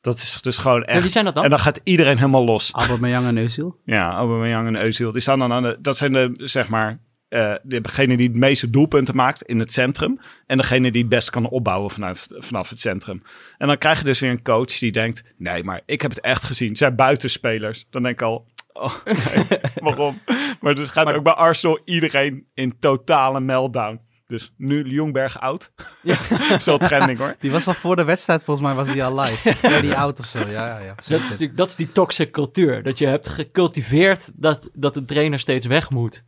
Dat 0.00 0.16
is 0.16 0.42
dus 0.42 0.58
gewoon 0.58 0.84
echt... 0.84 1.02
wie 1.02 1.10
zijn 1.10 1.24
dat 1.24 1.34
dan? 1.34 1.44
En 1.44 1.50
dan 1.50 1.58
gaat 1.58 1.80
iedereen 1.84 2.16
helemaal 2.16 2.44
los. 2.44 2.72
Aubameyang 2.72 3.26
en 3.26 3.48
Özil. 3.48 3.80
Ja, 3.94 4.10
Aubameyang 4.12 4.76
en 4.76 4.92
Özil. 4.92 5.12
Die 5.12 5.20
staan 5.20 5.38
dan 5.38 5.52
aan 5.52 5.62
de... 5.62 5.78
Dat 5.80 5.96
zijn 5.96 6.12
de, 6.12 6.30
zeg 6.34 6.68
maar, 6.68 6.98
eh 7.28 7.54
degene 7.62 8.16
die 8.16 8.28
het 8.28 8.36
meeste 8.36 8.70
doelpunten 8.70 9.16
maakt 9.16 9.42
in 9.42 9.58
het 9.58 9.72
centrum. 9.72 10.20
En 10.46 10.56
degene 10.56 10.90
die 10.90 11.00
het 11.00 11.10
best 11.10 11.30
kan 11.30 11.48
opbouwen 11.48 11.90
vanaf, 11.90 12.26
vanaf 12.28 12.70
het 12.70 12.80
centrum. 12.80 13.18
En 13.58 13.66
dan 13.66 13.78
krijg 13.78 13.98
je 13.98 14.04
dus 14.04 14.20
weer 14.20 14.30
een 14.30 14.42
coach 14.42 14.78
die 14.78 14.92
denkt... 14.92 15.24
Nee, 15.36 15.64
maar 15.64 15.80
ik 15.86 16.02
heb 16.02 16.10
het 16.10 16.20
echt 16.20 16.44
gezien. 16.44 16.68
Het 16.68 16.78
zijn 16.78 16.96
buitenspelers. 16.96 17.86
Dan 17.90 18.02
denk 18.02 18.14
ik 18.14 18.26
al... 18.26 18.46
Oh, 18.72 18.94
nee, 19.04 19.60
waarom? 19.74 20.20
Maar 20.60 20.74
dus 20.74 20.90
gaat 20.90 21.12
ook 21.12 21.22
bij 21.22 21.32
Arsenal 21.32 21.80
iedereen 21.84 22.46
in 22.54 22.78
totale 22.78 23.40
meltdown. 23.40 24.00
Dus 24.32 24.52
nu 24.56 24.82
Ljungberg 24.84 25.40
oud. 25.40 25.72
Ja. 26.02 26.16
Zo 26.58 26.78
trending 26.78 27.18
hoor. 27.18 27.34
Die 27.38 27.50
was 27.50 27.66
al 27.66 27.74
voor 27.74 27.96
de 27.96 28.04
wedstrijd, 28.04 28.44
volgens 28.44 28.66
mij 28.66 28.76
was 28.76 28.92
die 28.92 29.04
al 29.04 29.20
live. 29.20 29.54
Ja, 29.68 29.80
die 29.80 29.94
oud 29.94 30.20
of 30.20 30.26
zo. 30.26 30.38
Ja, 30.38 30.46
ja, 30.66 30.78
ja. 30.78 30.94
Dat 30.94 31.20
is, 31.20 31.30
natuurlijk, 31.30 31.56
dat 31.56 31.68
is 31.68 31.76
die 31.76 31.92
toxic 31.92 32.32
cultuur. 32.32 32.82
Dat 32.82 32.98
je 32.98 33.06
hebt 33.06 33.28
gecultiveerd 33.28 34.30
dat, 34.34 34.70
dat 34.74 34.94
de 34.94 35.04
trainer 35.04 35.38
steeds 35.38 35.66
weg 35.66 35.90
moet. 35.90 36.24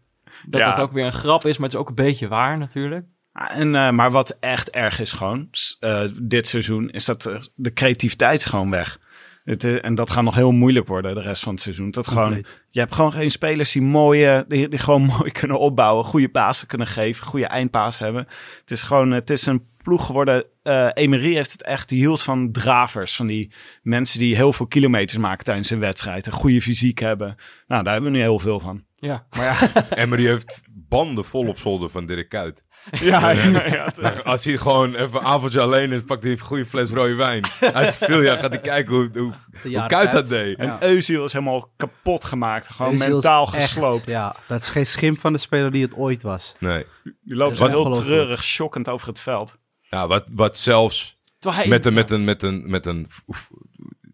Dat 0.47 0.61
Ja. 0.61 0.71
dat 0.71 0.79
ook 0.81 0.93
weer 0.93 1.05
een 1.05 1.13
grap 1.13 1.45
is, 1.45 1.57
maar 1.57 1.67
het 1.67 1.75
is 1.75 1.81
ook 1.81 1.89
een 1.89 1.95
beetje 1.95 2.29
waar 2.29 2.59
natuurlijk. 2.59 3.07
Ah, 3.33 3.59
En, 3.59 3.75
eh, 3.75 3.91
maar 3.91 4.11
wat 4.11 4.37
echt 4.41 4.71
erg 4.71 5.01
is 5.01 5.13
gewoon, 5.13 5.49
eh, 5.81 6.03
dit 6.21 6.47
seizoen, 6.47 6.91
is 6.91 7.05
dat 7.05 7.27
eh, 7.27 7.41
de 7.55 7.73
creativiteit 7.73 8.39
is 8.39 8.45
gewoon 8.45 8.71
weg. 8.71 8.99
Het, 9.45 9.65
eh, 9.65 9.85
en 9.85 9.95
dat 9.95 10.11
gaat 10.11 10.25
nog 10.25 10.35
heel 10.35 10.53
moeilijk 10.53 10.87
worden 10.87 11.15
de 11.15 11.21
rest 11.21 11.43
van 11.43 11.53
het 11.53 11.63
seizoen. 11.63 11.91
Dat 11.91 12.07
gewoon, 12.07 12.45
je 12.71 12.81
hebt 12.81 12.95
gewoon 12.95 13.13
geen 13.13 13.31
spelers 13.31 13.73
die, 13.73 13.83
mooie, 13.83 14.45
die, 14.49 14.69
die 14.69 14.79
gewoon 14.79 15.03
mooi 15.19 15.31
kunnen 15.31 15.59
opbouwen, 15.59 16.05
goede 16.05 16.29
pasen 16.29 16.67
kunnen 16.67 16.87
geven, 16.87 17.27
goede 17.27 17.47
eindpaas 17.47 17.99
hebben. 17.99 18.27
Het 18.61 18.71
is 18.71 18.83
gewoon, 18.83 19.11
het 19.11 19.31
is 19.31 19.47
een 19.47 19.67
ploeg 19.83 20.07
geworden. 20.07 20.45
eh 20.63 20.89
Emery 20.93 21.35
heeft 21.35 21.53
het 21.53 21.63
echt, 21.63 21.89
die 21.89 21.99
hield 21.99 22.23
van 22.23 22.53
dravers, 22.53 23.17
van 23.17 23.27
die 23.27 23.53
mensen 23.83 24.19
die 24.19 24.37
heel 24.37 24.53
veel 24.53 24.67
kilometers 24.67 25.19
maken 25.19 25.45
tijdens 25.45 25.71
een 25.71 25.79
wedstrijd, 25.79 26.27
een 26.27 26.33
goede 26.33 26.61
fysiek 26.61 26.99
hebben. 26.99 27.37
Nou, 27.67 27.83
daar 27.83 27.93
hebben 27.93 28.11
we 28.13 28.17
nu 28.17 28.23
heel 28.23 28.39
veel 28.39 28.61
van. 28.61 28.85
Ja. 28.95 29.27
Maar 29.37 29.45
ja, 29.45 29.87
Emery 30.03 30.27
heeft 30.27 30.61
banden 30.71 31.25
vol 31.25 31.47
op 31.47 31.59
zolder 31.59 31.89
van 31.89 32.07
Dirk 32.07 32.29
Kuyt. 32.29 32.65
Ja, 32.91 33.31
ja, 33.31 33.67
ja, 33.67 33.85
het- 33.85 34.25
Als 34.25 34.45
hij 34.45 34.57
gewoon 34.57 34.95
even 34.95 35.19
een 35.21 35.27
avondje 35.27 35.61
alleen 35.61 35.93
is, 35.93 36.03
pakt 36.03 36.23
hij 36.23 36.33
een 36.33 36.39
goede 36.39 36.67
fles 36.67 36.91
rode 36.91 37.15
wijn. 37.15 37.45
Uit 37.61 37.75
het 37.75 37.95
speeljaar 37.95 38.39
gaat 38.39 38.51
hij 38.51 38.61
kijken 38.61 38.95
hoe, 38.95 39.11
hoe, 39.15 39.33
hoe 39.63 39.87
Kuyt 39.87 40.13
dat 40.13 40.29
deed. 40.29 40.57
En 40.59 40.67
Ja. 40.67 40.79
Özil 40.81 41.25
is 41.25 41.33
helemaal 41.33 41.73
kapot 41.77 42.25
gemaakt. 42.25 42.69
Gewoon 42.69 42.99
mentaal 42.99 43.45
echt- 43.47 43.55
gesloopt. 43.73 44.11
Ja, 44.11 44.37
dat 44.49 44.61
is 44.61 44.71
geen 44.71 44.87
schimp 44.87 45.21
van 45.21 45.33
de 45.33 45.39
speler 45.39 45.71
die 45.71 45.83
het 45.83 45.95
ooit 45.97 46.23
was. 46.23 46.55
Nee. 46.59 46.85
Die 47.23 47.37
loopt 47.37 47.57
zo 47.57 47.67
heel 47.67 47.93
treurig, 47.93 48.43
shockend 48.45 48.89
over 48.89 49.09
het 49.09 49.21
veld. 49.21 49.57
Ja, 49.81 50.07
wat, 50.07 50.25
wat 50.31 50.59
zelfs 50.59 51.17
hij, 51.41 51.69
met 51.69 51.87
een, 51.87 51.95
met 51.95 52.11
een, 52.11 52.25
met 52.25 52.43
een, 52.43 52.71
met 52.71 52.87
een, 52.87 53.09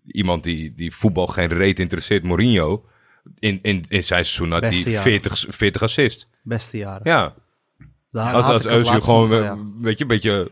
iemand 0.06 0.42
die, 0.44 0.74
die 0.74 0.94
voetbal 0.94 1.26
geen 1.26 1.48
reet 1.48 1.78
interesseert, 1.78 2.22
Mourinho. 2.22 2.84
In, 3.38 3.58
in, 3.62 3.84
in 3.88 4.02
zijn 4.02 4.24
seizoen 4.24 4.50
had 4.52 4.62
hij 4.62 4.72
jaren. 4.72 5.02
40, 5.02 5.44
40 5.48 5.82
assist. 5.82 6.28
Beste 6.42 6.76
jaren. 6.76 7.00
Ja, 7.04 7.34
Daar 8.10 8.34
als, 8.34 8.46
als 8.46 8.66
Özil 8.66 9.02
gewoon, 9.02 9.28
nog, 9.28 9.38
eh, 9.38 9.44
ja. 9.44 9.58
weet 9.78 9.98
je, 9.98 10.04
een 10.04 10.08
beetje 10.08 10.50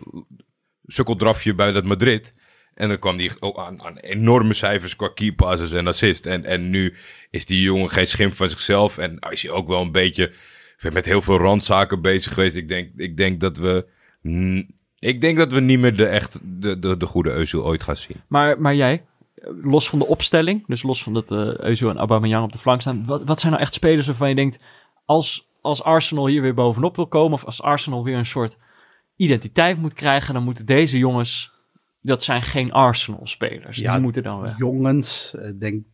sukkeldrafje 0.84 1.54
bij 1.54 1.72
dat 1.72 1.84
Madrid. 1.84 2.34
En 2.74 2.88
dan 2.88 2.98
kwam 2.98 3.18
hij 3.18 3.30
ook 3.40 3.58
aan, 3.58 3.82
aan 3.82 3.96
enorme 3.96 4.54
cijfers 4.54 4.96
qua 4.96 5.08
key 5.14 5.32
passes 5.32 5.72
en 5.72 5.86
assist. 5.86 6.26
En, 6.26 6.44
en 6.44 6.70
nu 6.70 6.94
is 7.30 7.46
die 7.46 7.62
jongen 7.62 7.90
geen 7.90 8.06
schimp 8.06 8.32
van 8.32 8.48
zichzelf. 8.48 8.98
En 8.98 9.18
is 9.30 9.42
hij 9.42 9.50
ook 9.50 9.68
wel 9.68 9.80
een 9.80 9.92
beetje 9.92 10.32
met 10.92 11.04
heel 11.04 11.22
veel 11.22 11.38
randzaken 11.38 12.02
bezig 12.02 12.34
geweest. 12.34 12.56
Ik 12.56 12.68
denk, 12.68 12.90
ik 12.96 13.16
denk 13.16 13.40
dat 13.40 13.58
we... 13.58 13.86
Ik 14.98 15.20
denk 15.20 15.36
dat 15.36 15.52
we 15.52 15.60
niet 15.60 15.78
meer 15.78 15.96
de, 15.96 16.06
echt, 16.06 16.38
de, 16.42 16.78
de, 16.78 16.96
de 16.96 17.06
goede 17.06 17.46
Özil 17.46 17.64
ooit 17.64 17.82
gaan 17.82 17.96
zien. 17.96 18.22
maar, 18.28 18.60
maar 18.60 18.74
jij, 18.74 19.04
eh, 19.34 19.50
los 19.62 19.88
van 19.88 19.98
de 19.98 20.06
opstelling, 20.06 20.64
dus 20.66 20.82
los 20.82 21.02
van 21.02 21.14
dat 21.14 21.30
eh 21.30 21.70
Özil 21.72 21.88
en 21.88 21.96
Aubameyang 21.96 22.44
op 22.44 22.52
de 22.52 22.58
flank 22.58 22.80
staan, 22.80 23.04
wat, 23.06 23.24
wat 23.24 23.40
zijn 23.40 23.52
nou 23.52 23.64
echt 23.64 23.74
spelers 23.74 24.06
waarvan 24.06 24.28
je 24.28 24.34
denkt, 24.34 24.58
als, 25.04 25.47
als 25.68 25.82
Arsenal 25.82 26.26
hier 26.26 26.42
weer 26.42 26.54
bovenop 26.54 26.96
wil 26.96 27.08
komen, 27.08 27.32
of 27.32 27.44
als 27.44 27.62
Arsenal 27.62 28.04
weer 28.04 28.16
een 28.16 28.26
soort 28.26 28.56
identiteit 29.16 29.78
moet 29.78 29.92
krijgen, 29.92 30.34
dan 30.34 30.42
moeten 30.42 30.66
deze 30.66 30.98
jongens, 30.98 31.52
dat 32.00 32.22
zijn 32.22 32.42
geen 32.42 32.72
Arsenal-spelers. 32.72 33.76
Ja, 33.78 33.92
Die 33.92 34.02
moeten 34.02 34.22
dan 34.22 34.40
weg. 34.40 34.58
Jongens, 34.58 35.34
ik 35.34 35.60
denk, 35.60 35.84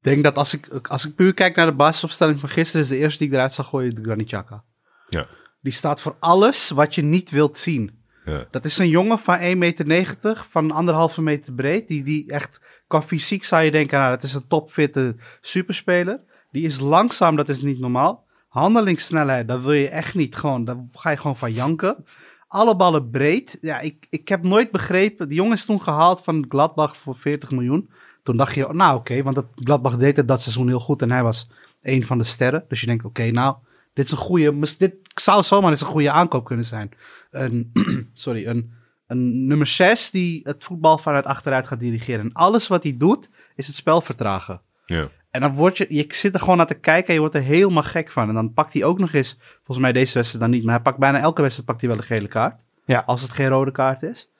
denk 0.00 0.22
dat 0.22 0.36
als 0.36 0.54
ik, 0.54 0.88
als 0.88 1.06
ik 1.06 1.14
puur 1.14 1.34
kijk 1.34 1.56
naar 1.56 1.66
de 1.66 1.74
basisopstelling 1.74 2.40
van 2.40 2.48
gisteren, 2.48 2.82
is 2.82 2.88
de 2.88 2.96
eerste 2.96 3.18
die 3.18 3.28
ik 3.28 3.34
eruit 3.34 3.52
zag 3.52 3.68
gooien 3.68 3.94
de 3.94 4.02
Granit 4.02 4.26
Xhaka. 4.26 4.64
Ja. 5.08 5.26
Die 5.60 5.72
staat 5.72 6.00
voor 6.00 6.16
alles 6.18 6.70
wat 6.70 6.94
je 6.94 7.02
niet 7.02 7.30
wilt 7.30 7.58
zien. 7.58 8.02
Ja. 8.24 8.46
Dat 8.50 8.64
is 8.64 8.78
een 8.78 8.88
jongen 8.88 9.18
van 9.18 9.38
1,90 9.38 9.44
meter, 9.86 10.46
van 10.50 10.70
anderhalve 10.70 11.22
meter 11.22 11.52
breed. 11.52 11.88
Die, 11.88 12.02
die 12.04 12.30
echt, 12.30 12.82
qua 12.86 13.02
fysiek 13.02 13.44
zou 13.44 13.62
je 13.62 13.70
denken, 13.70 13.98
nou, 13.98 14.10
dat 14.10 14.22
is 14.22 14.34
een 14.34 14.46
topfitte 14.46 15.16
superspeler. 15.40 16.20
Die 16.50 16.66
is 16.66 16.80
langzaam, 16.80 17.36
dat 17.36 17.48
is 17.48 17.62
niet 17.62 17.78
normaal. 17.78 18.23
Handelingssnelheid, 18.54 19.48
dat 19.48 19.60
wil 19.60 19.72
je 19.72 19.88
echt 19.88 20.14
niet. 20.14 20.36
Gewoon, 20.36 20.64
daar 20.64 20.76
ga 20.92 21.10
je 21.10 21.16
gewoon 21.16 21.36
van 21.36 21.52
janken. 21.52 22.04
Alle 22.46 22.76
ballen 22.76 23.10
breed. 23.10 23.58
Ja, 23.60 23.80
ik, 23.80 24.06
ik 24.10 24.28
heb 24.28 24.42
nooit 24.42 24.70
begrepen. 24.70 25.28
Die 25.28 25.36
jongen 25.36 25.52
is 25.52 25.64
toen 25.64 25.82
gehaald 25.82 26.20
van 26.20 26.44
Gladbach 26.48 26.96
voor 26.96 27.16
40 27.16 27.50
miljoen. 27.50 27.90
Toen 28.22 28.36
dacht 28.36 28.54
je, 28.54 28.68
nou 28.72 28.96
oké, 28.96 29.22
want 29.22 29.34
dat, 29.34 29.46
Gladbach 29.54 29.96
deed 29.96 30.16
het 30.16 30.28
dat 30.28 30.40
seizoen 30.40 30.68
heel 30.68 30.80
goed. 30.80 31.02
En 31.02 31.10
hij 31.10 31.22
was 31.22 31.48
een 31.82 32.06
van 32.06 32.18
de 32.18 32.24
sterren. 32.24 32.64
Dus 32.68 32.80
je 32.80 32.86
denkt, 32.86 33.04
oké, 33.04 33.30
nou, 33.30 33.56
dit 33.92 34.04
is 34.04 34.10
een 34.10 34.16
goede. 34.16 34.76
Dit 34.78 34.94
zou 35.14 35.42
zomaar 35.42 35.70
eens 35.70 35.80
een 35.80 35.86
goede 35.86 36.10
aankoop 36.10 36.44
kunnen 36.44 36.64
zijn. 36.64 36.90
Een, 37.30 37.72
sorry, 38.12 38.46
een, 38.46 38.72
een 39.06 39.46
nummer 39.46 39.66
6 39.66 40.10
die 40.10 40.40
het 40.44 40.64
voetbal 40.64 40.98
vanuit 40.98 41.24
achteruit 41.24 41.66
gaat 41.66 41.80
dirigeren. 41.80 42.20
En 42.20 42.32
alles 42.32 42.66
wat 42.66 42.82
hij 42.82 42.96
doet, 42.96 43.28
is 43.54 43.66
het 43.66 43.76
spel 43.76 44.00
vertragen. 44.00 44.60
Ja. 44.84 45.08
En 45.34 45.40
dan 45.40 45.54
word 45.54 45.78
je, 45.78 45.86
je 45.88 46.04
zit 46.08 46.34
er 46.34 46.40
gewoon 46.40 46.56
naar 46.56 46.66
te 46.66 46.74
kijken 46.74 47.08
en 47.08 47.14
je 47.14 47.20
wordt 47.20 47.34
er 47.34 47.42
helemaal 47.42 47.82
gek 47.82 48.10
van. 48.10 48.28
En 48.28 48.34
dan 48.34 48.52
pakt 48.52 48.72
hij 48.72 48.84
ook 48.84 48.98
nog 48.98 49.12
eens, 49.12 49.38
volgens 49.56 49.78
mij 49.78 49.92
deze 49.92 50.14
wedstrijd 50.14 50.44
dan 50.44 50.52
niet, 50.52 50.64
maar 50.64 50.74
hij 50.74 50.82
pakt 50.82 50.98
bijna 50.98 51.20
elke 51.20 51.40
wedstrijd 51.40 51.68
pakt 51.68 51.80
hij 51.80 51.90
wel 51.90 51.98
een 51.98 52.04
gele 52.04 52.28
kaart. 52.28 52.62
Ja. 52.84 53.02
Als 53.06 53.22
het 53.22 53.30
geen 53.30 53.48
rode 53.48 53.70
kaart 53.70 54.02
is. 54.02 54.30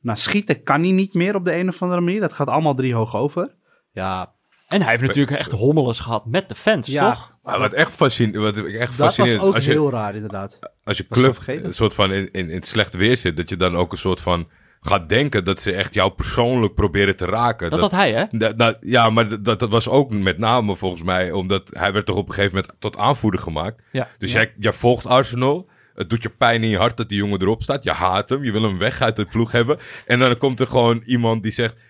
Nou, 0.00 0.18
schieten 0.18 0.62
kan 0.62 0.80
hij 0.80 0.90
niet 0.90 1.14
meer 1.14 1.34
op 1.34 1.44
de 1.44 1.54
een 1.54 1.68
of 1.68 1.82
andere 1.82 2.00
manier. 2.00 2.20
Dat 2.20 2.32
gaat 2.32 2.48
allemaal 2.48 2.74
drie 2.74 2.94
hoog 2.94 3.16
over. 3.16 3.54
Ja, 3.92 4.32
En 4.68 4.80
hij 4.80 4.90
heeft 4.90 5.02
natuurlijk 5.02 5.38
echt 5.38 5.50
hommeles 5.50 5.98
gehad 5.98 6.26
met 6.26 6.48
de 6.48 6.54
fans, 6.54 6.86
ja 6.86 7.10
toch? 7.10 7.38
Maar 7.42 7.58
wat 7.58 7.72
echt, 7.72 7.92
fascine, 7.92 8.38
wat 8.38 8.56
ik 8.56 8.74
echt 8.74 8.90
dat 8.90 8.98
was 8.98 9.14
fascinerend 9.14 9.42
ook 9.48 9.54
als 9.54 9.64
je, 9.64 9.70
heel 9.70 9.90
raar 9.90 10.14
inderdaad. 10.14 10.58
als 10.84 10.96
je 10.96 11.04
Was 11.08 11.18
club 11.18 11.64
een 11.64 11.74
soort 11.74 11.94
van 11.94 12.12
in, 12.12 12.28
in, 12.32 12.48
in 12.48 12.54
het 12.54 12.66
slechte 12.66 12.98
weer 12.98 13.16
zit, 13.16 13.36
dat 13.36 13.48
je 13.48 13.56
dan 13.56 13.76
ook 13.76 13.92
een 13.92 13.98
soort 13.98 14.20
van 14.20 14.48
gaat 14.86 15.08
denken 15.08 15.44
dat 15.44 15.60
ze 15.60 15.72
echt 15.72 15.94
jou 15.94 16.10
persoonlijk 16.12 16.74
proberen 16.74 17.16
te 17.16 17.24
raken. 17.26 17.70
Dat 17.70 17.80
had 17.80 17.90
hij, 17.90 18.12
hè? 18.12 18.24
Dat, 18.38 18.58
dat- 18.58 18.76
ja, 18.80 19.10
maar 19.10 19.42
dat, 19.42 19.58
dat 19.58 19.70
was 19.70 19.88
ook 19.88 20.10
met 20.10 20.38
name 20.38 20.76
volgens 20.76 21.02
mij 21.02 21.32
omdat 21.32 21.68
hij 21.72 21.92
werd 21.92 22.06
toch 22.06 22.16
op 22.16 22.28
een 22.28 22.34
gegeven 22.34 22.56
moment 22.56 22.74
tot 22.80 22.96
aanvoerder 22.96 23.40
gemaakt. 23.40 23.82
Ja. 23.92 24.08
Dus 24.18 24.32
Ja. 24.32 24.38
jij, 24.40 24.52
jij 24.58 24.72
volgt 24.72 25.06
Arsenal. 25.06 25.68
Het 25.94 26.10
doet 26.10 26.22
je 26.22 26.28
pijn 26.28 26.62
in 26.62 26.68
je 26.68 26.78
hart 26.78 26.96
dat 26.96 27.08
die 27.08 27.18
jongen 27.18 27.40
erop 27.42 27.62
staat. 27.62 27.84
Je 27.84 27.92
haat 27.92 28.28
hem. 28.28 28.44
Je 28.44 28.52
wil 28.52 28.62
hem 28.62 28.78
weg 28.78 29.00
uit 29.00 29.16
de 29.16 29.24
ploeg 29.24 29.52
hebben. 29.52 29.78
En 30.06 30.18
dan 30.18 30.36
komt 30.38 30.60
er 30.60 30.66
gewoon 30.66 31.02
iemand 31.06 31.42
die 31.42 31.52
zegt... 31.52 31.80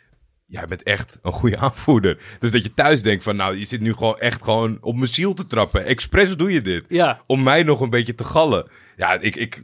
Jij 0.47 0.64
bent 0.66 0.82
echt 0.82 1.18
een 1.22 1.32
goede 1.32 1.57
aanvoerder. 1.59 2.18
Dus 2.38 2.51
dat 2.53 2.62
je 2.64 2.74
thuis 2.74 3.03
denkt 3.03 3.22
van... 3.22 3.36
Nou, 3.36 3.59
je 3.59 3.64
zit 3.64 3.80
nu 3.80 3.92
gewoon 3.92 4.18
echt 4.18 4.42
gewoon 4.45 4.78
op 4.80 4.95
mijn 4.95 5.09
ziel 5.09 5.34
te 5.34 5.47
trappen. 5.47 5.84
Expres 5.84 6.36
doe 6.36 6.53
je 6.53 6.61
dit. 6.62 6.84
Ja. 6.88 7.20
Om 7.26 7.42
mij 7.42 7.62
nog 7.62 7.80
een 7.80 7.90
beetje 7.90 8.14
te 8.14 8.24
gallen. 8.24 8.66
Ja, 8.97 9.18
ik... 9.20 9.36
ik 9.36 9.62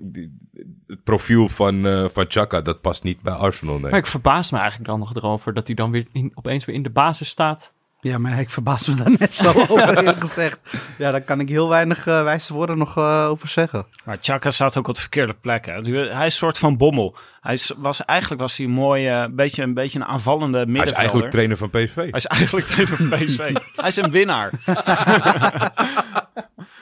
het 0.87 1.05
profiel 1.05 1.49
van, 1.49 1.87
eh 1.87 2.05
van 2.09 2.25
Chaka, 2.29 2.61
dat 2.61 2.81
past 2.81 3.03
niet 3.03 3.21
bij 3.21 3.33
Arsenal, 3.33 3.79
nee. 3.79 3.91
Maar 3.91 4.01
ik 4.01 4.07
verbaas 4.07 4.51
me 4.51 4.59
eigenlijk 4.59 4.89
dan 4.89 4.99
nog 4.99 5.15
erover 5.15 5.55
dat 5.55 5.67
hij 5.67 5.77
dan 5.77 5.91
weer 5.91 6.07
in, 6.13 6.31
opeens 6.35 6.65
weer 6.65 6.77
in 6.77 6.83
de 6.83 6.91
basis 6.91 7.29
staat. 7.29 7.73
Ja, 8.03 8.19
maar 8.19 8.41
ik 8.41 8.51
verbaas 8.51 8.89
me 8.89 8.95
daar 8.95 9.15
net 9.19 9.35
zo 9.35 9.49
over 9.69 9.97
eerlijk 9.97 10.21
gezegd. 10.21 10.61
Ja, 10.99 11.11
daar 11.11 11.23
kan 11.23 11.41
ik 11.41 11.49
heel 11.49 11.69
weinig 11.69 12.07
eh, 12.07 12.23
wijze 12.23 12.53
woorden 12.53 12.79
nog 12.79 12.97
eh, 12.97 13.27
over 13.29 13.49
zeggen. 13.49 13.87
Maar 14.05 14.17
Chaka 14.21 14.51
staat 14.51 14.77
ook 14.77 14.89
op 14.89 14.95
de 14.95 15.01
verkeerde 15.01 15.35
plek. 15.35 15.67
Hè. 15.67 15.73
Hij 15.73 15.83
is 16.07 16.25
een 16.25 16.31
soort 16.31 16.59
van 16.59 16.77
bommel. 16.77 17.17
Hij 17.41 17.53
is, 17.53 17.73
was, 17.77 18.05
eigenlijk 18.05 18.41
was 18.41 18.57
hij 18.57 18.67
een 18.67 18.73
mooie, 18.73 19.31
beetje, 19.33 19.63
een 19.63 19.75
beetje 19.75 19.99
een 19.99 20.05
aanvallende 20.05 20.59
Hij 20.59 20.67
is 20.67 20.73
middenvelder. 20.73 21.03
eigenlijk 21.03 21.31
trainer 21.31 21.57
van 21.57 21.71
PSV. 21.71 21.95
Hij 21.95 22.09
is 22.11 22.27
eigenlijk 22.27 22.67
trainer 22.67 22.97
van 22.97 23.09
PSV. 23.09 23.57
hij 23.81 23.89
is 23.89 23.97
een 23.97 24.11
winnaar. 24.11 24.51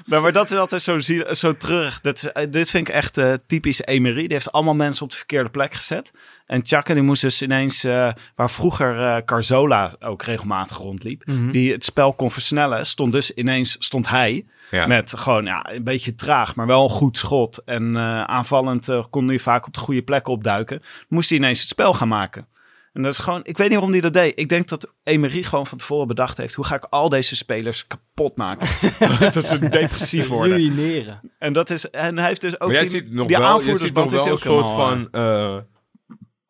Maar 0.23 0.33
dat 0.33 0.51
is 0.51 0.57
altijd 0.59 0.83
zo, 0.83 1.01
zo 1.31 1.57
terug. 1.57 2.01
Dat, 2.01 2.23
eh, 2.23 2.51
dit 2.51 2.71
vind 2.71 2.89
ik 2.89 2.95
echt 2.95 3.19
eh, 3.19 3.33
typisch 3.47 3.83
Emery. 3.85 4.21
Die 4.23 4.33
heeft 4.33 4.53
allemaal 4.53 4.75
mensen 4.75 5.05
op 5.05 5.11
de 5.11 5.17
verkeerde 5.17 5.49
plek 5.51 5.75
gezet. 5.75 6.11
En 6.47 6.61
Chaka 6.67 6.95
die 6.95 7.03
moest 7.03 7.23
dus 7.23 7.43
ineens, 7.43 7.85
eh, 7.85 8.13
waar 8.35 8.51
vroeger 8.51 9.25
Carzola 9.25 9.95
ook 10.01 10.23
regelmatig 10.23 10.77
rondliep, 10.77 11.27
Mhm. 11.27 11.51
die 11.51 11.73
het 11.73 11.85
spel 11.85 12.13
kon 12.15 12.31
versnellen, 12.31 12.87
stond 12.87 13.13
dus 13.13 13.31
ineens 13.35 13.77
stond 13.79 14.09
hij 14.09 14.47
Ja. 14.71 14.87
met 14.87 15.13
gewoon 15.19 15.45
ja, 15.45 15.73
een 15.73 15.85
beetje 15.85 16.15
traag, 16.15 16.55
maar 16.55 16.67
wel 16.67 16.83
een 16.83 16.89
goed 16.91 17.17
schot. 17.17 17.63
En 17.65 17.97
aanvallend 18.29 18.89
kon 19.11 19.29
hij 19.29 19.39
vaak 19.39 19.67
op 19.67 19.75
de 19.75 19.81
goede 19.81 20.03
plek 20.03 20.29
opduiken. 20.29 20.83
Moest 21.09 21.29
hij 21.29 21.39
ineens 21.39 21.61
het 21.61 21.69
spel 21.69 21.95
gaan 21.95 22.09
maken. 22.09 22.47
En 22.93 23.03
dat 23.03 23.13
is 23.13 23.19
gewoon, 23.19 23.41
ik 23.43 23.57
weet 23.57 23.69
niet 23.69 23.77
waarom 23.77 23.93
hij 23.93 24.01
dat 24.01 24.13
deed. 24.13 24.33
Ik 24.39 24.49
denk 24.49 24.69
dat 24.69 24.93
Emery 25.03 25.43
gewoon 25.43 25.67
van 25.67 25.79
tevoren 25.79 26.07
bedacht 26.07 26.37
heeft, 26.37 26.55
hoe 26.55 26.65
ga 26.65 26.75
ik 26.75 26.87
al 26.91 27.09
deze 27.09 27.37
spelers 27.37 27.87
kapot 27.87 28.37
maken? 28.37 28.69
dat 29.33 29.47
ze 29.47 29.69
depressief 29.69 30.29
worden. 30.39 30.57
Ruïneren. 30.57 31.21
En 31.39 31.53
dat 31.53 31.71
is, 31.71 31.91
en 31.91 32.19
hij 32.19 32.29
heeft 32.29 32.41
dus 32.41 32.61
ook 32.61 32.69
Maar 32.69 32.71
jij 32.71 32.81
die, 32.81 32.91
ziet 32.91 33.13
nog 33.13 33.27
die 33.27 33.37
wel, 33.37 33.61
je 33.61 33.77
ziet 33.79 33.95
nog 33.95 34.05
aanvoerdersband 34.05 34.11
wel 34.11 34.21
een 34.21 34.31
heeft 34.31 34.43
hij 34.45 34.53
ook 34.53 34.65
soort 34.65 34.77
van... 34.77 35.09
eh, 35.11 35.59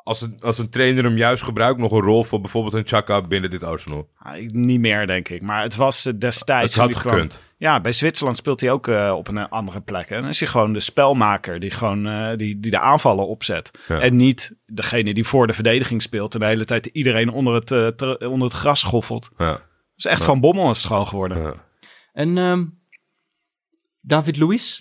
als, 0.09 0.21
een, 0.21 0.37
als 0.41 0.59
een 0.59 0.69
trainer 0.69 1.05
hem 1.05 1.17
juist 1.17 1.43
gebruikt, 1.43 1.79
nog 1.81 1.93
een 1.93 2.01
rol 2.01 2.25
voor 2.25 2.41
bijvoorbeeld 2.41 2.75
een 2.75 2.87
Chaka 2.87 3.23
binnen 3.23 3.51
dit 3.51 3.63
Arsenal. 3.65 4.09
Ah, 4.19 4.49
niet 4.53 4.81
meer, 4.81 5.07
denk 5.07 5.29
ik. 5.29 5.43
Maar 5.43 5.63
het 5.63 5.77
was 5.77 6.07
eh, 6.07 6.13
destijds. 6.19 6.75
Het 6.75 6.83
had 6.85 7.01
kwam- 7.01 7.13
gekund. 7.13 7.45
Ja, 7.57 7.81
bij 7.81 7.93
Zwitserland 7.93 8.37
speelt 8.37 8.61
hij 8.61 8.71
ook 8.71 8.89
eh, 8.89 9.15
op 9.17 9.29
een 9.29 9.49
andere 9.49 9.81
plek. 9.81 10.11
En 10.11 10.21
dan 10.21 10.31
is 10.31 10.39
hij 10.41 10.49
gewoon 10.49 10.73
de 10.73 10.81
spelmaker 10.81 11.61
die, 11.61 11.71
gewoon, 11.71 12.07
eh, 12.07 12.37
die, 12.37 12.61
die 12.61 12.71
de 12.71 12.79
aanvallen 12.79 13.27
opzet. 13.27 13.71
Ja. 13.89 14.01
En 14.01 14.17
niet 14.17 14.57
degene 14.67 15.15
die 15.15 15.25
voor 15.25 15.47
de 15.47 15.53
verdediging 15.53 16.03
speelt 16.03 16.35
en 16.35 16.41
de 16.41 16.47
hele 16.47 16.65
tijd 16.65 16.87
iedereen 16.87 17.29
onder 17.31 17.55
het, 17.55 17.67
ter- 17.97 18.29
onder 18.29 18.49
het 18.49 18.57
gras 18.57 18.81
schoffelt. 18.81 19.31
Ja, 19.37 19.51
Dat 19.51 19.61
is 19.97 20.05
echt 20.05 20.25
van 20.25 20.41
Bommel 20.41 20.71
is 20.71 20.77
het 20.79 20.87
gewoon 20.87 21.07
geworden. 21.07 21.43
ja. 21.43 21.55
En 22.13 22.39
ehm, 22.39 22.65
David 24.01 24.37
Luiz, 24.37 24.81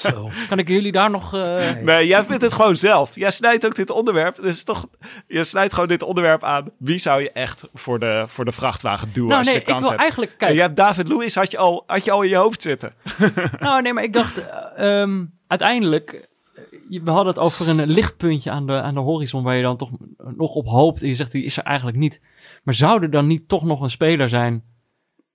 Zo. 0.00 0.30
kan 0.48 0.58
ik 0.58 0.68
jullie 0.68 0.92
daar 0.92 1.10
nog... 1.10 1.34
eh, 1.34 1.70
Nee, 1.82 2.06
jij 2.06 2.24
vindt 2.24 2.42
het 2.42 2.52
gewoon 2.52 2.76
zelf. 2.76 3.14
Jij 3.14 3.30
snijdt 3.30 3.66
ook 3.66 3.74
dit 3.74 3.90
onderwerp. 3.90 4.36
Dus 4.42 4.62
toch, 4.64 4.86
je 5.26 5.44
snijdt 5.44 5.72
gewoon 5.72 5.88
dit 5.88 6.02
onderwerp 6.02 6.42
aan. 6.44 6.70
Wie 6.78 6.98
zou 6.98 7.22
je 7.22 7.30
echt 7.32 7.64
voor 7.74 7.98
de, 7.98 8.24
voor 8.26 8.44
de 8.44 8.52
vrachtwagen 8.52 9.08
duwen 9.12 9.28
Nou 9.28 9.38
als 9.38 9.46
nee, 9.48 9.56
je 9.56 9.60
ik 9.62 9.66
kans 9.66 9.80
wil 9.80 9.88
hebt? 9.90 10.02
eigenlijk... 10.02 10.30
En 10.30 10.36
Kijk, 10.38 10.52
je 10.54 10.60
hebt 10.60 10.76
David 10.76 11.08
Lewis 11.08 11.34
had 11.34 11.50
je, 11.50 11.58
al, 11.58 11.84
had 11.86 12.04
je 12.04 12.10
al 12.10 12.22
in 12.22 12.28
je 12.28 12.36
hoofd 12.36 12.62
zitten. 12.62 12.92
Nou, 13.60 13.82
nee, 13.82 13.92
maar 13.92 14.02
ik 14.04 14.12
dacht, 14.12 14.36
eh, 14.48 15.00
ehm, 15.02 15.24
uiteindelijk, 15.46 16.28
eh, 16.54 16.62
je- 16.88 17.02
we 17.02 17.10
hadden 17.10 17.32
het 17.34 17.42
over 17.42 17.68
een 17.68 17.86
lichtpuntje 17.86 18.50
aan 18.50 18.66
de, 18.66 18.80
aan 18.82 18.94
de 18.94 19.00
horizon 19.00 19.42
waar 19.42 19.56
je 19.56 19.62
dan 19.62 19.76
toch 19.76 19.90
nog 20.36 20.54
op 20.54 20.66
hoopt. 20.66 21.02
En 21.02 21.08
je 21.08 21.14
zegt, 21.14 21.32
die 21.32 21.44
is 21.44 21.56
er 21.56 21.62
eigenlijk 21.64 21.96
niet. 21.96 22.20
Maar 22.62 22.74
zou 22.74 23.02
er 23.02 23.10
dan 23.10 23.26
niet 23.26 23.48
toch 23.48 23.62
nog 23.64 23.80
een 23.80 23.90
speler 23.90 24.28
zijn 24.28 24.64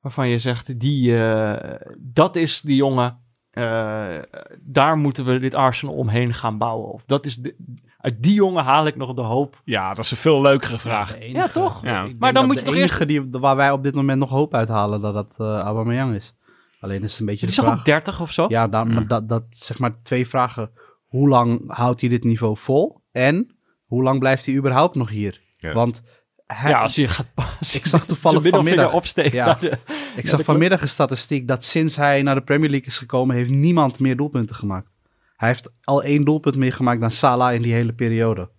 waarvan 0.01 0.27
je 0.29 0.37
zegt, 0.37 0.79
die, 0.79 1.17
eh, 1.23 1.73
dat 1.97 2.35
is 2.35 2.61
die 2.61 2.75
jongen, 2.75 3.17
eh, 3.57 4.23
daar 4.59 4.97
moeten 4.97 5.25
we 5.25 5.39
dit 5.39 5.55
Arsenal 5.55 5.95
omheen 5.95 6.33
gaan 6.33 6.57
bouwen. 6.57 6.91
Of 6.91 7.05
dat 7.05 7.25
is 7.25 7.35
de, 7.35 7.55
uit 7.97 8.23
die 8.23 8.33
jongen 8.33 8.63
haal 8.63 8.87
ik 8.87 8.95
nog 8.95 9.13
de 9.13 9.21
hoop. 9.21 9.61
Ja, 9.63 9.93
dat 9.93 10.03
is 10.03 10.11
een 10.11 10.17
veel 10.17 10.41
leukere 10.41 10.79
vraag. 10.79 11.17
De 11.17 11.29
Ja, 11.31 11.47
toch? 11.47 11.83
Ja. 11.83 12.07
Maar 12.19 12.33
dan 12.33 12.45
moet 12.45 12.55
je 12.55 12.63
de 12.63 12.65
toch 12.65 12.75
enige 12.75 13.05
die, 13.05 13.27
waar 13.31 13.55
wij 13.55 13.71
op 13.71 13.83
dit 13.83 13.95
moment 13.95 14.19
nog 14.19 14.29
hoop 14.29 14.53
uithalen, 14.53 15.01
dat 15.01 15.13
dat 15.13 15.35
eh 15.37 15.59
Aubameyang 15.59 16.15
is. 16.15 16.35
Alleen 16.79 17.03
is 17.03 17.11
het 17.11 17.19
een 17.19 17.25
beetje 17.25 17.45
Die 17.45 17.55
de 17.55 17.61
is 17.61 17.65
toch 17.65 17.65
vraag... 17.65 17.79
op 17.79 17.85
30 17.85 18.21
of 18.21 18.31
zo? 18.31 18.45
Ja, 18.49 18.67
dan, 18.67 18.93
maar 18.93 19.07
dat, 19.07 19.29
dat 19.29 19.43
zeg 19.49 19.79
maar 19.79 20.01
twee 20.03 20.27
vragen. 20.27 20.71
Hoe 21.05 21.29
lang 21.29 21.63
houdt 21.67 22.01
hij 22.01 22.09
dit 22.09 22.23
niveau 22.23 22.57
vol? 22.57 23.01
En 23.11 23.55
hoe 23.85 24.03
lang 24.03 24.19
blijft 24.19 24.45
hij 24.45 24.55
überhaupt 24.55 24.95
nog 24.95 25.09
hier? 25.09 25.41
Ja. 25.57 25.73
Want 25.73 26.03
hij, 26.47 26.71
Ja, 26.71 26.79
als 26.81 26.95
je 26.95 27.07
gaat 27.07 27.25
als 27.59 27.71
je 27.71 27.77
ik 27.79 27.85
zag 27.85 28.05
toevallig 28.05 28.47
vanmiddag... 28.47 28.93
opsteken. 28.93 29.33
Ja. 29.33 29.53
de- 29.61 29.77
Ik 30.15 30.23
Ja, 30.23 30.29
zag 30.29 30.43
vanmiddag 30.43 30.81
een 30.81 30.89
statistiek 30.89 31.47
dat 31.47 31.65
sinds 31.65 31.95
hij 31.95 32.21
naar 32.21 32.35
de 32.35 32.41
Premier 32.41 32.69
League 32.69 32.87
is 32.87 32.97
gekomen, 32.97 33.35
heeft 33.35 33.49
niemand 33.49 33.99
meer 33.99 34.15
doelpunten 34.17 34.55
gemaakt. 34.55 34.87
Hij 35.35 35.47
heeft 35.49 35.69
al 35.83 36.03
één 36.03 36.23
doelpunt 36.23 36.55
meer 36.55 36.73
gemaakt 36.73 37.01
dan 37.01 37.11
Salah 37.11 37.53
in 37.53 37.61
die 37.61 37.73
hele 37.73 37.93
periode. 37.93 38.49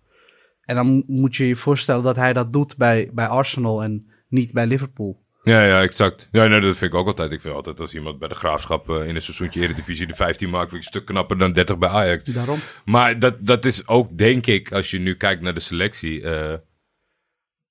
En 0.61 0.75
dan 0.75 0.87
mo- 0.87 1.03
moet 1.07 1.35
je 1.35 1.47
je 1.47 1.55
voorstellen 1.55 2.03
dat 2.03 2.15
hij 2.15 2.33
dat 2.33 2.53
doet 2.53 2.77
bij, 2.77 3.09
bij 3.13 3.27
Arsenal 3.27 3.83
en 3.83 4.09
niet 4.27 4.53
bij 4.53 4.65
Liverpool. 4.67 5.21
Ja, 5.43 5.63
ja, 5.63 5.81
exact. 5.81 6.29
Ja, 6.31 6.47
nee, 6.47 6.61
dat 6.61 6.77
vind 6.77 6.93
ik 6.93 6.99
ook 6.99 7.07
altijd. 7.07 7.31
Ik 7.31 7.41
vind 7.41 7.53
altijd 7.55 7.79
als 7.79 7.93
iemand 7.93 8.19
bij 8.19 8.27
de 8.27 8.35
Graafschap 8.35 8.89
eh, 8.89 9.07
in 9.07 9.15
een 9.15 9.21
seizoentje 9.21 9.61
Eredivisie 9.61 10.07
de 10.07 10.15
15 10.15 10.49
maakt, 10.49 10.69
vind 10.69 10.81
ik 10.81 10.87
een 10.87 10.93
stuk 10.93 11.05
knapper 11.05 11.37
dan 11.37 11.53
30 11.53 11.77
bij 11.77 11.89
Ajax. 11.89 12.23
Daarom. 12.23 12.59
Maar 12.85 13.19
dat, 13.19 13.35
dat 13.39 13.65
is 13.65 13.87
ook, 13.87 14.17
denk 14.17 14.45
ik, 14.45 14.71
als 14.71 14.91
je 14.91 14.99
nu 14.99 15.15
kijkt 15.15 15.41
naar 15.41 15.53
de 15.53 15.59
selectie, 15.59 16.21
eh, 16.21 16.53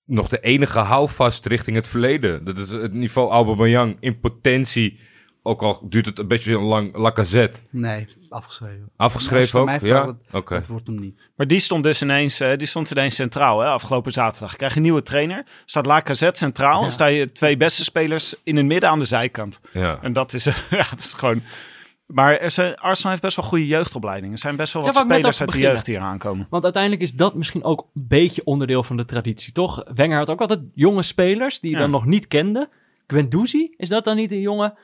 nog 0.09 0.29
de 0.29 0.41
enige 0.41 0.79
houvast 0.79 1.47
richting 1.47 1.77
het 1.77 1.89
verleden. 1.89 2.45
Dat 2.45 2.59
is 2.59 2.71
het 2.71 2.93
niveau 2.93 3.31
Aubameyang 3.31 3.97
in 4.01 4.21
potentie. 4.21 4.99
Ook 5.43 5.63
al 5.63 5.87
duurt 5.89 6.07
het 6.07 6.19
een 6.19 6.29
beetje 6.29 6.59
lang, 6.59 6.97
Lacazette. 6.97 7.61
Nee, 7.71 8.07
afgeschreven. 8.29 8.91
Afgeschreven 8.97 9.61
ook? 9.61 9.69
Je 9.69 9.79
mij 9.81 9.91
Ja? 9.91 10.17
Oké. 10.33 10.55
Het 10.55 10.67
wordt 10.67 10.87
hem 10.87 11.01
niet. 11.01 11.21
Maar 11.37 11.47
die 11.47 11.61
stond 11.61 11.83
dus 11.83 12.03
ineens, 12.03 12.41
eh, 12.41 12.57
die 12.57 12.67
stond 12.67 12.91
ineens 12.91 13.15
centraal 13.15 13.61
hè, 13.61 13.67
afgelopen 13.67 14.13
zaterdag. 14.13 14.57
Krijg 14.57 14.73
je 14.73 14.77
een 14.77 14.85
nieuwe 14.85 15.03
trainer. 15.03 15.47
Staat 15.65 15.87
Lacazette 15.87 16.39
centraal. 16.39 16.81
Dan 16.81 16.93
sta 16.93 17.07
je 17.07 17.33
twee 17.33 17.57
beste 17.57 17.85
spelers 17.85 18.35
in 18.43 18.57
het 18.57 18.67
midden 18.67 18.91
aan 18.91 18.99
de 18.99 19.05
zijkant. 19.05 19.61
Ja. 19.73 19.99
En 20.03 20.13
dat 20.13 20.35
is, 20.35 20.45
ja, 20.71 20.87
dat 20.91 20.99
is 20.99 21.13
gewoon... 21.13 21.43
Maar 22.09 22.37
er 22.39 22.51
zijn, 22.51 22.75
Arsenal 22.77 23.11
heeft 23.11 23.23
best 23.23 23.37
wel 23.37 23.45
goede 23.45 23.67
jeugdopleidingen. 23.67 24.33
Er 24.35 24.39
zijn 24.41 24.57
best 24.57 24.73
wel 24.73 24.83
wat 24.83 24.95
spelers 24.95 25.41
uit 25.41 25.51
de 25.53 25.59
jeugd 25.59 25.87
hier 25.87 26.01
aankomen. 26.01 26.47
Want 26.51 26.65
uiteindelijk 26.65 27.03
is 27.03 27.13
dat 27.13 27.35
misschien 27.35 27.65
ook 27.65 27.81
een 27.95 28.07
beetje 28.09 28.45
onderdeel 28.45 28.83
van 28.83 28.97
de 28.97 29.05
traditie, 29.05 29.53
toch? 29.53 29.83
Wenger 29.95 30.19
had 30.19 30.31
ook 30.31 30.41
altijd 30.41 30.61
jonge 30.75 31.03
spelers 31.03 31.61
die 31.61 31.71
je 31.71 31.77
Ja. 31.77 31.83
dan 31.83 31.91
nog 31.91 32.05
niet 32.05 32.27
kende. 32.29 32.69
Guendouzi, 33.07 33.75
is 33.77 33.89
dat 33.89 34.05
dan 34.05 34.17
niet 34.17 34.33
een 34.33 34.41
jongen 34.41 34.75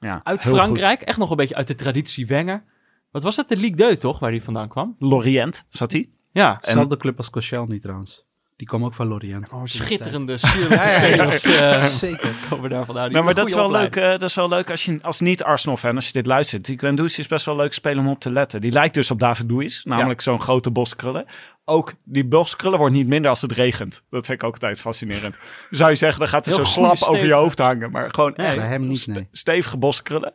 Ja, 0.00 0.20
uit 0.24 0.42
goed. 0.44 0.52
Frankrijk? 0.54 1.02
Echt 1.02 1.18
nog 1.18 1.30
een 1.30 1.36
beetje 1.36 1.54
uit 1.54 1.66
de 1.66 1.74
traditie 1.74 2.26
Wenger. 2.26 2.64
Wat 3.10 3.22
was 3.22 3.36
dat? 3.36 3.48
De 3.48 3.56
Ligue 3.56 3.76
2, 3.76 3.96
toch? 3.96 4.18
Waar 4.18 4.30
die 4.30 4.42
vandaan 4.42 4.68
kwam? 4.68 4.96
Lorient, 4.98 5.64
zat 5.68 5.92
hij? 5.92 6.08
Ja, 6.32 6.58
Zelfde 6.60 6.96
club 6.96 7.16
als 7.16 7.30
Koscielny 7.30 7.78
trouwens. 7.78 8.24
Die 8.60 8.68
kwam 8.68 8.84
ook 8.84 8.94
van 8.94 9.06
Lorient. 9.06 9.52
oh, 9.52 9.60
schitterende, 9.64 10.36
sierlijke 10.36 10.88
spelers 10.88 11.44
eh, 11.44 11.84
Zeker. 11.84 12.32
komen 12.50 12.70
daar 12.70 12.84
vandaan. 12.84 13.12
Nou, 13.12 13.24
maar 13.24 13.34
dat 13.34 13.48
is, 13.48 13.54
wel 13.54 13.70
leuk, 13.70 13.96
eh, 13.96 14.10
dat 14.10 14.22
is 14.22 14.34
wel 14.34 14.48
leuk 14.48 14.70
als 14.70 14.84
je 14.84 14.98
als 15.02 15.20
niet-Arsenal-fan, 15.20 15.94
als 15.94 16.06
je 16.06 16.12
dit 16.12 16.26
luistert. 16.26 16.64
Die 16.64 16.78
Guendouzi 16.78 17.20
is 17.20 17.26
best 17.26 17.44
wel 17.44 17.54
een 17.54 17.60
leuk 17.60 17.72
speler 17.72 17.98
om 17.98 18.08
op 18.08 18.20
te 18.20 18.30
letten. 18.30 18.60
Die 18.60 18.72
lijkt 18.72 18.94
dus 18.94 19.10
op 19.10 19.18
David 19.18 19.50
Luiz, 19.50 19.84
namelijk 19.84 20.20
zo'n 20.20 20.40
grote 20.40 20.70
boskrullen. 20.70 21.26
Ook 21.64 21.92
die 22.04 22.24
boskrullen 22.24 22.78
wordt 22.78 22.94
niet 22.94 23.06
minder 23.06 23.30
als 23.30 23.40
het 23.40 23.52
regent. 23.52 24.02
Dat 24.10 24.26
vind 24.26 24.42
ik 24.42 24.46
ook 24.46 24.52
altijd 24.52 24.80
fascinerend. 24.80 25.36
Zou 25.70 25.90
je 25.90 25.96
zeggen, 25.96 26.18
dan 26.18 26.28
gaat 26.28 26.44
hij 26.44 26.54
zo 26.54 26.64
slap 26.64 27.02
over 27.02 27.26
je 27.26 27.32
hoofd 27.32 27.58
hangen. 27.58 27.90
Maar 27.90 28.14
gewoon 28.14 28.32
Nee, 28.36 28.46
echt 28.46 28.62
hem 28.62 28.86
niet, 28.86 29.06
nee. 29.06 29.28
stevige 29.32 29.76
boskrullen. 29.76 30.32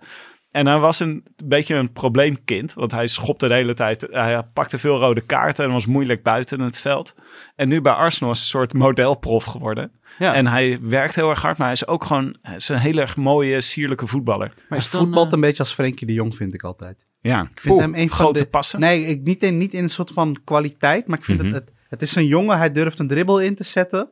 En 0.55 0.65
hij 0.67 0.79
was 0.79 0.99
een 0.99 1.23
beetje 1.43 1.75
een 1.75 1.91
probleemkind, 1.91 2.73
want 2.73 2.91
hij 2.91 3.07
schopte 3.07 3.47
de 3.47 3.53
hele 3.53 3.73
tijd. 3.73 4.07
Hij 4.11 4.43
pakte 4.53 4.77
veel 4.77 4.97
rode 4.99 5.21
kaarten 5.21 5.65
en 5.65 5.71
was 5.71 5.85
moeilijk 5.85 6.23
buiten 6.23 6.59
het 6.59 6.77
veld. 6.79 7.13
En 7.55 7.67
nu 7.67 7.81
bij 7.81 7.93
Arsenal 7.93 8.31
is 8.33 8.37
hij 8.37 8.45
een 8.45 8.51
soort 8.51 8.73
modelprof 8.73 9.43
geworden. 9.43 9.91
Ja. 10.19 10.33
En 10.33 10.47
hij 10.47 10.79
werkt 10.81 11.15
heel 11.15 11.29
erg 11.29 11.41
hard, 11.41 11.57
maar 11.57 11.67
hij 11.67 11.75
is 11.75 11.87
ook 11.87 12.03
gewoon 12.05 12.35
hij 12.41 12.55
is 12.55 12.69
een 12.69 12.77
heel 12.77 12.97
erg 12.97 13.15
mooie, 13.15 13.61
sierlijke 13.61 14.07
voetballer. 14.07 14.47
maar 14.55 14.65
Hij 14.69 14.77
is 14.77 14.87
voetbalt 14.87 15.27
eh, 15.27 15.33
een 15.33 15.41
beetje 15.41 15.59
als 15.63 15.73
Frenkie 15.73 16.07
de 16.07 16.13
Jong, 16.13 16.35
vind 16.35 16.53
ik 16.53 16.63
altijd. 16.63 17.05
Ja, 17.21 17.41
Ik 17.53 17.61
vind 17.61 17.79
hem 17.79 17.95
een 17.95 18.09
van 18.09 18.17
grote 18.17 18.37
de... 18.43 18.45
passen. 18.45 18.79
Nee, 18.79 19.05
ik, 19.05 19.21
niet, 19.23 19.43
in, 19.43 19.57
niet 19.57 19.73
in 19.73 19.83
een 19.83 19.89
soort 19.89 20.11
van 20.11 20.37
kwaliteit, 20.43 21.07
maar 21.07 21.17
ik 21.17 21.25
vind 21.25 21.41
Mhm. 21.41 21.47
het, 21.53 21.55
het... 21.55 21.73
Het 21.89 22.01
is 22.01 22.15
een 22.15 22.25
jongen, 22.25 22.57
hij 22.57 22.71
durft 22.71 22.99
een 22.99 23.07
dribbel 23.07 23.39
in 23.41 23.55
te 23.55 23.63
zetten. 23.63 24.09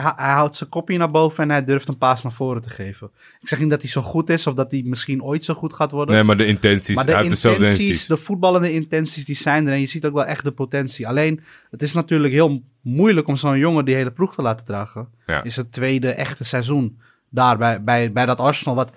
Hij, 0.00 0.32
houdt 0.32 0.56
zijn 0.56 0.70
kopje 0.70 0.98
naar 0.98 1.10
boven 1.10 1.42
en 1.42 1.50
hij 1.50 1.64
durft 1.64 1.88
een 1.88 1.98
paas 1.98 2.22
naar 2.22 2.32
voren 2.32 2.62
te 2.62 2.70
geven. 2.70 3.10
Ik 3.40 3.48
zeg 3.48 3.60
niet 3.60 3.70
dat 3.70 3.80
hij 3.80 3.90
zo 3.90 4.00
goed 4.00 4.30
is 4.30 4.46
of 4.46 4.54
dat 4.54 4.70
hij 4.70 4.82
misschien 4.84 5.22
ooit 5.22 5.44
zo 5.44 5.54
goed 5.54 5.72
gaat 5.72 5.90
worden. 5.90 6.14
Nee, 6.14 6.24
maar 6.24 6.36
de 6.36 6.46
intenties. 6.46 6.94
Maar 6.96 7.04
hij 7.04 7.14
de 7.14 7.28
heeft 7.28 7.44
intenties, 7.44 8.06
de 8.06 8.16
voetballende 8.16 8.72
intenties, 8.72 9.24
die 9.24 9.36
zijn 9.36 9.66
er. 9.66 9.72
En 9.72 9.80
je 9.80 9.86
ziet 9.86 10.04
ook 10.04 10.14
wel 10.14 10.24
echt 10.24 10.44
de 10.44 10.52
potentie. 10.52 11.08
Alleen, 11.08 11.40
het 11.70 11.82
is 11.82 11.92
natuurlijk 11.92 12.32
heel 12.32 12.62
moeilijk 12.80 13.28
om 13.28 13.36
zo'n 13.36 13.58
jongen 13.58 13.84
die 13.84 13.94
hele 13.94 14.10
ploeg 14.10 14.34
te 14.34 14.42
laten 14.42 14.66
dragen. 14.66 15.08
Ja. 15.26 15.42
Is 15.42 15.56
het 15.56 15.72
tweede 15.72 16.10
echte 16.10 16.44
seizoen 16.44 17.00
daar 17.28 17.58
bij, 17.58 17.82
bij, 17.82 18.12
bij 18.12 18.26
dat 18.26 18.40
Arsenal, 18.40 18.74
wat 18.74 18.92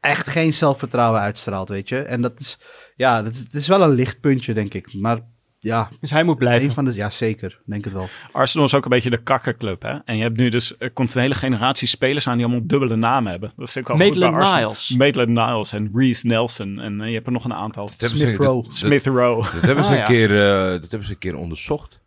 echt 0.00 0.28
geen 0.28 0.54
zelfvertrouwen 0.54 1.20
uitstraalt, 1.20 1.68
weet 1.68 1.88
je. 1.88 2.02
En 2.02 2.22
dat 2.22 2.40
is, 2.40 2.58
ja, 2.96 3.22
dat 3.22 3.32
is, 3.32 3.38
het 3.38 3.54
is 3.54 3.68
wel 3.68 3.82
een 3.82 3.94
lichtpuntje, 3.94 4.54
denk 4.54 4.74
ik. 4.74 4.94
Maar 4.94 5.20
ja, 5.60 5.88
Dus 6.00 6.10
hij 6.10 6.24
moet 6.24 6.38
blijven. 6.38 6.68
een 6.68 6.74
van 6.74 6.84
de, 6.84 6.94
ja 6.94 7.10
zeker, 7.10 7.60
denk 7.66 7.84
het 7.84 7.92
wel. 7.92 8.08
Arsenal 8.32 8.66
is 8.66 8.74
ook 8.74 8.84
een 8.84 8.90
beetje 8.90 9.10
de 9.10 9.22
kakkerclub. 9.22 9.82
Hè? 9.82 9.96
En 10.04 10.16
je 10.16 10.22
hebt 10.22 10.36
nu 10.38 10.48
dus, 10.48 10.74
er 10.78 10.90
komt 10.90 11.14
een 11.14 11.20
hele 11.20 11.34
generatie 11.34 11.88
spelers 11.88 12.28
aan 12.28 12.36
die 12.36 12.46
allemaal 12.46 12.66
dubbele 12.66 12.96
namen 12.96 13.30
hebben. 13.30 13.52
Dat 13.56 13.70
vind 13.70 13.88
ik 13.88 13.96
wel 13.96 14.06
goed 14.06 14.14
bij 14.14 14.20
Maitland 14.22 14.46
Arsenal. 14.46 14.68
Niles. 14.70 14.94
Maitland 14.96 15.28
Niles 15.28 15.72
en 15.72 15.90
Reece 15.94 16.26
Nelson. 16.26 16.78
En 16.80 17.00
eh, 17.00 17.06
je 17.08 17.14
hebt 17.14 17.26
er 17.26 17.32
nog 17.32 17.44
een 17.44 17.54
aantal. 17.54 17.90
Dat 17.98 18.10
Smith 18.10 18.36
Rowe. 18.36 18.62
dat- 18.62 18.72
Smith 18.74 19.06
Rowe. 19.06 19.42
Dat 19.42 19.60
hebben 19.60 19.84
ze 19.84 19.90
Ah, 19.90 19.96
een 19.96 20.00
ja. 20.02 20.04
keer, 20.06 20.30
eh, 20.30 20.70
dat 20.80 20.90
hebben 20.90 21.04
ze 21.04 21.12
een 21.12 21.18
keer 21.18 21.36
onderzocht. 21.36 22.00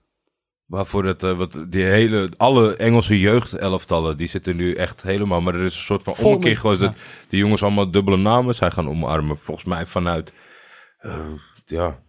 Waarvoor 0.66 1.06
het, 1.06 1.24
eh, 1.24 1.32
wat 1.38 1.66
die 1.70 1.84
hele, 1.84 2.30
alle 2.38 2.76
Engelse 2.76 3.20
jeugdelftallen, 3.20 4.18
die 4.18 4.28
zitten 4.28 4.56
nu 4.56 4.74
echt 4.74 5.02
helemaal, 5.02 5.42
maar 5.42 5.56
er 5.56 5.64
is 5.64 5.76
een 5.76 5.82
soort 5.82 6.04
van 6.04 6.16
geweest 6.16 6.80
dat 6.80 6.96
die 7.30 7.40
jongens 7.40 7.64
allemaal 7.64 7.92
dubbele 7.92 8.18
namen 8.18 8.56
zijn 8.56 8.72
gaan 8.72 8.90
omarmen. 8.90 9.38
Volgens 9.38 9.68
mij 9.68 9.86
vanuit, 9.86 10.34
eh, 10.98 11.20
ja, 11.66 12.00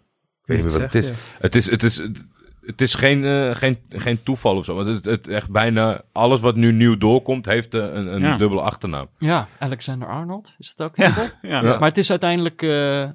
weet 0.44 0.56
niet 0.62 0.66
meer 0.66 0.72
wat 0.80 0.92
het 0.92 0.94
is. 1.04 1.10
Het 1.38 1.54
is, 1.54 1.70
het 1.70 1.82
is, 1.82 1.96
het, 1.96 2.26
het 2.62 2.80
is 2.80 2.94
geen, 2.94 3.24
eh, 3.24 3.54
geen, 3.54 3.78
geen 3.88 4.22
toeval 4.22 4.56
of 4.56 4.64
zo. 4.64 4.74
Want 4.74 4.86
het, 4.88 5.04
het 5.04 5.28
echt 5.28 5.50
bijna 5.50 6.02
alles 6.12 6.40
wat 6.40 6.56
nu 6.56 6.72
nieuw 6.72 6.96
doorkomt, 6.98 7.46
heeft 7.46 7.74
eh, 7.74 7.80
een, 7.80 8.14
een 8.14 8.20
Ja. 8.22 8.36
dubbele 8.36 8.60
achternaam. 8.60 9.08
Ja, 9.18 9.48
Alexander 9.58 10.08
Arnold, 10.08 10.54
is 10.58 10.74
dat 10.74 10.86
ook? 10.88 10.96
Ja, 10.96 11.06
dubbel? 11.06 11.24
ja. 11.42 11.62
Ja. 11.62 11.78
Maar 11.78 11.88
het 11.88 11.98
is 11.98 12.10
uiteindelijk... 12.10 12.62
eh, 12.62 13.02
eh, 13.02 13.10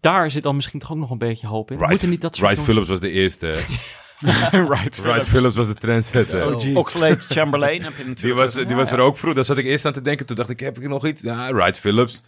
daar 0.00 0.30
zit 0.30 0.42
dan 0.42 0.54
misschien 0.56 0.80
toch 0.80 0.90
ook 0.92 0.96
nog 0.98 1.10
een 1.10 1.18
beetje 1.18 1.46
hoop 1.46 1.70
in. 1.70 1.74
Wright, 1.76 1.90
moeten 1.92 2.10
niet 2.10 2.20
dat 2.20 2.34
soort 2.36 2.46
Wright 2.48 2.64
Phillips 2.64 2.88
was 2.88 3.00
de 3.00 3.10
eerste. 3.10 3.54
Wright 4.68 5.26
Phillips 5.28 5.54
was 5.56 5.66
de 5.66 5.74
trendsetter. 5.74 6.38
Zo. 6.38 6.52
OG. 6.52 6.74
Oxlade 6.74 7.18
Chamberlain 7.20 7.82
heb 7.82 7.90
je 7.92 7.96
Die 7.98 8.06
natuurlijk. 8.06 8.40
was, 8.40 8.54
die 8.54 8.76
was 8.76 8.92
er 8.92 8.98
ook 8.98 9.16
vroeg. 9.18 9.34
Daar 9.34 9.44
zat 9.44 9.58
ik 9.58 9.64
eerst 9.64 9.84
aan 9.84 9.92
te 9.92 10.02
denken. 10.02 10.26
Toen 10.26 10.36
dacht 10.36 10.50
ik, 10.50 10.60
heb 10.60 10.78
ik 10.80 10.88
nog 10.88 11.06
iets? 11.06 11.22
Ja, 11.22 11.52
Wright 11.52 11.78
Phillips. 11.78 12.22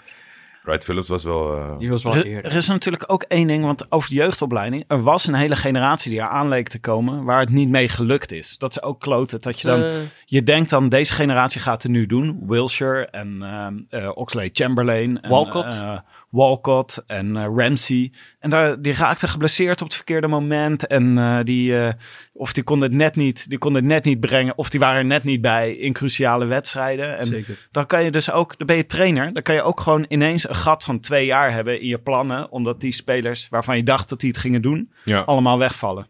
Wright 0.69 0.85
Phillips 0.85 1.09
was 1.09 1.25
wel... 1.25 1.57
eh, 1.57 1.79
Die 1.79 1.91
was 1.91 2.03
wel 2.03 2.14
Er, 2.14 2.25
eerder. 2.27 2.51
er 2.51 2.57
is 2.57 2.69
natuurlijk 2.69 3.05
ook 3.07 3.23
één 3.23 3.47
ding, 3.47 3.64
want 3.64 3.93
over 3.93 4.09
de 4.11 4.14
jeugdopleiding. 4.16 4.85
Er 4.89 5.03
was 5.03 5.27
een 5.27 5.35
hele 5.35 5.57
generatie 5.57 6.11
die 6.11 6.21
er 6.21 6.27
aan 6.29 6.49
leek 6.49 6.69
te 6.69 6.81
komen 6.81 7.25
waar 7.25 7.41
het 7.41 7.51
niet 7.51 7.69
mee 7.69 7.89
gelukt 7.89 8.33
is. 8.33 8.59
Dat 8.59 8.71
is 8.71 8.83
ook 8.83 9.01
kloten. 9.01 9.41
Dat 9.41 9.61
je 9.61 9.69
dan, 9.69 9.83
Eh, 9.83 9.91
je 10.25 10.43
denkt 10.43 10.71
dan, 10.71 10.89
deze 10.89 11.12
generatie 11.12 11.61
gaat 11.61 11.83
het 11.83 11.93
nu 11.93 12.07
doen. 12.07 12.39
Wilshire 12.47 13.07
en 13.07 13.43
ehm 13.43 13.75
eh, 13.89 14.11
Oxley 14.14 14.51
Chamberlain. 14.53 15.21
En, 15.21 15.31
Walcott. 15.31 15.83
Walcott 16.31 17.03
en 17.07 17.37
eh, 17.37 17.47
Ramsey. 17.57 18.12
En 18.39 18.51
daar, 18.51 18.83
die 18.83 18.93
raakte 18.93 19.29
geblesseerd 19.29 19.81
op 19.81 19.87
het 19.87 19.97
verkeerde 19.97 20.26
moment. 20.26 20.87
En 20.87 21.18
eh, 21.18 21.39
die, 21.45 21.79
eh, 21.79 21.93
of 22.33 22.53
die 22.53 22.62
kon 22.62 22.81
het 22.81 22.93
net 22.93 23.16
niet, 23.16 23.49
die 23.49 23.59
kon 23.59 23.74
het 23.74 23.85
net 23.85 24.05
niet 24.05 24.20
brengen. 24.20 24.59
Of 24.59 24.70
die 24.70 24.81
waren 24.81 24.99
er 24.99 25.05
net 25.05 25.24
niet 25.24 25.41
bij 25.41 25.72
in 25.72 25.93
cruciale 25.93 26.45
wedstrijden. 26.45 27.18
En 27.18 27.26
Zeker. 27.26 27.68
dan 27.70 27.87
kan 27.87 28.05
je 28.05 28.11
dus 28.11 28.31
ook, 28.31 28.59
dan 28.59 28.66
ben 28.66 28.76
je 28.76 28.87
trainer, 28.87 29.33
dan 29.33 29.43
kan 29.43 29.55
je 29.55 29.62
ook 29.62 29.81
gewoon 29.81 30.05
ineens 30.09 30.49
een 30.49 30.55
gat 30.55 30.85
van 30.85 31.01
twee 31.01 31.26
jaar 31.26 31.53
hebben 31.53 31.81
in 31.81 31.87
je 31.87 31.99
plannen, 31.99 32.51
omdat 32.51 32.81
die 32.81 32.93
spelers 32.93 33.49
waarvan 33.49 33.76
je 33.76 33.83
dacht 33.83 34.09
dat 34.09 34.20
die 34.20 34.31
het 34.31 34.39
gingen 34.39 34.62
doen, 34.62 34.93
ja. 35.05 35.20
allemaal 35.20 35.59
wegvallen. 35.59 36.07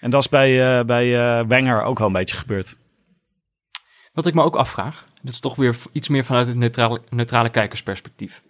En 0.00 0.10
dat 0.10 0.20
is 0.20 0.28
bij, 0.28 0.78
eh, 0.78 0.84
bij 0.84 1.38
eh, 1.38 1.46
Wenger 1.46 1.82
ook 1.82 1.98
wel 1.98 2.06
een 2.06 2.12
beetje 2.12 2.36
gebeurd. 2.36 2.76
Wat 4.12 4.26
ik 4.26 4.34
me 4.34 4.42
ook 4.42 4.56
afvraag, 4.56 5.04
dat 5.22 5.32
is 5.32 5.40
toch 5.40 5.56
weer 5.56 5.76
iets 5.92 6.08
meer 6.08 6.24
vanuit 6.24 6.46
het 6.46 6.56
neutrale, 6.56 7.00
neutrale 7.08 7.50
kijkersperspectief. 7.50 8.42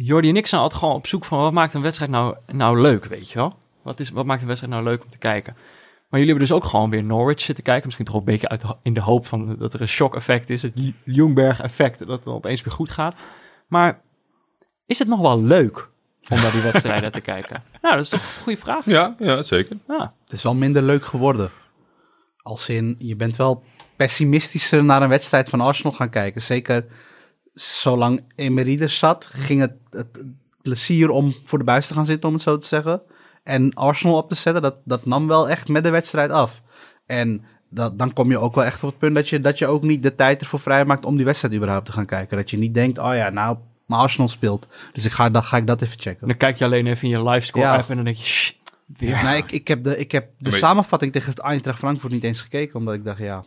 Jordi 0.00 0.28
en 0.28 0.36
ik 0.36 0.46
zijn 0.46 0.60
altijd 0.60 0.80
gewoon 0.80 0.96
op 0.96 1.06
zoek 1.06 1.24
van 1.24 1.38
wat 1.38 1.52
maakt 1.52 1.74
een 1.74 1.82
wedstrijd 1.82 2.10
nou, 2.10 2.36
nou 2.46 2.80
leuk, 2.80 3.04
weet 3.04 3.30
je 3.30 3.38
wel? 3.38 3.56
Wat, 3.82 4.00
is, 4.00 4.10
wat 4.10 4.24
maakt 4.24 4.40
een 4.40 4.46
wedstrijd 4.46 4.74
nou 4.74 4.86
leuk 4.86 5.04
om 5.04 5.10
te 5.10 5.18
kijken? 5.18 5.52
Maar 6.08 6.20
jullie 6.20 6.28
hebben 6.28 6.46
dus 6.46 6.56
ook 6.56 6.64
gewoon 6.64 6.90
weer 6.90 7.04
Norwich 7.04 7.40
zitten 7.40 7.64
kijken. 7.64 7.84
Misschien 7.84 8.06
toch 8.06 8.14
een 8.14 8.24
beetje 8.24 8.48
uit 8.48 8.60
de, 8.60 8.76
in 8.82 8.94
de 8.94 9.00
hoop 9.00 9.26
van 9.26 9.56
dat 9.56 9.74
er 9.74 9.80
een 9.80 9.88
shock 9.88 10.14
effect 10.14 10.50
is. 10.50 10.62
Het 10.62 10.72
Ljungberg 11.04 11.60
effect, 11.60 11.98
dat 11.98 12.08
het 12.08 12.26
opeens 12.26 12.62
weer 12.62 12.74
goed 12.74 12.90
gaat. 12.90 13.14
Maar 13.68 14.00
is 14.86 14.98
het 14.98 15.08
nog 15.08 15.20
wel 15.20 15.42
leuk 15.42 15.88
om 16.28 16.40
naar 16.40 16.52
die 16.52 16.62
wedstrijden 16.70 17.12
te 17.12 17.20
kijken? 17.20 17.62
Nou, 17.82 17.94
dat 17.94 18.04
is 18.04 18.10
toch 18.10 18.20
een 18.20 18.42
goede 18.42 18.60
vraag. 18.60 18.84
Ja, 18.84 19.14
ja, 19.18 19.42
zeker. 19.42 19.76
Ja. 19.88 20.14
Het 20.24 20.32
is 20.32 20.42
wel 20.42 20.54
minder 20.54 20.82
leuk 20.82 21.04
geworden. 21.04 21.50
Als 22.36 22.68
in, 22.68 22.96
je 22.98 23.16
bent 23.16 23.36
wel 23.36 23.62
pessimistischer 23.96 24.84
naar 24.84 25.02
een 25.02 25.08
wedstrijd 25.08 25.48
van 25.48 25.60
Arsenal 25.60 25.92
gaan 25.92 26.10
kijken. 26.10 26.42
Zeker 26.42 26.84
zolang 27.60 28.24
Emery 28.34 28.80
er 28.80 28.88
zat, 28.88 29.26
ging 29.30 29.60
het, 29.60 29.72
het 29.90 30.22
plezier 30.62 31.10
om 31.10 31.34
voor 31.44 31.58
de 31.58 31.64
buis 31.64 31.86
te 31.86 31.94
gaan 31.94 32.06
zitten, 32.06 32.28
om 32.28 32.34
het 32.34 32.42
zo 32.42 32.56
te 32.56 32.66
zeggen. 32.66 33.02
En 33.42 33.74
Arsenal 33.74 34.16
op 34.16 34.28
te 34.28 34.34
zetten, 34.34 34.62
dat, 34.62 34.76
dat 34.84 35.06
nam 35.06 35.26
wel 35.26 35.48
echt 35.48 35.68
met 35.68 35.82
de 35.84 35.90
wedstrijd 35.90 36.30
af. 36.30 36.62
En 37.06 37.44
dat, 37.70 37.98
dan 37.98 38.12
kom 38.12 38.30
je 38.30 38.38
ook 38.38 38.54
wel 38.54 38.64
echt 38.64 38.82
op 38.82 38.88
het 38.90 38.98
punt 38.98 39.14
dat 39.14 39.28
je, 39.28 39.40
dat 39.40 39.58
je 39.58 39.66
ook 39.66 39.82
niet 39.82 40.02
de 40.02 40.14
tijd 40.14 40.40
ervoor 40.40 40.60
vrijmaakt 40.60 41.04
om 41.04 41.16
die 41.16 41.24
wedstrijd 41.24 41.54
überhaupt 41.54 41.86
te 41.86 41.92
gaan 41.92 42.06
kijken. 42.06 42.36
Dat 42.36 42.50
je 42.50 42.56
niet 42.58 42.74
denkt, 42.74 42.98
oh 42.98 43.14
ja, 43.14 43.28
nou, 43.30 43.56
maar 43.86 43.98
Arsenal 43.98 44.28
speelt. 44.28 44.68
Dus 44.92 45.04
ik 45.04 45.12
ga, 45.12 45.30
dan 45.30 45.42
ga 45.44 45.56
ik 45.56 45.66
dat 45.66 45.82
even 45.82 46.00
checken. 46.00 46.26
Dan 46.28 46.36
kijk 46.36 46.58
je 46.58 46.64
alleen 46.64 46.86
even 46.86 47.08
in 47.10 47.18
je 47.18 47.28
livescore 47.28 47.64
Ja. 47.64 47.76
app 47.76 47.90
en 47.90 47.96
dan 47.96 48.04
denk 48.04 48.16
je, 48.16 48.24
shit, 48.24 48.56
weer. 48.86 49.22
Nee, 49.22 49.36
ik, 49.36 49.52
ik 49.52 49.68
heb 49.68 49.82
de, 49.82 49.98
ik 49.98 50.12
heb 50.12 50.28
de 50.38 50.50
Maar- 50.50 50.58
samenvatting 50.58 51.12
tegen 51.12 51.30
het 51.30 51.38
Eintracht 51.38 51.78
Frankfurt 51.78 52.12
niet 52.12 52.24
eens 52.24 52.40
gekeken, 52.40 52.78
omdat 52.78 52.94
ik 52.94 53.04
dacht, 53.04 53.18
ja... 53.18 53.44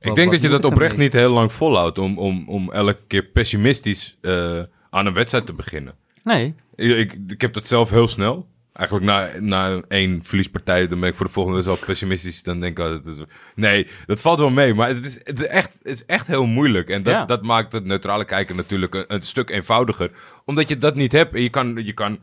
Ik 0.00 0.14
denk 0.14 0.30
dat 0.30 0.42
je 0.42 0.48
dat 0.48 0.64
oprecht 0.64 0.96
niet 0.96 1.12
heel 1.12 1.32
lang 1.32 1.52
volhoudt 1.52 1.98
om, 1.98 2.18
om, 2.18 2.48
om 2.48 2.72
elke 2.72 2.98
keer 3.06 3.22
pessimistisch 3.22 4.18
eh, 4.20 4.60
aan 4.90 5.06
een 5.06 5.14
wedstrijd 5.14 5.46
te 5.46 5.52
beginnen. 5.52 5.94
Nee, 6.24 6.54
Ik, 6.76 7.16
ik, 7.28 7.40
heb 7.40 7.52
dat 7.52 7.66
zelf 7.66 7.90
heel 7.90 8.08
snel. 8.08 8.48
Eigenlijk 8.72 9.06
na, 9.06 9.28
na 9.40 9.80
één 9.88 10.22
verliespartij, 10.22 10.88
dan 10.88 11.00
ben 11.00 11.08
ik 11.08 11.14
voor 11.14 11.26
de 11.26 11.32
volgende 11.32 11.62
wel 11.62 11.76
pessimistisch. 11.86 12.42
Dan 12.42 12.60
denk 12.60 12.78
ik, 12.78 12.84
oh, 12.84 12.90
dat 12.90 13.06
is... 13.06 13.16
Nee, 13.54 13.86
dat 14.06 14.20
valt 14.20 14.38
wel 14.38 14.50
mee. 14.50 14.74
Maar 14.74 14.88
het 14.88 15.04
is, 15.04 15.20
het 15.24 15.40
is, 15.40 15.46
echt, 15.46 15.72
het 15.82 15.92
is 15.92 16.04
echt 16.04 16.26
heel 16.26 16.46
moeilijk. 16.46 16.88
En 16.88 17.02
dat, 17.02 17.12
Ja. 17.14 17.24
dat 17.24 17.42
maakt 17.42 17.72
het 17.72 17.84
neutrale 17.84 18.24
kijken 18.24 18.56
natuurlijk 18.56 18.94
een, 18.94 19.04
een 19.08 19.22
stuk 19.22 19.50
eenvoudiger. 19.50 20.10
Omdat 20.44 20.68
je 20.68 20.78
dat 20.78 20.94
niet 20.94 21.12
hebt. 21.12 21.34
En 21.34 21.42
je 21.42 21.50
kan, 21.50 21.84
je 21.84 21.92
kan 21.92 22.18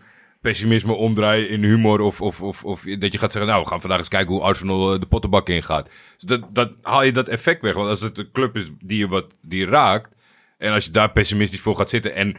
pessimisme 0.50 0.94
omdraaien 0.94 1.50
in 1.50 1.64
humor. 1.64 2.00
Of, 2.00 2.22
of, 2.22 2.42
of, 2.42 2.64
of 2.64 2.82
dat 2.84 3.12
je 3.12 3.18
gaat 3.18 3.32
zeggen, 3.32 3.52
nou, 3.52 3.64
we 3.64 3.70
gaan 3.70 3.82
vandaag 3.82 4.00
eens 4.00 4.08
kijken 4.08 4.34
hoe 4.34 4.44
Arsenal 4.44 4.94
eh, 4.94 5.00
de 5.00 5.06
pottenbak 5.06 5.50
ingaat. 5.50 5.90
Dus 6.16 6.24
dat, 6.24 6.42
dat 6.54 6.78
haal 6.82 7.04
je 7.04 7.12
dat 7.12 7.30
effect 7.30 7.62
weg. 7.62 7.74
Want 7.76 7.90
als 7.90 8.02
het 8.02 8.18
een 8.18 8.32
club 8.32 8.56
is 8.56 8.70
die 8.80 8.98
je, 8.98 9.08
wat, 9.08 9.26
die 9.42 9.60
je 9.60 9.66
raakt... 9.66 10.16
En 10.58 10.72
als 10.74 10.86
je 10.86 10.92
daar 10.92 11.12
pessimistisch 11.12 11.60
voor 11.60 11.76
gaat 11.76 11.90
zitten 11.90 12.16
en 12.16 12.38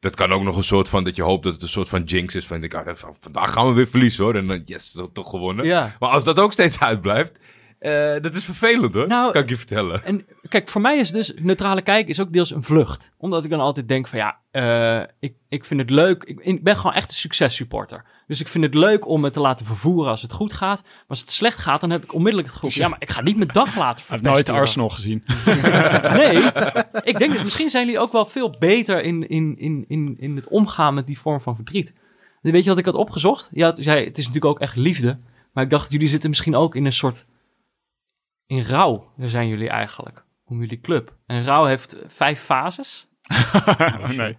dat 0.00 0.14
kan 0.16 0.32
ook 0.32 0.42
nog 0.42 0.56
een 0.56 0.64
soort 0.64 0.88
van 0.88 1.04
dat 1.04 1.16
je 1.16 1.22
hoopt 1.22 1.44
dat 1.44 1.52
het 1.52 1.62
een 1.62 1.68
soort 1.68 1.88
van 1.88 2.02
jinx 2.02 2.34
is. 2.34 2.46
Van 2.46 2.62
ik, 2.62 2.74
ah, 2.74 2.96
vandaag 3.20 3.52
gaan 3.52 3.68
we 3.68 3.72
weer 3.72 3.86
verliezen 3.88 4.24
hoor. 4.24 4.34
En 4.34 4.46
dan, 4.46 4.62
yes, 4.64 4.92
toch- 4.92 5.10
toch 5.12 5.30
gewonnen. 5.30 5.64
Ja. 5.64 5.96
Maar 5.98 6.10
als 6.10 6.24
dat 6.24 6.38
ook 6.38 6.52
steeds 6.52 6.80
uitblijft, 6.90 7.38
eh, 7.80 8.20
dat 8.20 8.34
is 8.34 8.44
vervelend 8.44 8.94
hoor. 8.94 9.06
Nou, 9.06 9.32
kan 9.32 9.42
ik 9.42 9.48
je 9.48 9.56
vertellen. 9.56 10.04
En 10.04 10.26
kijk, 10.48 10.68
voor 10.68 10.80
mij 10.80 10.98
is 10.98 11.10
dus 11.10 11.32
neutrale 11.36 11.82
kijken 11.82 12.08
is 12.08 12.20
ook 12.20 12.32
deels 12.32 12.50
een 12.50 12.62
vlucht. 12.62 13.12
Omdat 13.18 13.44
ik 13.44 13.50
dan 13.50 13.60
altijd 13.60 13.88
denk 13.88 14.06
van 14.06 14.18
ja, 14.18 14.38
eh, 14.50 15.08
ik, 15.20 15.34
ik 15.48 15.64
vind 15.64 15.80
het 15.80 15.90
leuk. 15.90 16.24
Ik, 16.24 16.40
ik 16.40 16.64
ben 16.64 16.76
gewoon 16.76 16.92
echt 16.92 17.08
een 17.08 17.14
successupporter. 17.16 18.04
Dus 18.26 18.40
ik 18.40 18.48
vind 18.48 18.64
het 18.64 18.74
leuk 18.74 19.06
om 19.06 19.20
me 19.20 19.30
te 19.30 19.40
laten 19.40 19.66
vervoeren 19.66 20.10
als 20.10 20.22
het 20.22 20.32
goed 20.32 20.52
gaat. 20.52 20.82
Maar 20.82 21.04
als 21.08 21.20
het 21.20 21.30
slecht 21.30 21.58
gaat, 21.58 21.80
dan 21.80 21.90
heb 21.90 22.02
ik 22.02 22.14
onmiddellijk 22.14 22.48
het 22.52 22.56
gevoel 22.58 22.82
ja, 22.82 22.88
maar 22.88 23.02
ik 23.02 23.10
ga 23.10 23.20
niet 23.20 23.36
mijn 23.36 23.48
dag 23.52 23.76
laten 23.76 24.04
Ik 24.04 24.10
heb 24.10 24.18
verpesten. 24.20 24.52
nooit. 24.52 24.62
Arsenal 24.62 24.88
gezien. 24.88 25.24
Nee, 26.20 26.36
ik 27.02 27.18
denk 27.18 27.32
dus 27.32 27.42
misschien 27.42 27.70
zijn 27.70 27.84
jullie 27.84 28.00
ook 28.00 28.12
wel 28.12 28.26
veel 28.26 28.56
beter 28.58 29.02
in, 29.02 29.28
in, 29.28 29.58
in, 29.58 29.84
in, 29.88 30.16
in 30.18 30.36
het 30.36 30.48
omgaan 30.48 30.94
met 30.94 31.06
die 31.06 31.18
vorm 31.18 31.40
van 31.40 31.54
verdriet. 31.56 31.94
Weet 32.40 32.62
je 32.64 32.70
wat 32.70 32.78
ik 32.78 32.84
had 32.84 32.94
opgezocht? 32.94 33.48
Ja, 33.52 33.66
het, 33.66 33.78
zei, 33.78 34.04
het 34.04 34.18
is 34.18 34.26
natuurlijk 34.26 34.54
ook 34.54 34.60
echt 34.60 34.76
liefde. 34.76 35.18
Maar 35.52 35.64
ik 35.64 35.70
dacht, 35.70 35.92
jullie 35.92 36.08
zitten 36.08 36.28
misschien 36.28 36.56
ook 36.56 36.74
in 36.74 36.84
een 36.84 36.92
soort... 36.92 37.26
In 38.50 38.62
rouw 38.62 39.12
zijn 39.18 39.48
jullie 39.48 39.68
eigenlijk. 39.68 40.24
Om 40.46 40.60
jullie 40.60 40.80
club. 40.80 41.14
En 41.26 41.44
rouw 41.44 41.64
heeft 41.64 41.96
vijf 42.08 42.40
fases. 42.40 43.06
Oh, 43.66 44.08
nee. 44.08 44.36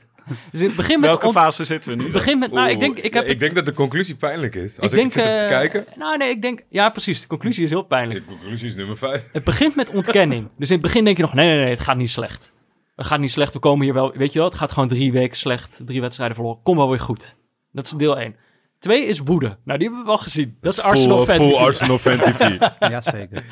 Dus 0.52 0.60
in 0.60 0.68
het 0.68 0.76
begin 0.76 1.00
met... 1.00 1.10
Welke 1.10 1.26
ont- 1.26 1.36
fase 1.36 1.66
zitten 1.66 1.98
we 1.98 2.04
nu? 2.04 2.12
begin 2.12 2.40
met 2.40 2.52
nou, 2.52 2.70
ik 2.70 2.80
denk, 2.80 2.98
ik 2.98 3.14
heb 3.14 3.24
ik 3.24 3.30
het- 3.30 3.40
denk 3.40 3.56
dat 3.56 3.66
de 3.66 3.74
conclusie 3.74 4.16
pijnlijk 4.16 4.56
is. 4.56 4.64
Als 4.64 4.76
ik 4.76 4.84
ik, 4.84 4.96
denk, 4.98 5.12
zit 5.12 5.22
even 5.26 5.38
te 5.40 5.44
eh, 5.46 5.50
kijken. 5.50 5.86
Nou, 5.96 6.18
nee, 6.18 6.30
ik 6.30 6.42
denk... 6.42 6.64
Ja, 6.70 6.90
precies. 6.90 7.22
De 7.22 7.28
conclusie 7.28 7.64
is 7.64 7.70
heel 7.70 7.84
pijnlijk. 7.84 8.20
De 8.20 8.26
conclusie 8.36 8.68
is 8.68 8.76
nummer 8.76 8.98
vijf. 8.98 9.30
Het 9.32 9.44
begint 9.44 9.76
met 9.76 9.90
ontkenning. 9.90 10.50
Dus 10.58 10.68
in 10.70 10.74
het 10.74 10.84
begin 10.86 11.04
denk 11.04 11.18
je 11.18 11.24
nog, 11.24 11.34
nee, 11.34 11.48
nee, 11.48 11.58
nee, 11.60 11.70
het 11.70 11.80
gaat 11.80 11.98
niet 11.98 12.10
slecht. 12.10 12.52
Het 12.96 13.06
gaat 13.06 13.20
niet 13.20 13.32
slecht, 13.32 13.54
we 13.54 13.60
komen 13.60 13.86
hier 13.86 13.94
wel, 13.94 14.12
weet 14.12 14.34
je 14.34 14.40
wel, 14.40 14.48
het 14.48 14.58
gaat 14.58 14.72
gewoon 14.72 14.90
drie 14.90 15.12
weken 15.12 15.38
slecht, 15.38 15.82
drie 15.86 16.02
wedstrijden 16.02 16.36
verloren, 16.36 16.62
kom 16.64 16.78
wel 16.78 16.90
weer 16.90 17.00
goed. 17.00 17.36
Dat 17.72 17.86
is 17.86 17.92
deel 17.92 18.20
1. 18.20 18.36
Twee 18.80 19.06
is 19.06 19.20
woede. 19.20 19.58
Nou, 19.64 19.80
die 19.80 19.88
hebben 19.88 20.00
we 20.00 20.06
wel 20.06 20.18
gezien. 20.18 20.58
Dat 20.62 20.72
is 20.72 20.80
Arsenal 20.80 21.26
full, 21.26 21.36
fan 21.36 21.46
full 21.48 21.56
TV. 21.56 21.62
Arsenal 21.62 21.98
fan 21.98 22.18
TV. 22.18 22.58
Jazeker. 22.80 23.44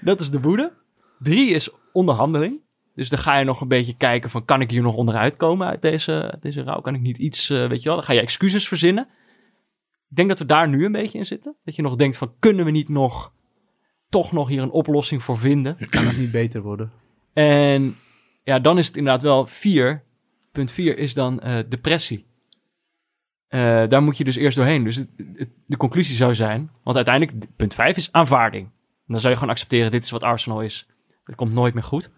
Dat 0.00 0.20
is 0.20 0.30
de 0.30 0.40
woede. 0.40 0.72
Drie 1.18 1.50
is 1.50 1.70
onderhandeling. 1.92 2.60
Dus 2.94 3.08
dan 3.08 3.18
ga 3.18 3.38
je 3.38 3.44
nog 3.44 3.60
een 3.60 3.68
beetje 3.68 3.96
kijken 3.96 4.30
van, 4.30 4.44
kan 4.44 4.60
ik 4.60 4.70
hier 4.70 4.82
nog 4.82 4.94
onderuit 4.94 5.36
komen 5.36 5.66
uit 5.66 5.82
deze, 5.82 6.36
deze 6.40 6.62
rouw? 6.62 6.80
Kan 6.80 6.94
ik 6.94 7.00
niet 7.00 7.18
iets, 7.18 7.50
eh, 7.50 7.68
weet 7.68 7.78
je 7.82 7.84
wel, 7.88 7.94
dan 7.94 8.04
ga 8.04 8.12
je 8.12 8.20
excuses 8.20 8.68
verzinnen. 8.68 9.08
Ik 10.10 10.16
denk 10.16 10.28
dat 10.28 10.38
we 10.38 10.46
daar 10.46 10.68
nu 10.68 10.84
een 10.84 10.92
beetje 10.92 11.18
in 11.18 11.26
zitten. 11.26 11.56
Dat 11.64 11.76
je 11.76 11.82
nog 11.82 11.96
denkt 11.96 12.16
van, 12.16 12.32
kunnen 12.38 12.64
we 12.64 12.70
niet 12.70 12.88
nog, 12.88 13.32
toch 14.08 14.32
nog 14.32 14.48
hier 14.48 14.62
een 14.62 14.70
oplossing 14.70 15.22
voor 15.22 15.38
vinden? 15.38 15.76
Kan 15.90 16.04
het 16.06 16.18
niet 16.18 16.30
beter 16.30 16.62
worden. 16.62 16.92
En 17.32 17.96
ja, 18.44 18.58
dan 18.58 18.78
is 18.78 18.86
het 18.86 18.96
inderdaad 18.96 19.22
wel 19.22 19.46
vier. 19.46 20.02
Punt 20.52 20.70
vier 20.70 20.98
is 20.98 21.14
dan 21.14 21.40
eh, 21.40 21.58
depressie. 21.68 22.26
Eh, 23.48 23.60
daar 23.88 24.02
moet 24.02 24.18
je 24.18 24.24
dus 24.24 24.36
eerst 24.36 24.56
doorheen. 24.56 24.84
Dus 24.84 24.96
het, 24.96 25.08
het- 25.34 25.50
de 25.66 25.76
conclusie 25.76 26.14
zou 26.16 26.34
zijn, 26.34 26.70
want 26.82 26.96
uiteindelijk, 26.96 27.46
punt 27.56 27.74
vijf 27.74 27.96
is 27.96 28.12
aanvaarding. 28.12 28.68
Dan 29.06 29.20
zou 29.20 29.32
je 29.32 29.38
gewoon 29.38 29.54
accepteren, 29.54 29.90
dit 29.90 30.04
is 30.04 30.10
wat 30.10 30.22
Arsenal 30.22 30.60
is. 30.60 30.86
Het 31.24 31.34
komt 31.34 31.52
nooit 31.52 31.74
meer 31.74 31.82
goed. 31.82 32.10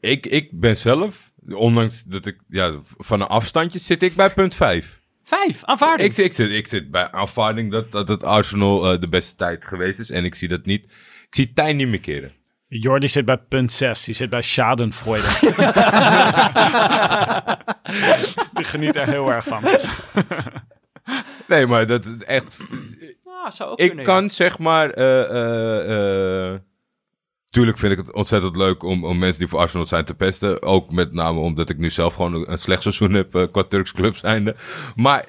ik, 0.00 0.26
ik 0.26 0.60
ben 0.60 0.76
zelf, 0.76 1.30
ondanks 1.48 2.04
dat 2.04 2.26
ik 2.26 2.36
ja, 2.48 2.78
van 2.98 3.20
een 3.20 3.26
afstandje 3.26 3.78
zit 3.78 4.02
ik 4.02 4.14
bij 4.14 4.30
punt 4.30 4.54
vijf. 4.54 5.00
Vijf, 5.24 5.64
aanvaarding. 5.64 6.08
Ik, 6.08 6.14
zit- 6.14 6.24
ik, 6.24 6.32
zit, 6.32 6.50
ik 6.50 6.68
zit 6.68 6.90
bij 6.90 7.10
aanvaarding 7.10 7.70
dat, 7.70 7.92
dat 7.92 8.08
het 8.08 8.22
Arsenal 8.24 8.92
eh, 8.92 9.00
de 9.00 9.08
beste 9.08 9.36
tijd 9.36 9.64
geweest 9.64 9.98
is. 9.98 10.10
En 10.10 10.24
ik 10.24 10.34
zie 10.34 10.48
dat 10.48 10.64
niet. 10.64 10.84
Ik 10.84 11.34
zie 11.34 11.52
Tijn 11.52 11.76
niet 11.76 11.88
meer 11.88 12.00
keren. 12.00 12.32
Jordi 12.68 13.08
zit 13.08 13.24
bij 13.24 13.36
punt 13.36 13.72
6. 13.72 14.04
Die 14.04 14.14
zit 14.14 14.30
bij 14.30 14.42
Schadenfreude. 14.42 15.26
Die 18.54 18.64
geniet 18.64 18.96
er 18.96 19.06
heel 19.06 19.32
erg 19.32 19.44
van. 19.44 19.64
Nee, 21.48 21.66
maar 21.66 21.86
dat 21.86 22.04
is 22.04 22.24
echt. 22.24 22.56
Ja, 23.48 23.54
zou 23.54 23.70
ook 23.70 23.78
Ik 23.78 23.86
kunnen, 23.86 24.04
kan 24.04 24.22
ja. 24.22 24.28
zeg 24.28 24.58
maar. 24.58 24.90
eh, 24.90 25.22
eh, 25.30 26.52
eh, 26.52 26.58
tuurlijk 27.50 27.78
vind 27.78 27.92
ik 27.92 27.98
het 27.98 28.12
ontzettend 28.14 28.56
leuk 28.56 28.82
om, 28.82 29.04
om 29.04 29.18
mensen 29.18 29.38
die 29.38 29.48
voor 29.48 29.58
Arsenal 29.58 29.86
zijn 29.86 30.04
te 30.04 30.14
pesten. 30.14 30.62
Ook 30.62 30.90
met 30.92 31.12
name 31.12 31.40
omdat 31.40 31.70
ik 31.70 31.78
nu 31.78 31.90
zelf 31.90 32.14
gewoon 32.14 32.48
een, 32.50 32.58
slecht 32.58 32.82
seizoen 32.82 33.12
heb 33.12 33.48
qua 33.52 33.62
Turks 33.62 33.92
club 33.92 34.16
zijnde. 34.16 34.56
Maar 34.96 35.26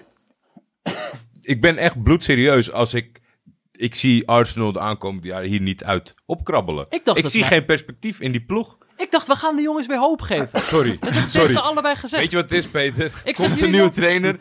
ik 1.41 1.61
ben 1.61 1.77
echt 1.77 2.03
bloedserieus 2.03 2.71
als 2.71 2.93
ik. 2.93 3.17
Ik 3.71 3.95
zie 3.95 4.27
Arsenal 4.27 4.71
de 4.71 4.79
aankomende 4.79 5.27
jaren 5.27 5.49
hier 5.49 5.61
niet 5.61 5.83
uit 5.83 6.13
opkrabbelen. 6.25 6.85
Ik 6.89 7.05
dacht 7.05 7.17
ik 7.17 7.27
zie 7.27 7.39
wij- 7.39 7.49
geen 7.49 7.65
perspectief 7.65 8.19
in 8.19 8.31
die 8.31 8.45
ploeg. 8.45 8.77
Ik 8.97 9.11
dacht, 9.11 9.27
we 9.27 9.35
gaan 9.35 9.55
de 9.55 9.61
jongens 9.61 9.87
weer 9.87 9.99
hoop 9.99 10.21
geven. 10.21 10.61
Sorry. 10.61 10.97
Dat 10.99 11.09
hebben 11.09 11.29
Sorry. 11.29 11.49
ze 11.49 11.59
allebei 11.61 11.95
gezegd. 11.95 12.21
Weet 12.21 12.31
je 12.31 12.37
wat 12.37 12.49
het 12.49 12.59
is, 12.59 12.69
Peter? 12.69 13.11
Ik 13.23 13.35
zeg 13.37 13.49
een 13.61 13.71
nieuwe 13.71 13.85
nog- 13.85 13.93
trainer. 13.93 14.37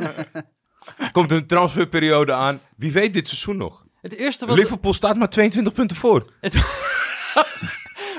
Komt 1.12 1.30
een 1.30 1.46
transferperiode 1.46 2.32
aan. 2.32 2.60
Wie 2.76 2.92
weet 2.92 3.12
dit 3.12 3.28
seizoen 3.28 3.56
nog? 3.56 3.84
Het 4.00 4.14
eerste 4.14 4.46
wat... 4.46 4.56
Liverpool 4.56 4.92
staat 4.92 5.16
maar 5.16 5.28
22 5.28 5.72
punten 5.72 5.96
voor. 5.96 6.24
Het, 6.40 6.54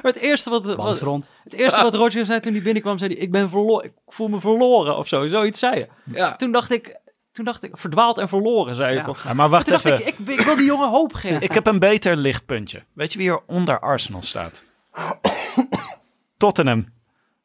eerste 0.16 0.50
wat, 0.50 0.76
wat, 0.76 1.00
rond. 1.00 1.30
het 1.44 1.54
eerste 1.54 1.82
wat 1.82 1.94
Roger 1.94 2.26
zei 2.26 2.40
toen 2.40 2.54
hij 2.54 2.62
binnenkwam, 2.62 2.98
zei 2.98 3.14
hij, 3.14 3.22
ik 3.22 3.32
ben 3.32 3.50
verloren, 3.50 3.86
ik 3.86 3.92
voel 4.08 4.28
me 4.28 4.40
verloren 4.40 4.98
of 4.98 5.08
zo. 5.08 5.28
Zoiets 5.28 5.60
zei 5.60 5.78
je. 5.78 5.88
Ja. 6.14 6.36
Toen 6.36 6.52
dacht 6.52 6.72
ik, 6.72 7.00
toen 7.32 7.46
dacht 7.46 7.64
ik, 7.64 7.78
verdwaald 7.78 8.18
en 8.18 8.28
verloren, 8.28 8.76
zei 8.76 8.92
je. 8.92 8.98
Ja. 8.98 9.04
toch? 9.04 9.24
Ja, 9.24 9.34
maar 9.34 9.50
wacht 9.50 9.64
Toen 9.64 9.74
dacht 9.74 9.86
even. 9.86 10.08
ik, 10.08 10.18
ik, 10.20 10.40
ik 10.40 10.46
wil 10.46 10.56
die 10.56 10.66
jongen 10.66 10.90
hoop 10.90 11.14
geven. 11.14 11.42
Ik 11.42 11.52
heb 11.52 11.68
een 11.68 11.80
beter 11.80 12.18
lichtpuntje. 12.18 12.84
Weet 12.94 13.14
je 13.14 13.18
wie 13.20 13.30
er 13.30 13.42
onder 13.46 13.80
Arsenal 13.80 14.22
staat? 14.22 14.64
Tottenham. 16.38 16.99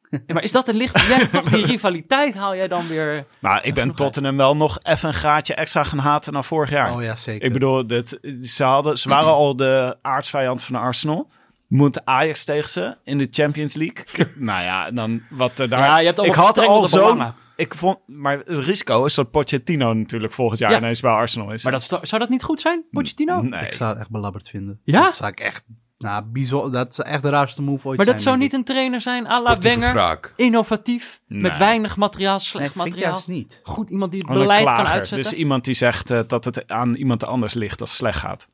Ja, 0.09 0.33
maar 0.33 0.43
is 0.43 0.51
dat 0.51 0.67
een 0.67 0.75
licht? 0.75 1.07
Jij 1.07 1.27
toch 1.31 1.49
die 1.49 1.65
rivaliteit 1.65 2.35
haal 2.35 2.55
jij 2.55 2.67
dan 2.67 2.87
weer? 2.87 3.25
Nou, 3.39 3.61
ik 3.61 3.73
ben 3.73 3.95
Tottenham 3.95 4.37
wel 4.37 4.55
nog 4.55 4.79
even 4.83 5.07
een 5.07 5.13
graadje 5.13 5.53
extra 5.53 5.83
gaan 5.83 5.99
haten 5.99 6.33
dan 6.33 6.43
vorig 6.43 6.69
jaar. 6.69 6.93
Oh 6.93 7.03
ja, 7.03 7.15
zeker. 7.15 7.47
Ik 7.47 7.53
bedoel, 7.53 7.87
dit, 7.87 8.19
ze, 8.41 8.63
hadden, 8.63 8.97
ze 8.97 9.09
waren 9.09 9.33
al 9.33 9.55
de 9.55 9.97
aardsvijand 10.01 10.63
van 10.63 10.75
Arsenal. 10.75 11.29
Moet 11.67 12.05
Ajax 12.05 12.43
tegen 12.43 12.69
ze 12.69 12.97
in 13.03 13.17
de 13.17 13.27
Champions 13.31 13.73
League. 13.73 14.05
nou 14.35 14.63
ja, 14.63 14.91
dan 14.91 15.21
wat 15.29 15.59
er 15.59 15.69
daar... 15.69 15.79
Ja, 15.79 15.99
je 15.99 16.05
hebt 16.05 16.19
ik 16.23 16.33
had 16.33 16.59
al 16.59 16.85
zo... 16.85 17.33
Ik 17.55 17.75
vond, 17.75 17.97
maar 18.05 18.37
het 18.37 18.57
risico 18.57 19.05
is 19.05 19.13
dat 19.13 19.31
Pochettino 19.31 19.93
natuurlijk 19.93 20.33
volgend 20.33 20.59
jaar 20.59 20.71
Ja. 20.71 20.77
ineens 20.77 21.01
bij 21.01 21.11
Arsenal 21.11 21.51
is. 21.51 21.63
Maar 21.63 21.71
dat, 21.71 21.83
zou 22.01 22.19
dat 22.21 22.29
niet 22.29 22.43
goed 22.43 22.59
zijn, 22.59 22.83
Pochettino? 22.91 23.41
Nee. 23.41 23.61
Ik 23.65 23.73
zou 23.73 23.89
het 23.89 23.99
echt 23.99 24.09
belabberd 24.09 24.49
vinden. 24.49 24.79
Ja? 24.83 25.01
Dat 25.01 25.15
zou 25.15 25.31
ik 25.31 25.39
echt... 25.39 25.63
Nou, 25.97 26.23
bijzonder. 26.25 26.71
Dat 26.71 26.91
is 26.91 26.99
echt 26.99 27.21
de 27.23 27.29
raarste 27.29 27.61
move 27.61 27.87
ooit 27.87 27.97
Maar 27.97 28.05
dat 28.05 28.21
zou 28.21 28.37
niet 28.37 28.53
een 28.53 28.63
trainer 28.63 29.01
zijn 29.01 29.25
à 29.27 29.29
la 29.29 29.35
Sportieve 29.37 29.79
Wenger. 29.79 29.93
wraak. 29.93 30.33
Innovatief, 30.35 31.19
met 31.27 31.57
weinig 31.57 31.97
materiaal. 31.97 32.35
Nee, 32.35 32.45
slecht 32.45 32.71
vind 32.73 32.85
ik 32.85 32.91
materiaal. 32.91 33.11
juist 33.11 33.27
niet. 33.27 33.59
Goed, 33.63 33.89
iemand 33.89 34.11
die 34.11 34.19
het 34.19 34.29
Gewoon 34.29 34.43
een 34.43 34.47
beleid 34.47 34.65
kan 34.67 34.75
klager. 34.75 34.93
uitzetten. 34.95 35.29
Dus 35.31 35.39
iemand 35.39 35.65
die 35.65 35.73
zegt 35.73 36.11
eh, 36.11 36.19
dat 36.27 36.45
het 36.45 36.71
aan 36.71 36.95
iemand 36.95 37.25
anders 37.25 37.53
ligt 37.53 37.81
als 37.81 37.89
het 37.89 37.99
slecht 37.99 38.19
gaat. 38.19 38.47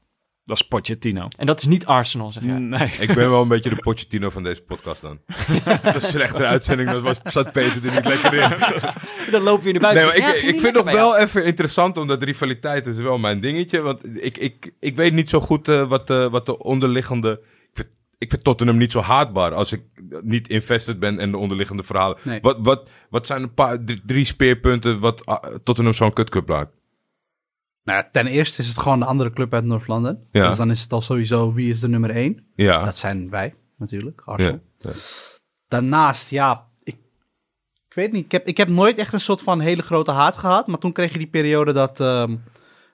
Dat 0.52 0.60
is 0.60 0.68
Pochettino. 0.68 1.28
En 1.38 1.46
dat 1.46 1.60
is 1.60 1.66
niet 1.66 1.86
Arsenal, 1.86 2.32
zeg 2.32 2.44
jij. 2.44 2.58
Nee. 2.58 2.92
Ik 3.00 3.14
ben 3.14 3.30
wel 3.30 3.42
een 3.42 3.48
beetje 3.48 3.70
de 3.70 3.76
Pochettino 3.76 4.30
van 4.30 4.44
deze 4.44 4.62
podcast 4.62 5.02
dan. 5.02 5.20
Het 5.64 5.84
is 5.84 5.94
een 5.94 6.10
slechtere 6.10 6.46
uitzending, 6.46 6.90
dan 6.90 7.02
was, 7.02 7.20
zat 7.24 7.52
Peter 7.52 7.86
er 7.86 7.94
niet 7.94 8.06
lekker 8.06 8.34
in. 8.34 8.50
Dan 9.32 9.42
lopen 9.42 9.64
we 9.64 9.68
in 9.68 9.74
de 9.74 9.80
buiten. 9.80 10.08
Nee, 10.08 10.22
maar 10.22 10.30
Ja, 10.30 10.36
ik, 10.36 10.54
je 10.54 10.60
vind 10.60 10.76
nog 10.76 10.92
wel 10.92 11.18
even 11.18 11.46
interessant, 11.46 11.98
omdat 11.98 12.24
rivaliteit 12.24 12.86
is 12.86 12.98
wel 12.98 13.18
mijn 13.18 13.40
dingetje. 13.40 13.80
Want 13.80 14.00
ik, 14.14 14.38
ik, 14.38 14.74
ik 14.80 14.96
weet 14.96 15.14
niet 15.14 15.30
zo 15.30 15.40
goed 15.40 15.68
eh, 15.68 15.88
wat, 15.88 16.08
de 16.08 16.30
wat 16.30 16.46
de 16.46 16.58
onderliggende... 16.58 17.32
Ik 17.32 17.70
vind, 17.74 17.90
ik 18.18 18.30
vind 18.30 18.44
Tottenham 18.44 18.78
niet 18.78 18.92
zo 18.92 19.02
haatbaar 19.02 19.54
als 19.54 19.72
ik 19.72 19.82
niet 20.22 20.48
invested 20.48 21.00
ben 21.00 21.20
in 21.20 21.32
de 21.32 21.38
onderliggende 21.38 21.84
verhalen. 21.84 22.18
Nee. 22.24 22.40
Wat, 22.42 22.58
wat, 22.60 22.90
wat 23.10 23.26
zijn 23.26 23.44
een 23.44 23.54
paar, 23.54 23.84
drie, 23.84 24.02
drie 24.06 24.26
speerpunten 24.26 25.00
wat 25.00 25.26
ah, 25.26 25.56
Tottenham 25.64 25.94
zo'n 25.94 26.14
kutclub 26.14 26.48
maakt? 26.48 26.80
Nou, 27.84 27.98
ja, 28.04 28.10
ten 28.12 28.28
eerste 28.28 28.62
is 28.62 28.68
het 28.68 28.78
gewoon 28.78 29.00
de 29.00 29.06
andere 29.06 29.32
club 29.32 29.54
uit 29.54 29.88
London. 29.88 30.28
Ja. 30.32 30.48
Dus 30.48 30.58
dan 30.58 30.72
is 30.72 30.82
het 30.82 30.94
al 30.94 31.02
sowieso 31.02 31.54
wie 31.54 31.72
is 31.72 31.80
de 31.80 31.88
nummer 31.88 32.10
één. 32.10 32.46
Ja. 32.56 32.84
Dat 32.86 32.98
zijn 32.98 33.30
wij 33.30 33.56
natuurlijk. 33.78 34.22
Arsenal. 34.26 34.60
ja. 34.78 34.92
Daarnaast, 35.68 36.30
ja, 36.30 36.68
ik, 36.84 36.98
ik 37.88 37.94
weet 37.94 38.12
niet. 38.12 38.26
Ik 38.26 38.32
heb, 38.32 38.48
ik 38.48 38.58
heb 38.58 38.68
nooit 38.70 38.98
echt 38.98 39.14
een 39.14 39.20
soort 39.20 39.42
van 39.42 39.60
hele 39.60 39.82
grote 39.82 40.12
haat 40.12 40.38
gehad. 40.38 40.68
Maar 40.68 40.78
toen 40.78 40.92
kreeg 40.92 41.12
je 41.12 41.18
die 41.18 41.28
periode 41.28 41.72
dat, 41.72 42.00
ehm, 42.00 42.36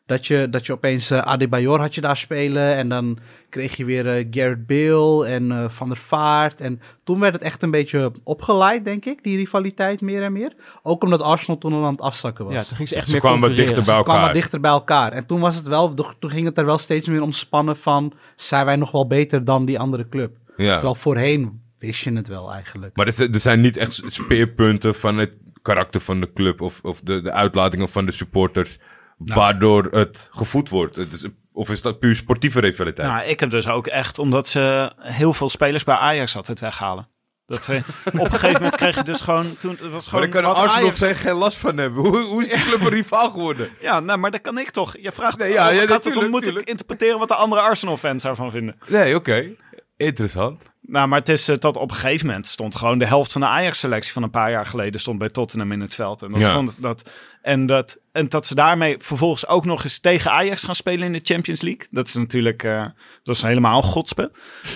dat, 0.08 0.28
je, 0.28 0.48
dat 0.50 0.66
je 0.66 0.74
opeens 0.74 1.12
eh 1.12 1.18
Adebayor 1.20 1.80
had 1.80 1.96
je 1.96 2.02
daar 2.02 2.18
spelen. 2.18 2.76
En 2.76 2.90
dan 2.90 3.18
kreeg 3.50 3.78
je 3.78 3.86
weer 3.86 4.08
eh, 4.08 4.26
Garrett 4.32 4.66
Bale 4.68 5.26
en 5.28 5.52
eh, 5.52 5.70
Van 5.70 5.88
der 5.88 5.98
Vaart. 5.98 6.62
En 6.62 6.82
toen 7.04 7.20
werd 7.20 7.34
het 7.34 7.42
echt 7.42 7.64
een 7.64 7.72
beetje 7.72 8.12
opgeleid, 8.24 8.86
denk 8.86 9.06
ik, 9.06 9.24
die 9.24 9.38
rivaliteit 9.38 10.02
meer 10.02 10.24
en 10.24 10.32
meer. 10.34 10.54
Ook 10.84 11.04
omdat 11.04 11.22
Arsenal 11.22 11.58
toen 11.58 11.74
al 11.74 11.86
aan 11.86 11.92
het 11.92 12.02
afzakken 12.02 12.46
was. 12.46 12.54
Ja, 12.54 12.64
toen 12.64 12.76
ging 12.76 12.88
ze 12.90 12.96
echt 12.96 13.06
Ze 13.06 13.12
meer 13.12 13.22
kwamen 13.22 13.40
wat 13.48 13.56
dichter 13.56 13.84
bij 13.84 13.96
elkaar. 13.96 14.22
wat 14.22 14.34
dichter 14.34 14.60
bij 14.60 14.72
elkaar. 14.72 15.12
En 15.12 15.26
toen 15.26 15.40
was 15.40 15.56
het 15.56 15.68
wel, 15.68 15.94
toen 15.94 16.30
ging 16.30 16.46
het 16.46 16.58
er 16.58 16.66
wel 16.66 16.78
steeds 16.78 17.08
meer 17.08 17.22
om 17.22 17.32
spannen 17.32 17.78
van, 17.78 18.14
zijn 18.36 18.66
wij 18.66 18.76
nog 18.76 18.92
wel 18.92 19.08
beter 19.08 19.44
dan 19.46 19.66
die 19.66 19.80
andere 19.80 20.10
club? 20.10 20.36
Ja. 20.58 20.72
Terwijl 20.74 20.96
voorheen 20.96 21.62
wist 21.80 22.04
je 22.04 22.14
het 22.14 22.28
wel 22.28 22.54
eigenlijk. 22.54 22.96
Maar 22.96 23.06
er, 23.06 23.12
zijn- 23.14 23.34
er 23.34 23.40
zijn 23.40 23.62
niet 23.62 23.78
echt 23.78 24.02
speerpunten 24.08 24.96
van 24.96 25.18
het 25.18 25.32
karakter 25.62 26.02
van 26.02 26.20
de 26.20 26.34
club 26.34 26.62
of, 26.62 26.80
of 26.84 27.02
de, 27.02 27.22
de 27.22 27.32
uitlatingen 27.32 27.90
van 27.90 28.06
de 28.06 28.12
supporters, 28.12 28.78
waardoor 29.18 29.84
het 29.92 30.30
gevoed 30.32 30.70
wordt. 30.70 30.96
Het 30.96 31.14
is, 31.14 31.26
of 31.54 31.70
is 31.70 31.82
dat 31.82 32.00
puur 32.00 32.16
sportieve 32.16 32.60
rivaliteit? 32.60 33.08
Nou, 33.08 33.24
ik 33.26 33.40
heb 33.40 33.50
dus 33.52 33.68
ook 33.68 33.88
echt, 33.88 34.20
omdat 34.20 34.48
ze 34.48 34.92
heel 34.98 35.34
veel 35.34 35.50
spelers 35.50 35.84
bij 35.84 35.96
Ajax 35.96 36.36
altijd 36.36 36.60
weghalen. 36.60 37.08
Dat 37.46 37.64
ze, 37.64 37.82
op 38.06 38.14
een 38.14 38.32
gegeven 38.32 38.54
moment 38.54 38.76
kreeg 38.76 38.96
je 38.96 39.04
dus 39.04 39.22
gewoon... 39.22 39.58
Toen, 39.58 39.72
het 39.72 39.80
was 39.80 39.92
maar 39.92 40.02
gewoon 40.22 40.44
daar 40.44 40.54
kan 40.54 40.64
Arsenal 40.64 41.14
geen 41.16 41.36
last 41.36 41.58
van 41.58 41.78
hebben. 41.78 42.02
Hoe, 42.04 42.22
hoe 42.24 42.42
is 42.42 42.48
die 42.50 42.64
club 42.64 42.82
een 42.82 42.90
rivaal 42.90 43.30
geworden? 43.30 43.70
Ja, 43.82 44.00
nou, 44.00 44.20
maar 44.20 44.32
dat 44.32 44.42
kan 44.42 44.58
ik 44.58 44.70
toch. 44.72 44.98
Je 45.02 45.12
vraagt, 45.12 45.38
Nee, 45.38 45.52
ja, 45.52 45.70
ja, 45.70 45.86
gaat 45.86 46.06
het 46.06 46.18
om, 46.18 46.30
moet 46.30 46.48
ik 46.48 46.58
interpreteren 46.58 47.20
wat 47.20 47.28
de 47.28 47.36
andere 47.36 47.62
Arsenal-fans 47.62 48.24
daarvan 48.24 48.52
vinden? 48.52 48.76
Nee, 48.88 49.16
oké. 49.16 49.50
Interessant. 49.98 50.62
Nou, 50.82 51.08
maar 51.08 51.20
het 51.20 51.30
is 51.30 51.48
eh, 51.48 51.56
tot 51.56 51.78
op 51.78 51.90
een 51.92 51.96
gegeven 51.98 52.26
moment 52.28 52.46
stond 52.46 52.76
gewoon 52.76 52.98
de 53.00 53.06
helft 53.06 53.32
van 53.32 53.42
de 53.42 53.48
Ajax-selectie 53.48 54.14
van 54.14 54.24
een 54.24 54.30
paar 54.30 54.52
jaar 54.52 54.66
geleden 54.66 55.00
stond 55.00 55.20
bij 55.20 55.30
Tottenham 55.30 55.72
in 55.72 55.82
het 55.82 55.96
veld. 55.96 56.22
En 56.22 56.30
dat, 56.30 56.42
Ja. 56.42 56.50
stond, 56.50 56.82
dat, 56.82 57.10
en, 57.48 57.66
dat, 57.66 57.98
en 58.12 58.30
dat 58.30 58.46
ze 58.46 58.56
daarmee 58.56 58.96
vervolgens 59.00 59.48
ook 59.48 59.66
nog 59.66 59.84
eens 59.84 60.00
tegen 60.00 60.32
Ajax 60.32 60.64
gaan 60.64 60.76
spelen 60.76 61.06
in 61.06 61.14
de 61.14 61.20
Champions 61.24 61.62
League. 61.62 61.88
Dat 61.92 62.08
is 62.08 62.14
natuurlijk, 62.16 62.64
eh, 62.64 62.86
dat 63.24 63.36
is 63.36 63.42
helemaal 63.42 63.78
een 63.78 63.84
godspe. 63.90 64.32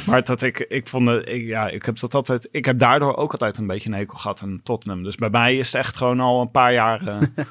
Maar 0.05 0.23
dat 0.23 0.41
ik, 0.41 0.59
ik 0.59 0.87
vond, 0.87 1.07
het- 1.09 1.27
ik, 1.27 1.45
ja, 1.45 1.67
ik 1.69 1.85
heb 1.85 1.99
dat 1.99 2.13
altijd, 2.13 2.47
ik 2.51 2.65
heb 2.65 2.77
daardoor 2.79 3.15
ook 3.15 3.31
altijd 3.31 3.57
een 3.57 3.67
beetje 3.67 3.89
een 3.89 3.95
hekel 3.95 4.17
gehad 4.17 4.41
aan 4.41 4.59
Tottenham. 4.63 5.03
Dus 5.03 5.15
bij 5.15 5.29
mij 5.29 5.57
is 5.57 5.71
het 5.71 5.75
echt 5.81 5.97
gewoon 5.97 6.19
al 6.19 6.41
een 6.41 6.51
paar 6.51 6.73
jaar. 6.73 7.07
eh, 7.07 7.17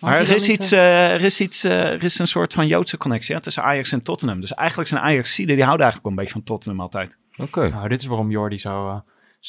maar 0.00 0.20
je 0.22 0.26
er 0.28 0.34
is, 0.34 0.48
iets, 0.48 0.72
eh, 0.72 1.10
er, 1.12 1.22
is 1.24 1.40
iets, 1.40 1.64
eh, 1.64 1.72
er 1.92 2.04
is 2.04 2.18
een 2.18 2.26
soort 2.26 2.54
van 2.54 2.66
Joodse 2.66 2.96
connectie 2.96 3.34
hè, 3.34 3.40
tussen 3.40 3.62
Ajax 3.62 3.92
en 3.92 4.02
Tottenham. 4.02 4.40
Dus 4.40 4.54
eigenlijk 4.54 4.88
zijn 4.88 5.00
Ajax-zieden, 5.02 5.54
die 5.56 5.64
houden 5.64 5.86
eigenlijk 5.86 6.02
wel 6.02 6.12
een 6.24 6.30
beetje 6.30 6.44
van 6.44 6.54
Tottenham 6.54 6.80
altijd. 6.80 7.18
Oké. 7.36 7.68
Nou, 7.68 7.88
dit 7.88 8.00
is 8.00 8.06
waarom 8.06 8.30
Jordi 8.30 8.58
zo 8.58 9.02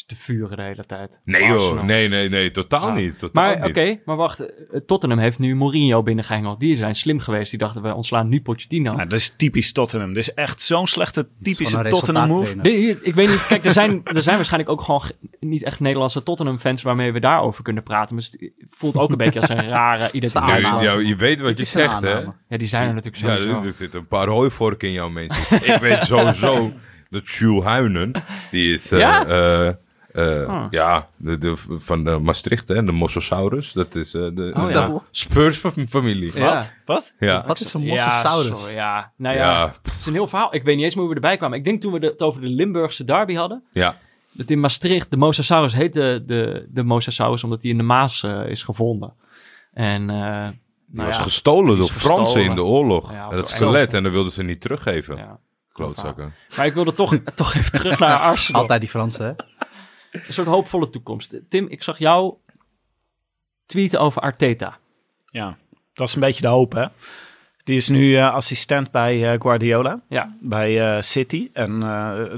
te 0.03 0.15
vuren 0.15 0.57
de 0.57 0.63
hele 0.63 0.85
tijd. 0.85 1.21
Nee 1.25 1.41
Arsenal. 1.43 1.75
joh, 1.75 1.83
nee, 1.83 2.07
nee, 2.07 2.29
nee, 2.29 2.51
totaal 2.51 2.87
Ja. 2.87 2.93
niet. 2.93 3.19
Totaal 3.19 3.43
Maar 3.57 3.65
oké, 3.67 3.99
maar 4.05 4.15
wacht. 4.15 4.39
eh, 4.39 4.79
Tottenham 4.85 5.19
heeft 5.19 5.39
nu 5.39 5.55
Mourinho 5.55 6.03
binnengehengeld. 6.03 6.59
Die 6.59 6.75
zijn 6.75 6.95
slim 6.95 7.19
geweest. 7.19 7.49
Die 7.49 7.59
dachten, 7.59 7.81
we 7.81 7.93
ontslaan 7.93 8.27
nu 8.29 8.41
Pochettino. 8.41 8.93
Nou, 8.93 9.07
dat 9.09 9.19
is 9.19 9.35
typisch 9.35 9.71
Tottenham. 9.71 10.07
Dit 10.13 10.17
is 10.17 10.33
echt 10.33 10.61
zo'n 10.61 10.87
slechte, 10.87 11.27
typische 11.41 11.83
Tottenham 11.89 12.27
move. 12.27 12.55
Nee, 12.55 12.99
ik 13.01 13.15
weet 13.15 13.27
niet. 13.29 13.45
Kijk, 13.47 13.65
er 13.65 13.71
zijn, 13.71 14.01
er 14.03 14.21
zijn 14.21 14.35
waarschijnlijk 14.35 14.71
ook 14.71 14.81
gewoon 14.81 15.01
ge- 15.01 15.15
niet 15.39 15.63
echt 15.63 15.79
Nederlandse 15.79 16.23
Tottenham-fans 16.23 16.81
waarmee 16.81 17.11
we 17.11 17.19
daarover 17.19 17.63
kunnen 17.63 17.83
praten. 17.83 18.15
Maar 18.15 18.23
het 18.31 18.51
voelt 18.69 18.97
ook 18.97 19.09
een 19.09 19.17
beetje 19.17 19.39
als 19.39 19.49
een 19.49 19.67
rare 19.77 19.99
Ja, 20.03 20.11
identiteit. 20.11 20.61
ja, 20.65 20.99
je 20.99 21.15
weet 21.15 21.41
wat 21.41 21.57
je 21.57 21.63
zegt, 21.65 22.01
hè? 22.01 22.19
Ja, 22.49 22.57
die 22.57 22.67
zijn 22.67 22.87
er 22.87 22.93
natuurlijk 22.93 23.23
Ja, 23.23 23.35
sowieso. 23.35 23.59
er, 23.59 23.65
er 23.65 23.73
zitten 23.73 23.99
een 23.99 24.07
paar 24.07 24.27
hooivorken 24.27 24.87
in 24.87 24.93
jouw 24.93 25.09
mensen. 25.09 25.73
ik 25.73 25.77
weet 25.81 26.03
sowieso 26.05 26.71
dat 27.09 27.29
Jules 27.29 27.63
Huinen, 27.63 28.11
die 28.51 28.73
is... 28.73 28.91
eh, 28.91 28.99
Ja? 28.99 29.25
eh, 29.25 29.73
eh, 30.15 30.47
Ah. 30.47 30.65
Ja, 30.69 31.07
de, 31.17 31.37
de, 31.37 31.53
van 31.69 32.03
de 32.03 32.19
Maastricht, 32.19 32.67
hè, 32.67 32.83
de 32.83 32.91
Mossosaurus. 32.91 33.73
Dat 33.73 33.95
is 33.95 34.13
eh, 34.13 34.21
de 34.33 34.53
Oh, 34.57 34.69
ja. 34.71 35.01
Spurs-familie. 35.11 36.31
Ja. 36.35 36.39
Ja. 36.53 36.67
Wat? 36.85 37.15
Ja. 37.19 37.43
Wat 37.47 37.59
is 37.59 37.73
een 37.73 37.81
sorry, 37.81 38.75
ja. 38.75 39.11
Nou 39.17 39.35
ja, 39.35 39.41
Ja. 39.51 39.73
het 39.83 39.93
is 39.97 40.05
een 40.05 40.13
heel 40.13 40.27
verhaal. 40.27 40.55
Ik 40.55 40.63
weet 40.63 40.75
niet 40.75 40.83
eens 40.83 40.93
meer 40.95 41.03
hoe 41.03 41.13
we 41.13 41.19
erbij 41.19 41.37
kwamen. 41.37 41.57
Ik 41.57 41.63
denk 41.63 41.81
toen 41.81 41.91
we 41.93 42.05
het 42.05 42.21
over 42.21 42.41
de 42.41 42.47
Limburgse 42.47 43.03
derby 43.03 43.33
hadden. 43.35 43.63
ja. 43.73 43.97
Dat 44.37 44.49
in 44.49 44.59
Maastricht, 44.59 45.11
de 45.11 45.17
Mosasaurus 45.17 45.73
heet 45.73 45.93
de, 45.93 46.23
de, 46.25 46.67
de 46.69 46.83
Mosasaurus 46.83 47.43
omdat 47.43 47.61
hij 47.61 47.71
in 47.71 47.77
de 47.77 47.83
Maas 47.83 48.23
eh, 48.23 48.47
is 48.47 48.63
gevonden. 48.63 49.13
En 49.73 50.09
eh, 50.09 50.47
Die 50.87 50.95
nou 50.97 51.07
was 51.07 51.15
ja, 51.17 51.21
gestolen 51.21 51.77
door 51.77 51.87
Fransen 51.89 52.43
in 52.43 52.55
de 52.55 52.63
oorlog. 52.63 53.13
Dat 53.29 53.49
skelet 53.49 53.93
en 53.93 54.03
dat 54.03 54.11
wilden 54.11 54.31
ze 54.31 54.43
niet 54.43 54.61
teruggeven. 54.61 55.17
ja. 55.17 55.39
Klootzakken. 55.73 56.33
Maar 56.57 56.65
ik 56.65 56.73
wilde 56.73 56.93
toch, 56.93 57.15
toch 57.35 57.53
even 57.53 57.71
terug 57.71 57.99
naar 57.99 58.19
Arsenal. 58.29 58.61
Altijd 58.61 58.79
die 58.81 58.89
Fransen, 58.89 59.25
hè? 59.25 59.31
Een 60.15 60.33
soort 60.33 60.47
hoopvolle 60.47 60.89
toekomst. 60.89 61.39
Tim, 61.49 61.67
ik 61.67 61.83
zag 61.83 61.99
jou 61.99 62.33
tweeten 63.65 63.99
over 63.99 64.21
Arteta. 64.21 64.77
Ja, 65.25 65.57
dat 65.93 66.07
is 66.07 66.13
een 66.13 66.19
beetje 66.19 66.41
de 66.41 66.47
hoop, 66.47 66.73
hè? 66.73 66.85
Die 67.65 67.75
is 67.75 67.89
nu 67.89 68.17
eh, 68.17 68.33
assistent 68.33 68.91
bij 68.91 69.31
eh, 69.31 69.39
Guardiola, 69.41 70.01
Ja, 70.09 70.35
bij 70.39 70.81
eh, 70.81 71.01
City. 71.01 71.49
En 71.53 71.79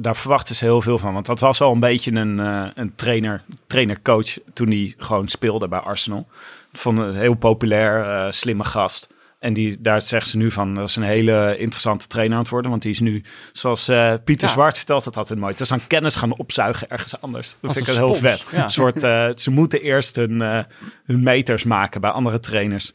daar 0.01 0.15
verwachten 0.15 0.55
ze 0.55 0.65
heel 0.65 0.81
veel 0.81 0.97
van. 0.97 1.13
Want 1.13 1.25
dat 1.25 1.39
was 1.39 1.61
al 1.61 1.71
een 1.71 1.79
beetje 1.79 2.11
een, 2.11 2.37
een 2.79 2.95
trainer, 2.95 3.43
trainer-coach 3.67 4.37
toen 4.53 4.67
hij 4.67 4.93
gewoon 4.97 5.27
speelde 5.27 5.67
bij 5.67 5.79
Arsenal. 5.79 6.27
Vond 6.73 6.97
een 6.97 7.15
heel 7.15 7.33
populair, 7.33 8.33
slimme 8.33 8.63
gast. 8.63 9.15
En 9.47 9.53
die, 9.53 9.77
daar 9.79 10.01
zeggen 10.01 10.29
ze 10.29 10.37
nu 10.37 10.51
van, 10.51 10.73
dat 10.73 10.89
is 10.89 10.95
een 10.95 11.03
hele 11.03 11.57
interessante 11.57 12.07
trainer 12.07 12.35
aan 12.35 12.41
het 12.41 12.51
worden. 12.51 12.71
Want 12.71 12.81
die 12.83 12.91
is 12.91 12.99
nu, 12.99 13.23
zoals 13.51 13.87
eh, 13.87 14.13
Pieter 14.23 14.47
Ja. 14.47 14.53
Zwart 14.53 14.77
vertelt 14.77 15.05
het 15.05 15.17
altijd 15.17 15.39
mooi. 15.39 15.51
Het 15.51 15.61
is 15.61 15.71
aan 15.71 15.87
kennis 15.87 16.15
gaan 16.15 16.37
opzuigen 16.37 16.89
ergens 16.89 17.21
anders. 17.21 17.47
Dat 17.49 17.57
Als 17.69 17.73
vind 17.73 17.87
ik 17.87 17.93
een 17.95 17.99
heel 18.05 18.15
vet. 18.15 18.45
ja. 18.51 18.63
Een 18.63 18.69
soort, 18.69 19.03
eh, 19.03 19.29
ze 19.35 19.51
moeten 19.51 19.81
eerst 19.81 20.15
hun, 20.15 20.41
eh, 20.41 20.59
hun 21.05 21.23
meters 21.23 21.63
maken 21.63 22.01
bij 22.01 22.09
andere 22.09 22.39
trainers. 22.39 22.93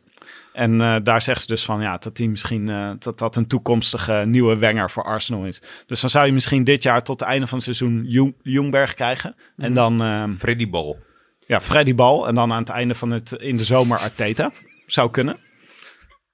En 0.53 0.81
eh, 0.81 0.97
daar 1.03 1.23
zeggen 1.23 1.43
ze 1.45 1.49
dus 1.51 1.65
van 1.65 1.81
ja, 1.81 1.97
dat 1.99 2.17
die 2.17 2.29
misschien 2.29 2.69
eh, 2.69 2.91
dat 2.99 3.19
dat 3.19 3.37
een 3.37 3.47
toekomstige 3.47 4.23
nieuwe 4.27 4.59
Wenger 4.59 4.91
voor 4.91 5.05
Arsenal 5.05 5.45
is. 5.45 5.63
Dus 5.87 6.01
dan 6.01 6.11
zou 6.11 6.27
je 6.27 6.33
misschien 6.33 6.65
dit 6.65 6.83
jaar 6.83 7.03
tot 7.03 7.21
het 7.21 7.29
einde 7.29 7.47
van 7.47 7.55
het 7.57 7.65
seizoen 7.65 8.05
Jong, 8.07 8.35
Jongberg 8.43 8.95
krijgen. 8.95 9.35
En 9.57 9.75
dan 9.75 10.03
eh, 10.03 10.25
Freddy 10.39 10.71
Ball. 10.71 10.97
ja, 11.47 11.61
Freddy 11.61 11.95
Bal. 11.95 12.29
En 12.29 12.35
dan 12.35 12.53
aan 12.53 12.61
het 12.61 12.69
einde 12.69 12.95
van 12.95 13.11
het 13.11 13.33
in 13.33 13.57
de 13.57 13.65
zomer 13.65 13.99
Arteta. 13.99 14.51
Zou 14.87 15.11
kunnen. 15.11 15.37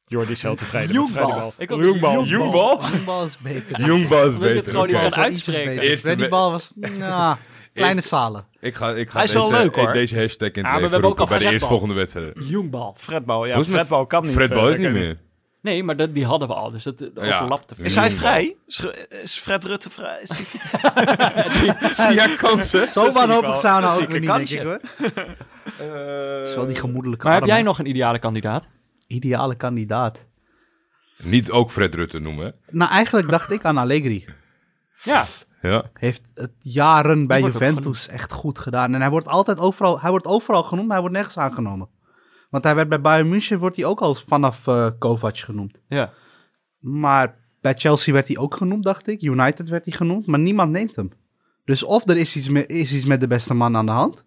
Jordi 0.08 0.32
is 0.32 0.42
heel 0.42 0.54
tevreden 0.54 0.96
met 0.96 1.08
Freddy 1.10 1.28
Jongbal. 1.30 1.52
Ik 1.58 1.68
had 1.68 1.78
Jongbal. 1.78 2.24
Jongbal? 2.24 2.80
Jongbal 2.92 3.24
is 3.24 3.38
beter. 3.38 3.80
Jongbal 3.86 4.24
is 4.26 4.34
Omdat 4.34 4.48
je 4.48 4.54
het 4.54 4.64
beter. 4.64 4.70
gewoon 4.72 4.86
niet 4.86 4.96
kan 5.00 5.10
wel 5.10 5.24
uitspreken. 5.24 5.64
beter. 5.64 5.82
Eerste 5.82 6.06
Freddy 6.06 6.28
Bal 6.28 6.50
was, 6.50 6.72
nou, 6.74 7.36
kleine 7.74 8.00
zalen. 8.00 8.46
Ik 8.60 8.74
ga, 8.74 8.90
ik 8.94 9.10
ga 9.10 9.16
Hij 9.16 9.24
is 9.26 9.32
wel 9.32 9.48
deze, 9.48 9.62
leuk, 9.62 9.74
hoor. 9.76 9.92
deze 9.92 10.18
hashtag 10.18 10.50
in 10.50 10.62
maar 10.62 10.72
het 10.72 10.80
we 10.80 10.86
leven 10.86 10.90
hebben 10.92 11.10
ook 11.10 11.18
al 11.20 11.26
bij 11.26 11.34
de 11.38 11.40
Fredbal. 11.44 11.52
eerstvolgende 11.52 11.94
wedstrijd. 11.94 12.38
Jongbal. 12.50 12.94
Fredbal, 12.98 13.46
ja. 13.46 13.64
Fredbal 13.64 14.06
kan 14.06 14.22
niet. 14.24 14.32
Fred 14.32 14.48
Bal 14.48 14.64
eh, 14.66 14.70
is 14.70 14.78
niet 14.78 14.90
meer. 14.90 15.18
Nee, 15.62 15.82
maar 15.84 15.96
dat, 15.96 16.14
die 16.14 16.24
hadden 16.24 16.48
we 16.48 16.54
al, 16.54 16.70
dus 16.70 16.82
dat 16.82 17.00
eh, 17.00 17.08
Ja. 17.28 17.34
overlapte. 17.36 17.74
Is 17.78 17.94
hij 17.94 18.10
vrij? 18.10 18.56
Is, 18.66 18.86
is 19.22 19.36
Fred 19.38 19.64
Rutte 19.64 19.90
vrij? 19.90 20.18
Is 20.22 20.42
hij- 21.96 22.14
Ja, 22.14 22.36
kansen. 22.36 22.86
Zo 22.86 23.00
zie 23.00 23.10
ik 23.10 23.16
wanhopig 23.16 23.48
wel. 23.48 23.56
zou 23.56 23.80
nou 23.80 23.92
zie 23.94 24.02
ook 24.02 24.12
ik 24.12 24.20
weer 24.20 24.38
niet, 24.38 24.48
denk 24.48 24.60
ik 24.60 24.66
hoor. 24.66 24.80
Het 26.38 26.48
is 26.48 26.54
wel 26.54 26.66
die 26.66 26.76
gemoedelijke 26.76 27.24
Maar 27.26 27.34
heb 27.34 27.44
jij 27.44 27.62
nog 27.62 27.78
een 27.78 27.86
ideale 27.88 28.18
kandidaat? 28.18 28.66
Ideale 29.08 29.54
kandidaat. 29.54 30.26
Niet 31.22 31.50
ook 31.50 31.70
Fred 31.70 31.94
Rutte 31.94 32.18
noemen, 32.18 32.44
hè? 32.44 32.50
Nou, 32.76 32.90
eigenlijk 32.90 33.28
dacht 33.30 33.52
ik 33.52 33.64
aan 33.64 33.76
Allegri. 33.78 34.24
Ja. 35.02 35.24
Ja. 35.62 35.90
Heeft 35.92 36.28
het 36.34 36.52
jaren 36.58 37.26
bij 37.26 37.40
Juventus 37.52 38.08
echt 38.08 38.32
goed 38.32 38.58
gedaan. 38.58 38.94
En 38.94 39.00
hij 39.00 39.10
wordt 39.10 39.26
altijd 39.28 39.58
overal, 39.58 40.00
hij 40.00 40.10
wordt 40.10 40.26
overal 40.26 40.62
genoemd, 40.62 40.86
maar 40.86 40.92
hij 40.96 41.00
wordt 41.00 41.16
nergens 41.16 41.38
aangenomen. 41.38 41.88
Want 42.50 42.64
hij 42.64 42.74
werd 42.74 42.88
bij 42.88 43.00
Bayern 43.00 43.28
München 43.28 43.58
wordt 43.58 43.76
hij 43.76 43.84
ook 43.84 44.00
al 44.00 44.14
vanaf 44.14 44.66
eh 44.66 44.90
Kovac 44.98 45.38
genoemd. 45.38 45.80
Ja. 45.88 46.12
Maar 46.78 47.38
bij 47.60 47.74
Chelsea 47.74 48.12
werd 48.14 48.26
hij 48.28 48.36
ook 48.38 48.54
genoemd, 48.56 48.84
dacht 48.84 49.06
ik. 49.06 49.22
United 49.22 49.68
werd 49.68 49.84
hij 49.84 49.94
genoemd, 49.94 50.26
maar 50.26 50.38
niemand 50.40 50.70
neemt 50.70 50.96
hem. 50.96 51.10
Dus 51.64 51.82
of 51.82 52.08
er 52.08 52.16
is 52.16 52.36
iets, 52.36 52.48
me- 52.48 52.66
is 52.66 52.94
iets 52.94 53.04
met 53.04 53.20
de 53.20 53.26
beste 53.26 53.54
man 53.54 53.76
aan 53.76 53.86
de 53.86 53.92
hand. 53.92 54.26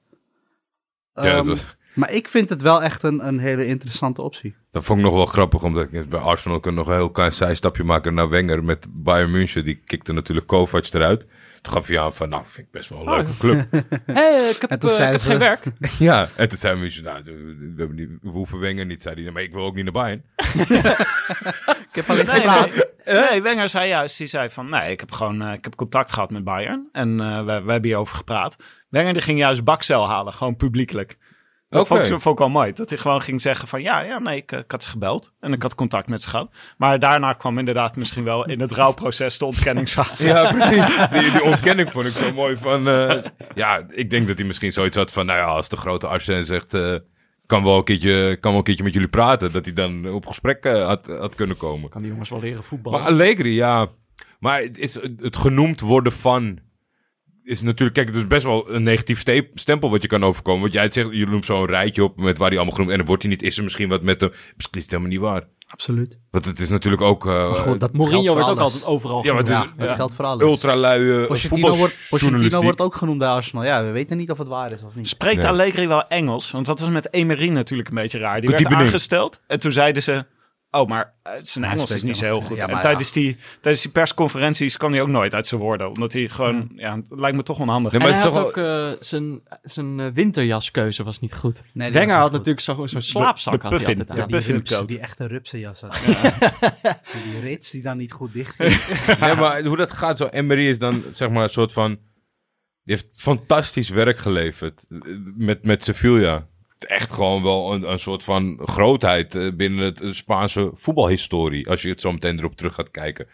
Ja, 1.13 1.21
Ehm, 1.23 1.45
dat, 1.45 1.75
Maar 1.93 2.11
ik 2.11 2.27
vind 2.27 2.49
het 2.49 2.61
wel 2.61 2.83
echt 2.83 3.03
een, 3.03 3.27
een 3.27 3.39
hele 3.39 3.65
interessante 3.65 4.21
optie. 4.21 4.55
dat 4.71 4.83
vond 4.83 4.99
ik 4.99 5.05
nog 5.05 5.13
wel 5.13 5.25
grappig, 5.25 5.63
omdat 5.63 5.87
ik 5.91 6.09
bij 6.09 6.19
Arsenal 6.19 6.59
kan 6.59 6.73
nog 6.73 6.87
een 6.87 6.95
heel 6.95 7.09
klein 7.11 7.31
zijstapje 7.31 7.83
maken 7.83 8.13
naar 8.13 8.29
Wenger 8.29 8.63
met 8.63 8.85
Bayern 8.89 9.31
München. 9.31 9.63
Die 9.63 9.81
kikte 9.85 10.13
natuurlijk 10.13 10.47
Kovac 10.47 10.87
eruit. 10.93 11.25
Toen 11.61 11.73
gaf 11.73 11.87
hij 11.87 11.99
aan 11.99 12.13
van, 12.13 12.29
nou, 12.29 12.43
vind 12.45 12.67
ik 12.67 12.71
best 12.73 12.89
wel 12.89 12.99
een 13.01 13.07
Oh, 13.07 13.15
leuke 13.15 13.37
club. 13.37 13.67
Hé, 14.19 14.49
ik 14.49 14.57
heb, 14.67 14.83
ik 14.83 14.89
ze- 14.89 15.19
geen 15.19 15.37
werk. 15.37 15.63
ja, 15.99 16.29
en 16.35 16.49
toen 16.49 16.57
zei 16.57 16.79
München, 16.79 17.03
nou, 17.03 17.23
we, 17.23 17.73
hebben 17.77 17.95
niet, 17.95 18.09
we 18.21 18.29
hoeven 18.29 18.59
Wenger 18.59 18.85
niet. 18.85 19.01
Zei 19.01 19.23
hij, 19.23 19.31
maar 19.31 19.41
ik 19.41 19.53
wil 19.53 19.65
ook 19.65 19.75
niet 19.75 19.83
naar 19.83 19.93
Bayern. 19.93 20.23
Ik 21.91 21.97
heb 21.97 22.09
alleen 22.09 22.25
Nee, 22.25 22.45
nee, 23.05 23.29
nee, 23.29 23.41
Wenger 23.41 23.69
zei 23.69 23.87
juist, 23.87 24.17
die 24.17 24.27
zei 24.27 24.49
van, 24.49 24.69
nee, 24.69 24.91
ik 24.91 24.99
heb 24.99 25.11
gewoon 25.11 25.41
eh, 25.41 25.53
ik 25.53 25.63
heb 25.63 25.75
contact 25.75 26.11
gehad 26.13 26.31
met 26.31 26.43
Bayern. 26.43 26.89
En 26.91 27.19
eh, 27.19 27.37
we, 27.37 27.43
we 27.61 27.71
hebben 27.71 27.83
hierover 27.83 28.15
gepraat. 28.15 28.55
Wenger 28.89 29.13
die 29.13 29.21
ging 29.21 29.39
juist 29.39 29.63
bakcel 29.63 30.07
halen, 30.07 30.33
gewoon 30.33 30.55
publiekelijk. 30.55 31.17
Dat 31.71 31.81
Oké. 31.81 31.95
vond, 31.95 32.09
ik, 32.09 32.21
vond 32.21 32.33
ik 32.35 32.39
wel 32.39 32.49
mooi. 32.49 32.73
Dat 32.73 32.89
hij 32.89 32.97
gewoon 32.99 33.21
ging 33.21 33.41
zeggen 33.41 33.67
van, 33.67 33.81
ja, 33.81 34.01
ja 34.01 34.19
nee, 34.19 34.37
ik, 34.37 34.51
eh, 34.51 34.59
ik 34.59 34.71
had 34.71 34.83
ze 34.83 34.89
gebeld. 34.89 35.31
En 35.39 35.53
ik 35.53 35.61
had 35.61 35.75
contact 35.75 36.07
met 36.07 36.21
ze 36.21 36.29
gehad. 36.29 36.51
Maar 36.77 36.99
daarna 36.99 37.33
kwam 37.33 37.57
inderdaad 37.57 37.95
misschien 37.95 38.23
wel 38.23 38.45
in 38.45 38.59
het 38.59 38.71
rouwproces 38.71 39.37
de 39.37 39.45
ontkenningsfase. 39.45 40.27
Ja, 40.27 40.51
precies. 40.53 40.97
Die, 41.11 41.31
die 41.31 41.43
ontkenning 41.43 41.91
vond 41.91 42.05
ik 42.05 42.11
zo 42.11 42.33
mooi 42.33 42.57
van... 42.57 42.87
eh, 42.87 43.23
ja, 43.55 43.83
ik 43.89 44.09
denk 44.09 44.27
dat 44.27 44.37
hij 44.37 44.47
misschien 44.47 44.71
zoiets 44.71 44.97
had 44.97 45.11
van... 45.11 45.25
Nou 45.25 45.39
ja, 45.39 45.45
als 45.45 45.69
de 45.69 45.77
grote 45.77 46.07
Arsène 46.07 46.43
zegt... 46.43 46.73
eh, 46.73 46.95
kan, 47.45 47.63
wel 47.63 47.77
een 47.77 47.83
keertje, 47.83 48.37
kan 48.39 48.49
wel 48.49 48.59
een 48.59 48.65
keertje 48.65 48.83
met 48.83 48.93
jullie 48.93 49.07
praten. 49.09 49.51
Dat 49.51 49.65
hij 49.65 49.73
dan 49.73 50.09
op 50.09 50.25
gesprek 50.27 50.63
had, 50.63 51.07
had 51.07 51.35
kunnen 51.35 51.57
komen. 51.57 51.89
Kan 51.89 52.01
die 52.01 52.11
jongens 52.11 52.29
wel 52.29 52.39
leren 52.39 52.63
voetballen. 52.63 52.99
Maar 52.99 53.09
Allegri, 53.09 53.55
ja. 53.55 53.87
Maar 54.39 54.61
het, 54.61 54.77
is, 54.77 54.99
het 55.21 55.37
genoemd 55.37 55.79
worden 55.79 56.11
van... 56.11 56.59
Is 57.43 57.61
natuurlijk, 57.61 57.93
kijk, 57.93 58.07
het 58.07 58.15
is 58.17 58.27
best 58.27 58.45
wel 58.45 58.71
een 58.73 58.83
negatief 58.83 59.19
ste- 59.19 59.47
stempel 59.53 59.89
wat 59.89 60.01
je 60.01 60.07
kan 60.07 60.23
overkomen. 60.25 60.61
Want 60.61 60.73
jij 60.73 60.91
zegt, 60.91 61.09
je 61.11 61.27
noemt 61.27 61.45
zo'n 61.45 61.65
rijtje 61.65 62.03
op 62.03 62.21
met 62.21 62.37
waar 62.37 62.47
hij 62.47 62.57
allemaal 62.57 62.73
genoemd. 62.75 62.91
En 62.91 62.97
dan 62.97 63.07
wordt 63.07 63.21
hij 63.21 63.31
niet, 63.31 63.41
is 63.43 63.57
er 63.57 63.63
misschien 63.63 63.89
wat 63.89 64.01
met 64.01 64.21
hem. 64.21 64.29
Misschien 64.29 64.77
is 64.77 64.81
het 64.81 64.91
helemaal 64.91 65.11
niet 65.11 65.19
waar. 65.21 65.43
Absoluut. 65.67 66.19
Want 66.31 66.45
het 66.45 66.59
is 66.59 66.69
natuurlijk 66.69 67.01
ook 67.01 67.25
uh, 67.25 67.73
dat 67.77 67.93
Mourinho 67.93 68.33
wordt 68.33 68.49
ook 68.49 68.59
altijd 68.59 68.85
overal 68.85 69.25
Ja, 69.25 69.33
maar 69.33 69.43
het 69.43 69.49
is-. 69.51 69.63
Dat 69.77 69.89
geldt 69.95 70.13
voor 70.13 70.25
alles. 70.25 70.43
ultra 70.43 70.75
lui 70.75 71.25
Pochettino 71.27 71.75
wordt, 71.75 71.97
Pochettino 72.09 72.61
wordt 72.61 72.81
ook 72.81 72.95
genoemd 72.95 73.17
bij 73.17 73.27
Arsenal. 73.27 73.63
Ja, 73.65 73.83
we 73.83 73.91
weten 73.91 74.17
niet 74.17 74.31
of 74.31 74.37
het 74.37 74.47
waar 74.47 74.71
is 74.71 74.83
of 74.83 74.95
niet. 74.95 75.07
Spreekt 75.07 75.37
Nee. 75.41 75.47
Allegri 75.47 75.87
wel 75.87 76.07
Engels? 76.07 76.51
Want 76.51 76.65
dat 76.65 76.79
was 76.79 76.89
met 76.89 77.13
Emery 77.13 77.49
natuurlijk 77.49 77.89
een 77.89 77.95
beetje 77.95 78.19
raar. 78.19 78.41
Die 78.41 78.49
werd 78.49 78.65
aangesteld 78.65 79.39
en 79.47 79.59
toen 79.59 79.71
zeiden 79.71 80.03
ze... 80.03 80.25
Oh, 80.71 80.87
maar 80.87 81.13
eh, 81.23 81.33
zijn 81.41 81.65
Hij 81.65 81.73
Engels 81.73 81.91
is 81.91 82.03
niet 82.03 82.17
zo 82.17 82.25
heel 82.25 82.41
goed. 82.41 82.57
Ja, 82.57 82.67
en 82.67 82.73
maar 82.73 82.81
tijdens, 82.81 83.11
die, 83.11 83.37
tijdens 83.61 83.83
die 83.83 83.91
persconferenties 83.91 84.77
kan 84.77 84.91
hij 84.91 85.01
ook 85.01 85.07
nooit 85.07 85.33
uit 85.33 85.47
zijn 85.47 85.61
woorden. 85.61 85.87
Omdat 85.87 86.13
hij 86.13 86.29
gewoon... 86.29 86.71
Ja, 86.75 86.95
het 86.95 87.05
lijkt 87.09 87.37
me 87.37 87.43
toch 87.43 87.59
onhandig. 87.59 87.91
Nee, 87.91 88.01
maar 88.01 88.11
hij 88.11 88.21
had 88.21 88.33
toch 88.33 88.45
ook 88.45 88.57
eh, 88.57 88.91
zijn, 88.99 89.41
zijn 89.61 89.99
eh, 89.99 90.07
winterjaskeuze 90.13 91.03
was 91.03 91.19
niet 91.19 91.33
goed. 91.33 91.61
Nee, 91.73 91.91
Wenger 91.91 92.17
had 92.17 92.31
natuurlijk 92.31 92.59
zo'n 92.59 92.89
zo'n 92.89 93.01
slaapzak 93.01 93.61
de 93.61 93.67
had 93.67 93.81
hij 93.81 93.87
altijd 93.87 94.07
Ja, 94.69 94.77
aan. 94.77 94.85
Die, 94.85 94.99
echte 94.99 95.27
rupsenjas 95.27 95.81
had. 95.81 96.01
die 97.23 97.39
rits 97.41 97.71
die 97.71 97.81
dan 97.81 97.97
niet 97.97 98.11
goed 98.11 98.33
dicht 98.33 98.55
ging. 98.55 98.79
Nee, 99.19 99.35
maar 99.35 99.63
hoe 99.63 99.77
dat 99.77 99.91
gaat, 99.91 100.17
zo 100.17 100.25
Emery 100.25 100.67
is 100.67 100.79
dan 100.79 101.03
zeg 101.09 101.29
maar 101.29 101.43
een 101.43 101.49
soort 101.49 101.73
van... 101.73 101.89
Die 102.83 102.95
heeft 102.95 103.07
fantastisch 103.11 103.89
werk 103.89 104.17
geleverd 104.17 104.85
eh, 104.89 104.97
met, 105.35 105.65
met 105.65 105.83
Sevilla. 105.83 106.47
Echt 106.85 107.11
gewoon 107.11 107.43
wel 107.43 107.73
een, 107.73 107.91
een 107.91 107.99
soort 107.99 108.23
van 108.23 108.59
grootheid 108.65 109.35
eh, 109.35 109.47
binnen 109.55 109.85
het 109.85 110.01
eh, 110.01 110.11
Spaanse 110.11 110.71
voetbalhistorie. 110.75 111.69
Als 111.69 111.81
je 111.81 111.89
het 111.89 112.01
zo 112.01 112.11
meteen 112.11 112.39
erop 112.39 112.55
terug 112.55 112.73
gaat 112.75 112.91
kijken. 112.91 113.27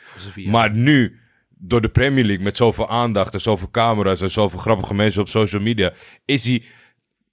Maar 0.45 0.75
nu, 0.75 1.19
door 1.49 1.81
de 1.81 1.89
Premier 1.89 2.23
League 2.25 2.43
met 2.43 2.57
zoveel 2.57 2.89
aandacht 2.89 3.33
en 3.33 3.41
zoveel 3.41 3.69
camera's 3.71 4.21
en 4.21 4.31
zoveel 4.31 4.59
grappige 4.59 4.93
mensen 4.93 5.21
op 5.21 5.27
social 5.27 5.61
media, 5.61 5.93
is 6.25 6.45
hij... 6.45 6.63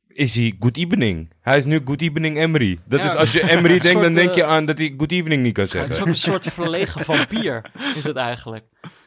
Is 0.09 0.37
hij 0.37 0.55
good 0.61 0.77
evening? 0.77 1.33
Hij 1.41 1.57
is 1.59 1.65
nu 1.65 1.81
good 1.85 2.01
evening 2.03 2.37
Emery. 2.37 2.79
Dat 2.85 3.01
Ja. 3.01 3.07
is 3.07 3.15
als 3.15 3.33
je 3.33 3.51
Emery 3.51 3.79
denkt, 3.89 4.01
dan 4.03 4.13
denk 4.15 4.35
je 4.35 4.43
eh, 4.43 4.49
aan 4.49 4.67
dat 4.67 4.79
hij 4.79 4.95
good 4.97 5.13
evening 5.13 5.43
niet 5.43 5.55
kan 5.55 5.65
Het 5.65 5.73
is 5.75 5.81
zeggen. 5.81 6.01
ook 6.01 6.07
een 6.09 6.17
soort 6.17 6.45
verlegen 6.45 7.05
vampier, 7.05 7.71
is 7.97 8.05
het 8.05 8.17
eigenlijk. 8.17 8.65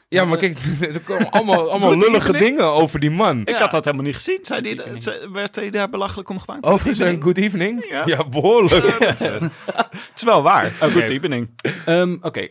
Ja, 0.10 0.26
maar 0.26 0.38
kijk, 0.38 0.58
er 0.94 1.00
komen 1.00 1.32
allemaal, 1.32 1.70
allemaal 1.72 1.98
lullige 1.98 2.32
dingen 2.38 2.64
over 2.66 3.00
die 3.00 3.12
man. 3.12 3.40
Ik 3.46 3.56
had 3.56 3.72
dat 3.72 3.86
helemaal 3.86 4.06
niet 4.06 4.16
gezien. 4.16 4.40
Zei 4.42 4.62
die, 4.62 5.00
ze- 5.00 5.30
werd 5.34 5.56
hij 5.56 5.70
daar 5.70 5.90
belachelijk 5.90 6.30
om 6.30 6.40
gemaakt? 6.40 6.64
Over 6.66 6.96
zijn 6.96 7.22
good 7.22 7.38
evening? 7.38 7.86
Ja. 7.90 8.04
Ja, 8.06 8.28
behoorlijk. 8.30 8.86
Het 9.00 10.12
is 10.16 10.24
wel 10.24 10.42
waar. 10.42 10.66
Een 10.66 10.92
good 10.92 11.04
evening. 11.10 11.50
Ehm, 11.86 12.18
Oké, 12.22 12.48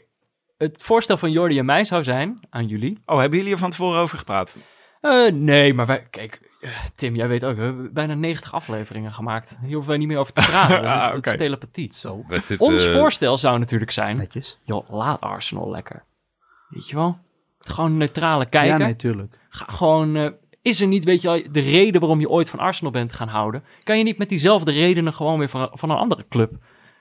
het 0.58 0.82
voorstel 0.82 1.16
van 1.16 1.30
Jordi 1.30 1.58
en 1.58 1.64
mij 1.64 1.84
zou 1.84 2.02
zijn, 2.04 2.38
aan 2.50 2.66
jullie. 2.66 2.98
Oh, 3.06 3.18
hebben 3.18 3.38
jullie 3.38 3.52
er 3.52 3.58
van 3.58 3.70
tevoren 3.70 4.00
over 4.00 4.18
gepraat? 4.18 4.56
Eh, 5.00 5.32
nee, 5.32 5.74
maar 5.74 5.86
wij, 5.86 6.06
kijk, 6.10 6.50
eh, 6.60 6.70
Tim, 6.94 7.14
jij 7.16 7.28
weet 7.28 7.44
ook, 7.44 7.56
we 7.56 7.62
hebben 7.62 7.92
bijna 7.92 8.14
90 8.14 8.54
afleveringen 8.54 9.12
gemaakt. 9.12 9.56
Hier 9.60 9.72
hoeven 9.72 9.88
wij 9.88 9.98
niet 9.98 10.08
meer 10.08 10.18
over 10.18 10.32
te 10.32 10.40
praten. 10.50 10.84
Ah, 10.84 11.16
oké. 11.16 11.30
is 11.30 11.36
telepathie. 11.36 11.92
Zo, 11.94 12.24
Ons 12.58 12.86
eh, 12.86 12.92
voorstel 12.92 13.36
zou 13.36 13.58
natuurlijk 13.58 13.90
zijn, 13.90 14.16
netjes. 14.16 14.58
joh, 14.64 14.90
laat 14.90 15.20
Arsenal 15.20 15.70
lekker. 15.70 16.04
Weet 16.68 16.88
je 16.88 16.94
wel? 16.94 17.18
Gewoon 17.70 17.96
neutrale 17.96 18.42
Ja, 18.42 18.48
kijken. 18.48 18.78
natuurlijk. 18.78 19.38
Ga 19.48 19.64
gewoon, 19.68 20.16
eh, 20.16 20.30
is 20.62 20.80
er 20.80 20.86
niet, 20.86 21.04
weet 21.04 21.22
je 21.22 21.28
wel, 21.28 21.42
de 21.50 21.60
reden 21.60 22.00
waarom 22.00 22.20
je 22.20 22.28
ooit 22.28 22.50
van 22.50 22.58
Arsenal 22.58 22.92
bent 22.92 23.12
gaan 23.12 23.28
houden? 23.28 23.64
Kan 23.82 23.98
je 23.98 24.04
niet 24.04 24.18
met 24.18 24.28
diezelfde 24.28 24.72
redenen 24.72 25.14
gewoon 25.14 25.38
weer 25.38 25.48
van, 25.48 25.68
van 25.72 25.90
een 25.90 25.96
andere 25.96 26.24
club 26.28 26.52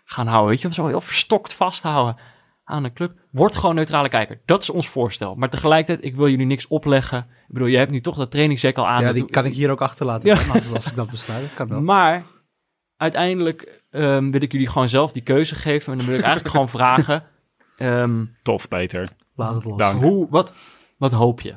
gaan 0.06 0.28
houden? 0.28 0.50
Weet 0.50 0.62
je, 0.62 0.68
wel? 0.68 0.76
zo 0.76 0.88
heel 0.88 1.02
verstokt 1.02 1.54
vasthouden 1.54 2.16
aan 2.64 2.84
een 2.84 2.94
club. 2.94 3.14
Word 3.32 3.56
gewoon 3.56 3.76
neutrale 3.76 4.10
kijker. 4.10 4.42
Dat 4.46 4.62
is 4.62 4.70
ons 4.70 4.88
voorstel. 4.88 5.36
Maar 5.36 5.50
tegelijkertijd, 5.50 6.06
ik 6.06 6.16
wil 6.16 6.30
jullie 6.30 6.46
niks 6.46 6.68
opleggen. 6.68 7.20
Ik 7.20 7.54
bedoel, 7.54 7.68
je 7.68 7.78
hebt 7.78 7.92
nu 7.92 8.02
toch 8.02 8.16
dat 8.18 8.32
trainingsjack 8.32 8.76
al 8.78 8.88
aan. 8.88 9.00
Ja, 9.00 9.06
Dat 9.06 9.16
die 9.16 9.26
kan 9.26 9.46
ik 9.46 9.54
hier 9.54 9.72
ook 9.72 9.82
achterlaten. 9.82 10.30
Ja. 10.30 10.54
Als, 10.54 10.74
als 10.74 10.88
ik 10.88 10.96
dat 10.96 11.10
besluit. 11.10 11.42
Dat 11.42 11.54
kan 11.54 11.68
wel. 11.68 11.82
Maar 11.82 12.24
uiteindelijk 12.98 13.82
ehm, 13.92 14.32
wil 14.32 14.42
ik 14.42 14.52
jullie 14.52 14.70
gewoon 14.70 14.90
zelf 14.90 15.12
die 15.12 15.22
keuze 15.24 15.56
geven. 15.56 15.92
En 15.92 15.98
dan 15.98 16.08
wil 16.08 16.18
ik 16.18 16.24
eigenlijk 16.24 16.54
gewoon 16.56 16.70
vragen, 16.70 17.24
ehm, 17.78 18.26
Tof, 18.44 18.68
Peter. 18.68 19.08
Laat 19.36 19.54
het 19.54 19.66
los. 19.66 19.78
Dank. 19.78 20.04
hoe, 20.04 20.28
wat, 20.30 20.54
wat 20.98 21.12
hoop 21.12 21.42
je? 21.42 21.56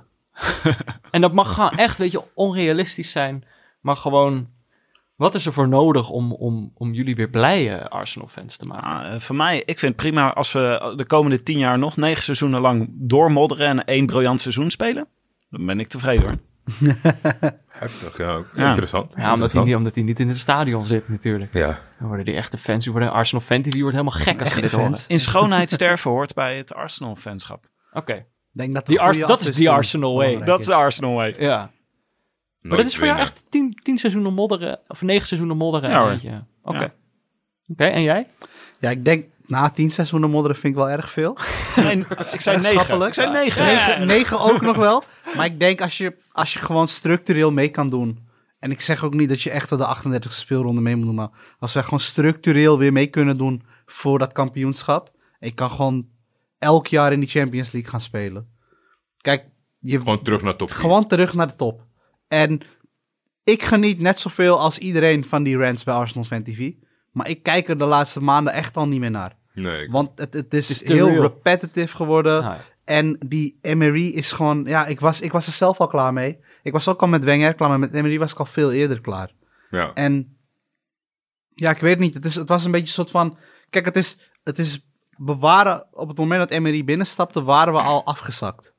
en 1.11 1.21
dat 1.21 1.33
mag 1.33 1.55
gewoon 1.55 1.71
echt, 1.71 1.99
weet 1.99 2.11
je, 2.11 2.23
onrealistisch 2.35 3.11
zijn. 3.11 3.45
Maar 3.81 3.97
gewoon, 3.97 4.49
wat 5.17 5.35
is 5.35 5.47
er 5.47 5.53
voor 5.53 5.69
nodig 5.69 6.09
om, 6.09 6.33
om, 6.33 6.71
om 6.75 6.93
jullie 6.93 7.17
weer 7.17 7.31
blije 7.31 7.89
Arsenal-fans 7.89 8.57
te 8.57 8.67
maken? 8.67 8.87
Ah, 8.87 9.15
eh, 9.15 9.21
voor 9.21 9.37
mij, 9.37 9.59
ik 9.59 9.79
vind 9.79 9.93
het 9.93 9.97
prima 9.97 10.33
als 10.33 10.53
we 10.53 10.95
de 10.97 11.07
komende 11.07 11.43
tien 11.43 11.59
jaar 11.59 11.79
nog 11.79 11.97
negen 11.97 12.23
seizoenen 12.23 12.61
lang 12.61 12.89
doormodderen 12.91 13.67
en 13.67 13.85
één 13.85 14.07
briljant 14.07 14.41
seizoen 14.41 14.71
spelen. 14.71 15.07
Dan 15.51 15.67
ben 15.67 15.81
ik 15.81 15.89
tevreden 15.89 16.25
hoor. 16.25 16.37
Heftig, 17.79 18.17
ja. 18.19 18.43
Ja. 18.55 18.69
Interessant. 18.69 19.13
Ja, 19.17 19.33
omdat 19.35 19.53
hij, 19.53 19.75
omdat 19.75 19.95
hij 19.95 20.05
niet 20.05 20.21
in 20.21 20.29
het 20.29 20.37
stadion 20.39 20.87
zit 20.87 21.09
natuurlijk. 21.09 21.53
Ja. 21.53 21.81
Dan 21.99 22.07
worden 22.09 22.25
die 22.25 22.35
echte 22.35 22.59
fans, 22.59 22.83
die 22.85 22.93
worden 22.93 23.13
Arsenal 23.13 23.45
fan 23.45 23.59
TV 23.63 23.81
wordt 23.81 23.97
helemaal 23.97 24.19
gek 24.21 24.41
als 24.41 24.49
ze 24.49 24.55
Echte 24.55 24.61
dit 24.61 24.71
horen. 24.71 24.87
fans. 24.87 25.07
In 25.07 25.21
schoonheid 25.21 25.71
sterven 25.71 26.11
hoort 26.11 26.35
bij 26.35 26.57
het 26.57 26.75
Arsenal-fanschap. 26.75 27.65
Oké, 27.93 28.25
Denk 28.53 28.75
dat, 28.75 28.87
Die 28.87 29.01
Ars- 29.01 29.19
dat 29.19 29.41
is 29.41 29.53
die 29.53 29.71
Arsenal 29.71 30.17
way. 30.17 30.43
Dat 30.45 30.61
is 30.61 30.67
de 30.67 30.75
Arsenal 30.75 31.15
way. 31.15 31.35
ja. 31.39 31.71
Maar 32.61 32.77
dat 32.77 32.87
is 32.87 32.97
voor 32.97 33.07
jou 33.07 33.19
echt 33.19 33.45
tien, 33.49 33.79
tien 33.83 33.99
seizoenen 33.99 34.35
modderen, 34.35 34.81
of 34.87 35.03
negen 35.03 35.27
seizoenen 35.27 35.57
modderen 35.57 35.91
Ja. 35.91 36.13
Oké. 36.63 36.79
Ja. 36.79 36.95
Oké, 37.67 37.85
en 37.85 38.03
jij? 38.03 38.27
Ja, 38.79 38.91
ik 38.91 39.05
denk, 39.05 39.25
na 39.49 39.71
tien 39.71 39.91
seizoenen 39.91 40.31
modderen 40.31 40.57
vind 40.57 40.73
ik 40.73 40.79
wel 40.79 40.91
erg 40.91 41.11
veel. 41.11 41.37
Nee, 41.77 42.05
ik 42.33 42.41
zei 42.41 42.57
negen. 42.57 42.73
Schappelijk. 42.73 43.07
Ik 43.07 43.15
zei 43.15 43.33
negen. 43.33 43.65
Negen, 43.65 44.07
negen 44.07 44.41
ook 44.41 44.61
nog 44.61 44.77
wel. 44.77 45.03
Maar 45.37 45.47
ik 45.47 45.61
denk 45.61 45.81
als 45.81 45.99
je, 45.99 46.17
als 46.33 46.53
je 46.53 46.59
gewoon 46.59 46.89
structureel 46.89 47.53
mee 47.53 47.69
kan 47.69 47.91
doen. 47.91 48.27
En 48.59 48.71
ik 48.71 48.81
zeg 48.81 49.05
ook 49.05 49.15
niet 49.15 49.29
dat 49.29 49.43
je 49.43 49.51
echt 49.51 49.69
tot 49.69 49.79
de 49.79 50.19
38e 50.19 50.33
speelronde 50.33 50.81
mee 50.81 50.97
moet 50.97 51.07
doen. 51.07 51.15
Maar 51.15 51.31
als 51.59 51.73
wij 51.73 51.83
gewoon 51.83 52.01
structureel 52.01 52.79
weer 52.79 52.93
mee 52.93 53.07
kunnen 53.07 53.39
doen 53.39 53.63
voor 53.87 54.19
dat 54.19 54.33
kampioenschap. 54.33 55.11
Ik 55.39 55.55
kan 55.55 55.71
gewoon 55.71 56.09
elk 56.59 56.87
jaar 56.87 57.13
in 57.13 57.21
die 57.21 57.29
Champions 57.29 57.73
League 57.73 57.91
gaan 57.91 58.01
spelen. 58.01 58.49
Kijk, 59.21 59.45
je, 59.81 59.99
Gewoon 59.99 60.23
terug 60.23 60.43
naar 60.43 60.57
top 60.57 60.71
4. 60.71 60.79
gewoon 60.81 61.07
terug 61.07 61.35
naar 61.35 61.47
de 61.47 61.57
top. 61.57 61.87
En 62.29 62.61
ik 63.45 63.63
geniet 63.63 64.01
net 64.01 64.21
zoveel 64.21 64.61
als 64.61 64.79
iedereen 64.79 65.25
van 65.25 65.43
die 65.43 65.57
rants 65.57 65.85
bij 65.85 65.95
Arsenal 65.95 66.25
Fan 66.25 66.43
TV. 66.43 66.73
Maar 67.13 67.29
ik 67.29 67.43
kijk 67.43 67.69
er 67.69 67.79
de 67.79 67.85
laatste 67.85 68.23
maanden 68.23 68.53
echt 68.53 68.77
al 68.77 68.89
niet 68.89 69.01
meer 69.01 69.11
naar. 69.11 69.37
Nee, 69.61 69.91
Want 69.91 70.11
het, 70.19 70.33
het 70.33 70.55
is, 70.55 70.85
heel 70.85 71.09
real. 71.09 71.23
repetitive 71.23 71.97
geworden. 71.97 72.43
Ja. 72.43 72.59
En 72.85 73.17
die 73.27 73.59
Emery 73.63 74.07
is 74.07 74.33
gewoon... 74.33 74.65
Ja, 74.65 74.87
ik 74.87 75.01
was, 75.01 75.21
ik 75.21 75.33
was 75.33 75.47
er 75.47 75.53
zelf 75.53 75.81
al 75.81 75.87
klaar 75.87 76.13
mee. 76.13 76.39
Ik 76.63 76.73
was 76.73 76.89
ook 76.89 77.03
al 77.03 77.09
met 77.09 77.25
Wenger 77.25 77.55
klaar, 77.55 77.69
maar 77.69 77.79
met 77.79 77.95
Emery 77.95 78.19
was 78.19 78.33
ik 78.33 78.39
al 78.39 78.45
veel 78.45 78.73
eerder 78.73 79.01
klaar. 79.01 79.33
ja. 79.71 79.93
En 79.95 80.37
ja, 81.55 81.71
ik 81.71 81.79
weet 81.79 81.99
niet. 81.99 82.15
Het, 82.15 82.25
is, 82.25 82.35
het 82.35 82.49
was 82.49 82.65
een 82.65 82.71
beetje 82.71 82.87
een 82.87 82.93
soort 82.93 83.11
van... 83.11 83.39
Kijk, 83.71 83.85
het 83.85 83.97
is, 83.97 84.19
het 84.45 84.59
is... 84.59 84.87
We 85.17 85.37
waren, 85.37 85.87
op 85.93 86.09
het 86.09 86.19
moment 86.19 86.41
dat 86.41 86.51
Emery 86.51 86.85
binnenstapte, 86.85 87.43
waren 87.43 87.73
we 87.73 87.81
al 87.81 88.05
afgezakt. 88.05 88.75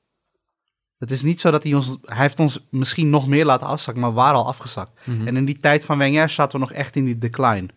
Het 0.97 1.11
is 1.11 1.23
niet 1.23 1.41
zo 1.41 1.51
dat 1.51 1.63
hij 1.63 1.73
ons... 1.73 1.97
Hij 2.01 2.21
heeft 2.21 2.39
ons 2.39 2.67
misschien 2.71 3.09
nog 3.09 3.27
meer 3.27 3.45
laten 3.45 3.67
afzakken, 3.67 4.03
maar 4.03 4.11
we 4.11 4.19
waren 4.19 4.39
al 4.39 4.47
afgezakt. 4.47 5.01
Mhm. 5.05 5.27
En 5.27 5.37
in 5.37 5.45
die 5.45 5.59
tijd 5.59 5.85
van 5.85 5.97
Wenger 5.97 6.29
zaten 6.29 6.59
we 6.59 6.65
nog 6.65 6.75
echt 6.75 6.95
in 6.95 7.05
die 7.05 7.17
decline. 7.17 7.69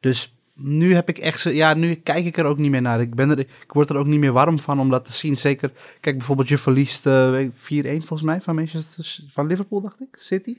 Dus 0.00 0.37
nu 0.60 0.94
heb 0.94 1.08
ik 1.08 1.18
echt... 1.18 1.42
Ja, 1.42 1.74
nu 1.74 1.94
kijk 1.94 2.24
ik 2.24 2.36
er 2.36 2.44
ook 2.44 2.58
niet 2.58 2.70
meer 2.70 2.82
naar. 2.82 3.00
Ik, 3.00 3.14
ben 3.14 3.30
er, 3.30 3.38
ik 3.38 3.72
word 3.72 3.88
er 3.88 3.96
ook 3.96 4.06
niet 4.06 4.20
meer 4.20 4.32
warm 4.32 4.60
van 4.60 4.80
om 4.80 4.90
dat 4.90 5.04
te 5.04 5.12
zien. 5.12 5.36
Zeker, 5.36 5.72
kijk 6.00 6.16
bijvoorbeeld, 6.16 6.48
je 6.48 6.58
verliest 6.58 7.06
eh, 7.06 7.30
weet 7.30 7.50
ik, 7.68 7.84
4-1 7.84 7.88
volgens 7.98 8.22
mij 8.22 8.40
van 8.40 8.54
Manchester... 8.54 9.16
Van 9.30 9.46
Liverpool, 9.46 9.80
dacht 9.80 10.00
ik? 10.00 10.08
City? 10.10 10.56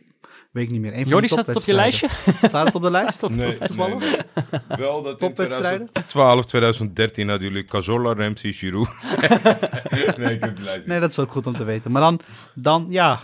Weet 0.52 0.64
ik 0.64 0.72
niet 0.72 0.82
meer. 0.82 0.94
Een 0.94 1.08
Jordi, 1.08 1.28
staat 1.28 1.48
het 1.48 1.56
op 1.56 1.62
je 1.62 1.74
lijstje? 1.74 2.08
Staat 2.42 2.66
het 2.66 2.76
op 2.76 2.82
de 2.82 2.92
lijst? 3.00 3.30
Nee, 3.30 3.58
nee, 3.76 3.96
nee. 3.96 4.20
Wel 4.68 5.02
dat 5.04 5.12
in 5.12 5.28
Topwedstrijden? 5.28 5.90
2012, 5.92 6.46
2013 6.46 7.30
hadden 7.30 7.48
jullie 7.48 7.66
Cazorla, 7.66 8.14
Ramsey, 8.14 8.52
Giroud. 8.52 8.90
nee, 10.18 10.34
ik 10.34 10.44
heb. 10.44 10.58
Nee, 10.86 11.00
dat 11.00 11.10
is 11.10 11.20
ook 11.20 11.32
goed 11.32 11.48
om 11.48 11.56
te 11.56 11.64
weten. 11.64 11.92
Maar 11.92 12.02
dan, 12.02 12.20
dan 12.56 12.86
ja, 12.90 13.20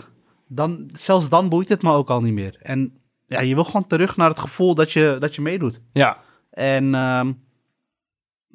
dan, 0.46 0.90
zelfs 0.92 1.28
dan 1.28 1.48
boeit 1.48 1.68
het 1.68 1.82
me 1.82 1.92
ook 1.92 2.10
al 2.10 2.20
niet 2.20 2.32
meer. 2.32 2.56
En 2.62 3.00
ja, 3.26 3.40
je 3.40 3.54
wil 3.54 3.64
gewoon 3.64 3.86
terug 3.86 4.16
naar 4.16 4.28
het 4.28 4.38
gevoel 4.38 4.74
dat 4.74 4.92
je, 4.92 5.16
dat 5.18 5.34
je 5.34 5.42
meedoet. 5.42 5.80
Ja. 5.92 6.24
En 6.56 6.94
ehm, 6.94 7.32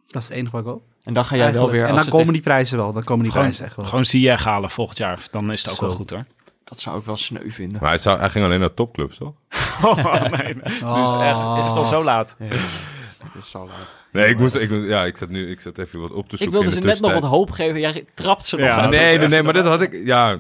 dat 0.08 0.22
is 0.22 0.28
het 0.28 0.38
enige 0.38 0.52
wat 0.52 0.62
ik 0.62 0.68
hoop. 0.68 0.84
En 1.04 1.14
dan 1.14 1.26
ga 1.26 1.36
jij 1.36 1.54
wel 1.54 1.70
weer... 1.70 1.86
En 1.86 1.96
dan 1.96 2.08
komen 2.08 2.34
die 2.34 2.42
prijzen 2.42 2.78
wel. 2.78 2.94
Dan 2.94 3.04
komen 3.04 3.24
die 3.24 3.32
Gewoon, 3.32 3.48
prijzen 3.48 3.66
echt 3.68 3.76
wel. 3.76 3.86
gewoon 3.86 4.06
Ziyech 4.06 4.44
halen 4.44 4.70
volgend 4.70 4.98
jaar. 4.98 5.28
Dan 5.32 5.52
is 5.52 5.62
het 5.62 5.72
ook 5.72 5.78
Zo. 5.78 5.86
wel 5.86 5.96
goed 5.96 6.10
hoor. 6.10 6.26
Dat 6.64 6.80
zou 6.80 7.00
ik 7.00 7.06
wel 7.06 7.16
sneu 7.16 7.50
vinden. 7.50 7.82
Maar 7.82 7.90
hij, 7.90 7.98
zou, 7.98 8.20
hij 8.20 8.30
ging 8.30 8.46
alleen 8.46 8.60
naar 8.60 8.74
topclubs, 8.74 9.18
toch? 9.18 9.34
Oh, 9.84 10.22
nee, 10.22 10.54
nee. 10.54 10.54
Dus 10.64 11.16
echt, 11.16 11.58
is 11.58 11.66
het 11.66 11.76
al 11.78 11.86
zo 11.86 12.04
laat? 12.04 12.36
Ja, 12.40 12.46
het 12.46 13.36
is 13.38 13.50
zo 13.50 13.66
laat. 13.66 13.96
Nee, 14.12 14.30
ik 14.30 14.40
moest, 14.40 14.56
ik 14.56 14.70
moest, 14.70 14.86
ja, 14.88 15.06
ik 15.06 15.18
zat 15.18 15.30
nu, 15.30 15.50
ik 15.50 15.62
zat 15.62 15.78
even 15.78 16.00
wat 16.02 16.12
op 16.12 16.30
te 16.30 16.38
zoeken. 16.38 16.46
Ik 16.46 16.52
wilde 16.52 16.76
in 16.76 16.82
ze 16.82 16.88
net 16.88 17.00
nog 17.00 17.22
wat 17.22 17.32
hoop 17.32 17.52
geven. 17.52 17.80
Jij 17.80 18.06
trapt 18.14 18.46
ze 18.46 18.56
nog 18.56 18.66
Ja, 18.66 18.82
dat 18.82 18.90
Nee, 18.90 19.18
nee, 19.18 19.44
maar 19.44 19.54
dit 19.54 19.66
had 19.66 19.82
ik, 19.82 20.06
ja, 20.06 20.32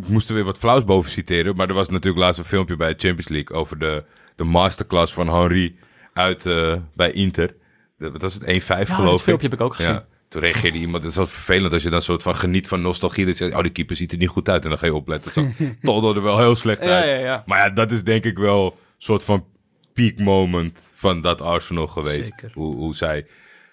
ik 0.00 0.08
moest 0.08 0.28
er 0.28 0.34
weer 0.34 0.44
wat 0.44 0.58
flauws 0.58 0.84
boven 0.84 1.10
citeren. 1.10 1.56
Maar 1.56 1.68
er 1.68 1.74
was 1.74 1.88
natuurlijk 1.88 2.24
laatst 2.24 2.38
een 2.38 2.44
filmpje 2.44 2.76
bij 2.76 2.88
de 2.94 2.98
Champions 2.98 3.28
League 3.28 3.56
over 3.56 3.78
de, 3.78 4.04
de 4.36 4.44
masterclass 4.44 5.12
van 5.12 5.28
Henry 5.28 5.74
uit, 6.12 6.46
eh, 6.46 6.74
bij 6.94 7.12
Inter. 7.12 7.54
Dat 7.98 8.22
was 8.22 8.34
het, 8.34 8.42
1-5 8.46 8.88
Ja, 8.88 8.94
geloof 8.94 9.10
dat 9.10 9.18
ik. 9.18 9.24
filmpje 9.24 9.48
heb 9.48 9.58
ik 9.58 9.64
ook 9.64 9.74
gezien. 9.74 9.92
Ja. 9.92 10.06
Toen 10.28 10.40
reageerde 10.40 10.78
iemand, 10.86 11.02
het 11.02 11.12
is 11.12 11.16
wel 11.18 11.26
vervelend 11.26 11.72
als 11.72 11.82
je 11.82 11.90
dan 11.90 12.02
soort 12.02 12.22
van 12.22 12.36
geniet 12.36 12.68
van 12.68 12.80
nostalgie. 12.80 13.24
Dat 13.26 13.38
je 13.38 13.44
zegt, 13.44 13.56
oh, 13.56 13.62
die 13.62 13.72
keeper 13.72 13.96
ziet 13.96 14.12
er 14.12 14.18
niet 14.18 14.28
goed 14.28 14.48
uit. 14.48 14.62
En 14.62 14.68
dan 14.68 14.78
ga 14.78 14.86
je 14.86 14.94
opletten. 14.94 15.32
Dat 15.34 15.44
zag 15.58 15.68
Toldo 15.80 16.14
er 16.14 16.22
wel 16.22 16.38
heel 16.38 16.56
slecht 16.56 16.80
uit. 16.80 17.04
ja, 17.08 17.14
ja. 17.14 17.42
Maar 17.46 17.58
ja, 17.58 17.70
dat 17.70 17.90
is 17.90 18.04
denk 18.04 18.24
ik 18.24 18.38
wel 18.38 18.64
een 18.66 18.72
soort 18.98 19.24
van 19.24 19.44
peak 19.92 20.18
moment 20.18 20.90
van 20.94 21.20
dat 21.20 21.40
Arsenal 21.40 21.86
geweest. 21.86 22.34
Zeker. 22.36 22.50
Hoe, 22.54 22.74
hoe 22.76 22.96
zij... 22.96 23.26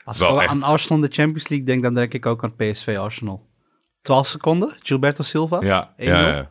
Als 0.04 0.20
wel 0.20 0.36
ik 0.36 0.42
echt. 0.42 0.50
aan 0.52 0.64
Arsenal 0.64 0.98
in 1.04 1.10
de 1.10 1.16
Champions 1.16 1.48
League 1.48 1.68
denk, 1.68 1.84
dan 1.84 1.94
denk 1.94 2.14
ik 2.14 2.26
ook 2.26 2.44
aan 2.44 2.56
PSV 2.56 2.98
Arsenal. 3.00 3.46
12 4.02 4.28
seconden, 4.28 4.76
Gilberto 4.80 5.24
Silva. 5.24 5.62
Ja, 5.62 5.90
1-0. 5.90 5.94
ja, 5.98 6.28
ja. 6.28 6.50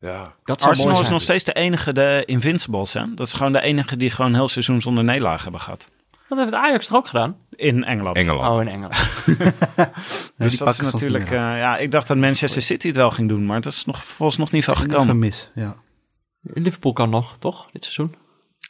Ja, 0.00 0.34
Dat 0.44 0.62
Arsenal 0.62 1.00
is 1.00 1.08
nog 1.08 1.22
steeds 1.22 1.44
de 1.44 1.52
enige, 1.52 1.92
de 1.92 2.22
Invincibles. 2.26 2.92
Hè? 2.92 3.14
Dat 3.14 3.26
is 3.26 3.32
gewoon 3.32 3.52
de 3.52 3.60
enige 3.60 3.96
die 3.96 4.10
gewoon 4.10 4.34
heel 4.34 4.48
seizoen 4.48 4.80
zonder 4.80 5.04
nederlaag 5.04 5.42
hebben 5.42 5.60
gehad. 5.60 5.90
Dat 6.28 6.38
heeft 6.38 6.54
Ajax 6.54 6.88
er 6.88 6.96
ook 6.96 7.06
gedaan. 7.06 7.36
In 7.50 7.84
Engeland. 7.84 8.16
Engeland. 8.16 8.56
Oh, 8.56 8.62
in 8.62 8.68
Engeland. 8.68 8.94
Dus 10.36 10.58
dat 10.58 10.80
is 10.80 10.92
natuurlijk... 10.92 11.30
eh, 11.30 11.38
ja, 11.38 11.76
ik 11.76 11.90
dacht 11.90 12.06
dat 12.06 12.16
Manchester 12.16 12.62
City 12.62 12.86
het 12.86 12.96
wel 12.96 13.10
ging 13.10 13.28
doen, 13.28 13.46
maar 13.46 13.60
dat 13.60 13.72
is 13.72 13.84
nog, 13.84 14.04
volgens 14.04 14.38
nog 14.38 14.50
niet 14.50 14.64
veel 14.64 14.74
gekomen. 14.74 15.06
Gemis, 15.06 15.50
ja. 15.54 15.76
Liverpool 16.42 16.92
kan 16.92 17.10
nog, 17.10 17.36
toch? 17.38 17.68
Dit 17.72 17.82
seizoen? 17.84 18.14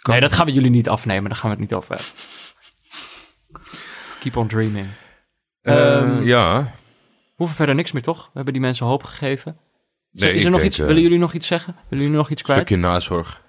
Nee, 0.09 0.21
dat 0.21 0.33
gaan 0.33 0.47
we 0.47 0.53
jullie 0.53 0.71
niet 0.71 0.89
afnemen. 0.89 1.31
Daar 1.31 1.39
gaan 1.39 1.51
we 1.51 1.57
het 1.57 1.71
niet 1.71 1.75
over 1.75 1.89
hebben. 1.95 2.13
Keep 4.21 4.37
on 4.37 4.49
dreaming. 4.49 4.87
Ehm, 5.63 6.23
ja. 6.23 6.63
We 6.63 7.37
hoeven 7.37 7.57
verder 7.57 7.75
niks 7.75 7.93
meer, 7.93 8.03
toch? 8.03 8.25
We 8.25 8.31
hebben 8.33 8.53
die 8.53 8.63
mensen 8.63 8.87
hoop 8.87 9.03
gegeven. 9.03 9.59
Nee, 10.13 10.33
is 10.35 10.45
er 10.45 10.51
nog 10.51 10.63
iets, 10.63 10.79
eh, 10.79 10.87
willen 10.87 11.03
jullie 11.03 11.19
nog 11.19 11.33
iets 11.33 11.47
zeggen? 11.47 11.75
Willen 11.89 12.05
jullie 12.05 12.19
nog 12.21 12.31
iets 12.31 12.41
Een 12.41 12.47
kwijt? 12.47 12.61
stukje 12.61 12.77
nazorg. 12.83 13.41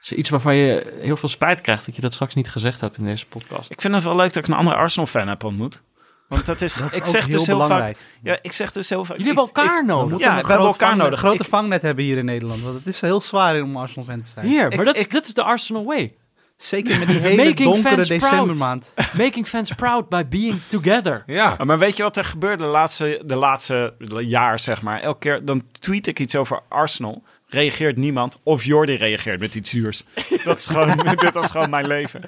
Is 0.00 0.10
er 0.10 0.16
iets 0.16 0.28
waarvan 0.30 0.56
je 0.56 0.96
heel 1.00 1.16
veel 1.16 1.28
spijt 1.28 1.60
krijgt 1.60 1.86
dat 1.86 1.94
je 1.94 2.00
dat 2.00 2.12
straks 2.12 2.34
niet 2.34 2.48
gezegd 2.50 2.80
hebt 2.80 2.98
in 2.98 3.04
deze 3.04 3.26
podcast? 3.26 3.70
Ik 3.70 3.80
vind 3.80 3.94
het 3.94 4.02
wel 4.04 4.16
leuk 4.16 4.32
dat 4.32 4.42
ik 4.44 4.48
een 4.50 4.56
andere 4.56 4.76
Arsenal-fan 4.76 5.28
heb 5.28 5.44
ontmoet. 5.44 5.82
Want 6.28 6.46
dat 6.46 6.60
is... 6.60 6.74
Dat 6.80 6.90
is 6.90 6.96
ik 6.96 7.06
ook 7.06 7.10
zeg 7.12 7.26
heel 7.26 7.36
dus 7.36 7.46
heel 7.46 7.58
belangrijk. 7.58 7.96
vaak... 7.96 8.06
Ja, 8.22 8.38
ik 8.42 8.52
zeg 8.52 8.72
dus 8.72 8.88
heel 8.88 9.04
vaak... 9.04 9.16
Jullie 9.16 9.34
hebben 9.34 9.52
elkaar 9.54 9.80
ik- 9.80 9.86
nodig. 9.86 10.18
We 10.18 10.24
Ja, 10.24 10.28
we 10.30 10.34
hebben 10.34 10.56
elkaar 10.66 10.78
vangnet- 10.88 10.98
nodig. 11.04 11.18
grote 11.18 11.42
Ik- 11.42 11.48
vangnet 11.48 11.82
hebben 11.82 12.04
hier 12.04 12.18
in 12.18 12.24
Nederland. 12.24 12.60
Want 12.62 12.74
het 12.76 12.86
is 12.86 13.00
heel 13.00 13.20
zwaar 13.20 13.60
om 13.62 13.76
Arsenal 13.76 14.04
fan 14.04 14.20
te 14.20 14.28
zijn. 14.28 14.46
Hier, 14.46 14.68
maar 14.76 14.84
dat, 14.84 14.96
is, 14.98 15.08
dit 15.08 15.26
is 15.26 15.34
de 15.34 15.42
Arsenal 15.42 15.84
way. 15.84 16.16
Zeker 16.56 16.98
met 16.98 17.08
die 17.08 17.18
hele 17.18 17.44
Making 17.44 17.72
donkere 17.72 17.94
fans 17.94 18.06
proud. 18.06 18.20
decembermaand. 18.20 18.92
Making 19.18 19.48
fans 19.48 19.72
proud 19.72 20.08
by 20.08 20.24
being 20.28 20.60
together. 20.68 21.22
Ja. 21.26 21.56
Maar 21.64 21.78
weet 21.78 21.96
je 21.96 22.02
wat 22.02 22.16
er 22.16 22.24
gebeurde 22.24 22.62
de 22.62 22.68
laatste, 22.70 23.22
de 23.24 23.34
laatste 23.34 23.94
jaar, 24.20 24.58
zeg 24.60 24.82
maar? 24.82 25.00
Elke 25.00 25.18
keer 25.18 25.44
dan 25.44 25.62
tweet 25.80 26.06
ik 26.06 26.18
iets 26.20 26.36
over 26.36 26.60
Arsenal. 26.68 27.22
Reageert 27.48 27.96
niemand. 27.96 28.36
Of 28.42 28.64
Jordi 28.64 28.94
reageert 28.94 29.40
met 29.40 29.54
iets 29.54 29.70
zuurs. 29.70 30.04
Dat 30.44 30.58
is 30.58 30.66
gewoon, 30.66 30.96
dit 31.16 31.34
was 31.34 31.50
gewoon 31.50 31.70
mijn 31.70 31.86
leven. 31.86 32.22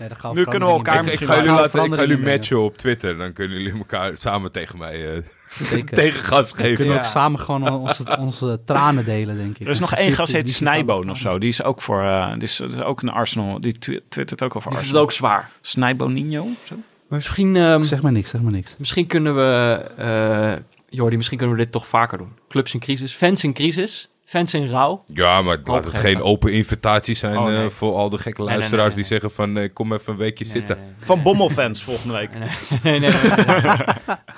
Nee, 0.00 0.32
Nu 0.34 0.44
kunnen 0.44 0.68
we 0.68 0.74
elkaar 0.74 0.94
Ik, 0.94 0.98
ik 1.00 1.04
misschien 1.04 1.26
ga 1.26 1.34
jullie, 1.36 1.50
laten, 1.50 1.84
ik 1.84 1.94
ga 1.94 2.00
jullie 2.04 2.18
matchen 2.36 2.58
op 2.60 2.76
Twitter. 2.78 3.16
Dan 3.16 3.32
kunnen 3.32 3.56
jullie 3.62 3.78
elkaar 3.78 4.16
samen 4.16 4.52
tegen 4.52 4.78
mij 4.78 5.14
eh 5.14 5.22
Zeker. 5.50 5.96
tegengas 6.02 6.50
We 6.50 6.56
kunnen 6.56 6.76
geven. 6.76 6.92
Ja. 6.92 6.98
ook 6.98 7.04
samen 7.04 7.40
gewoon 7.40 7.68
onze, 7.68 8.16
onze 8.18 8.60
tranen 8.64 9.04
delen, 9.04 9.36
denk 9.36 9.58
ik. 9.58 9.66
Er 9.66 9.72
is 9.72 9.80
nog 9.80 9.94
één 10.04 10.12
gast, 10.12 10.16
50 10.30 10.36
heet 10.36 10.44
die 10.46 10.54
Snijboon 10.54 11.10
of 11.10 11.18
zo. 11.18 11.38
Die 11.38 11.48
is 11.48 11.62
ook 11.62 11.82
voor, 11.82 12.02
eh, 12.02 12.32
die 12.32 12.42
is, 12.42 12.56
dat 12.56 12.72
is 12.72 12.80
ook 12.80 13.02
een 13.02 13.08
Arsenal. 13.08 13.60
Die 13.60 13.78
twi- 13.78 14.00
twittert 14.08 14.42
ook 14.42 14.56
over 14.56 14.68
Dat 14.70 14.78
is 14.78 14.84
Arsenal. 14.84 15.02
ook 15.04 15.12
zwaar. 15.12 15.50
Snijboninho 15.60 16.42
of 16.42 16.66
zo? 16.66 16.74
Maar 16.74 17.18
misschien, 17.18 17.56
ehm, 17.56 17.82
Zeg 17.82 18.02
maar 18.02 18.12
niks, 18.12 18.30
zeg 18.30 18.40
maar 18.40 18.52
niks. 18.52 18.74
misschien 18.78 19.06
kunnen 19.06 19.34
we, 19.34 19.80
eh 19.96 20.52
Jordi, 20.88 21.16
misschien 21.16 21.38
kunnen 21.38 21.56
we 21.56 21.62
dit 21.62 21.72
toch 21.72 21.86
vaker 21.86 22.18
doen. 22.18 22.32
Clubs 22.48 22.74
in 22.74 22.80
crisis, 22.80 23.12
fans 23.12 23.44
in 23.44 23.52
crisis, 23.52 24.08
fans 24.30 24.54
in 24.54 24.66
rouw. 24.68 25.02
Ja, 25.06 25.42
maar 25.42 25.58
laat 25.64 25.84
het 25.84 25.94
geven. 25.94 26.08
geen 26.10 26.22
open 26.22 26.52
invitatie 26.52 27.14
zijn 27.14 27.38
Oh, 27.38 27.44
nee. 27.44 27.64
eh, 27.64 27.70
voor 27.70 27.94
al 27.94 28.08
de 28.08 28.18
gekke 28.18 28.40
nee, 28.40 28.48
nee, 28.48 28.58
luisteraars 28.58 28.88
nee, 28.94 28.96
die 28.96 29.04
zeggen 29.12 29.30
van 29.30 29.56
eh, 29.58 29.72
kom 29.72 29.92
even 29.92 30.12
een 30.12 30.18
weekje 30.18 30.44
Nee, 30.44 30.52
zitten. 30.52 30.76
nee, 30.76 30.84
nee. 30.86 30.94
Van 30.98 31.22
Bommelfans 31.22 31.82
volgende 31.82 32.14
week. 32.14 32.30
Nee, 32.38 32.48
nee, 32.82 33.10
nee. 33.10 33.10
nee, 33.46 33.60
nee. 33.60 33.76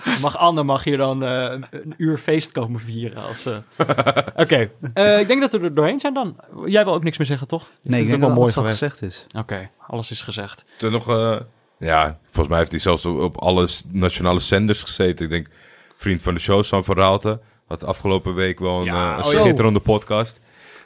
Mag 0.20 0.36
Anne 0.38 0.62
mag 0.62 0.84
hier 0.84 0.96
dan 0.96 1.24
eh, 1.24 1.58
een, 1.70 1.94
uur 1.96 2.18
feest 2.18 2.52
komen 2.52 2.80
vieren. 2.80 3.22
Als, 3.22 3.46
eh. 3.46 3.56
Oké, 4.42 4.70
eh, 4.94 5.20
ik 5.20 5.28
denk 5.28 5.40
dat 5.40 5.52
we 5.52 5.58
er 5.60 5.74
doorheen 5.74 6.00
zijn 6.00 6.14
dan. 6.14 6.36
Jij 6.64 6.84
wil 6.84 6.94
ook 6.94 7.04
niks 7.04 7.18
meer 7.18 7.26
zeggen, 7.26 7.46
toch? 7.46 7.70
Je 7.82 7.90
Nee, 7.90 8.00
ik 8.00 8.06
denk 8.08 8.20
dat 8.20 8.30
wel 8.30 8.38
alles 8.38 8.54
mooi 8.54 8.66
al 8.68 8.72
geweest. 8.74 8.92
gezegd 8.94 9.12
is. 9.12 9.26
Oké, 9.40 9.70
alles 9.86 10.10
is 10.10 10.20
gezegd. 10.20 10.64
Toen 10.78 10.92
nog, 10.92 11.08
eh, 11.10 11.36
ja, 11.78 12.18
volgens 12.24 12.48
mij 12.48 12.58
heeft 12.58 12.70
hij 12.70 12.80
zelfs 12.80 13.06
op, 13.06 13.18
op 13.20 13.36
alle 13.38 13.68
nationale 13.88 14.40
zenders 14.40 14.82
gezeten. 14.82 15.24
Ik 15.24 15.30
denk, 15.30 15.48
vriend 15.96 16.22
van 16.22 16.34
de 16.34 16.40
show, 16.40 16.64
Sam 16.64 16.84
van 16.84 16.96
Raalte, 16.96 17.40
had 17.66 17.84
afgelopen 17.84 18.34
week 18.34 18.58
wel 18.58 18.78
een, 18.78 18.84
Ja, 18.84 19.10
eh, 19.12 19.18
een 19.18 19.24
oh, 19.34 19.40
schitterende 19.40 19.80
podcast. 19.80 20.40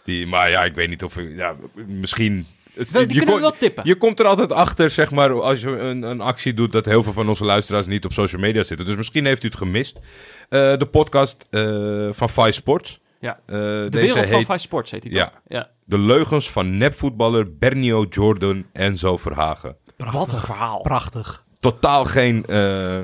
Die, 0.04 0.26
maar 0.26 0.50
ja, 0.50 0.64
ik 0.64 0.74
weet 0.74 0.88
niet 0.88 1.02
of 1.04 1.16
ik, 1.18 1.36
ja, 1.36 1.54
misschien... 1.86 2.46
Het, 2.74 2.92
Die 2.92 3.06
kunnen 3.06 3.24
we 3.24 3.30
kon- 3.30 3.40
wel 3.40 3.52
tippen. 3.58 3.84
Je 3.86 3.94
komt 3.96 4.20
er 4.20 4.26
altijd 4.26 4.52
achter, 4.52 4.90
zeg 4.90 5.10
maar, 5.10 5.42
als 5.42 5.60
je 5.60 5.68
een, 5.78 6.02
een 6.02 6.20
actie 6.20 6.54
doet, 6.54 6.72
dat 6.72 6.84
heel 6.84 7.02
veel 7.02 7.12
van 7.12 7.28
onze 7.28 7.44
luisteraars 7.44 7.86
niet 7.86 8.04
op 8.04 8.12
social 8.12 8.40
media 8.40 8.62
zitten. 8.62 8.86
Dus 8.86 8.96
misschien 8.96 9.26
heeft 9.26 9.44
u 9.44 9.46
het 9.46 9.56
gemist. 9.56 9.96
Eh, 10.48 10.76
de 10.76 10.88
podcast 10.90 11.46
eh, 11.50 12.08
van 12.10 12.28
Vice 12.28 12.52
Sports. 12.52 13.00
Ja. 13.20 13.40
Eh, 13.46 13.54
De 13.56 13.86
deze 13.90 13.98
wereld 14.06 14.28
van 14.28 14.36
heet 14.36 14.46
Vice 14.46 14.58
Sports 14.58 14.90
heet 14.90 15.04
hij 15.04 15.30
Ja. 15.46 15.70
De 15.84 15.98
leugens 15.98 16.50
van 16.50 16.76
nepvoetballer 16.78 17.56
Bernio 17.56 18.06
Jordan 18.10 18.64
en 18.72 18.96
zo 18.98 19.16
Verhagen. 19.16 19.76
Wat 19.96 20.32
een 20.32 20.40
verhaal. 20.40 20.80
Prachtig. 20.80 21.44
Totaal 21.60 22.04
geen, 22.04 22.44
eh, 22.46 23.00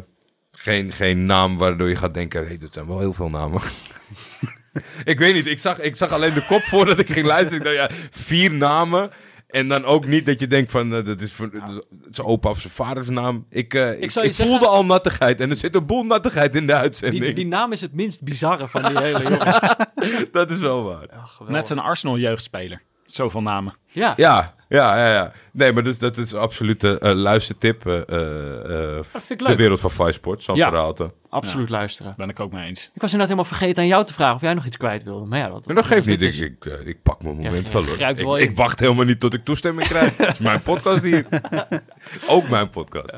geen, 0.62 0.92
geen 0.92 1.26
naam 1.26 1.56
waardoor 1.56 1.88
je 1.88 1.96
gaat 1.96 2.14
denken, 2.14 2.46
hey, 2.46 2.58
dat 2.58 2.72
zijn 2.72 2.86
wel 2.86 2.98
heel 2.98 3.12
veel 3.12 3.28
namen. 3.30 3.60
ik 5.12 5.18
weet 5.18 5.34
niet, 5.34 5.46
ik 5.46 5.58
zag, 5.58 5.80
ik 5.80 5.96
zag 5.96 6.10
alleen 6.10 6.34
de 6.34 6.44
kop 6.44 6.62
voordat 6.62 6.98
ik 6.98 7.10
ging 7.10 7.26
luisteren. 7.26 7.58
Ik 7.58 7.78
dacht, 7.78 7.90
ja, 7.90 7.96
vier 8.10 8.52
namen. 8.52 9.10
En 9.48 9.68
dan 9.68 9.84
ook 9.84 10.06
niet 10.06 10.26
dat 10.26 10.40
je 10.40 10.46
denkt 10.46 10.70
van, 10.70 10.94
eh, 10.94 11.04
dat 11.04 11.20
is, 11.20 11.34
zijn 12.10 12.26
opa 12.26 12.48
of 12.50 12.60
zijn 12.60 12.72
vaders 12.72 13.08
naam. 13.08 13.46
Ik, 13.50 13.74
eh, 13.74 14.02
ik, 14.02 14.10
voelde 14.12 14.32
zeggen- 14.32 14.68
al 14.68 14.84
nattigheid. 14.84 15.40
En 15.40 15.50
er 15.50 15.56
zit 15.56 15.74
een 15.74 15.86
boel 15.86 16.04
nattigheid 16.04 16.54
in 16.56 16.66
de 16.66 16.74
uitzending. 16.74 17.24
Die, 17.24 17.34
die 17.34 17.46
naam 17.46 17.72
is 17.72 17.80
het 17.80 17.94
minst 17.94 18.22
bizarre 18.22 18.68
van 18.68 18.82
die 18.82 18.98
hele 19.02 19.22
jongen. 19.22 20.28
Dat 20.32 20.50
is 20.50 20.58
wel 20.58 20.84
waar. 20.84 21.06
Ja. 21.10 21.50
Net 21.52 21.70
een 21.70 21.78
Arsenal 21.78 22.18
jeugdspeler. 22.18 22.82
Zoveel 23.14 23.42
namen. 23.42 23.74
Ja, 23.86 24.12
Ja, 24.16 24.54
ja, 24.68 24.96
ja, 24.98 25.12
ja. 25.12 25.32
Nee, 25.52 25.72
maar 25.72 25.82
dus, 25.82 25.98
dat 25.98 26.16
is 26.16 26.34
absoluut 26.34 26.82
een 26.82 26.98
uh, 27.02 27.12
luistertip. 27.14 27.86
eh 27.86 27.94
eh, 28.08 28.96
eh, 28.96 29.04
dat 29.12 29.22
vind 29.22 29.40
ik 29.40 29.46
de 29.46 29.56
wereld 29.56 29.80
van 29.80 29.90
Vice 29.90 30.12
Sport, 30.12 30.42
Sam 30.42 30.56
Ja. 30.56 30.92
Absoluut 31.28 31.68
luisteren. 31.68 32.14
Ben 32.16 32.28
ik 32.28 32.40
ook 32.40 32.52
mee 32.52 32.66
eens. 32.68 32.80
Ik 32.94 33.00
was 33.00 33.12
inderdaad 33.12 33.36
helemaal 33.36 33.44
vergeten 33.58 33.82
aan 33.82 33.88
jou 33.88 34.04
te 34.04 34.12
vragen 34.14 34.34
of 34.34 34.40
jij 34.40 34.54
nog 34.54 34.66
iets 34.66 34.76
kwijt 34.76 35.02
wilde. 35.04 35.26
Maar 35.26 35.38
ja, 35.38 35.48
dat, 35.48 35.66
Maar 35.66 35.74
dat 35.74 35.86
geeft 35.86 36.06
niet. 36.06 36.22
is- 36.22 36.38
Ik, 36.38 36.64
ik, 36.64 36.72
eh, 36.72 36.86
ik 36.86 37.02
pak 37.02 37.22
mijn 37.22 37.36
moment 37.36 37.70
wel. 37.72 37.84
hoor. 37.84 38.00
Ik, 38.08 38.16
wel 38.18 38.36
in. 38.36 38.44
ik 38.48 38.56
wacht 38.56 38.80
helemaal 38.80 39.04
niet 39.04 39.20
tot 39.20 39.34
ik 39.34 39.44
toestemming 39.44 39.88
krijg. 39.88 40.16
Het 40.16 40.32
is 40.32 40.38
mijn 40.38 40.62
podcast 40.62 41.02
hier. 41.02 41.26
Ook 42.28 42.48
mijn 42.48 42.70
podcast. 42.70 43.16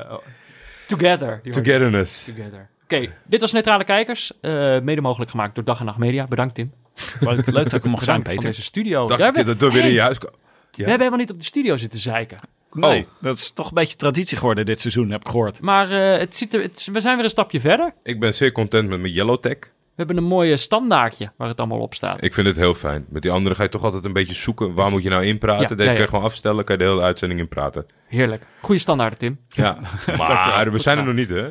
Together. 0.87 1.39
Die 1.43 1.53
hoort- 1.53 1.65
Togetherness. 1.65 2.23
Together. 2.23 2.69
Oké, 2.83 3.13
dit 3.23 3.41
was 3.41 3.51
Neutrale 3.51 3.83
Kijkers. 3.83 4.31
eh, 4.41 4.79
mede 4.79 5.01
mogelijk 5.01 5.31
gemaakt 5.31 5.55
door 5.55 5.63
Dag 5.63 5.79
en 5.79 5.85
Nacht 5.85 5.97
Media. 5.97 6.27
Bedankt 6.27 6.55
Tim. 6.55 6.73
Leuk, 7.19 7.45
leuk 7.51 7.63
dat 7.63 7.73
ik 7.73 7.81
hem 7.81 7.91
mocht 7.91 8.03
zijn, 8.03 8.21
Peter. 8.21 8.41
deze 8.43 8.61
studio. 8.61 9.07
Dacht 9.07 9.45
dat 9.45 9.61
er 9.61 9.71
weer 9.71 9.83
in 9.83 9.91
je 9.91 10.01
huis 10.01 10.17
kwam. 10.17 10.31
we 10.71 10.77
hebben 10.77 10.97
helemaal 10.97 11.19
niet 11.19 11.31
op 11.31 11.39
de 11.39 11.45
studio 11.45 11.77
zitten 11.77 11.99
zeiken. 11.99 12.37
Nee, 12.71 12.99
Oh. 13.01 13.05
dat 13.21 13.37
is 13.37 13.51
toch 13.51 13.67
een 13.67 13.73
beetje 13.73 13.95
traditie 13.95 14.37
geworden 14.37 14.65
dit 14.65 14.79
seizoen, 14.79 15.09
heb 15.09 15.21
ik 15.21 15.27
gehoord. 15.27 15.61
Maar 15.61 15.89
eh, 15.91 16.19
het 16.19 16.35
ziet 16.35 16.53
er, 16.53 16.61
het, 16.61 16.89
we 16.91 16.99
zijn 16.99 17.15
weer 17.15 17.23
een 17.23 17.29
stapje 17.29 17.59
verder. 17.59 17.93
Ik 18.03 18.19
ben 18.19 18.33
zeer 18.33 18.51
content 18.51 18.89
met 18.89 18.99
mijn 18.99 19.13
Yellow 19.13 19.39
Tech. 19.39 19.57
We 19.59 20.01
hebben 20.03 20.17
een 20.17 20.23
mooie 20.29 20.57
standaardje 20.57 21.31
waar 21.37 21.47
het 21.47 21.59
allemaal 21.59 21.79
op 21.79 21.93
staat. 21.93 22.23
Ik 22.23 22.33
vind 22.33 22.47
het 22.47 22.55
heel 22.55 22.73
fijn. 22.73 23.05
Met 23.09 23.21
die 23.21 23.31
andere 23.31 23.55
ga 23.55 23.63
je 23.63 23.69
toch 23.69 23.83
altijd 23.83 24.05
een 24.05 24.13
beetje 24.13 24.35
zoeken. 24.35 24.73
Waar 24.73 24.91
moet 24.91 25.03
je 25.03 25.09
nou 25.09 25.25
inpraten? 25.25 25.61
Ja, 25.69 25.75
Deze 25.75 25.81
ja, 25.83 25.85
ja. 25.85 25.93
kan 25.93 26.01
je 26.01 26.09
gewoon 26.09 26.25
afstellen. 26.25 26.65
Kan 26.65 26.77
je 26.77 26.83
de 26.83 26.89
hele 26.89 27.01
uitzending 27.01 27.39
in 27.39 27.47
praten. 27.47 27.85
Heerlijk. 28.07 28.43
Goede 28.61 28.81
standaarden, 28.81 29.19
Tim. 29.19 29.39
Ja, 29.49 29.77
maar 30.17 30.71
we 30.71 30.79
zijn 30.79 30.97
er 30.97 31.03
nog 31.05 31.13
niet, 31.15 31.29
hè? 31.29 31.49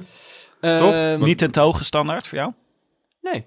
Ehm, 0.61 1.23
Niet 1.25 1.43
een 1.43 1.51
te 1.51 1.61
hoge 1.61 1.85
standaard 1.85 2.27
voor 2.27 2.39
jou? 2.39 2.53
Nee. 3.23 3.45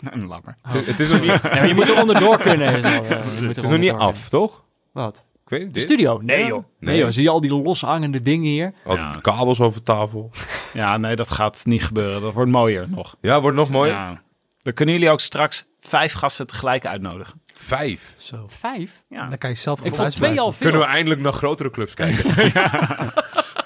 Nee, 0.14 0.26
laat 0.26 0.44
maar. 0.44 0.56
Het, 0.68 0.86
het 0.86 1.00
is 1.00 1.10
nog 1.10 1.20
niet, 1.20 1.40
je 1.68 1.72
moet 1.74 1.88
er 1.88 2.00
onderdoor 2.00 2.38
kunnen. 2.40 2.76
is 2.76 2.82
wel, 2.82 2.92
je 3.04 3.22
moet 3.24 3.40
er 3.40 3.46
het 3.48 3.56
is 3.56 3.62
nog 3.62 3.78
niet 3.78 3.92
af, 3.92 4.28
toch? 4.28 4.64
Wat? 4.92 5.24
Ik 5.44 5.48
weet 5.58 5.66
De 5.66 5.70
dit. 5.72 5.82
studio? 5.82 6.18
Nee 6.22 6.38
Ja. 6.40 6.46
joh. 6.46 6.64
Nee. 6.78 6.90
Nee. 6.94 6.98
joh. 6.98 7.10
Zie 7.10 7.22
je 7.22 7.28
al 7.30 7.40
die 7.40 7.50
loshangende 7.62 8.22
dingen 8.22 8.50
hier? 8.50 8.72
Altijd 8.84 9.14
Ja. 9.14 9.20
kabels 9.20 9.60
over 9.60 9.82
tafel. 9.82 10.30
Ja, 10.72 10.96
nee, 10.96 11.16
dat 11.16 11.30
gaat 11.30 11.60
niet 11.64 11.84
gebeuren. 11.84 12.20
Dat 12.20 12.32
wordt 12.32 12.50
mooier 12.50 12.86
nog. 12.88 13.16
Ja, 13.20 13.40
wordt 13.40 13.56
nog 13.56 13.70
mooier. 13.70 13.94
Ja. 13.94 14.22
Dan 14.62 14.72
kunnen 14.72 14.94
jullie 14.94 15.10
ook 15.10 15.20
straks 15.20 15.64
vijf 15.80 16.12
gasten 16.12 16.46
tegelijk 16.46 16.86
uitnodigen. 16.86 17.40
Vijf. 17.54 18.14
Zo. 18.18 18.46
Vijf? 18.48 19.00
Ja. 19.08 19.28
Dan 19.28 19.38
kan 19.38 19.50
je 19.50 19.56
zelf 19.56 19.80
Ik 19.80 19.94
vond 19.94 20.14
twee 20.14 20.40
al 20.40 20.52
veel. 20.52 20.70
Kunnen 20.70 20.86
we 20.86 20.92
eindelijk 20.94 21.20
naar 21.20 21.32
grotere 21.32 21.70
clubs 21.70 21.94
kijken? 21.94 22.34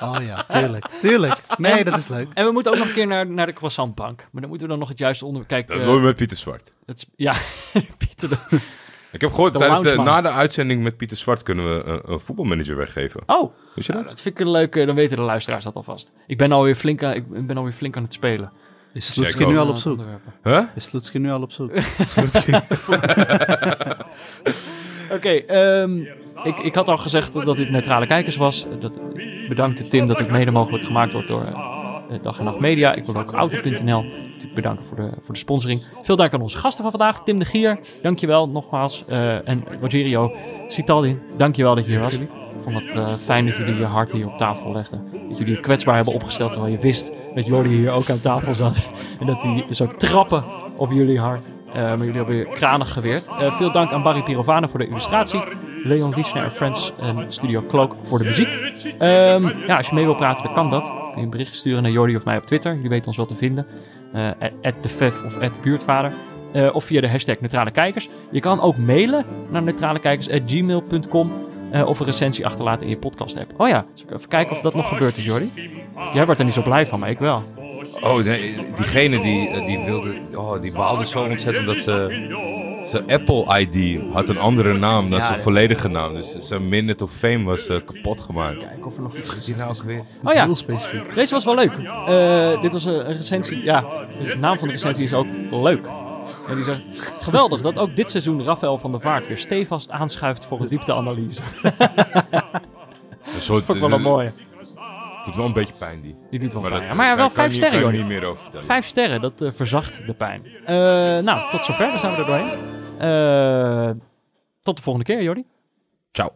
Oh 0.09 0.17
ja, 0.27 0.45
tuurlijk. 0.49 0.87
Tuurlijk. 1.01 1.41
Nee, 1.59 1.85
dat 1.85 1.99
is 1.99 2.09
leuk. 2.09 2.29
En 2.35 2.45
we 2.45 2.53
moeten 2.53 2.73
ook 2.73 2.79
nog 2.79 2.87
een 2.87 2.93
keer 2.95 3.07
naar, 3.07 3.27
naar 3.31 3.47
de 3.47 3.53
croissantbank. 3.53 4.17
Maar 4.31 4.41
dan 4.41 4.51
moeten 4.51 4.67
we 4.67 4.73
dan 4.73 4.79
nog 4.79 4.89
het 4.89 4.99
juiste 4.99 5.25
onder... 5.27 5.45
Kijk, 5.45 5.69
Dat 5.69 5.79
is 5.79 5.85
wel 5.85 5.99
met 6.01 6.17
Pieter 6.17 6.37
Zwart. 6.37 6.73
het 6.87 6.97
is- 6.99 7.07
ja, 7.17 7.35
Pieter 7.99 8.29
de... 8.29 8.37
Ik 9.13 9.21
heb 9.21 9.31
gehoord, 9.31 9.53
De 9.53 9.59
tijdens 9.59 9.81
de, 9.81 9.85
loungeman. 9.87 10.15
na 10.15 10.21
de 10.21 10.29
uitzending 10.37 10.83
met 10.83 10.97
Pieter 10.97 11.17
Zwart 11.17 11.43
kunnen 11.43 11.77
we 11.77 11.85
een, 11.85 12.01
een 12.13 12.21
voetbalmanager 12.21 12.77
weggeven. 12.77 13.23
Oh, 13.27 13.53
Wist 13.75 13.87
je 13.87 13.93
nou, 13.93 14.05
dat? 14.05 14.15
dat 14.15 14.23
vind 14.23 14.39
ik 14.39 14.45
een 14.47 14.51
leuke... 14.51 14.85
Dan 14.87 14.95
weten 14.95 15.17
de 15.17 15.23
luisteraars 15.23 15.65
dat 15.65 15.75
alvast. 15.75 16.13
Ik 16.27 16.39
ben 16.39 16.53
alweer 16.53 16.75
flink 16.75 17.03
aan, 17.03 17.13
ik 17.15 17.47
ben 17.47 17.57
alweer 17.57 17.73
flink 17.73 17.97
aan 17.97 18.03
het 18.03 18.13
spelen. 18.13 18.53
Is 18.93 19.05
Check 19.05 19.13
Sloetski 19.15 19.47
nu 19.47 19.59
al 19.59 19.69
op 19.69 19.77
zoek? 19.77 19.93
onderwerpen. 19.93 20.33
Huh? 20.43 20.63
Is 20.75 20.85
Sloetski 20.85 21.19
nu 21.19 21.31
al 21.31 21.43
op 21.43 21.53
zoek? 21.53 21.71
Oké, 25.11 25.29
ehm, 25.31 26.05
ik, 26.43 26.59
ik 26.59 26.75
had 26.75 26.89
al 26.89 26.97
gezegd 26.97 27.33
dat 27.33 27.57
dit 27.57 27.71
neutrale 27.71 28.07
kijkers 28.07 28.37
was. 28.37 28.67
Dat, 28.81 29.01
bedankt 29.49 29.91
Tim 29.91 30.07
dat 30.07 30.19
het 30.19 30.31
mede 30.31 30.51
mogelijk 30.51 30.85
gemaakt 30.85 31.13
wordt 31.13 31.29
door 31.29 31.43
eh, 31.43 32.23
Dag 32.23 32.39
en 32.39 32.45
Nacht 32.45 32.61
Media. 32.61 32.95
Ik 32.95 33.05
wil 33.05 33.17
ook 33.17 33.33
Auto.nl 33.33 34.05
bedanken 34.55 34.85
voor 34.85 34.97
de, 34.97 35.11
voor 35.21 35.35
de 35.35 35.41
sponsoring. 35.41 35.89
Veel 36.03 36.17
dank 36.17 36.33
aan 36.33 36.41
onze 36.41 36.59
gasten 36.59 36.83
van 36.83 36.91
vandaag. 36.91 37.23
Tim 37.23 37.39
de 37.39 37.45
Gier, 37.45 37.79
dankjewel 38.03 38.49
nogmaals. 38.49 39.05
Eh, 39.05 39.49
en 39.49 39.65
Rogerio 39.81 40.33
Citaldin, 40.69 41.21
dankjewel 41.37 41.75
dat 41.75 41.85
je 41.85 41.91
hier 41.91 42.01
was. 42.01 42.15
Ik 42.15 42.29
vond 42.63 42.77
het 42.77 42.97
eh, 42.97 43.15
fijn 43.15 43.47
dat 43.47 43.57
jullie 43.57 43.75
je 43.75 43.85
hart 43.85 44.13
hier 44.13 44.27
op 44.27 44.37
tafel 44.37 44.73
legden. 44.73 45.05
Dat 45.29 45.39
jullie 45.39 45.55
je 45.55 45.61
kwetsbaar 45.61 45.95
hebben 45.95 46.15
opgesteld 46.15 46.53
terwijl 46.53 46.73
je 46.73 46.79
wist 46.79 47.13
dat 47.35 47.47
Jordi 47.47 47.69
hier 47.69 47.91
ook 47.91 48.11
aan 48.11 48.21
tafel 48.21 48.55
zat. 48.55 48.83
en 49.21 49.27
dat 49.27 49.43
hij 49.43 49.65
zou 49.71 49.97
trappen 49.97 50.45
op 50.77 50.91
jullie 50.91 51.19
hart. 51.19 51.53
Eh, 51.75 51.75
maar 51.75 51.99
jullie 51.99 52.17
hebben 52.17 52.37
je 52.37 52.45
kranig 52.45 52.93
geweerd. 52.93 53.27
Eh, 53.27 53.53
veel 53.57 53.73
dank 53.73 53.91
aan 53.91 54.03
Barry 54.03 54.23
Pirovano 54.23 54.67
voor 54.67 54.79
de 54.79 54.87
illustratie. 54.87 55.41
Leon 55.85 56.15
Liesner 56.15 56.45
en 56.45 56.53
Friends 56.53 56.93
en 57.01 57.25
Studio 57.29 57.65
Cloak 57.69 57.97
voor 58.03 58.19
de 58.19 58.25
muziek. 58.25 58.49
Ehm, 58.99 59.49
ja, 59.67 59.77
als 59.77 59.89
je 59.89 59.95
mee 59.95 60.05
wil 60.05 60.15
praten, 60.15 60.45
dan 60.45 60.55
kan 60.55 60.71
dat. 60.71 60.85
Kun 60.85 61.17
je 61.17 61.23
een 61.23 61.31
bericht 61.31 61.55
sturen 61.55 61.83
naar 61.83 61.93
Jordi 61.93 62.17
of 62.17 62.25
mij 62.25 62.37
op 62.37 62.45
Twitter. 62.47 62.75
Jullie 62.75 62.89
weten 62.89 63.07
ons 63.07 63.17
wel 63.17 63.27
te 63.27 63.37
vinden. 63.37 63.67
Eh 64.13 64.31
@defef 64.81 65.23
of 65.23 65.61
@buurtvader. 65.63 66.13
Eh, 66.53 66.75
of 66.75 66.85
via 66.85 67.01
de 67.01 67.09
hashtag 67.09 67.41
Neutrale 67.41 67.71
Kijkers. 67.71 68.09
Je 68.31 68.41
kan 68.41 68.61
ook 68.61 68.77
mailen 68.77 69.25
naar 69.51 69.63
neutralekijkers.gmail.com 69.63 71.33
eh, 71.71 71.87
of 71.87 72.01
een 72.01 72.07
recensie 72.07 72.47
achterlaten 72.47 72.87
in 72.87 72.93
je 72.93 72.99
podcast 72.99 73.39
app. 73.39 73.53
Oh 73.57 73.69
ja, 73.69 73.85
even 74.13 74.29
kijken 74.29 74.57
of 74.57 74.63
dat 74.63 74.75
nog 74.75 74.89
gebeurd 74.89 75.17
is, 75.17 75.25
Jordi? 75.25 75.51
Jij 76.15 76.25
wordt 76.25 76.41
er 76.41 76.47
niet 76.47 76.55
zo 76.55 76.63
blij 76.63 76.87
van, 76.87 77.01
maar 77.01 77.11
ik 77.11 77.19
wel. 77.19 77.43
Oh, 78.01 78.25
nee, 78.25 78.55
diegene 78.75 79.23
die, 79.23 79.49
eh, 79.49 79.67
die 79.67 79.85
wilde... 79.85 80.15
Oh, 80.35 80.61
die 80.61 80.73
baalde 80.73 81.07
zo 81.07 81.25
ontzettend 81.25 81.67
dat 81.67 81.77
ze... 81.77 82.63
Zijn 82.85 83.11
Apple-ID 83.11 84.01
had 84.13 84.29
een 84.29 84.39
andere 84.39 84.73
naam 84.73 85.11
dan 85.11 85.19
Ja, 85.19 85.27
zijn 85.27 85.41
volledige 85.41 85.89
naam. 85.89 86.15
Dus 86.15 86.39
zijn 86.39 86.69
Minute 86.69 87.05
of 87.05 87.13
Fame 87.13 87.45
was 87.45 87.69
eh, 87.69 87.77
kapot 87.85 88.21
gemaakt. 88.21 88.59
Kijken 88.59 88.85
of 88.85 88.97
er 88.97 89.03
nog 89.03 89.17
iets 89.17 89.37
Is 89.37 89.45
die 89.45 89.57
nou 89.57 89.71
ook 89.71 89.83
weer? 89.83 90.03
Oh 90.25 90.33
ja, 90.33 90.45
Heel 90.45 90.57
specifiek. 90.57 91.15
Deze 91.15 91.35
was 91.35 91.45
wel 91.45 91.55
leuk. 91.55 91.73
Eh, 92.07 92.63
dit 92.63 92.73
was 92.73 92.85
een, 92.85 93.11
een 93.11 93.17
recensie. 93.17 93.65
Ja, 93.65 93.85
de 94.19 94.37
naam 94.37 94.59
van 94.59 94.69
de 94.69 94.75
recensie 94.75 95.05
is 95.05 95.13
ook 95.13 95.27
leuk. 95.51 95.87
En 96.49 96.55
die 96.55 96.65
zegt, 96.65 96.81
geweldig 97.21 97.61
dat 97.61 97.79
ook 97.79 97.97
dit 97.97 98.11
seizoen 98.11 98.45
Rafael 98.45 98.79
van 98.79 98.91
der 98.91 99.01
Vaart 99.01 99.27
weer 99.29 99.39
stevast 99.39 99.91
aanschuift 99.91 100.47
voor 100.47 100.61
een 100.61 100.69
diepteanalyse. 100.69 101.43
Een 103.35 103.43
soort, 103.43 103.65
Vond 103.65 103.79
ik 103.79 103.85
wel 103.85 103.93
een 103.93 104.03
mooie. 104.03 104.33
Doet 105.25 105.37
wel 105.37 105.45
een 105.47 105.53
beetje 105.53 105.75
pijn, 105.79 106.01
die. 106.01 106.17
Die 106.31 106.39
doet 106.41 106.53
wel 106.53 106.63
Maar, 106.63 106.71
pijn. 106.71 106.83
dat, 106.83 106.91
Ja, 106.91 106.97
maar 106.97 107.07
ja, 107.07 107.17
wel 107.17 107.31
vijf 107.31 107.55
sterren, 107.55 107.81
joh. 107.81 107.93
niet 107.93 108.07
meer 108.07 108.25
over 108.25 108.43
vertellen. 108.43 108.67
Vijf 108.67 108.87
sterren, 108.87 109.21
dat 109.21 109.43
eh, 109.43 109.53
verzacht 109.53 110.07
de 110.07 110.15
pijn. 110.15 110.47
Eh, 110.47 110.75
nou, 111.25 111.51
tot 111.51 111.65
zover. 111.65 111.87
Dan 111.91 111.99
zijn 111.99 112.13
we 112.15 112.19
er 112.19 112.27
doorheen. 112.27 112.73
Eh, 112.99 113.91
tot 114.61 114.77
de 114.77 114.83
volgende 114.83 115.13
keer, 115.13 115.23
Jordi. 115.23 115.45
Ciao. 116.13 116.33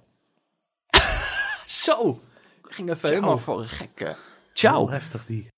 Zo. 1.85 2.21
Ging 2.63 2.91
even 2.91 3.09
helemaal 3.09 3.39
voor 3.39 3.59
een 3.61 3.69
gekke. 3.69 4.17
Ciao. 4.53 4.77
Heel 4.79 4.91
heftig 4.91 5.25
die. 5.27 5.49